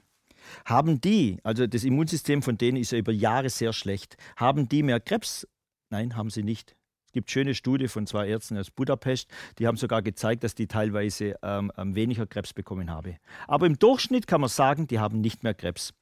Haben 0.65 1.01
die, 1.01 1.39
also 1.43 1.67
das 1.67 1.83
Immunsystem 1.83 2.41
von 2.41 2.57
denen 2.57 2.77
ist 2.77 2.91
ja 2.91 2.97
über 2.97 3.11
Jahre 3.11 3.49
sehr 3.49 3.73
schlecht, 3.73 4.17
haben 4.35 4.69
die 4.69 4.83
mehr 4.83 4.99
Krebs? 4.99 5.47
Nein, 5.89 6.15
haben 6.15 6.29
sie 6.29 6.43
nicht. 6.43 6.75
Es 7.11 7.13
gibt 7.13 7.29
schöne 7.29 7.55
Studien 7.55 7.89
von 7.89 8.07
zwei 8.07 8.29
Ärzten 8.29 8.57
aus 8.57 8.71
Budapest, 8.71 9.27
die 9.59 9.67
haben 9.67 9.75
sogar 9.75 10.01
gezeigt, 10.01 10.45
dass 10.45 10.55
die 10.55 10.67
teilweise 10.67 11.35
ähm, 11.43 11.69
ähm, 11.77 11.93
weniger 11.93 12.25
Krebs 12.25 12.53
bekommen 12.53 12.89
haben. 12.89 13.17
Aber 13.49 13.65
im 13.65 13.77
Durchschnitt 13.77 14.27
kann 14.27 14.39
man 14.39 14.49
sagen, 14.49 14.87
die 14.87 14.97
haben 14.97 15.19
nicht 15.19 15.43
mehr 15.43 15.53
Krebs. 15.53 15.93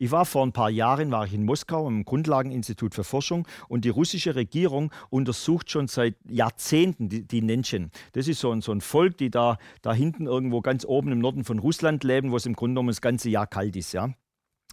Ich 0.00 0.10
war 0.10 0.26
vor 0.26 0.44
ein 0.44 0.50
paar 0.50 0.68
Jahren 0.68 1.12
war 1.12 1.24
ich 1.24 1.34
in 1.34 1.44
Moskau 1.44 1.86
im 1.86 2.04
Grundlageninstitut 2.04 2.96
für 2.96 3.04
Forschung 3.04 3.46
und 3.68 3.84
die 3.84 3.90
russische 3.90 4.34
Regierung 4.34 4.92
untersucht 5.08 5.70
schon 5.70 5.86
seit 5.86 6.16
Jahrzehnten 6.28 7.08
die, 7.08 7.22
die 7.22 7.42
Menschen. 7.42 7.92
Das 8.14 8.26
ist 8.26 8.40
so 8.40 8.50
ein, 8.50 8.60
so 8.60 8.72
ein 8.72 8.80
Volk, 8.80 9.18
die 9.18 9.30
da, 9.30 9.58
da 9.82 9.94
hinten 9.94 10.26
irgendwo 10.26 10.62
ganz 10.62 10.84
oben 10.84 11.12
im 11.12 11.20
Norden 11.20 11.44
von 11.44 11.60
Russland 11.60 12.02
leben, 12.02 12.32
wo 12.32 12.38
es 12.38 12.46
im 12.46 12.54
Grunde 12.54 12.72
genommen 12.72 12.88
das 12.88 13.00
ganze 13.00 13.30
Jahr 13.30 13.46
kalt 13.46 13.76
ist, 13.76 13.92
ja. 13.92 14.12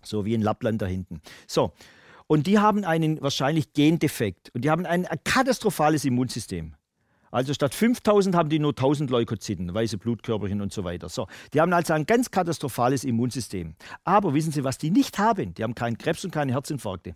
So 0.03 0.25
wie 0.25 0.33
in 0.33 0.41
Lappland 0.41 0.81
da 0.81 0.87
hinten. 0.87 1.21
So, 1.45 1.71
und 2.27 2.47
die 2.47 2.59
haben 2.59 2.83
einen 2.83 3.21
wahrscheinlich 3.21 3.73
Gendefekt 3.73 4.51
und 4.53 4.63
die 4.63 4.69
haben 4.69 4.85
ein, 4.85 5.07
katastrophales 5.23 6.05
Immunsystem. 6.05 6.75
Also 7.31 7.53
statt 7.53 7.73
5000 7.73 8.35
haben 8.35 8.49
die 8.49 8.59
nur 8.59 8.71
1000 8.71 9.09
Leukozyten, 9.09 9.73
weiße 9.73 9.97
Blutkörperchen 9.97 10.61
und 10.61 10.71
so 10.71 10.83
weiter. 10.83 11.09
So, 11.09 11.27
die 11.53 11.61
haben 11.61 11.73
also 11.73 11.93
ein 11.93 12.05
ganz 12.05 12.29
katastrophales 12.29 13.03
Immunsystem. 13.03 13.75
Aber 14.03 14.35
wissen 14.35 14.51
Sie, 14.51 14.63
was 14.63 14.77
die 14.77 14.91
nicht 14.91 15.17
haben? 15.17 15.55
Die 15.55 15.63
haben 15.63 15.73
keinen 15.73 15.97
Krebs 15.97 16.23
und 16.23 16.31
keine 16.31 16.53
Herzinfarkte. 16.53 17.15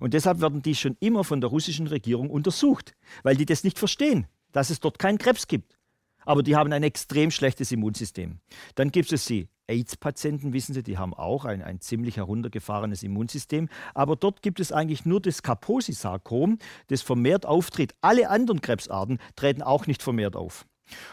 Und 0.00 0.14
deshalb 0.14 0.40
werden 0.40 0.62
die 0.62 0.74
schon 0.74 0.96
immer 1.00 1.24
von 1.24 1.40
der 1.42 1.50
russischen 1.50 1.86
Regierung 1.86 2.30
untersucht, 2.30 2.94
weil 3.22 3.36
die 3.36 3.46
das 3.46 3.64
nicht 3.64 3.78
verstehen, 3.78 4.26
dass 4.52 4.70
es 4.70 4.80
dort 4.80 4.98
keinen 4.98 5.18
Krebs 5.18 5.46
gibt 5.46 5.77
aber 6.24 6.42
die 6.42 6.56
haben 6.56 6.72
ein 6.72 6.82
extrem 6.82 7.30
schlechtes 7.30 7.72
Immunsystem. 7.72 8.38
Dann 8.74 8.90
gibt 8.90 9.12
es 9.12 9.24
die 9.26 9.48
AIDS-Patienten, 9.68 10.52
wissen 10.52 10.74
Sie, 10.74 10.82
die 10.82 10.98
haben 10.98 11.14
auch 11.14 11.44
ein, 11.44 11.62
ein 11.62 11.80
ziemlich 11.80 12.16
heruntergefahrenes 12.16 13.02
Immunsystem. 13.02 13.68
Aber 13.94 14.16
dort 14.16 14.42
gibt 14.42 14.60
es 14.60 14.72
eigentlich 14.72 15.04
nur 15.04 15.20
das 15.20 15.42
Kaposi-Sarkom, 15.42 16.58
das 16.88 17.02
vermehrt 17.02 17.46
auftritt. 17.46 17.94
Alle 18.00 18.30
anderen 18.30 18.60
Krebsarten 18.60 19.18
treten 19.36 19.62
auch 19.62 19.86
nicht 19.86 20.02
vermehrt 20.02 20.36
auf. 20.36 20.66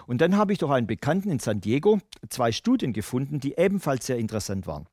Und 0.08 0.22
dann 0.22 0.38
habe 0.38 0.54
ich 0.54 0.60
durch 0.60 0.72
einen 0.72 0.88
Bekannten 0.88 1.30
in 1.30 1.40
San 1.40 1.60
Diego 1.60 2.00
zwei 2.30 2.54
Studien 2.54 2.94
gefunden, 2.94 3.40
die 3.40 3.56
ebenfalls 3.58 4.06
sehr 4.06 4.18
interessant 4.18 4.68
waren. 4.68 4.88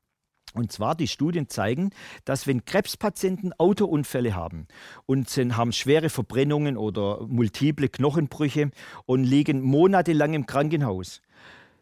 Und 0.53 0.71
zwar 0.71 0.95
die 0.95 1.07
Studien 1.07 1.49
zeigen, 1.49 1.89
dass 2.25 2.45
wenn 2.45 2.63
Krebspatienten 2.63 3.53
Autounfälle 3.53 4.35
haben 4.35 4.67
und 5.07 5.29
sind, 5.29 5.57
haben 5.57 5.71
schwere 5.71 6.09
Verbrennungen 6.09 6.77
oder 6.77 7.25
multiple 7.27 7.89
Knochenbrüche 7.89 8.69
und 9.05 9.23
liegen 9.23 9.61
monatelang 9.61 10.33
im 10.35 10.45
Krankenhaus, 10.45 11.21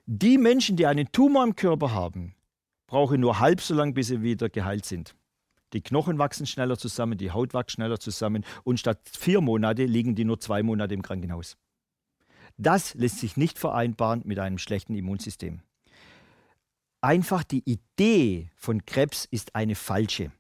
die 0.06 0.38
Menschen, 0.38 0.77
die 0.77 0.85
einen 0.85 1.11
Tumor 1.11 1.43
im 1.43 1.56
Körper 1.56 1.93
haben, 1.93 2.34
brauchen 2.88 3.19
nur 3.19 3.39
halb 3.39 3.61
so 3.61 3.73
lange, 3.73 3.93
bis 3.93 4.07
sie 4.07 4.22
wieder 4.22 4.49
geheilt 4.49 4.85
sind. 4.85 5.15
Die 5.73 5.81
Knochen 5.81 6.18
wachsen 6.18 6.45
schneller 6.45 6.77
zusammen, 6.77 7.18
die 7.18 7.31
Haut 7.31 7.53
wächst 7.53 7.72
schneller 7.72 7.99
zusammen 7.99 8.43
und 8.64 8.80
statt 8.80 8.99
vier 9.06 9.41
Monate 9.41 9.85
liegen 9.85 10.15
die 10.15 10.26
nur 10.26 10.39
zwei 10.39 10.64
Monate 10.64 10.93
im 10.93 11.02
Krankenhaus. 11.02 11.57
Das 12.57 12.93
lässt 12.93 13.19
sich 13.19 13.38
nicht 13.38 13.60
vereinbaren 13.60 14.22
mit 14.26 14.39
einem 14.39 14.57
schlechten 14.57 14.95
Immunsystem 14.95 15.61
einfach 17.01 17.43
die 17.43 17.63
Idee 17.69 18.51
von 18.55 18.85
Krebs 18.85 19.25
ist 19.25 19.55
eine 19.55 19.75
falsche. 19.75 20.31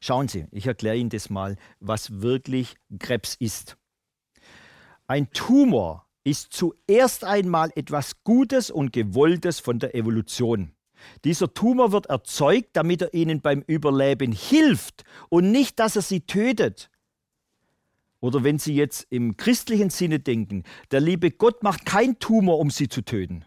Schauen 0.00 0.28
Sie, 0.28 0.46
ich 0.52 0.66
erkläre 0.66 0.96
Ihnen 0.96 1.10
das 1.10 1.30
mal, 1.30 1.56
was 1.80 2.20
wirklich 2.20 2.76
Krebs 2.98 3.34
ist. 3.34 3.76
Ein 5.06 5.30
Tumor 5.30 6.06
ist 6.24 6.52
zuerst 6.52 7.24
einmal 7.24 7.70
etwas 7.76 8.24
Gutes 8.24 8.70
und 8.70 8.92
Gewolltes 8.92 9.60
von 9.60 9.78
der 9.78 9.94
Evolution. 9.94 10.72
Dieser 11.24 11.52
Tumor 11.52 11.92
wird 11.92 12.06
erzeugt, 12.06 12.70
damit 12.72 13.02
er 13.02 13.14
Ihnen 13.14 13.40
beim 13.40 13.62
Überleben 13.66 14.32
hilft 14.32 15.04
und 15.28 15.52
nicht, 15.52 15.78
dass 15.78 15.94
er 15.94 16.02
Sie 16.02 16.22
tötet. 16.22 16.90
Oder 18.18 18.42
wenn 18.42 18.58
Sie 18.58 18.74
jetzt 18.74 19.06
im 19.10 19.36
christlichen 19.36 19.90
Sinne 19.90 20.18
denken, 20.18 20.64
der 20.90 21.00
liebe 21.00 21.30
Gott 21.30 21.62
macht 21.62 21.84
keinen 21.84 22.18
Tumor, 22.18 22.58
um 22.58 22.70
Sie 22.70 22.88
zu 22.88 23.02
töten 23.02 23.44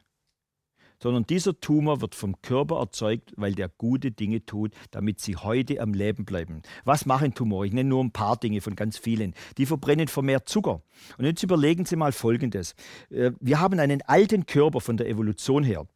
sondern 1.02 1.26
dieser 1.26 1.60
Tumor 1.60 2.02
wird 2.02 2.16
vom 2.16 2.42
Körper 2.42 2.80
erzeugt, 2.80 3.34
weil 3.38 3.54
der 3.54 3.70
gute 3.70 4.12
Dinge 4.12 4.46
tut, 4.46 4.74
damit 4.92 5.20
sie 5.20 5.36
heute 5.36 5.82
am 5.82 5.94
Leben 5.94 6.26
bleiben. 6.26 6.62
Was 6.84 7.06
machen 7.06 7.34
Tumore? 7.34 7.68
Ich 7.68 7.74
nenne 7.74 7.90
nur 7.90 8.04
ein 8.04 8.12
paar 8.12 8.38
Dinge 8.38 8.62
von 8.62 8.76
ganz 8.76 8.98
vielen. 8.98 9.34
Die 9.58 9.66
verbrennen 9.66 10.08
vermehrt 10.08 10.50
Zucker. 10.50 10.82
Und 11.18 11.26
jetzt 11.26 11.44
überlegen 11.44 11.86
Sie 11.86 11.96
mal 11.96 12.12
Folgendes. 12.12 12.76
Äh, 13.10 13.32
wir 13.40 13.60
haben 13.60 13.80
einen 13.80 14.02
alten 14.04 14.46
Körper 14.46 14.82
von 14.82 14.98
der 14.98 15.08
Evolution 15.08 15.64
her. 15.64 15.88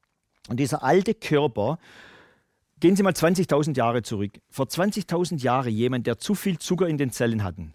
Und 0.49 0.59
dieser 0.59 0.83
alte 0.83 1.13
Körper, 1.13 1.79
gehen 2.79 2.95
Sie 2.95 3.03
mal 3.03 3.13
20.000 3.13 3.77
Jahre 3.77 4.01
zurück. 4.01 4.39
Vor 4.49 4.65
20.000 4.65 5.41
Jahren 5.41 5.71
jemand, 5.71 6.05
der 6.05 6.17
zu 6.17 6.35
viel 6.35 6.59
Zucker 6.59 6.87
in 6.87 6.97
den 6.97 7.11
Zellen 7.11 7.43
hatte, 7.43 7.67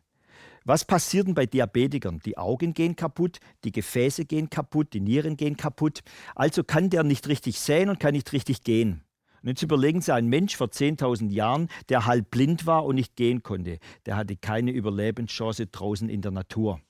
was 0.69 0.85
passiert 0.85 1.27
denn 1.27 1.35
bei 1.35 1.47
Diabetikern? 1.47 2.21
Die 2.27 2.37
Augen 2.37 2.75
gehen 2.75 2.95
kaputt, 2.95 3.39
die 3.65 3.73
Gefäße 3.73 4.27
gehen 4.27 4.51
kaputt, 4.51 4.93
die 4.93 5.01
Nieren 5.01 5.39
gehen 5.39 5.57
kaputt. 5.57 6.01
Also 6.35 6.63
kann 6.63 6.91
der 6.91 7.05
nicht 7.05 7.27
richtig 7.27 7.59
sehen 7.59 7.89
und 7.89 7.99
kann 7.99 8.13
nicht 8.13 8.35
richtig 8.35 8.65
gehen. 8.65 9.03
Und 9.43 9.49
jetzt 9.49 9.63
überlegen 9.63 10.03
Sie, 10.03 10.13
ein 10.13 10.27
Mensch 10.27 10.57
vor 10.57 10.67
10.000 10.67 11.31
Jahren, 11.31 11.69
der 11.89 12.05
halb 12.05 12.31
blind 12.31 12.67
war 12.67 12.85
und 12.85 12.97
nicht 12.97 13.17
gehen 13.17 13.43
konnte, 13.43 13.79
der 14.05 14.17
hatte 14.17 14.37
keine 14.37 14.71
Überlebenschance 14.71 15.69
draußen 15.69 16.11
in 16.11 16.21
der 16.21 16.33
Natur. 16.33 16.83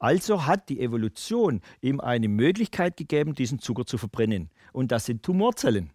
Also 0.00 0.46
hat 0.46 0.68
die 0.68 0.80
Evolution 0.80 1.60
ihm 1.80 2.00
eine 2.00 2.26
Möglichkeit 2.26 2.96
gegeben, 2.96 3.36
diesen 3.36 3.60
Zucker 3.60 3.86
zu 3.86 3.96
verbrennen. 3.96 4.50
Und 4.72 4.90
das 4.90 5.04
sind 5.04 5.22
Tumorzellen. 5.22 5.92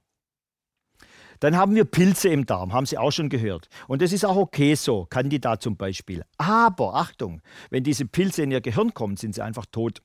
Dann 1.40 1.56
haben 1.56 1.76
wir 1.76 1.86
Pilze 1.86 2.30
im 2.30 2.46
Darm, 2.46 2.74
haben 2.74 2.86
Sie 2.86 2.98
auch 2.98 3.12
schon 3.12 3.30
gehört. 3.30 3.68
Und 3.88 4.02
das 4.02 4.12
ist 4.12 4.26
auch 4.26 4.36
okay 4.36 4.76
so, 4.76 5.06
Candida 5.06 5.60
zum 5.60 5.78
Beispiel. 5.78 6.24
Aber 6.38 6.96
Achtung, 6.96 7.42
wenn 7.70 7.84
diese 7.84 8.06
Pilze 8.06 8.44
in 8.44 8.52
Ihr 8.52 8.62
Gehirn 8.62 8.94
kommen, 8.94 9.18
sind 9.18 9.36
sie 9.36 9.44
einfach 9.44 9.66
tot. 9.66 10.02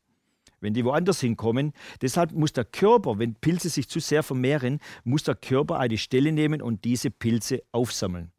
Wenn 0.61 0.75
die 0.75 0.85
woanders 0.85 1.21
hinkommen, 1.21 1.73
deshalb 2.03 2.33
muss 2.33 2.53
der 2.53 2.67
Körper, 2.67 3.19
wenn 3.19 3.35
Pilze 3.35 3.71
sich 3.71 3.89
zu 3.89 3.99
sehr 3.99 4.23
vermehren, 4.23 4.79
muss 5.05 5.25
der 5.25 5.35
Körper 5.35 5.79
eine 5.79 5.97
Stelle 5.97 6.33
nehmen 6.33 6.61
und 6.61 6.85
diese 6.85 7.11
Pilze 7.11 7.63
aufsammeln. 7.73 8.31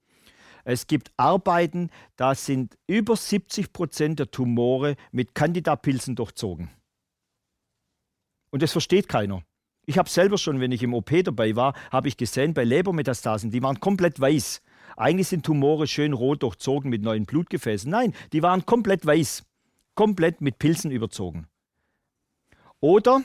Es 0.63 0.85
gibt 0.85 1.11
Arbeiten, 1.17 1.89
da 2.17 2.35
sind 2.35 2.77
über 2.85 3.15
70 3.15 3.73
Prozent 3.73 4.19
der 4.19 4.29
Tumore 4.29 4.95
mit 5.11 5.33
Candida-Pilzen 5.33 6.15
durchzogen. 6.15 6.69
Und 8.51 8.61
das 8.61 8.71
versteht 8.71 9.07
keiner. 9.07 9.41
Ich 9.91 9.97
habe 9.97 10.09
selber 10.09 10.37
schon, 10.37 10.61
wenn 10.61 10.71
ich 10.71 10.83
im 10.83 10.93
OP 10.93 11.11
dabei 11.21 11.53
war, 11.57 11.73
habe 11.91 12.07
ich 12.07 12.15
gesehen, 12.15 12.53
bei 12.53 12.63
Lebermetastasen, 12.63 13.51
die 13.51 13.61
waren 13.61 13.81
komplett 13.81 14.21
weiß. 14.21 14.61
Eigentlich 14.95 15.27
sind 15.27 15.45
Tumore 15.45 15.85
schön 15.85 16.13
rot 16.13 16.43
durchzogen 16.43 16.89
mit 16.89 17.01
neuen 17.01 17.25
Blutgefäßen. 17.25 17.91
Nein, 17.91 18.13
die 18.31 18.41
waren 18.41 18.65
komplett 18.65 19.05
weiß. 19.05 19.43
Komplett 19.93 20.39
mit 20.39 20.59
Pilzen 20.59 20.91
überzogen. 20.91 21.47
Oder 22.79 23.23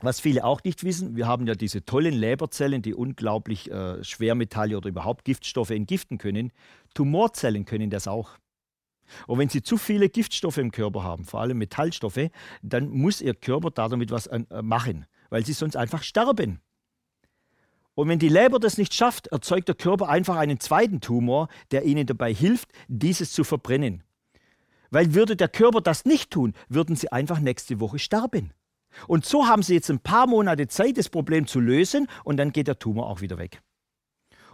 was 0.00 0.20
viele 0.20 0.44
auch 0.44 0.64
nicht 0.64 0.84
wissen, 0.84 1.16
wir 1.16 1.26
haben 1.26 1.46
ja 1.46 1.54
diese 1.54 1.84
tollen 1.84 2.14
Leberzellen, 2.14 2.80
die 2.80 2.94
unglaublich 2.94 3.70
äh, 3.70 4.02
Schwermetalle 4.02 4.78
oder 4.78 4.88
überhaupt 4.88 5.26
Giftstoffe 5.26 5.68
entgiften 5.68 6.16
können. 6.16 6.50
Tumorzellen 6.94 7.66
können 7.66 7.90
das 7.90 8.08
auch. 8.08 8.38
Und 9.26 9.38
wenn 9.38 9.50
sie 9.50 9.62
zu 9.62 9.76
viele 9.76 10.08
Giftstoffe 10.08 10.56
im 10.56 10.70
Körper 10.70 11.02
haben, 11.02 11.26
vor 11.26 11.42
allem 11.42 11.58
Metallstoffe, 11.58 12.30
dann 12.62 12.88
muss 12.88 13.20
ihr 13.20 13.34
Körper 13.34 13.70
damit 13.70 14.10
was 14.10 14.28
äh, 14.28 14.40
machen, 14.62 15.04
weil 15.30 15.46
sie 15.46 15.52
sonst 15.52 15.76
einfach 15.76 16.02
sterben. 16.02 16.60
Und 17.94 18.08
wenn 18.08 18.18
die 18.18 18.28
Leber 18.28 18.58
das 18.58 18.78
nicht 18.78 18.94
schafft, 18.94 19.28
erzeugt 19.28 19.68
der 19.68 19.74
Körper 19.74 20.08
einfach 20.08 20.36
einen 20.36 20.60
zweiten 20.60 21.00
Tumor, 21.00 21.48
der 21.70 21.84
ihnen 21.84 22.06
dabei 22.06 22.32
hilft, 22.32 22.70
dieses 22.88 23.32
zu 23.32 23.44
verbrennen. 23.44 24.02
Weil 24.90 25.14
würde 25.14 25.36
der 25.36 25.48
Körper 25.48 25.80
das 25.80 26.04
nicht 26.04 26.30
tun, 26.30 26.54
würden 26.68 26.96
sie 26.96 27.12
einfach 27.12 27.40
nächste 27.40 27.80
Woche 27.80 27.98
sterben. 27.98 28.52
Und 29.06 29.24
so 29.24 29.46
haben 29.46 29.62
sie 29.62 29.74
jetzt 29.74 29.90
ein 29.90 30.00
paar 30.00 30.26
Monate 30.26 30.66
Zeit, 30.66 30.98
das 30.98 31.08
Problem 31.08 31.46
zu 31.46 31.60
lösen 31.60 32.08
und 32.24 32.36
dann 32.36 32.52
geht 32.52 32.66
der 32.66 32.78
Tumor 32.78 33.08
auch 33.08 33.20
wieder 33.20 33.38
weg. 33.38 33.62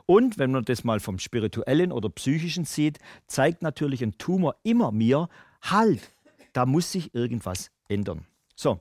Und 0.05 0.39
wenn 0.39 0.53
man 0.53 0.65
das 0.65 0.85
mal 0.85 1.01
vom 1.01 1.19
spirituellen 1.19 1.91
oder 1.91 2.09
psychischen 2.11 2.65
sieht, 2.65 2.99
zeigt 3.27 3.63
natürlich 3.63 4.03
ein 4.03 4.19
Tumor 4.19 4.57
immer 4.63 4.93
mir, 4.93 5.29
halt, 5.63 6.13
da 6.53 6.65
muss 6.65 6.93
sich 6.93 7.15
irgendwas 7.15 7.71
ändern. 7.89 8.25
So, 8.55 8.81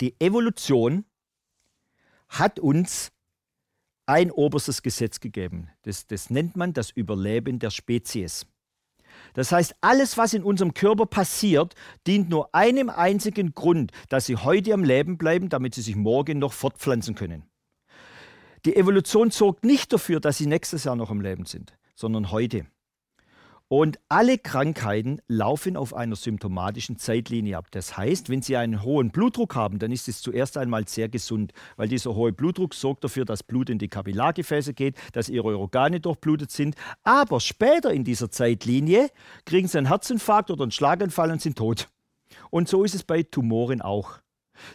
die 0.00 0.14
Evolution 0.20 1.04
hat 2.30 2.58
uns 2.58 3.10
ein 4.06 4.30
oberstes 4.30 4.82
Gesetz 4.82 5.20
gegeben. 5.20 5.68
Das, 5.82 6.06
das 6.06 6.30
nennt 6.30 6.56
man 6.56 6.72
das 6.72 6.90
Überleben 6.90 7.58
der 7.58 7.70
Spezies. 7.70 8.46
Das 9.34 9.52
heißt, 9.52 9.74
alles, 9.80 10.16
was 10.16 10.34
in 10.34 10.42
unserem 10.42 10.72
Körper 10.72 11.06
passiert, 11.06 11.74
dient 12.06 12.30
nur 12.30 12.54
einem 12.54 12.88
einzigen 12.88 13.52
Grund, 13.52 13.92
dass 14.08 14.26
sie 14.26 14.36
heute 14.36 14.72
am 14.72 14.84
Leben 14.84 15.18
bleiben, 15.18 15.48
damit 15.48 15.74
sie 15.74 15.82
sich 15.82 15.96
morgen 15.96 16.38
noch 16.38 16.52
fortpflanzen 16.52 17.14
können. 17.14 17.44
Die 18.64 18.76
Evolution 18.76 19.30
sorgt 19.30 19.64
nicht 19.64 19.92
dafür, 19.92 20.20
dass 20.20 20.38
sie 20.38 20.46
nächstes 20.46 20.84
Jahr 20.84 20.96
noch 20.96 21.10
am 21.10 21.20
Leben 21.20 21.46
sind, 21.46 21.76
sondern 21.94 22.30
heute. 22.30 22.66
Und 23.72 24.00
alle 24.08 24.36
Krankheiten 24.36 25.22
laufen 25.28 25.76
auf 25.76 25.94
einer 25.94 26.16
symptomatischen 26.16 26.98
Zeitlinie 26.98 27.56
ab. 27.56 27.68
Das 27.70 27.96
heißt, 27.96 28.28
wenn 28.28 28.42
Sie 28.42 28.56
einen 28.56 28.82
hohen 28.82 29.12
Blutdruck 29.12 29.54
haben, 29.54 29.78
dann 29.78 29.92
ist 29.92 30.08
es 30.08 30.22
zuerst 30.22 30.56
einmal 30.56 30.88
sehr 30.88 31.08
gesund, 31.08 31.52
weil 31.76 31.86
dieser 31.86 32.16
hohe 32.16 32.32
Blutdruck 32.32 32.74
sorgt 32.74 33.04
dafür, 33.04 33.24
dass 33.24 33.44
Blut 33.44 33.70
in 33.70 33.78
die 33.78 33.86
Kapillargefäße 33.86 34.74
geht, 34.74 34.96
dass 35.12 35.28
Ihre 35.28 35.56
Organe 35.56 36.00
durchblutet 36.00 36.50
sind. 36.50 36.74
Aber 37.04 37.38
später 37.38 37.92
in 37.92 38.02
dieser 38.02 38.28
Zeitlinie 38.28 39.08
kriegen 39.46 39.68
Sie 39.68 39.78
einen 39.78 39.86
Herzinfarkt 39.86 40.50
oder 40.50 40.64
einen 40.64 40.72
Schlaganfall 40.72 41.30
und 41.30 41.40
sind 41.40 41.56
tot. 41.56 41.86
Und 42.50 42.68
so 42.68 42.82
ist 42.82 42.96
es 42.96 43.04
bei 43.04 43.22
Tumoren 43.22 43.82
auch. 43.82 44.18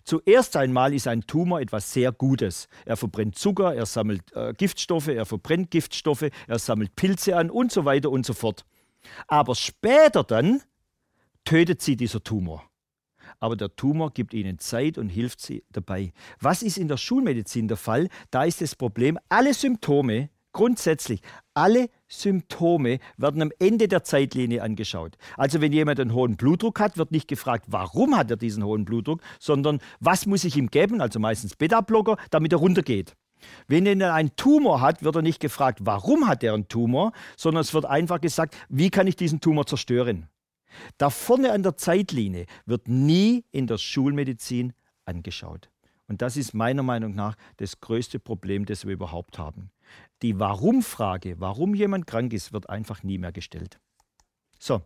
Zuerst 0.05 0.55
einmal 0.55 0.93
ist 0.93 1.09
ein 1.09 1.27
Tumor 1.27 1.59
etwas 1.59 1.91
sehr 1.91 2.13
Gutes. 2.13 2.69
Er 2.85 2.95
verbrennt 2.95 3.37
Zucker, 3.37 3.75
er 3.75 3.87
sammelt 3.87 4.21
äh, 4.33 4.53
Giftstoffe, 4.53 5.09
er 5.09 5.25
verbrennt 5.25 5.69
Giftstoffe, 5.69 6.29
er 6.47 6.59
sammelt 6.59 6.95
Pilze 6.95 7.35
an 7.35 7.49
und 7.49 7.73
so 7.73 7.83
weiter 7.83 8.09
und 8.09 8.25
so 8.25 8.31
fort. 8.31 8.63
Aber 9.27 9.55
später 9.55 10.23
dann 10.23 10.61
tötet 11.43 11.81
sie 11.81 11.95
dieser 11.95 12.23
Tumor. 12.23 12.63
Aber 13.39 13.55
der 13.55 13.75
Tumor 13.75 14.11
gibt 14.11 14.33
ihnen 14.33 14.59
Zeit 14.59 14.97
und 14.97 15.09
hilft 15.09 15.41
sie 15.41 15.63
dabei. 15.71 16.13
Was 16.39 16.63
ist 16.63 16.77
in 16.77 16.87
der 16.87 16.97
Schulmedizin 16.97 17.67
der 17.67 17.77
Fall? 17.77 18.09
Da 18.31 18.43
ist 18.43 18.61
das 18.61 18.75
Problem, 18.75 19.19
alle 19.29 19.53
Symptome, 19.53 20.29
grundsätzlich, 20.53 21.21
alle 21.53 21.89
Symptome 22.07 22.99
werden 23.17 23.41
am 23.41 23.51
Ende 23.59 23.87
der 23.87 24.03
Zeitlinie 24.03 24.63
angeschaut. 24.63 25.17
Also 25.37 25.59
wenn 25.59 25.73
jemand 25.73 25.99
einen 25.99 26.13
hohen 26.13 26.37
Blutdruck 26.37 26.79
hat, 26.79 26.97
wird 26.97 27.11
nicht 27.11 27.27
gefragt, 27.27 27.65
warum 27.67 28.15
hat 28.15 28.31
er 28.31 28.37
diesen 28.37 28.63
hohen 28.63 28.85
Blutdruck, 28.85 29.21
sondern 29.39 29.79
was 29.99 30.25
muss 30.25 30.43
ich 30.43 30.55
ihm 30.55 30.67
geben, 30.67 31.01
also 31.01 31.19
meistens 31.19 31.55
Beta-Blocker, 31.55 32.17
damit 32.29 32.53
er 32.53 32.59
runtergeht. 32.59 33.15
Wenn 33.67 33.85
er 33.85 34.13
einen 34.13 34.35
Tumor 34.35 34.81
hat, 34.81 35.03
wird 35.03 35.15
er 35.15 35.21
nicht 35.21 35.39
gefragt, 35.39 35.79
warum 35.83 36.27
hat 36.27 36.43
er 36.43 36.53
einen 36.53 36.67
Tumor, 36.67 37.11
sondern 37.37 37.61
es 37.61 37.73
wird 37.73 37.85
einfach 37.85 38.21
gesagt, 38.21 38.55
wie 38.69 38.89
kann 38.89 39.07
ich 39.07 39.15
diesen 39.15 39.41
Tumor 39.41 39.65
zerstören. 39.65 40.29
Da 40.97 41.09
vorne 41.09 41.51
an 41.51 41.63
der 41.63 41.77
Zeitlinie 41.77 42.45
wird 42.65 42.87
nie 42.87 43.45
in 43.51 43.67
der 43.67 43.77
Schulmedizin 43.77 44.73
angeschaut. 45.05 45.69
Und 46.07 46.21
das 46.21 46.37
ist 46.37 46.53
meiner 46.53 46.83
Meinung 46.83 47.15
nach 47.15 47.35
das 47.57 47.79
größte 47.79 48.19
Problem, 48.19 48.65
das 48.65 48.85
wir 48.85 48.93
überhaupt 48.93 49.39
haben. 49.39 49.71
Die 50.21 50.39
Warum-Frage, 50.39 51.39
warum 51.39 51.73
jemand 51.73 52.07
krank 52.07 52.33
ist, 52.33 52.53
wird 52.53 52.69
einfach 52.69 53.03
nie 53.03 53.17
mehr 53.17 53.31
gestellt. 53.31 53.79
So, 54.59 54.81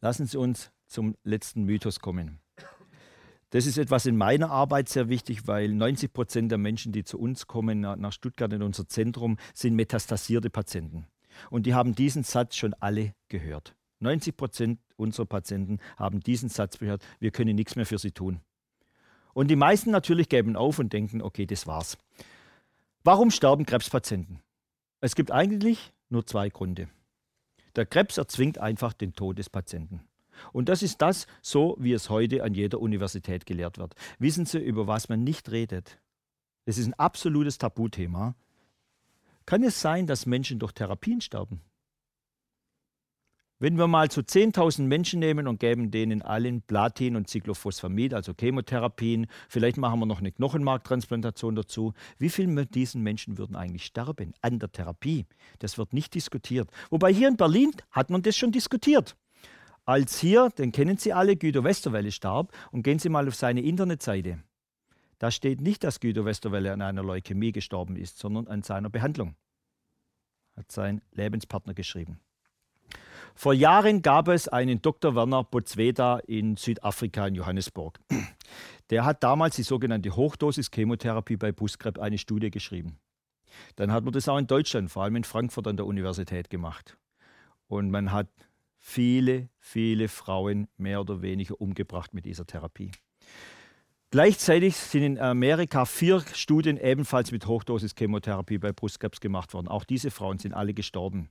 lassen 0.00 0.26
Sie 0.26 0.38
uns 0.38 0.70
zum 0.86 1.16
letzten 1.22 1.64
Mythos 1.64 2.00
kommen. 2.00 2.40
Das 3.50 3.64
ist 3.64 3.78
etwas 3.78 4.04
in 4.04 4.16
meiner 4.16 4.50
Arbeit 4.50 4.88
sehr 4.90 5.08
wichtig, 5.08 5.46
weil 5.46 5.68
90 5.68 6.12
Prozent 6.12 6.50
der 6.50 6.58
Menschen, 6.58 6.92
die 6.92 7.04
zu 7.04 7.18
uns 7.18 7.46
kommen, 7.46 7.80
nach 7.80 8.12
Stuttgart 8.12 8.52
in 8.52 8.62
unser 8.62 8.86
Zentrum, 8.86 9.38
sind 9.54 9.74
metastasierte 9.74 10.50
Patienten. 10.50 11.06
Und 11.50 11.64
die 11.64 11.74
haben 11.74 11.94
diesen 11.94 12.24
Satz 12.24 12.56
schon 12.56 12.74
alle 12.74 13.14
gehört. 13.28 13.74
90 14.00 14.36
Prozent 14.36 14.80
unserer 14.96 15.26
Patienten 15.26 15.78
haben 15.96 16.20
diesen 16.20 16.48
Satz 16.48 16.78
gehört, 16.78 17.04
wir 17.20 17.30
können 17.30 17.56
nichts 17.56 17.74
mehr 17.74 17.86
für 17.86 17.98
sie 17.98 18.12
tun. 18.12 18.40
Und 19.32 19.48
die 19.48 19.56
meisten 19.56 19.90
natürlich 19.90 20.28
geben 20.28 20.56
auf 20.56 20.78
und 20.78 20.92
denken, 20.92 21.22
okay, 21.22 21.46
das 21.46 21.66
war's. 21.66 21.96
Warum 23.04 23.30
sterben 23.30 23.66
Krebspatienten? 23.66 24.40
Es 25.00 25.14
gibt 25.14 25.30
eigentlich 25.30 25.92
nur 26.10 26.26
zwei 26.26 26.48
Gründe. 26.48 26.88
Der 27.76 27.86
Krebs 27.86 28.18
erzwingt 28.18 28.58
einfach 28.58 28.92
den 28.92 29.14
Tod 29.14 29.38
des 29.38 29.48
Patienten. 29.48 30.07
Und 30.52 30.68
das 30.68 30.82
ist 30.82 31.02
das, 31.02 31.26
so 31.42 31.76
wie 31.78 31.92
es 31.92 32.10
heute 32.10 32.42
an 32.44 32.54
jeder 32.54 32.80
Universität 32.80 33.46
gelehrt 33.46 33.78
wird. 33.78 33.94
Wissen 34.18 34.46
Sie, 34.46 34.58
über 34.58 34.86
was 34.86 35.08
man 35.08 35.24
nicht 35.24 35.50
redet? 35.50 35.98
Das 36.64 36.78
ist 36.78 36.86
ein 36.86 36.94
absolutes 36.94 37.58
Tabuthema. 37.58 38.34
Kann 39.46 39.62
es 39.62 39.80
sein, 39.80 40.06
dass 40.06 40.26
Menschen 40.26 40.58
durch 40.58 40.72
Therapien 40.72 41.20
sterben? 41.22 41.62
Wenn 43.60 43.76
wir 43.76 43.88
mal 43.88 44.08
zu 44.08 44.20
10.000 44.20 44.82
Menschen 44.82 45.18
nehmen 45.18 45.48
und 45.48 45.58
geben 45.58 45.90
denen 45.90 46.22
allen 46.22 46.62
Platin 46.62 47.16
und 47.16 47.28
Cyclophosphamid, 47.28 48.14
also 48.14 48.32
Chemotherapien, 48.38 49.26
vielleicht 49.48 49.78
machen 49.78 49.98
wir 49.98 50.06
noch 50.06 50.20
eine 50.20 50.30
Knochenmarktransplantation 50.30 51.56
dazu, 51.56 51.92
wie 52.18 52.28
viele 52.28 52.54
von 52.54 52.68
diesen 52.70 53.02
Menschen 53.02 53.36
würden 53.36 53.56
eigentlich 53.56 53.86
sterben 53.86 54.32
an 54.42 54.60
der 54.60 54.70
Therapie? 54.70 55.26
Das 55.58 55.76
wird 55.76 55.92
nicht 55.92 56.14
diskutiert. 56.14 56.70
Wobei 56.90 57.12
hier 57.12 57.26
in 57.26 57.36
Berlin 57.36 57.72
hat 57.90 58.10
man 58.10 58.22
das 58.22 58.36
schon 58.36 58.52
diskutiert 58.52 59.16
als 59.88 60.20
hier, 60.20 60.50
den 60.50 60.70
kennen 60.70 60.98
Sie 60.98 61.14
alle, 61.14 61.34
Guido 61.34 61.64
Westerwelle 61.64 62.12
starb. 62.12 62.52
Und 62.72 62.82
gehen 62.82 62.98
Sie 62.98 63.08
mal 63.08 63.26
auf 63.26 63.34
seine 63.34 63.62
Internetseite. 63.62 64.38
Da 65.18 65.30
steht 65.30 65.62
nicht, 65.62 65.82
dass 65.82 65.98
Guido 65.98 66.26
Westerwelle 66.26 66.74
an 66.74 66.82
einer 66.82 67.02
Leukämie 67.02 67.52
gestorben 67.52 67.96
ist, 67.96 68.18
sondern 68.18 68.48
an 68.48 68.62
seiner 68.62 68.90
Behandlung. 68.90 69.34
Hat 70.58 70.70
sein 70.70 71.00
Lebenspartner 71.12 71.72
geschrieben. 71.72 72.20
Vor 73.34 73.54
Jahren 73.54 74.02
gab 74.02 74.28
es 74.28 74.46
einen 74.46 74.82
Dr. 74.82 75.14
Werner 75.14 75.42
Bozweda 75.44 76.18
in 76.18 76.56
Südafrika, 76.56 77.26
in 77.26 77.36
Johannesburg. 77.36 77.98
Der 78.90 79.06
hat 79.06 79.22
damals 79.22 79.56
die 79.56 79.62
sogenannte 79.62 80.14
Hochdosis-Chemotherapie 80.14 81.38
bei 81.38 81.50
Brustkrebs 81.50 81.98
eine 81.98 82.18
Studie 82.18 82.50
geschrieben. 82.50 82.98
Dann 83.76 83.90
hat 83.90 84.04
man 84.04 84.12
das 84.12 84.28
auch 84.28 84.36
in 84.36 84.46
Deutschland, 84.46 84.90
vor 84.90 85.04
allem 85.04 85.16
in 85.16 85.24
Frankfurt 85.24 85.66
an 85.66 85.78
der 85.78 85.86
Universität 85.86 86.50
gemacht. 86.50 86.98
Und 87.68 87.90
man 87.90 88.12
hat 88.12 88.28
viele, 88.78 89.48
viele 89.58 90.08
Frauen 90.08 90.68
mehr 90.76 91.00
oder 91.00 91.22
weniger 91.22 91.60
umgebracht 91.60 92.14
mit 92.14 92.24
dieser 92.24 92.46
Therapie. 92.46 92.90
Gleichzeitig 94.10 94.74
sind 94.76 95.02
in 95.02 95.18
Amerika 95.18 95.84
vier 95.84 96.24
Studien 96.32 96.78
ebenfalls 96.78 97.30
mit 97.30 97.46
Hochdosis-Chemotherapie 97.46 98.56
bei 98.56 98.72
Brustkrebs 98.72 99.20
gemacht 99.20 99.52
worden. 99.52 99.68
Auch 99.68 99.84
diese 99.84 100.10
Frauen 100.10 100.38
sind 100.38 100.54
alle 100.54 100.72
gestorben. 100.72 101.28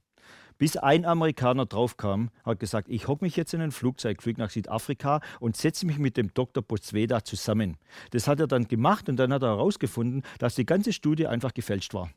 Bis 0.59 0.77
ein 0.77 1.05
Amerikaner 1.05 1.65
draufkam, 1.65 2.29
hat 2.43 2.59
gesagt, 2.59 2.89
ich 2.89 3.07
hocke 3.07 3.23
mich 3.23 3.35
jetzt 3.35 3.53
in 3.53 3.61
ein 3.61 3.71
Flugzeug, 3.71 4.21
fliege 4.21 4.41
nach 4.41 4.51
Südafrika 4.51 5.21
und 5.39 5.57
setze 5.57 5.85
mich 5.87 5.97
mit 5.97 6.17
dem 6.17 6.33
Dr. 6.33 6.63
Posveda 6.63 7.23
zusammen. 7.23 7.77
Das 8.11 8.27
hat 8.27 8.39
er 8.39 8.47
dann 8.47 8.67
gemacht 8.67 9.09
und 9.09 9.17
dann 9.17 9.33
hat 9.33 9.41
er 9.43 9.49
herausgefunden, 9.49 10.23
dass 10.39 10.55
die 10.55 10.65
ganze 10.65 10.93
Studie 10.93 11.27
einfach 11.27 11.53
gefälscht 11.53 11.93
war. 11.93 12.11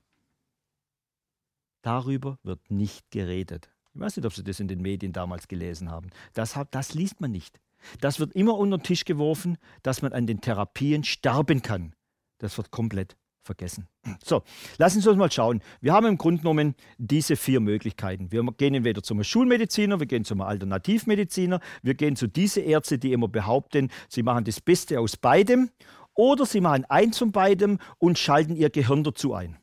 Darüber 1.82 2.38
wird 2.42 2.70
nicht 2.70 3.10
geredet. 3.10 3.70
Ich 3.94 4.00
weiß 4.00 4.16
nicht, 4.16 4.26
ob 4.26 4.34
Sie 4.34 4.44
das 4.44 4.60
in 4.60 4.68
den 4.68 4.80
Medien 4.80 5.12
damals 5.12 5.48
gelesen 5.48 5.90
haben. 5.90 6.10
Das, 6.34 6.58
das 6.70 6.94
liest 6.94 7.20
man 7.20 7.32
nicht. 7.32 7.60
Das 8.00 8.20
wird 8.20 8.34
immer 8.34 8.56
unter 8.56 8.78
den 8.78 8.84
Tisch 8.84 9.04
geworfen, 9.04 9.56
dass 9.82 10.02
man 10.02 10.12
an 10.12 10.26
den 10.26 10.40
Therapien 10.40 11.02
sterben 11.02 11.62
kann. 11.62 11.94
Das 12.38 12.56
wird 12.56 12.70
komplett 12.70 13.16
vergessen. 13.42 13.88
So, 14.24 14.42
lassen 14.78 15.00
Sie 15.00 15.08
uns 15.08 15.18
mal 15.18 15.30
schauen. 15.32 15.62
Wir 15.80 15.92
haben 15.92 16.06
im 16.06 16.18
Grunde 16.18 16.42
genommen 16.42 16.74
diese 16.98 17.36
vier 17.36 17.60
Möglichkeiten. 17.60 18.30
Wir 18.30 18.44
gehen 18.52 18.74
entweder 18.74 19.02
zum 19.02 19.22
Schulmediziner, 19.24 19.98
wir 19.98 20.06
gehen 20.06 20.24
zum 20.24 20.40
Alternativmediziner, 20.40 21.60
wir 21.82 21.94
gehen 21.94 22.16
zu 22.16 22.28
diesen 22.28 22.64
Ärzten, 22.64 23.00
die 23.00 23.12
immer 23.12 23.28
behaupten, 23.28 23.90
sie 24.08 24.22
machen 24.22 24.44
das 24.44 24.60
Beste 24.60 25.00
aus 25.00 25.16
beidem, 25.16 25.70
oder 26.14 26.44
sie 26.44 26.60
machen 26.60 26.84
eins 26.86 27.18
von 27.18 27.32
beidem 27.32 27.78
und 27.98 28.18
schalten 28.18 28.54
ihr 28.54 28.70
Gehirn 28.70 29.04
dazu 29.04 29.32
ein. 29.34 29.58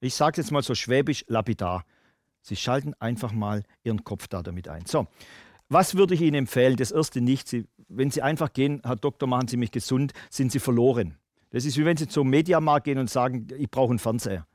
Ich 0.00 0.14
sage 0.14 0.40
jetzt 0.40 0.50
mal 0.50 0.62
so 0.62 0.74
schwäbisch 0.74 1.24
lapidar. 1.28 1.84
Sie 2.48 2.56
schalten 2.56 2.94
einfach 2.98 3.32
mal 3.32 3.62
Ihren 3.84 4.04
Kopf 4.04 4.26
da 4.26 4.42
damit 4.42 4.68
ein. 4.68 4.86
So, 4.86 5.06
was 5.68 5.96
würde 5.96 6.14
ich 6.14 6.22
Ihnen 6.22 6.34
empfehlen? 6.34 6.76
Das 6.76 6.90
erste 6.90 7.20
nicht. 7.20 7.46
Sie, 7.46 7.66
wenn 7.88 8.10
Sie 8.10 8.22
einfach 8.22 8.54
gehen, 8.54 8.80
Herr 8.84 8.96
Doktor, 8.96 9.26
machen 9.26 9.48
Sie 9.48 9.58
mich 9.58 9.70
gesund, 9.70 10.14
sind 10.30 10.50
Sie 10.50 10.58
verloren. 10.58 11.18
Das 11.50 11.66
ist 11.66 11.76
wie 11.76 11.84
wenn 11.84 11.98
Sie 11.98 12.08
zum 12.08 12.30
Mediamarkt 12.30 12.84
gehen 12.84 12.96
und 12.96 13.10
sagen, 13.10 13.48
ich 13.58 13.70
brauche 13.70 13.90
einen 13.90 13.98
Fernseher. 13.98 14.46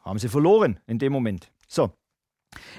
Haben 0.00 0.18
Sie 0.18 0.28
verloren 0.28 0.78
in 0.86 0.98
dem 0.98 1.12
Moment. 1.12 1.50
So. 1.66 1.92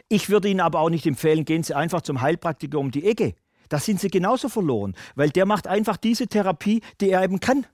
Ich 0.10 0.30
würde 0.30 0.48
Ihnen 0.48 0.60
aber 0.60 0.80
auch 0.80 0.90
nicht 0.90 1.08
empfehlen, 1.08 1.44
gehen 1.44 1.64
Sie 1.64 1.74
einfach 1.74 2.02
zum 2.02 2.22
Heilpraktiker 2.22 2.78
um 2.78 2.92
die 2.92 3.08
Ecke. 3.08 3.34
Da 3.68 3.80
sind 3.80 4.00
Sie 4.00 4.10
genauso 4.10 4.48
verloren, 4.48 4.96
weil 5.16 5.32
der 5.32 5.48
macht 5.48 5.66
einfach 5.66 5.98
diese 5.98 6.28
Therapie, 6.28 6.82
die 7.00 7.10
er 7.10 7.24
eben 7.24 7.40
kann. 7.40 7.66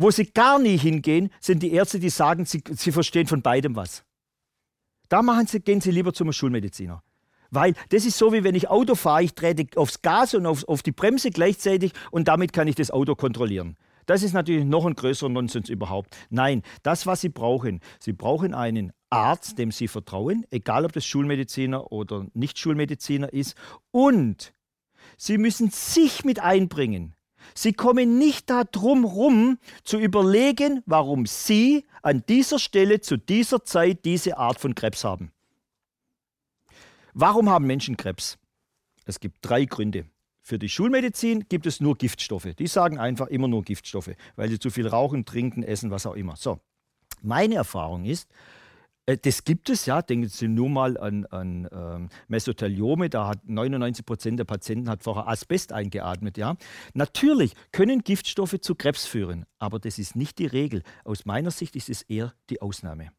Wo 0.00 0.10
sie 0.10 0.24
gar 0.24 0.58
nie 0.58 0.78
hingehen, 0.78 1.30
sind 1.40 1.62
die 1.62 1.72
Ärzte, 1.72 1.98
die 1.98 2.08
sagen, 2.08 2.46
sie, 2.46 2.62
sie 2.70 2.90
verstehen 2.90 3.26
von 3.26 3.42
beidem 3.42 3.76
was. 3.76 4.02
Da 5.10 5.22
machen 5.22 5.46
sie, 5.46 5.60
gehen 5.60 5.80
sie 5.80 5.90
lieber 5.90 6.14
zum 6.14 6.32
Schulmediziner. 6.32 7.02
Weil 7.50 7.74
das 7.88 8.06
ist 8.06 8.16
so, 8.16 8.32
wie 8.32 8.44
wenn 8.44 8.54
ich 8.54 8.70
Auto 8.70 8.94
fahre, 8.94 9.24
ich 9.24 9.34
trete 9.34 9.76
aufs 9.76 10.02
Gas 10.02 10.34
und 10.34 10.46
auf, 10.46 10.66
auf 10.68 10.82
die 10.82 10.92
Bremse 10.92 11.30
gleichzeitig 11.30 11.92
und 12.12 12.28
damit 12.28 12.52
kann 12.52 12.68
ich 12.68 12.76
das 12.76 12.92
Auto 12.92 13.16
kontrollieren. 13.16 13.76
Das 14.06 14.22
ist 14.22 14.32
natürlich 14.32 14.64
noch 14.64 14.86
ein 14.86 14.94
größerer 14.94 15.28
Nonsens 15.28 15.68
überhaupt. 15.68 16.16
Nein, 16.30 16.62
das, 16.84 17.06
was 17.06 17.20
Sie 17.20 17.28
brauchen, 17.28 17.80
Sie 17.98 18.12
brauchen 18.12 18.54
einen 18.54 18.92
Arzt, 19.10 19.58
dem 19.58 19.72
Sie 19.72 19.88
vertrauen, 19.88 20.46
egal 20.50 20.84
ob 20.84 20.92
das 20.92 21.04
Schulmediziner 21.04 21.90
oder 21.90 22.26
Nicht-Schulmediziner 22.32 23.32
ist. 23.32 23.56
Und 23.90 24.52
Sie 25.16 25.38
müssen 25.38 25.70
sich 25.70 26.24
mit 26.24 26.40
einbringen. 26.40 27.14
Sie 27.54 27.72
kommen 27.72 28.18
nicht 28.18 28.50
darum 28.50 29.04
rum 29.04 29.58
zu 29.84 29.98
überlegen, 29.98 30.82
warum 30.86 31.26
Sie 31.26 31.84
an 32.02 32.24
dieser 32.28 32.58
Stelle 32.58 33.00
zu 33.00 33.16
dieser 33.16 33.64
Zeit 33.64 34.04
diese 34.04 34.38
Art 34.38 34.60
von 34.60 34.74
Krebs 34.74 35.04
haben. 35.04 35.32
Warum 37.12 37.50
haben 37.50 37.66
Menschen 37.66 37.96
Krebs? 37.96 38.38
Es 39.04 39.20
gibt 39.20 39.38
drei 39.42 39.64
Gründe. 39.64 40.06
Für 40.42 40.58
die 40.58 40.68
Schulmedizin 40.68 41.46
gibt 41.48 41.66
es 41.66 41.80
nur 41.80 41.96
Giftstoffe. 41.96 42.48
Die 42.58 42.66
sagen 42.66 42.98
einfach 42.98 43.26
immer 43.26 43.48
nur 43.48 43.62
Giftstoffe, 43.62 44.10
weil 44.36 44.48
sie 44.48 44.58
zu 44.58 44.70
viel 44.70 44.86
rauchen, 44.86 45.24
trinken, 45.24 45.62
essen, 45.62 45.90
was 45.90 46.06
auch 46.06 46.14
immer. 46.14 46.36
So, 46.36 46.60
meine 47.22 47.56
Erfahrung 47.56 48.04
ist, 48.04 48.28
das 49.16 49.44
gibt 49.44 49.70
es, 49.70 49.86
ja. 49.86 50.02
Denken 50.02 50.28
Sie 50.28 50.48
nur 50.48 50.68
mal 50.68 50.98
an, 50.98 51.26
an 51.26 51.68
ähm, 51.72 52.08
Mesotheliome. 52.28 53.08
Da 53.08 53.28
hat 53.28 53.48
99 53.48 54.04
Prozent 54.04 54.38
der 54.38 54.44
Patienten 54.44 54.88
hat 54.88 55.02
vorher 55.02 55.28
Asbest 55.28 55.72
eingeatmet, 55.72 56.36
ja. 56.36 56.56
Natürlich 56.94 57.54
können 57.72 58.00
Giftstoffe 58.00 58.60
zu 58.60 58.74
Krebs 58.74 59.06
führen, 59.06 59.46
aber 59.58 59.78
das 59.78 59.98
ist 59.98 60.16
nicht 60.16 60.38
die 60.38 60.46
Regel. 60.46 60.82
Aus 61.04 61.24
meiner 61.24 61.50
Sicht 61.50 61.76
ist 61.76 61.88
es 61.88 62.02
eher 62.02 62.34
die 62.50 62.60
Ausnahme. 62.60 63.10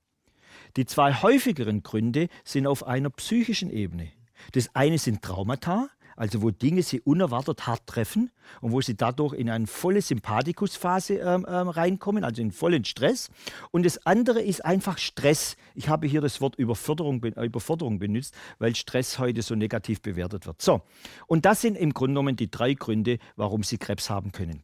Die 0.76 0.86
zwei 0.86 1.14
häufigeren 1.14 1.84
Gründe 1.84 2.28
sind 2.44 2.68
auf 2.68 2.86
einer 2.86 3.10
psychischen 3.10 3.70
Ebene. 3.70 4.12
Das 4.54 4.76
eine 4.76 4.98
sind 4.98 5.22
Traumata, 5.22 5.90
also 6.16 6.42
wo 6.42 6.52
Dinge 6.52 6.84
sie 6.84 7.02
unerwartet 7.02 7.68
hart 7.68 7.86
treffen 7.88 8.32
und 8.62 8.72
wo 8.72 8.82
sie 8.82 8.96
dadurch 8.96 9.34
in 9.34 9.50
eine 9.50 9.68
volle 9.68 10.02
Sympathikusphase 10.02 11.16
ähm, 11.16 11.46
ähm, 11.48 11.70
reinkommen, 11.70 12.24
also 12.24 12.42
in 12.42 12.52
vollen 12.52 12.86
Stress. 12.86 13.30
Und 13.72 13.86
das 13.86 14.06
andere 14.06 14.42
ist 14.42 14.64
einfach 14.66 14.98
Stress. 14.98 15.56
Ich 15.76 15.90
habe 15.90 16.08
hier 16.08 16.22
das 16.22 16.42
Wort 16.42 16.56
Überforderung, 16.56 17.24
Überforderung 17.24 18.00
benutzt, 18.00 18.36
weil 18.60 18.76
Stress 18.76 19.20
heute 19.20 19.42
so 19.42 19.56
negativ 19.56 20.02
bewertet 20.02 20.46
wird. 20.46 20.62
So, 20.62 20.82
und 21.28 21.46
das 21.46 21.62
sind 21.62 21.76
im 21.76 21.94
Grunde 21.94 22.12
genommen 22.12 22.36
die 22.36 22.52
drei 22.52 22.74
Gründe, 22.74 23.18
warum 23.36 23.64
sie 23.64 23.78
Krebs 23.78 24.10
haben 24.10 24.32
können. 24.32 24.64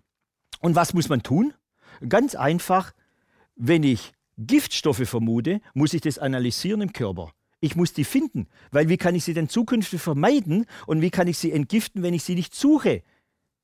Und 0.60 0.76
was 0.76 0.94
muss 0.94 1.10
man 1.10 1.24
tun? 1.24 1.54
Ganz 2.08 2.36
einfach, 2.36 2.94
wenn 3.56 3.84
ich 3.84 4.14
Giftstoffe 4.38 5.08
vermute, 5.08 5.62
muss 5.74 5.94
ich 5.94 6.02
das 6.02 6.20
analysieren 6.20 6.82
im 6.82 6.94
Körper. 6.94 7.32
Ich 7.60 7.76
muss 7.76 7.94
die 7.94 8.04
finden, 8.04 8.48
weil 8.72 8.88
wie 8.88 8.98
kann 8.98 9.16
ich 9.16 9.24
sie 9.24 9.34
denn 9.34 9.50
zukünftig 9.50 10.00
vermeiden 10.02 10.66
und 10.86 11.02
wie 11.02 11.10
kann 11.10 11.28
ich 11.28 11.38
sie 11.38 11.52
entgiften, 11.52 12.04
wenn 12.04 12.14
ich 12.14 12.24
sie 12.24 12.36
nicht 12.36 12.54
suche? 12.54 13.04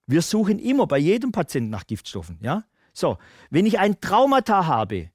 Wir 0.07 0.21
suchen 0.21 0.59
immer 0.59 0.87
bei 0.87 0.97
jedem 0.97 1.31
Patienten 1.31 1.69
nach 1.69 1.85
Giftstoffen, 1.85 2.39
ja? 2.41 2.65
So, 2.93 3.17
wenn 3.49 3.65
ich 3.65 3.79
ein 3.79 3.99
Traumata 4.01 4.65
habe, 4.65 5.09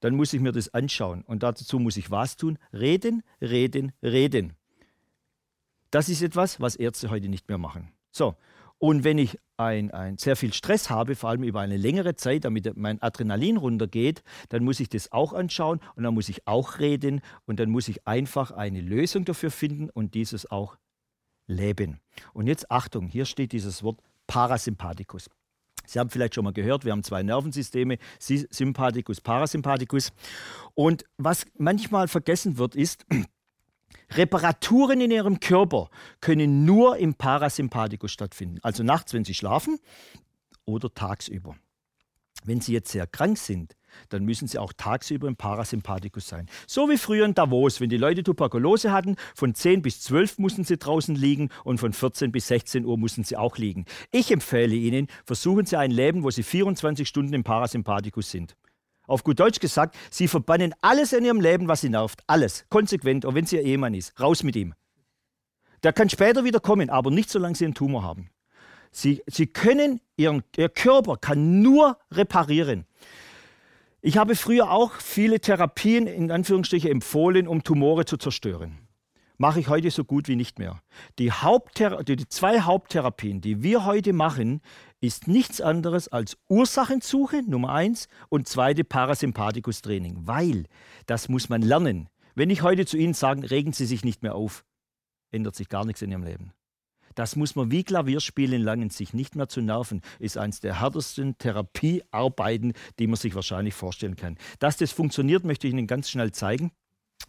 dann 0.00 0.14
muss 0.14 0.32
ich 0.32 0.40
mir 0.40 0.52
das 0.52 0.72
anschauen 0.74 1.22
und 1.22 1.42
dazu 1.42 1.78
muss 1.78 1.96
ich 1.96 2.10
was 2.10 2.36
tun? 2.36 2.58
Reden, 2.72 3.22
reden, 3.40 3.92
reden. 4.02 4.54
Das 5.90 6.08
ist 6.08 6.22
etwas, 6.22 6.60
was 6.60 6.76
Ärzte 6.76 7.10
heute 7.10 7.28
nicht 7.28 7.48
mehr 7.48 7.58
machen. 7.58 7.92
So, 8.10 8.36
und 8.78 9.02
wenn 9.04 9.18
ich 9.18 9.38
ein, 9.56 9.90
ein 9.90 10.18
sehr 10.18 10.36
viel 10.36 10.52
Stress 10.52 10.88
habe, 10.88 11.16
vor 11.16 11.30
allem 11.30 11.42
über 11.42 11.60
eine 11.60 11.76
längere 11.76 12.14
Zeit, 12.14 12.44
damit 12.44 12.76
mein 12.76 13.02
Adrenalin 13.02 13.56
runtergeht, 13.56 14.22
dann 14.50 14.62
muss 14.62 14.78
ich 14.78 14.88
das 14.88 15.10
auch 15.10 15.32
anschauen 15.32 15.80
und 15.96 16.04
dann 16.04 16.14
muss 16.14 16.28
ich 16.28 16.46
auch 16.46 16.78
reden 16.78 17.20
und 17.46 17.58
dann 17.58 17.70
muss 17.70 17.88
ich 17.88 18.06
einfach 18.06 18.52
eine 18.52 18.80
Lösung 18.80 19.24
dafür 19.24 19.50
finden 19.50 19.90
und 19.90 20.14
dieses 20.14 20.50
auch 20.50 20.76
leben. 21.48 22.00
Und 22.32 22.46
jetzt 22.46 22.70
Achtung, 22.70 23.08
hier 23.08 23.24
steht 23.24 23.52
dieses 23.52 23.82
Wort 23.82 24.00
Parasympathikus. 24.28 25.28
Sie 25.86 25.98
haben 25.98 26.10
vielleicht 26.10 26.34
schon 26.34 26.44
mal 26.44 26.52
gehört, 26.52 26.84
wir 26.84 26.92
haben 26.92 27.02
zwei 27.02 27.22
Nervensysteme, 27.22 27.96
Sympathikus, 28.18 29.22
Parasympathikus. 29.22 30.12
Und 30.74 31.04
was 31.16 31.46
manchmal 31.56 32.08
vergessen 32.08 32.58
wird, 32.58 32.76
ist, 32.76 33.06
Reparaturen 34.10 35.00
in 35.00 35.10
ihrem 35.10 35.40
Körper 35.40 35.90
können 36.20 36.64
nur 36.64 36.96
im 36.96 37.14
Parasympathikus 37.14 38.12
stattfinden. 38.12 38.58
Also 38.62 38.82
nachts, 38.82 39.12
wenn 39.12 39.24
sie 39.24 39.34
schlafen 39.34 39.78
oder 40.64 40.92
tagsüber. 40.92 41.56
Wenn 42.44 42.60
sie 42.60 42.72
jetzt 42.72 42.92
sehr 42.92 43.06
krank 43.06 43.36
sind, 43.38 43.74
dann 44.10 44.24
müssen 44.24 44.48
sie 44.48 44.58
auch 44.58 44.72
tagsüber 44.72 45.28
im 45.28 45.36
Parasympathikus 45.36 46.28
sein. 46.28 46.46
So 46.66 46.88
wie 46.88 46.98
früher 46.98 47.24
in 47.24 47.34
Davos, 47.34 47.80
wenn 47.80 47.88
die 47.88 47.96
Leute 47.96 48.22
Tuberkulose 48.22 48.92
hatten, 48.92 49.16
von 49.34 49.54
10 49.54 49.82
bis 49.82 50.00
12 50.02 50.38
mussten 50.38 50.64
sie 50.64 50.76
draußen 50.76 51.14
liegen 51.14 51.48
und 51.64 51.78
von 51.78 51.92
14 51.92 52.30
bis 52.30 52.48
16 52.48 52.84
Uhr 52.84 52.98
mussten 52.98 53.24
sie 53.24 53.36
auch 53.36 53.56
liegen. 53.56 53.86
Ich 54.10 54.30
empfehle 54.30 54.74
Ihnen, 54.74 55.08
versuchen 55.24 55.66
Sie 55.66 55.76
ein 55.76 55.90
Leben, 55.90 56.22
wo 56.22 56.30
Sie 56.30 56.42
24 56.42 57.08
Stunden 57.08 57.34
im 57.34 57.44
Parasympathikus 57.44 58.30
sind. 58.30 58.56
Auf 59.08 59.24
gut 59.24 59.40
Deutsch 59.40 59.58
gesagt, 59.58 59.96
sie 60.10 60.28
verbannen 60.28 60.74
alles 60.82 61.12
in 61.12 61.24
ihrem 61.24 61.40
Leben, 61.40 61.66
was 61.66 61.80
sie 61.80 61.88
nervt. 61.88 62.20
Alles. 62.26 62.66
Konsequent, 62.68 63.24
auch 63.26 63.34
wenn 63.34 63.46
sie 63.46 63.56
ihr 63.56 63.62
Ehemann 63.62 63.94
ist. 63.94 64.18
Raus 64.20 64.42
mit 64.42 64.54
ihm. 64.54 64.74
Der 65.82 65.92
kann 65.92 66.10
später 66.10 66.44
wieder 66.44 66.60
kommen, 66.60 66.90
aber 66.90 67.10
nicht 67.10 67.30
solange 67.30 67.54
sie 67.54 67.64
einen 67.64 67.74
Tumor 67.74 68.02
haben. 68.02 68.30
Sie, 68.90 69.22
sie 69.26 69.46
können, 69.46 70.00
ihren, 70.16 70.42
ihr 70.56 70.68
Körper 70.68 71.16
kann 71.16 71.62
nur 71.62 71.98
reparieren. 72.10 72.84
Ich 74.00 74.18
habe 74.18 74.36
früher 74.36 74.70
auch 74.70 74.92
viele 74.94 75.40
Therapien 75.40 76.06
in 76.06 76.30
Anführungsstrichen 76.30 76.90
empfohlen, 76.90 77.48
um 77.48 77.64
Tumore 77.64 78.04
zu 78.04 78.16
zerstören. 78.16 78.78
Mache 79.38 79.60
ich 79.60 79.68
heute 79.68 79.90
so 79.90 80.04
gut 80.04 80.28
wie 80.28 80.36
nicht 80.36 80.58
mehr. 80.58 80.82
Die, 81.18 81.32
die 82.08 82.28
zwei 82.28 82.60
Haupttherapien, 82.60 83.40
die 83.40 83.62
wir 83.62 83.84
heute 83.84 84.12
machen, 84.12 84.60
ist 85.00 85.28
nichts 85.28 85.60
anderes 85.60 86.08
als 86.08 86.36
Ursachensuche, 86.48 87.42
Nummer 87.46 87.72
eins, 87.72 88.08
und 88.28 88.48
zweite 88.48 88.84
Parasympathikus-Training, 88.84 90.26
weil 90.26 90.64
das 91.06 91.28
muss 91.28 91.48
man 91.48 91.62
lernen. 91.62 92.08
Wenn 92.34 92.50
ich 92.50 92.62
heute 92.62 92.86
zu 92.86 92.96
Ihnen 92.96 93.14
sage, 93.14 93.50
regen 93.50 93.72
Sie 93.72 93.86
sich 93.86 94.04
nicht 94.04 94.22
mehr 94.22 94.34
auf, 94.34 94.64
ändert 95.30 95.56
sich 95.56 95.68
gar 95.68 95.84
nichts 95.84 96.02
in 96.02 96.10
Ihrem 96.10 96.24
Leben. 96.24 96.52
Das 97.14 97.34
muss 97.34 97.56
man 97.56 97.72
wie 97.72 97.82
Klavierspielen 97.82 98.62
lernen, 98.62 98.90
sich 98.90 99.12
nicht 99.12 99.34
mehr 99.34 99.48
zu 99.48 99.60
nerven, 99.60 100.02
ist 100.20 100.38
eines 100.38 100.60
der 100.60 100.80
härtesten 100.80 101.36
Therapiearbeiten, 101.38 102.74
die 103.00 103.08
man 103.08 103.16
sich 103.16 103.34
wahrscheinlich 103.34 103.74
vorstellen 103.74 104.14
kann. 104.14 104.38
Dass 104.60 104.76
das 104.76 104.92
funktioniert, 104.92 105.44
möchte 105.44 105.66
ich 105.66 105.72
Ihnen 105.72 105.88
ganz 105.88 106.10
schnell 106.10 106.30
zeigen. 106.30 106.70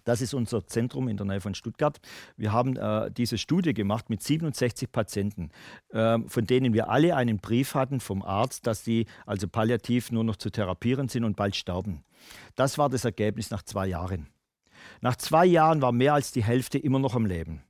Das 0.03 0.21
ist 0.21 0.33
unser 0.33 0.65
Zentrum 0.65 1.07
in 1.07 1.17
der 1.17 1.25
Nähe 1.25 1.41
von 1.41 1.53
Stuttgart. 1.53 1.99
Wir 2.35 2.51
haben 2.51 2.77
äh, 2.77 3.11
diese 3.11 3.37
Studie 3.37 3.73
gemacht 3.73 4.09
mit 4.09 4.23
67 4.23 4.91
Patienten, 4.91 5.51
äh, 5.89 6.17
von 6.27 6.45
denen 6.45 6.73
wir 6.73 6.89
alle 6.89 7.15
einen 7.15 7.37
Brief 7.37 7.75
hatten 7.75 7.99
vom 7.99 8.23
Arzt, 8.23 8.65
dass 8.65 8.83
die 8.83 9.05
also 9.25 9.47
palliativ 9.47 10.11
nur 10.11 10.23
noch 10.23 10.37
zu 10.37 10.49
therapieren 10.49 11.09
sind 11.09 11.23
und 11.23 11.35
bald 11.35 11.55
sterben. 11.55 12.03
Das 12.55 12.77
war 12.77 12.89
das 12.89 13.05
Ergebnis 13.05 13.51
nach 13.51 13.63
zwei 13.63 13.87
Jahren. 13.87 14.27
Nach 15.01 15.15
zwei 15.15 15.45
Jahren 15.45 15.81
war 15.81 15.91
mehr 15.91 16.13
als 16.13 16.31
die 16.31 16.43
Hälfte 16.43 16.77
immer 16.77 16.99
noch 16.99 17.15
am 17.15 17.25
Leben. 17.25 17.61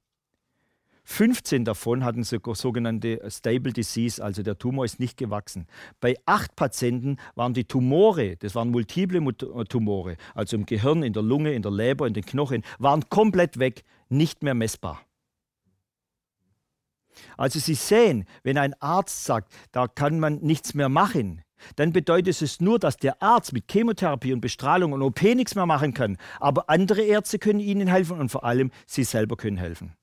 15 1.09 1.65
davon 1.65 2.05
hatten 2.05 2.23
sogenannte 2.23 3.19
Stable 3.31 3.73
Disease, 3.73 4.23
also 4.23 4.43
der 4.43 4.59
Tumor 4.59 4.85
ist 4.85 4.99
nicht 4.99 5.17
gewachsen. 5.17 5.65
Bei 5.99 6.15
acht 6.27 6.55
Patienten 6.55 7.17
waren 7.33 7.55
die 7.55 7.65
Tumore, 7.65 8.37
das 8.37 8.53
waren 8.53 8.69
multiple 8.69 9.19
Tumore, 9.67 10.17
also 10.35 10.55
im 10.55 10.67
Gehirn, 10.67 11.01
in 11.01 11.13
der 11.13 11.23
Lunge, 11.23 11.53
in 11.53 11.63
der 11.63 11.71
Leber, 11.71 12.05
in 12.05 12.13
den 12.13 12.23
Knochen, 12.23 12.63
waren 12.77 13.09
komplett 13.09 13.57
weg, 13.57 13.83
nicht 14.09 14.43
mehr 14.43 14.53
messbar. 14.53 15.01
Also 17.37 17.57
Sie 17.57 17.73
sehen, 17.73 18.25
wenn 18.43 18.59
ein 18.59 18.79
Arzt 18.79 19.25
sagt, 19.25 19.51
da 19.71 19.87
kann 19.87 20.19
man 20.19 20.35
nichts 20.41 20.75
mehr 20.75 20.89
machen, 20.89 21.41
dann 21.75 21.91
bedeutet 21.91 22.39
es 22.39 22.61
nur, 22.61 22.77
dass 22.77 22.97
der 22.97 23.21
Arzt 23.21 23.51
mit 23.51 23.69
Chemotherapie 23.69 24.31
und 24.31 24.41
Bestrahlung 24.41 24.93
und 24.93 25.01
OP 25.01 25.23
nichts 25.23 25.55
mehr 25.55 25.65
machen 25.65 25.95
kann. 25.95 26.17
Aber 26.39 26.69
andere 26.69 27.01
Ärzte 27.01 27.39
können 27.39 27.59
Ihnen 27.59 27.87
helfen 27.87 28.19
und 28.19 28.29
vor 28.29 28.43
allem 28.43 28.69
Sie 28.85 29.03
selber 29.03 29.35
können 29.37 29.57
helfen. 29.57 29.95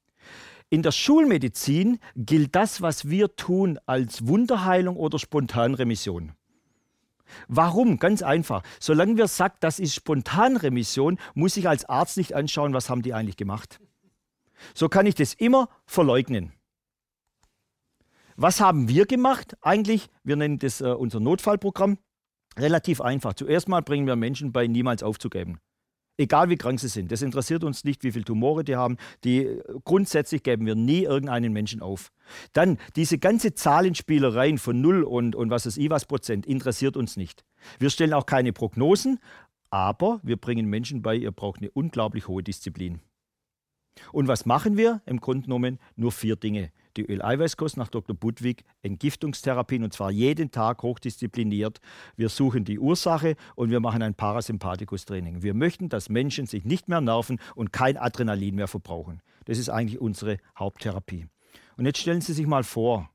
In 0.69 0.83
der 0.83 0.93
Schulmedizin 0.93 1.99
gilt 2.17 2.57
das, 2.57 2.83
was 2.83 3.09
wir 3.09 3.37
tun, 3.37 3.79
als 3.87 4.27
Wunderheilung 4.27 4.97
oder 4.97 5.19
Spontanremission. 5.19 6.33
Warum? 7.49 7.99
Ganz 7.99 8.23
einfach. 8.23 8.63
Solange 8.81 9.17
wir 9.17 9.29
sagen, 9.29 9.57
das 9.61 9.79
ist 9.79 9.95
Spontanremission, 9.95 11.19
muss 11.35 11.57
ich 11.57 11.69
als 11.69 11.85
Arzt 11.85 12.17
nicht 12.17 12.35
anschauen, 12.35 12.73
was 12.73 12.91
haben 12.91 13.03
die 13.03 13.15
eigentlich 13.15 13.37
gemacht. 13.37 13.81
So 14.75 14.89
kann 14.89 15.07
ich 15.07 15.15
das 15.15 15.35
immer 15.35 15.69
verleugnen. 15.87 16.53
Was 18.37 18.61
haben 18.61 18.89
wir 18.89 19.07
gemacht 19.07 19.57
eigentlich? 19.63 20.09
Wir 20.25 20.37
nennen 20.37 20.59
das 20.59 20.81
äh, 20.81 20.89
unser 20.89 21.21
Notfallprogramm. 21.21 21.99
Relativ 22.59 23.01
einfach. 23.01 23.35
Zuerst 23.35 23.69
mal 23.69 23.83
bringen 23.83 24.07
wir 24.07 24.17
Menschen 24.17 24.53
bei, 24.53 24.67
niemals 24.67 25.03
aufzugeben. 25.03 25.59
Egal 26.19 26.49
wie 26.49 26.57
krank 26.57 26.81
sie 26.81 26.89
sind. 26.89 27.13
Das 27.13 27.21
interessiert 27.21 27.63
uns 27.63 27.85
nicht, 27.85 28.03
wie 28.03 28.13
viele 28.13 28.25
Tumore 28.25 28.65
die 28.65 28.77
haben. 28.77 28.97
Die, 29.25 29.61
grundsätzlich 29.85 30.43
geben 30.43 30.65
wir 30.65 30.75
nie 30.75 31.03
irgendeinen 31.03 31.53
Menschen 31.53 31.83
auf. 31.83 32.11
Dann 32.55 32.79
diese 32.97 33.19
ganze 33.19 33.55
Zahlenspielereien 33.55 34.57
von 34.59 34.81
0 34.81 35.03
und, 35.03 35.37
und 35.37 35.51
was 35.51 35.67
ist 35.67 35.77
I 35.77 35.91
was 35.91 36.07
Prozent 36.07 36.47
interessiert 36.47 36.97
uns 36.97 37.17
nicht. 37.17 37.45
Wir 37.79 37.91
stellen 37.91 38.15
auch 38.15 38.27
keine 38.27 38.53
Prognosen, 38.55 39.19
aber 39.69 40.21
wir 40.23 40.37
bringen 40.37 40.67
Menschen 40.67 41.03
bei, 41.03 41.17
ihr 41.17 41.33
braucht 41.33 41.61
eine 41.61 41.71
unglaublich 41.71 42.29
hohe 42.29 42.43
Disziplin. 42.43 43.01
Und 44.13 44.29
was 44.29 44.47
machen 44.47 44.77
wir? 44.77 45.03
Im 45.07 45.21
Grunde 45.21 45.45
genommen 45.45 45.79
nur 45.97 46.13
vier 46.13 46.37
Dinge 46.37 46.71
die 46.97 47.05
Öleiweißkost 47.07 47.77
nach 47.77 47.89
Dr. 47.89 48.17
Budwig, 48.17 48.65
Entgiftungstherapien 48.83 49.85
und 49.85 49.93
zwar 49.93 50.11
jeden 50.11 50.51
Tag 50.51 50.83
hochdiszipliniert. 50.83 51.81
Wir 52.17 52.29
suchen 52.29 52.65
die 52.65 52.79
Ursache 52.79 53.37
und 53.55 53.71
wir 53.71 53.81
machen 53.81 54.03
ein 54.03 54.15
Parasympathikus-Training. 54.15 55.43
Wir 55.43 55.55
möchten, 55.55 55.89
dass 55.89 56.09
Menschen 56.09 56.47
sich 56.47 56.65
nicht 56.65 56.89
mehr 56.89 57.01
nerven 57.01 57.39
und 57.55 57.73
kein 57.73 57.97
Adrenalin 57.97 58.55
mehr 58.55 58.69
verbrauchen. 58.69 59.21
Das 59.45 59.59
ist 59.59 59.69
eigentlich 59.69 60.01
unsere 60.01 60.39
Haupttherapie. 60.59 61.27
Und 61.77 61.87
jetzt 61.87 61.99
stellen 61.99 62.21
Sie 62.21 62.33
sich 62.33 62.47
mal 62.47 62.65
vor, 62.65 63.11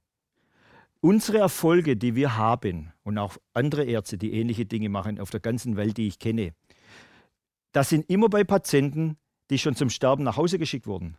unsere 1.01 1.39
Erfolge, 1.39 1.97
die 1.97 2.15
wir 2.15 2.37
haben 2.37 2.93
und 3.03 3.17
auch 3.17 3.37
andere 3.53 3.83
Ärzte, 3.83 4.17
die 4.17 4.33
ähnliche 4.33 4.65
Dinge 4.65 4.89
machen 4.89 5.19
auf 5.19 5.31
der 5.31 5.39
ganzen 5.39 5.75
Welt, 5.75 5.97
die 5.97 6.07
ich 6.07 6.19
kenne, 6.19 6.53
das 7.71 7.89
sind 7.89 8.09
immer 8.09 8.29
bei 8.29 8.43
Patienten, 8.43 9.17
die 9.51 9.59
schon 9.59 9.75
zum 9.75 9.89
Sterben 9.89 10.23
nach 10.23 10.37
Hause 10.37 10.57
geschickt 10.57 10.87
wurden. 10.87 11.17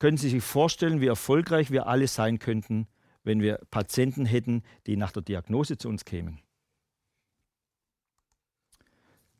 Können 0.00 0.16
Sie 0.16 0.28
sich 0.28 0.42
vorstellen, 0.42 1.00
wie 1.00 1.06
erfolgreich 1.06 1.70
wir 1.70 1.86
alle 1.86 2.08
sein 2.08 2.40
könnten, 2.40 2.88
wenn 3.22 3.40
wir 3.40 3.60
Patienten 3.70 4.26
hätten, 4.26 4.62
die 4.86 4.96
nach 4.96 5.12
der 5.12 5.22
Diagnose 5.22 5.78
zu 5.78 5.88
uns 5.88 6.04
kämen? 6.04 6.42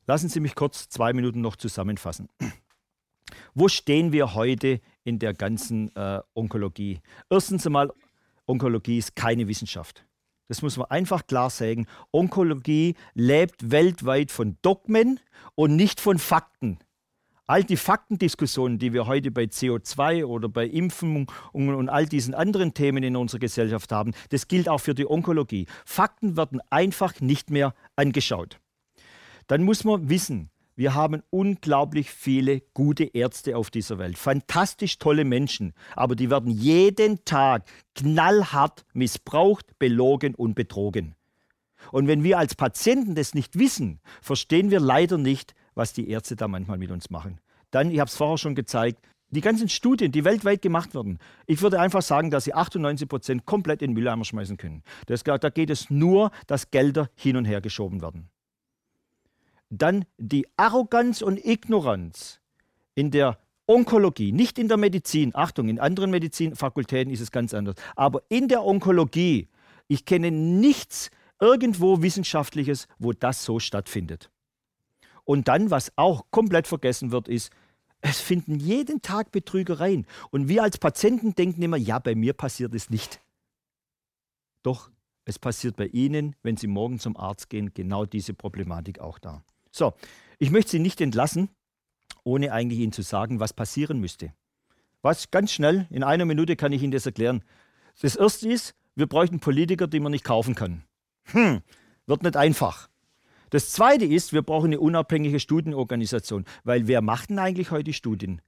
Lassen 0.06 0.28
Sie 0.28 0.40
mich 0.40 0.54
kurz 0.54 0.88
zwei 0.88 1.12
Minuten 1.12 1.40
noch 1.40 1.56
zusammenfassen. 1.56 2.28
Wo 3.54 3.68
stehen 3.68 4.12
wir 4.12 4.34
heute 4.34 4.80
in 5.02 5.18
der 5.18 5.34
ganzen 5.34 5.94
äh, 5.96 6.20
Onkologie? 6.34 7.00
Erstens 7.28 7.66
einmal, 7.66 7.92
Onkologie 8.46 8.98
ist 8.98 9.16
keine 9.16 9.48
Wissenschaft. 9.48 10.06
Das 10.46 10.62
muss 10.62 10.76
man 10.76 10.90
einfach 10.90 11.26
klar 11.26 11.50
sagen. 11.50 11.86
Onkologie 12.12 12.94
lebt 13.14 13.70
weltweit 13.70 14.30
von 14.30 14.58
Dogmen 14.62 15.18
und 15.54 15.74
nicht 15.74 16.00
von 16.00 16.18
Fakten. 16.18 16.78
All 17.46 17.62
die 17.62 17.76
Faktendiskussionen, 17.76 18.78
die 18.78 18.94
wir 18.94 19.06
heute 19.06 19.30
bei 19.30 19.42
CO2 19.42 20.24
oder 20.24 20.48
bei 20.48 20.66
Impfen 20.66 21.26
und 21.52 21.88
all 21.90 22.06
diesen 22.06 22.32
anderen 22.32 22.72
Themen 22.72 23.02
in 23.02 23.16
unserer 23.16 23.40
Gesellschaft 23.40 23.92
haben, 23.92 24.14
das 24.30 24.48
gilt 24.48 24.66
auch 24.66 24.78
für 24.78 24.94
die 24.94 25.06
Onkologie. 25.06 25.66
Fakten 25.84 26.38
werden 26.38 26.62
einfach 26.70 27.20
nicht 27.20 27.50
mehr 27.50 27.74
angeschaut. 27.96 28.60
Dann 29.46 29.62
muss 29.62 29.84
man 29.84 30.08
wissen, 30.08 30.48
wir 30.74 30.94
haben 30.94 31.22
unglaublich 31.28 32.10
viele 32.10 32.62
gute 32.72 33.04
Ärzte 33.04 33.58
auf 33.58 33.70
dieser 33.70 33.98
Welt, 33.98 34.16
fantastisch 34.16 34.98
tolle 34.98 35.26
Menschen, 35.26 35.74
aber 35.96 36.16
die 36.16 36.30
werden 36.30 36.50
jeden 36.50 37.26
Tag 37.26 37.64
knallhart 37.94 38.86
missbraucht, 38.94 39.78
belogen 39.78 40.34
und 40.34 40.54
betrogen. 40.54 41.14
Und 41.92 42.08
wenn 42.08 42.24
wir 42.24 42.38
als 42.38 42.54
Patienten 42.54 43.14
das 43.14 43.34
nicht 43.34 43.58
wissen, 43.58 44.00
verstehen 44.22 44.70
wir 44.70 44.80
leider 44.80 45.18
nicht, 45.18 45.54
was 45.74 45.92
die 45.92 46.08
Ärzte 46.08 46.36
da 46.36 46.48
manchmal 46.48 46.78
mit 46.78 46.90
uns 46.90 47.10
machen. 47.10 47.40
Dann, 47.70 47.90
ich 47.90 48.00
habe 48.00 48.08
es 48.08 48.16
vorher 48.16 48.38
schon 48.38 48.54
gezeigt, 48.54 49.00
die 49.30 49.40
ganzen 49.40 49.68
Studien, 49.68 50.12
die 50.12 50.24
weltweit 50.24 50.62
gemacht 50.62 50.94
werden, 50.94 51.18
ich 51.46 51.60
würde 51.60 51.80
einfach 51.80 52.02
sagen, 52.02 52.30
dass 52.30 52.44
sie 52.44 52.54
98 52.54 53.08
Prozent 53.08 53.46
komplett 53.46 53.82
in 53.82 53.90
den 53.90 53.94
Mülleimer 53.94 54.24
schmeißen 54.24 54.56
können. 54.56 54.82
Das, 55.06 55.24
da 55.24 55.36
geht 55.50 55.70
es 55.70 55.90
nur, 55.90 56.30
dass 56.46 56.70
Gelder 56.70 57.10
hin 57.16 57.36
und 57.36 57.44
her 57.44 57.60
geschoben 57.60 58.00
werden. 58.00 58.28
Dann 59.70 60.04
die 60.18 60.46
Arroganz 60.56 61.20
und 61.20 61.44
Ignoranz 61.44 62.40
in 62.94 63.10
der 63.10 63.38
Onkologie, 63.66 64.30
nicht 64.30 64.58
in 64.58 64.68
der 64.68 64.76
Medizin. 64.76 65.34
Achtung, 65.34 65.68
in 65.68 65.80
anderen 65.80 66.10
Medizinfakultäten 66.10 67.12
ist 67.12 67.20
es 67.20 67.30
ganz 67.30 67.54
anders. 67.54 67.76
Aber 67.96 68.22
in 68.28 68.46
der 68.48 68.64
Onkologie, 68.64 69.48
ich 69.88 70.04
kenne 70.04 70.30
nichts 70.30 71.10
irgendwo 71.40 72.02
Wissenschaftliches, 72.02 72.86
wo 72.98 73.12
das 73.12 73.44
so 73.44 73.58
stattfindet. 73.58 74.30
Und 75.24 75.48
dann, 75.48 75.70
was 75.70 75.92
auch 75.96 76.26
komplett 76.30 76.66
vergessen 76.66 77.10
wird, 77.10 77.28
ist, 77.28 77.50
es 78.00 78.20
finden 78.20 78.56
jeden 78.60 79.00
Tag 79.00 79.32
Betrügereien. 79.32 80.06
Und 80.30 80.48
wir 80.48 80.62
als 80.62 80.76
Patienten 80.76 81.34
denken 81.34 81.62
immer, 81.62 81.78
ja, 81.78 81.98
bei 81.98 82.14
mir 82.14 82.34
passiert 82.34 82.74
es 82.74 82.90
nicht. 82.90 83.20
Doch, 84.62 84.90
es 85.24 85.38
passiert 85.38 85.76
bei 85.76 85.86
Ihnen, 85.86 86.36
wenn 86.42 86.58
Sie 86.58 86.66
morgen 86.66 86.98
zum 86.98 87.16
Arzt 87.16 87.48
gehen, 87.48 87.72
genau 87.72 88.04
diese 88.04 88.34
Problematik 88.34 88.98
auch 88.98 89.18
da. 89.18 89.42
So, 89.70 89.94
ich 90.38 90.50
möchte 90.50 90.72
Sie 90.72 90.78
nicht 90.78 91.00
entlassen, 91.00 91.48
ohne 92.24 92.52
eigentlich 92.52 92.80
Ihnen 92.80 92.92
zu 92.92 93.02
sagen, 93.02 93.40
was 93.40 93.54
passieren 93.54 94.00
müsste. 94.00 94.34
Was 95.00 95.30
ganz 95.30 95.52
schnell, 95.52 95.86
in 95.90 96.02
einer 96.02 96.26
Minute 96.26 96.56
kann 96.56 96.72
ich 96.72 96.82
Ihnen 96.82 96.92
das 96.92 97.06
erklären. 97.06 97.42
Das 98.00 98.16
erste 98.16 98.48
ist, 98.48 98.74
wir 98.94 99.06
bräuchten 99.06 99.40
Politiker, 99.40 99.86
die 99.86 100.00
man 100.00 100.12
nicht 100.12 100.24
kaufen 100.24 100.54
kann. 100.54 100.84
Hm, 101.24 101.62
wird 102.06 102.22
nicht 102.22 102.36
einfach. 102.36 102.88
Das 103.54 103.70
Zweite 103.70 104.04
ist, 104.04 104.32
wir 104.32 104.42
brauchen 104.42 104.70
eine 104.70 104.80
unabhängige 104.80 105.38
Studienorganisation, 105.38 106.44
weil 106.64 106.88
wer 106.88 107.00
macht 107.00 107.30
denn 107.30 107.38
eigentlich 107.38 107.70
heute 107.70 107.92
Studien? 107.92 108.42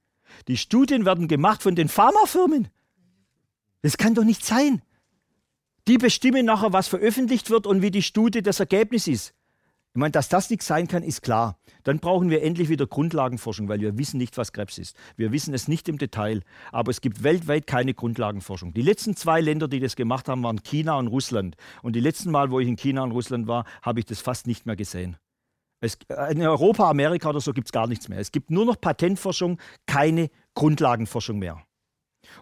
Die 0.49 0.57
Studien 0.57 1.05
werden 1.05 1.29
gemacht 1.29 1.63
von 1.63 1.75
den 1.75 1.87
Pharmafirmen. 1.87 2.67
Das 3.83 3.95
kann 3.95 4.15
doch 4.15 4.25
nicht 4.25 4.43
sein. 4.43 4.81
Die 5.87 5.97
bestimmen 5.97 6.45
nachher, 6.45 6.73
was 6.73 6.89
veröffentlicht 6.89 7.49
wird 7.49 7.67
und 7.67 7.81
wie 7.81 7.89
die 7.89 8.01
Studie 8.01 8.41
das 8.41 8.59
Ergebnis 8.59 9.07
ist. 9.07 9.33
Ich 9.97 9.99
meine, 9.99 10.11
dass 10.11 10.29
das 10.29 10.51
nicht 10.51 10.61
sein 10.61 10.87
kann, 10.87 11.01
ist 11.01 11.23
klar. 11.23 11.57
Dann 11.83 11.97
brauchen 11.97 12.29
wir 12.29 12.43
endlich 12.43 12.69
wieder 12.69 12.85
Grundlagenforschung, 12.85 13.67
weil 13.67 13.79
wir 13.81 13.97
wissen 13.97 14.19
nicht, 14.19 14.37
was 14.37 14.51
Krebs 14.53 14.77
ist. 14.77 14.95
Wir 15.15 15.31
wissen 15.31 15.55
es 15.55 15.67
nicht 15.67 15.89
im 15.89 15.97
Detail, 15.97 16.43
aber 16.71 16.91
es 16.91 17.01
gibt 17.01 17.23
weltweit 17.23 17.65
keine 17.65 17.95
Grundlagenforschung. 17.95 18.75
Die 18.75 18.83
letzten 18.83 19.15
zwei 19.15 19.41
Länder, 19.41 19.67
die 19.67 19.79
das 19.79 19.95
gemacht 19.95 20.29
haben, 20.29 20.43
waren 20.43 20.61
China 20.61 20.99
und 20.99 21.07
Russland. 21.07 21.55
Und 21.81 21.95
die 21.95 21.99
letzten 21.99 22.29
Mal, 22.29 22.51
wo 22.51 22.59
ich 22.59 22.67
in 22.67 22.75
China 22.75 23.01
und 23.01 23.11
Russland 23.11 23.47
war, 23.47 23.65
habe 23.81 23.99
ich 23.99 24.05
das 24.05 24.21
fast 24.21 24.45
nicht 24.45 24.67
mehr 24.67 24.75
gesehen. 24.75 25.17
Es, 25.81 25.97
in 26.29 26.43
Europa, 26.43 26.87
Amerika 26.87 27.29
oder 27.29 27.41
so 27.41 27.51
gibt 27.51 27.69
es 27.69 27.71
gar 27.71 27.87
nichts 27.87 28.07
mehr. 28.07 28.19
Es 28.19 28.31
gibt 28.31 28.51
nur 28.51 28.65
noch 28.65 28.79
Patentforschung, 28.79 29.59
keine 29.87 30.29
Grundlagenforschung 30.53 31.39
mehr. 31.39 31.66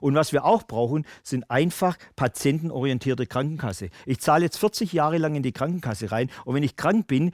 Und 0.01 0.15
was 0.15 0.33
wir 0.33 0.45
auch 0.45 0.63
brauchen, 0.63 1.05
sind 1.23 1.49
einfach 1.49 1.97
patientenorientierte 2.15 3.25
Krankenkasse. 3.25 3.89
Ich 4.05 4.19
zahle 4.19 4.45
jetzt 4.45 4.57
40 4.57 4.93
Jahre 4.93 5.17
lang 5.17 5.35
in 5.35 5.43
die 5.43 5.51
Krankenkasse 5.51 6.11
rein 6.11 6.29
und 6.45 6.55
wenn 6.55 6.63
ich 6.63 6.75
krank 6.75 7.07
bin, 7.07 7.31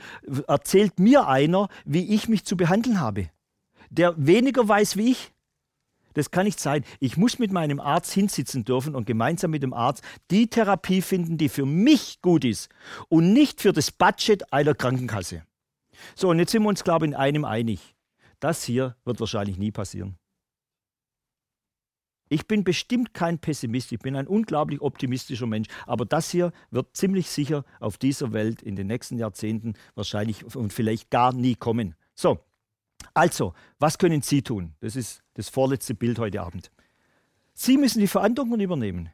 erzählt 0.47 0.99
mir 0.99 1.27
einer, 1.27 1.69
wie 1.85 2.13
ich 2.13 2.29
mich 2.29 2.45
zu 2.45 2.57
behandeln 2.57 2.99
habe. 2.99 3.29
Der 3.89 4.13
weniger 4.17 4.67
weiß 4.67 4.97
wie 4.97 5.11
ich. 5.11 5.31
Das 6.13 6.31
kann 6.31 6.45
nicht 6.45 6.59
sein. 6.59 6.83
Ich 6.99 7.17
muss 7.17 7.39
mit 7.39 7.51
meinem 7.51 7.79
Arzt 7.79 8.11
hinsitzen 8.11 8.65
dürfen 8.65 8.95
und 8.95 9.05
gemeinsam 9.05 9.51
mit 9.51 9.63
dem 9.63 9.73
Arzt 9.73 10.03
die 10.29 10.47
Therapie 10.47 11.01
finden, 11.01 11.37
die 11.37 11.49
für 11.49 11.65
mich 11.65 12.21
gut 12.21 12.43
ist 12.43 12.69
und 13.07 13.33
nicht 13.33 13.61
für 13.61 13.71
das 13.71 13.91
Budget 13.91 14.51
einer 14.51 14.75
Krankenkasse. 14.75 15.43
So, 16.15 16.29
und 16.29 16.39
jetzt 16.39 16.51
sind 16.51 16.63
wir 16.63 16.69
uns, 16.69 16.83
glaube 16.83 17.05
ich, 17.05 17.11
in 17.11 17.15
einem 17.15 17.45
einig. 17.45 17.95
Das 18.39 18.63
hier 18.63 18.95
wird 19.05 19.19
wahrscheinlich 19.19 19.57
nie 19.57 19.71
passieren. 19.71 20.17
Ich 22.33 22.47
bin 22.47 22.63
bestimmt 22.63 23.13
kein 23.13 23.39
Pessimist, 23.39 23.91
ich 23.91 23.99
bin 23.99 24.15
ein 24.15 24.25
unglaublich 24.25 24.79
optimistischer 24.79 25.47
Mensch, 25.47 25.67
aber 25.85 26.05
das 26.05 26.31
hier 26.31 26.53
wird 26.69 26.95
ziemlich 26.95 27.29
sicher 27.29 27.65
auf 27.81 27.97
dieser 27.97 28.31
Welt 28.31 28.61
in 28.61 28.77
den 28.77 28.87
nächsten 28.87 29.17
Jahrzehnten 29.17 29.73
wahrscheinlich 29.95 30.55
und 30.55 30.71
vielleicht 30.71 31.09
gar 31.09 31.33
nie 31.33 31.55
kommen. 31.55 31.93
So, 32.15 32.39
Also, 33.13 33.53
was 33.79 33.97
können 33.97 34.21
Sie 34.21 34.43
tun? 34.43 34.75
Das 34.79 34.95
ist 34.95 35.21
das 35.33 35.49
vorletzte 35.49 35.93
Bild 35.93 36.19
heute 36.19 36.41
Abend. 36.41 36.71
Sie 37.53 37.77
müssen 37.77 37.99
die 37.99 38.07
Verantwortung 38.07 38.61
übernehmen. 38.61 39.09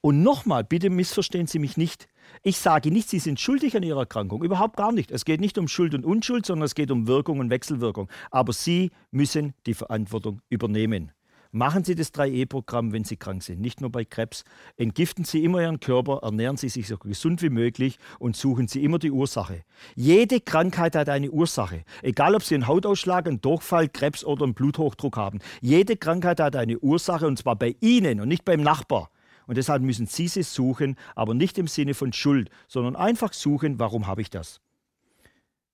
Und 0.00 0.22
nochmal, 0.22 0.62
bitte 0.62 0.90
missverstehen 0.90 1.48
Sie 1.48 1.58
mich 1.58 1.76
nicht. 1.76 2.08
Ich 2.44 2.58
sage 2.58 2.92
nicht, 2.92 3.08
Sie 3.08 3.18
sind 3.18 3.40
schuldig 3.40 3.76
an 3.76 3.82
Ihrer 3.82 4.00
Erkrankung. 4.00 4.44
Überhaupt 4.44 4.76
gar 4.76 4.92
nicht. 4.92 5.10
Es 5.10 5.24
geht 5.24 5.40
nicht 5.40 5.58
um 5.58 5.66
Schuld 5.66 5.92
und 5.92 6.04
Unschuld, 6.04 6.46
sondern 6.46 6.66
es 6.66 6.76
geht 6.76 6.92
um 6.92 7.08
Wirkung 7.08 7.40
und 7.40 7.50
Wechselwirkung. 7.50 8.08
Aber 8.30 8.52
Sie 8.52 8.92
müssen 9.10 9.54
die 9.66 9.74
Verantwortung 9.74 10.40
übernehmen. 10.48 11.10
Machen 11.52 11.82
Sie 11.82 11.96
das 11.96 12.14
3E-Programm, 12.14 12.92
wenn 12.92 13.02
Sie 13.02 13.16
krank 13.16 13.42
sind, 13.42 13.60
nicht 13.60 13.80
nur 13.80 13.90
bei 13.90 14.04
Krebs. 14.04 14.44
Entgiften 14.76 15.24
Sie 15.24 15.42
immer 15.42 15.60
Ihren 15.60 15.80
Körper, 15.80 16.20
ernähren 16.22 16.56
Sie 16.56 16.68
sich 16.68 16.86
so 16.86 16.96
gesund 16.96 17.42
wie 17.42 17.50
möglich 17.50 17.98
und 18.20 18.36
suchen 18.36 18.68
Sie 18.68 18.84
immer 18.84 19.00
die 19.00 19.10
Ursache. 19.10 19.64
Jede 19.96 20.40
Krankheit 20.40 20.94
hat 20.94 21.08
eine 21.08 21.28
Ursache. 21.28 21.82
Egal, 22.02 22.36
ob 22.36 22.44
Sie 22.44 22.54
einen 22.54 22.68
Hautausschlag, 22.68 23.26
einen 23.26 23.40
Durchfall, 23.40 23.88
Krebs 23.88 24.24
oder 24.24 24.44
einen 24.44 24.54
Bluthochdruck 24.54 25.16
haben. 25.16 25.40
Jede 25.60 25.96
Krankheit 25.96 26.38
hat 26.38 26.54
eine 26.54 26.78
Ursache 26.78 27.26
und 27.26 27.36
zwar 27.36 27.56
bei 27.56 27.74
Ihnen 27.80 28.20
und 28.20 28.28
nicht 28.28 28.44
beim 28.44 28.62
Nachbar. 28.62 29.10
Und 29.48 29.56
deshalb 29.56 29.82
müssen 29.82 30.06
Sie 30.06 30.28
sie 30.28 30.44
suchen, 30.44 30.94
aber 31.16 31.34
nicht 31.34 31.58
im 31.58 31.66
Sinne 31.66 31.94
von 31.94 32.12
Schuld, 32.12 32.50
sondern 32.68 32.94
einfach 32.94 33.32
suchen, 33.32 33.80
warum 33.80 34.06
habe 34.06 34.22
ich 34.22 34.30
das? 34.30 34.60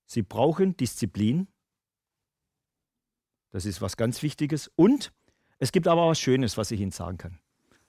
Sie 0.07 0.23
brauchen 0.23 0.75
Disziplin. 0.75 1.47
Das 3.51 3.65
ist 3.65 3.79
was 3.79 3.95
ganz 3.95 4.23
Wichtiges. 4.23 4.71
Und 4.75 5.11
es 5.59 5.71
gibt 5.71 5.87
aber 5.87 6.07
was 6.07 6.19
Schönes, 6.19 6.57
was 6.57 6.71
ich 6.71 6.79
Ihnen 6.79 6.91
sagen 6.91 7.17
kann. 7.17 7.39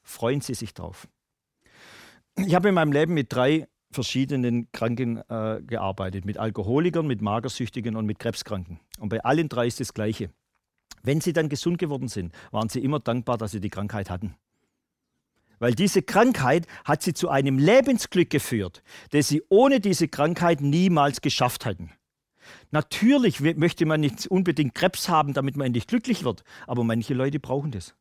Freuen 0.02 0.40
Sie 0.40 0.54
sich 0.54 0.74
drauf. 0.74 1.08
Ich 2.36 2.54
habe 2.54 2.68
in 2.68 2.74
meinem 2.74 2.92
Leben 2.92 3.14
mit 3.14 3.32
drei 3.32 3.68
verschiedenen 3.90 4.70
Kranken 4.72 5.18
äh, 5.28 5.60
gearbeitet. 5.62 6.24
Mit 6.24 6.38
Alkoholikern, 6.38 7.06
mit 7.06 7.22
Magersüchtigen 7.22 7.96
und 7.96 8.06
mit 8.06 8.18
Krebskranken. 8.18 8.80
Und 8.98 9.08
bei 9.08 9.22
allen 9.24 9.48
drei 9.48 9.66
ist 9.66 9.80
das 9.80 9.94
Gleiche. 9.94 10.30
Wenn 11.02 11.20
sie 11.20 11.32
dann 11.32 11.48
gesund 11.48 11.78
geworden 11.78 12.08
sind, 12.08 12.32
waren 12.50 12.68
sie 12.68 12.80
immer 12.80 13.00
dankbar, 13.00 13.38
dass 13.38 13.52
sie 13.52 13.60
die 13.60 13.70
Krankheit 13.70 14.10
hatten. 14.10 14.34
Weil 15.58 15.74
diese 15.74 16.02
Krankheit 16.02 16.66
hat 16.84 17.02
sie 17.02 17.14
zu 17.14 17.28
einem 17.28 17.58
Lebensglück 17.58 18.30
geführt, 18.30 18.82
das 19.10 19.28
sie 19.28 19.42
ohne 19.48 19.80
diese 19.80 20.08
Krankheit 20.08 20.60
niemals 20.60 21.20
geschafft 21.20 21.64
hätten. 21.64 21.90
Natürlich 22.70 23.40
möchte 23.40 23.86
man 23.86 24.00
nicht 24.00 24.26
unbedingt 24.26 24.74
Krebs 24.74 25.08
haben, 25.08 25.32
damit 25.32 25.56
man 25.56 25.68
endlich 25.68 25.86
glücklich 25.86 26.24
wird, 26.24 26.44
aber 26.66 26.84
manche 26.84 27.14
Leute 27.14 27.40
brauchen 27.40 27.70
das. 27.70 27.94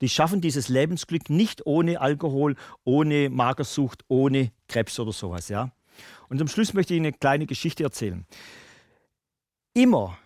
Die 0.00 0.08
schaffen 0.08 0.40
dieses 0.40 0.68
Lebensglück 0.68 1.28
nicht 1.28 1.66
ohne 1.66 2.00
Alkohol, 2.00 2.56
ohne 2.84 3.30
Magersucht, 3.30 4.04
ohne 4.08 4.52
Krebs 4.68 4.98
oder 5.00 5.12
sowas. 5.12 5.48
Ja? 5.48 5.72
Und 6.28 6.38
zum 6.38 6.48
Schluss 6.48 6.74
möchte 6.74 6.94
ich 6.94 6.98
Ihnen 6.98 7.06
eine 7.06 7.16
kleine 7.16 7.46
Geschichte 7.46 7.82
erzählen. 7.82 8.24
Immer, 9.74 10.16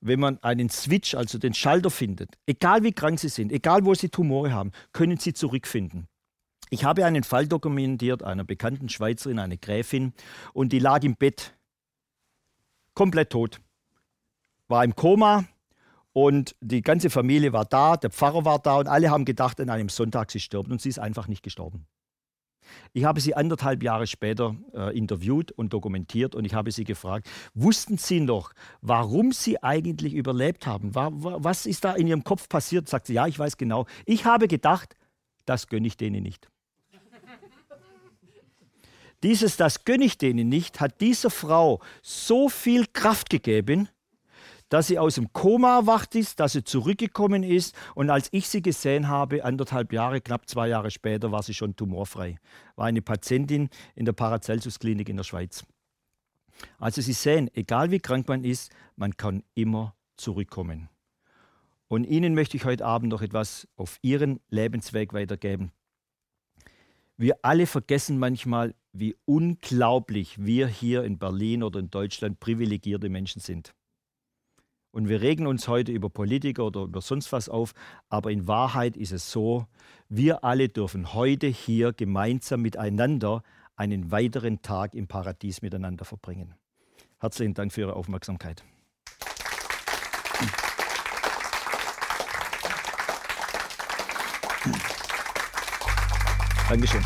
wenn 0.00 0.20
man 0.20 0.42
einen 0.42 0.68
Switch, 0.68 1.14
also 1.14 1.38
den 1.38 1.54
Schalter 1.54 1.90
findet, 1.90 2.36
egal 2.46 2.82
wie 2.82 2.92
krank 2.92 3.20
Sie 3.20 3.28
sind, 3.28 3.52
egal 3.52 3.84
wo 3.84 3.94
Sie 3.94 4.08
Tumore 4.08 4.52
haben, 4.52 4.72
können 4.92 5.18
Sie 5.18 5.32
zurückfinden. 5.32 6.08
Ich 6.70 6.84
habe 6.84 7.04
einen 7.04 7.22
Fall 7.22 7.46
dokumentiert 7.46 8.22
einer 8.22 8.44
bekannten 8.44 8.88
Schweizerin, 8.88 9.38
eine 9.38 9.58
Gräfin, 9.58 10.14
und 10.54 10.72
die 10.72 10.78
lag 10.78 11.02
im 11.04 11.16
Bett 11.16 11.54
komplett 12.94 13.30
tot. 13.30 13.60
War 14.68 14.84
im 14.84 14.94
Koma 14.94 15.44
und 16.12 16.54
die 16.60 16.82
ganze 16.82 17.10
Familie 17.10 17.52
war 17.52 17.64
da, 17.64 17.96
der 17.96 18.10
Pfarrer 18.10 18.44
war 18.44 18.58
da 18.58 18.76
und 18.76 18.88
alle 18.88 19.10
haben 19.10 19.24
gedacht, 19.24 19.60
an 19.60 19.70
einem 19.70 19.88
Sonntag 19.88 20.30
sie 20.30 20.40
stirbt 20.40 20.70
und 20.70 20.80
sie 20.80 20.88
ist 20.88 20.98
einfach 20.98 21.28
nicht 21.28 21.42
gestorben. 21.42 21.86
Ich 22.92 23.04
habe 23.04 23.20
sie 23.20 23.34
anderthalb 23.34 23.82
Jahre 23.82 24.06
später 24.06 24.54
äh, 24.74 24.96
interviewt 24.96 25.52
und 25.52 25.72
dokumentiert 25.72 26.34
und 26.34 26.44
ich 26.44 26.54
habe 26.54 26.70
sie 26.70 26.84
gefragt, 26.84 27.28
wussten 27.54 27.98
Sie 27.98 28.20
noch, 28.20 28.52
warum 28.80 29.32
Sie 29.32 29.62
eigentlich 29.62 30.14
überlebt 30.14 30.66
haben? 30.66 30.94
War, 30.94 31.10
was 31.12 31.66
ist 31.66 31.84
da 31.84 31.94
in 31.94 32.06
Ihrem 32.06 32.24
Kopf 32.24 32.48
passiert? 32.48 32.88
Sagt 32.88 33.06
sie, 33.06 33.14
ja, 33.14 33.26
ich 33.26 33.38
weiß 33.38 33.56
genau. 33.56 33.86
Ich 34.06 34.24
habe 34.24 34.48
gedacht, 34.48 34.96
das 35.44 35.66
gönne 35.66 35.86
ich 35.86 35.96
denen 35.96 36.22
nicht. 36.22 36.51
Dieses, 39.22 39.56
das 39.56 39.84
gönne 39.84 40.04
ich 40.04 40.18
denen 40.18 40.48
nicht, 40.48 40.80
hat 40.80 41.00
dieser 41.00 41.30
Frau 41.30 41.80
so 42.02 42.48
viel 42.48 42.86
Kraft 42.92 43.30
gegeben, 43.30 43.88
dass 44.68 44.86
sie 44.86 44.98
aus 44.98 45.16
dem 45.16 45.32
Koma 45.34 45.80
erwacht 45.80 46.14
ist, 46.14 46.40
dass 46.40 46.52
sie 46.52 46.64
zurückgekommen 46.64 47.42
ist 47.42 47.74
und 47.94 48.08
als 48.08 48.28
ich 48.32 48.48
sie 48.48 48.62
gesehen 48.62 49.08
habe, 49.08 49.44
anderthalb 49.44 49.92
Jahre, 49.92 50.22
knapp 50.22 50.48
zwei 50.48 50.68
Jahre 50.68 50.90
später, 50.90 51.30
war 51.30 51.42
sie 51.42 51.52
schon 51.52 51.76
tumorfrei. 51.76 52.38
War 52.74 52.86
eine 52.86 53.02
Patientin 53.02 53.68
in 53.94 54.06
der 54.06 54.14
Paracelsus-Klinik 54.14 55.10
in 55.10 55.18
der 55.18 55.24
Schweiz. 55.24 55.64
Also 56.78 57.02
Sie 57.02 57.12
sehen, 57.12 57.50
egal 57.54 57.90
wie 57.90 58.00
krank 58.00 58.28
man 58.28 58.44
ist, 58.44 58.72
man 58.96 59.16
kann 59.16 59.42
immer 59.54 59.94
zurückkommen. 60.16 60.88
Und 61.88 62.04
Ihnen 62.04 62.34
möchte 62.34 62.56
ich 62.56 62.64
heute 62.64 62.86
Abend 62.86 63.10
noch 63.10 63.20
etwas 63.20 63.68
auf 63.76 63.98
Ihren 64.00 64.40
Lebensweg 64.48 65.12
weitergeben. 65.12 65.72
Wir 67.18 67.36
alle 67.42 67.66
vergessen 67.66 68.18
manchmal, 68.18 68.74
wie 68.92 69.16
unglaublich 69.24 70.44
wir 70.44 70.66
hier 70.66 71.04
in 71.04 71.18
Berlin 71.18 71.62
oder 71.62 71.80
in 71.80 71.90
Deutschland 71.90 72.40
privilegierte 72.40 73.08
Menschen 73.08 73.40
sind. 73.40 73.74
Und 74.90 75.08
wir 75.08 75.22
regen 75.22 75.46
uns 75.46 75.68
heute 75.68 75.90
über 75.90 76.10
Politiker 76.10 76.66
oder 76.66 76.82
über 76.82 77.00
sonst 77.00 77.32
was 77.32 77.48
auf, 77.48 77.72
aber 78.10 78.30
in 78.30 78.46
Wahrheit 78.46 78.96
ist 78.96 79.12
es 79.12 79.30
so, 79.32 79.66
wir 80.10 80.44
alle 80.44 80.68
dürfen 80.68 81.14
heute 81.14 81.46
hier 81.46 81.94
gemeinsam 81.94 82.60
miteinander 82.60 83.42
einen 83.74 84.10
weiteren 84.10 84.60
Tag 84.60 84.94
im 84.94 85.08
Paradies 85.08 85.62
miteinander 85.62 86.04
verbringen. 86.04 86.54
Herzlichen 87.20 87.54
Dank 87.54 87.72
für 87.72 87.82
Ihre 87.82 87.96
Aufmerksamkeit. 87.96 88.62
Dankeschön. 96.68 97.02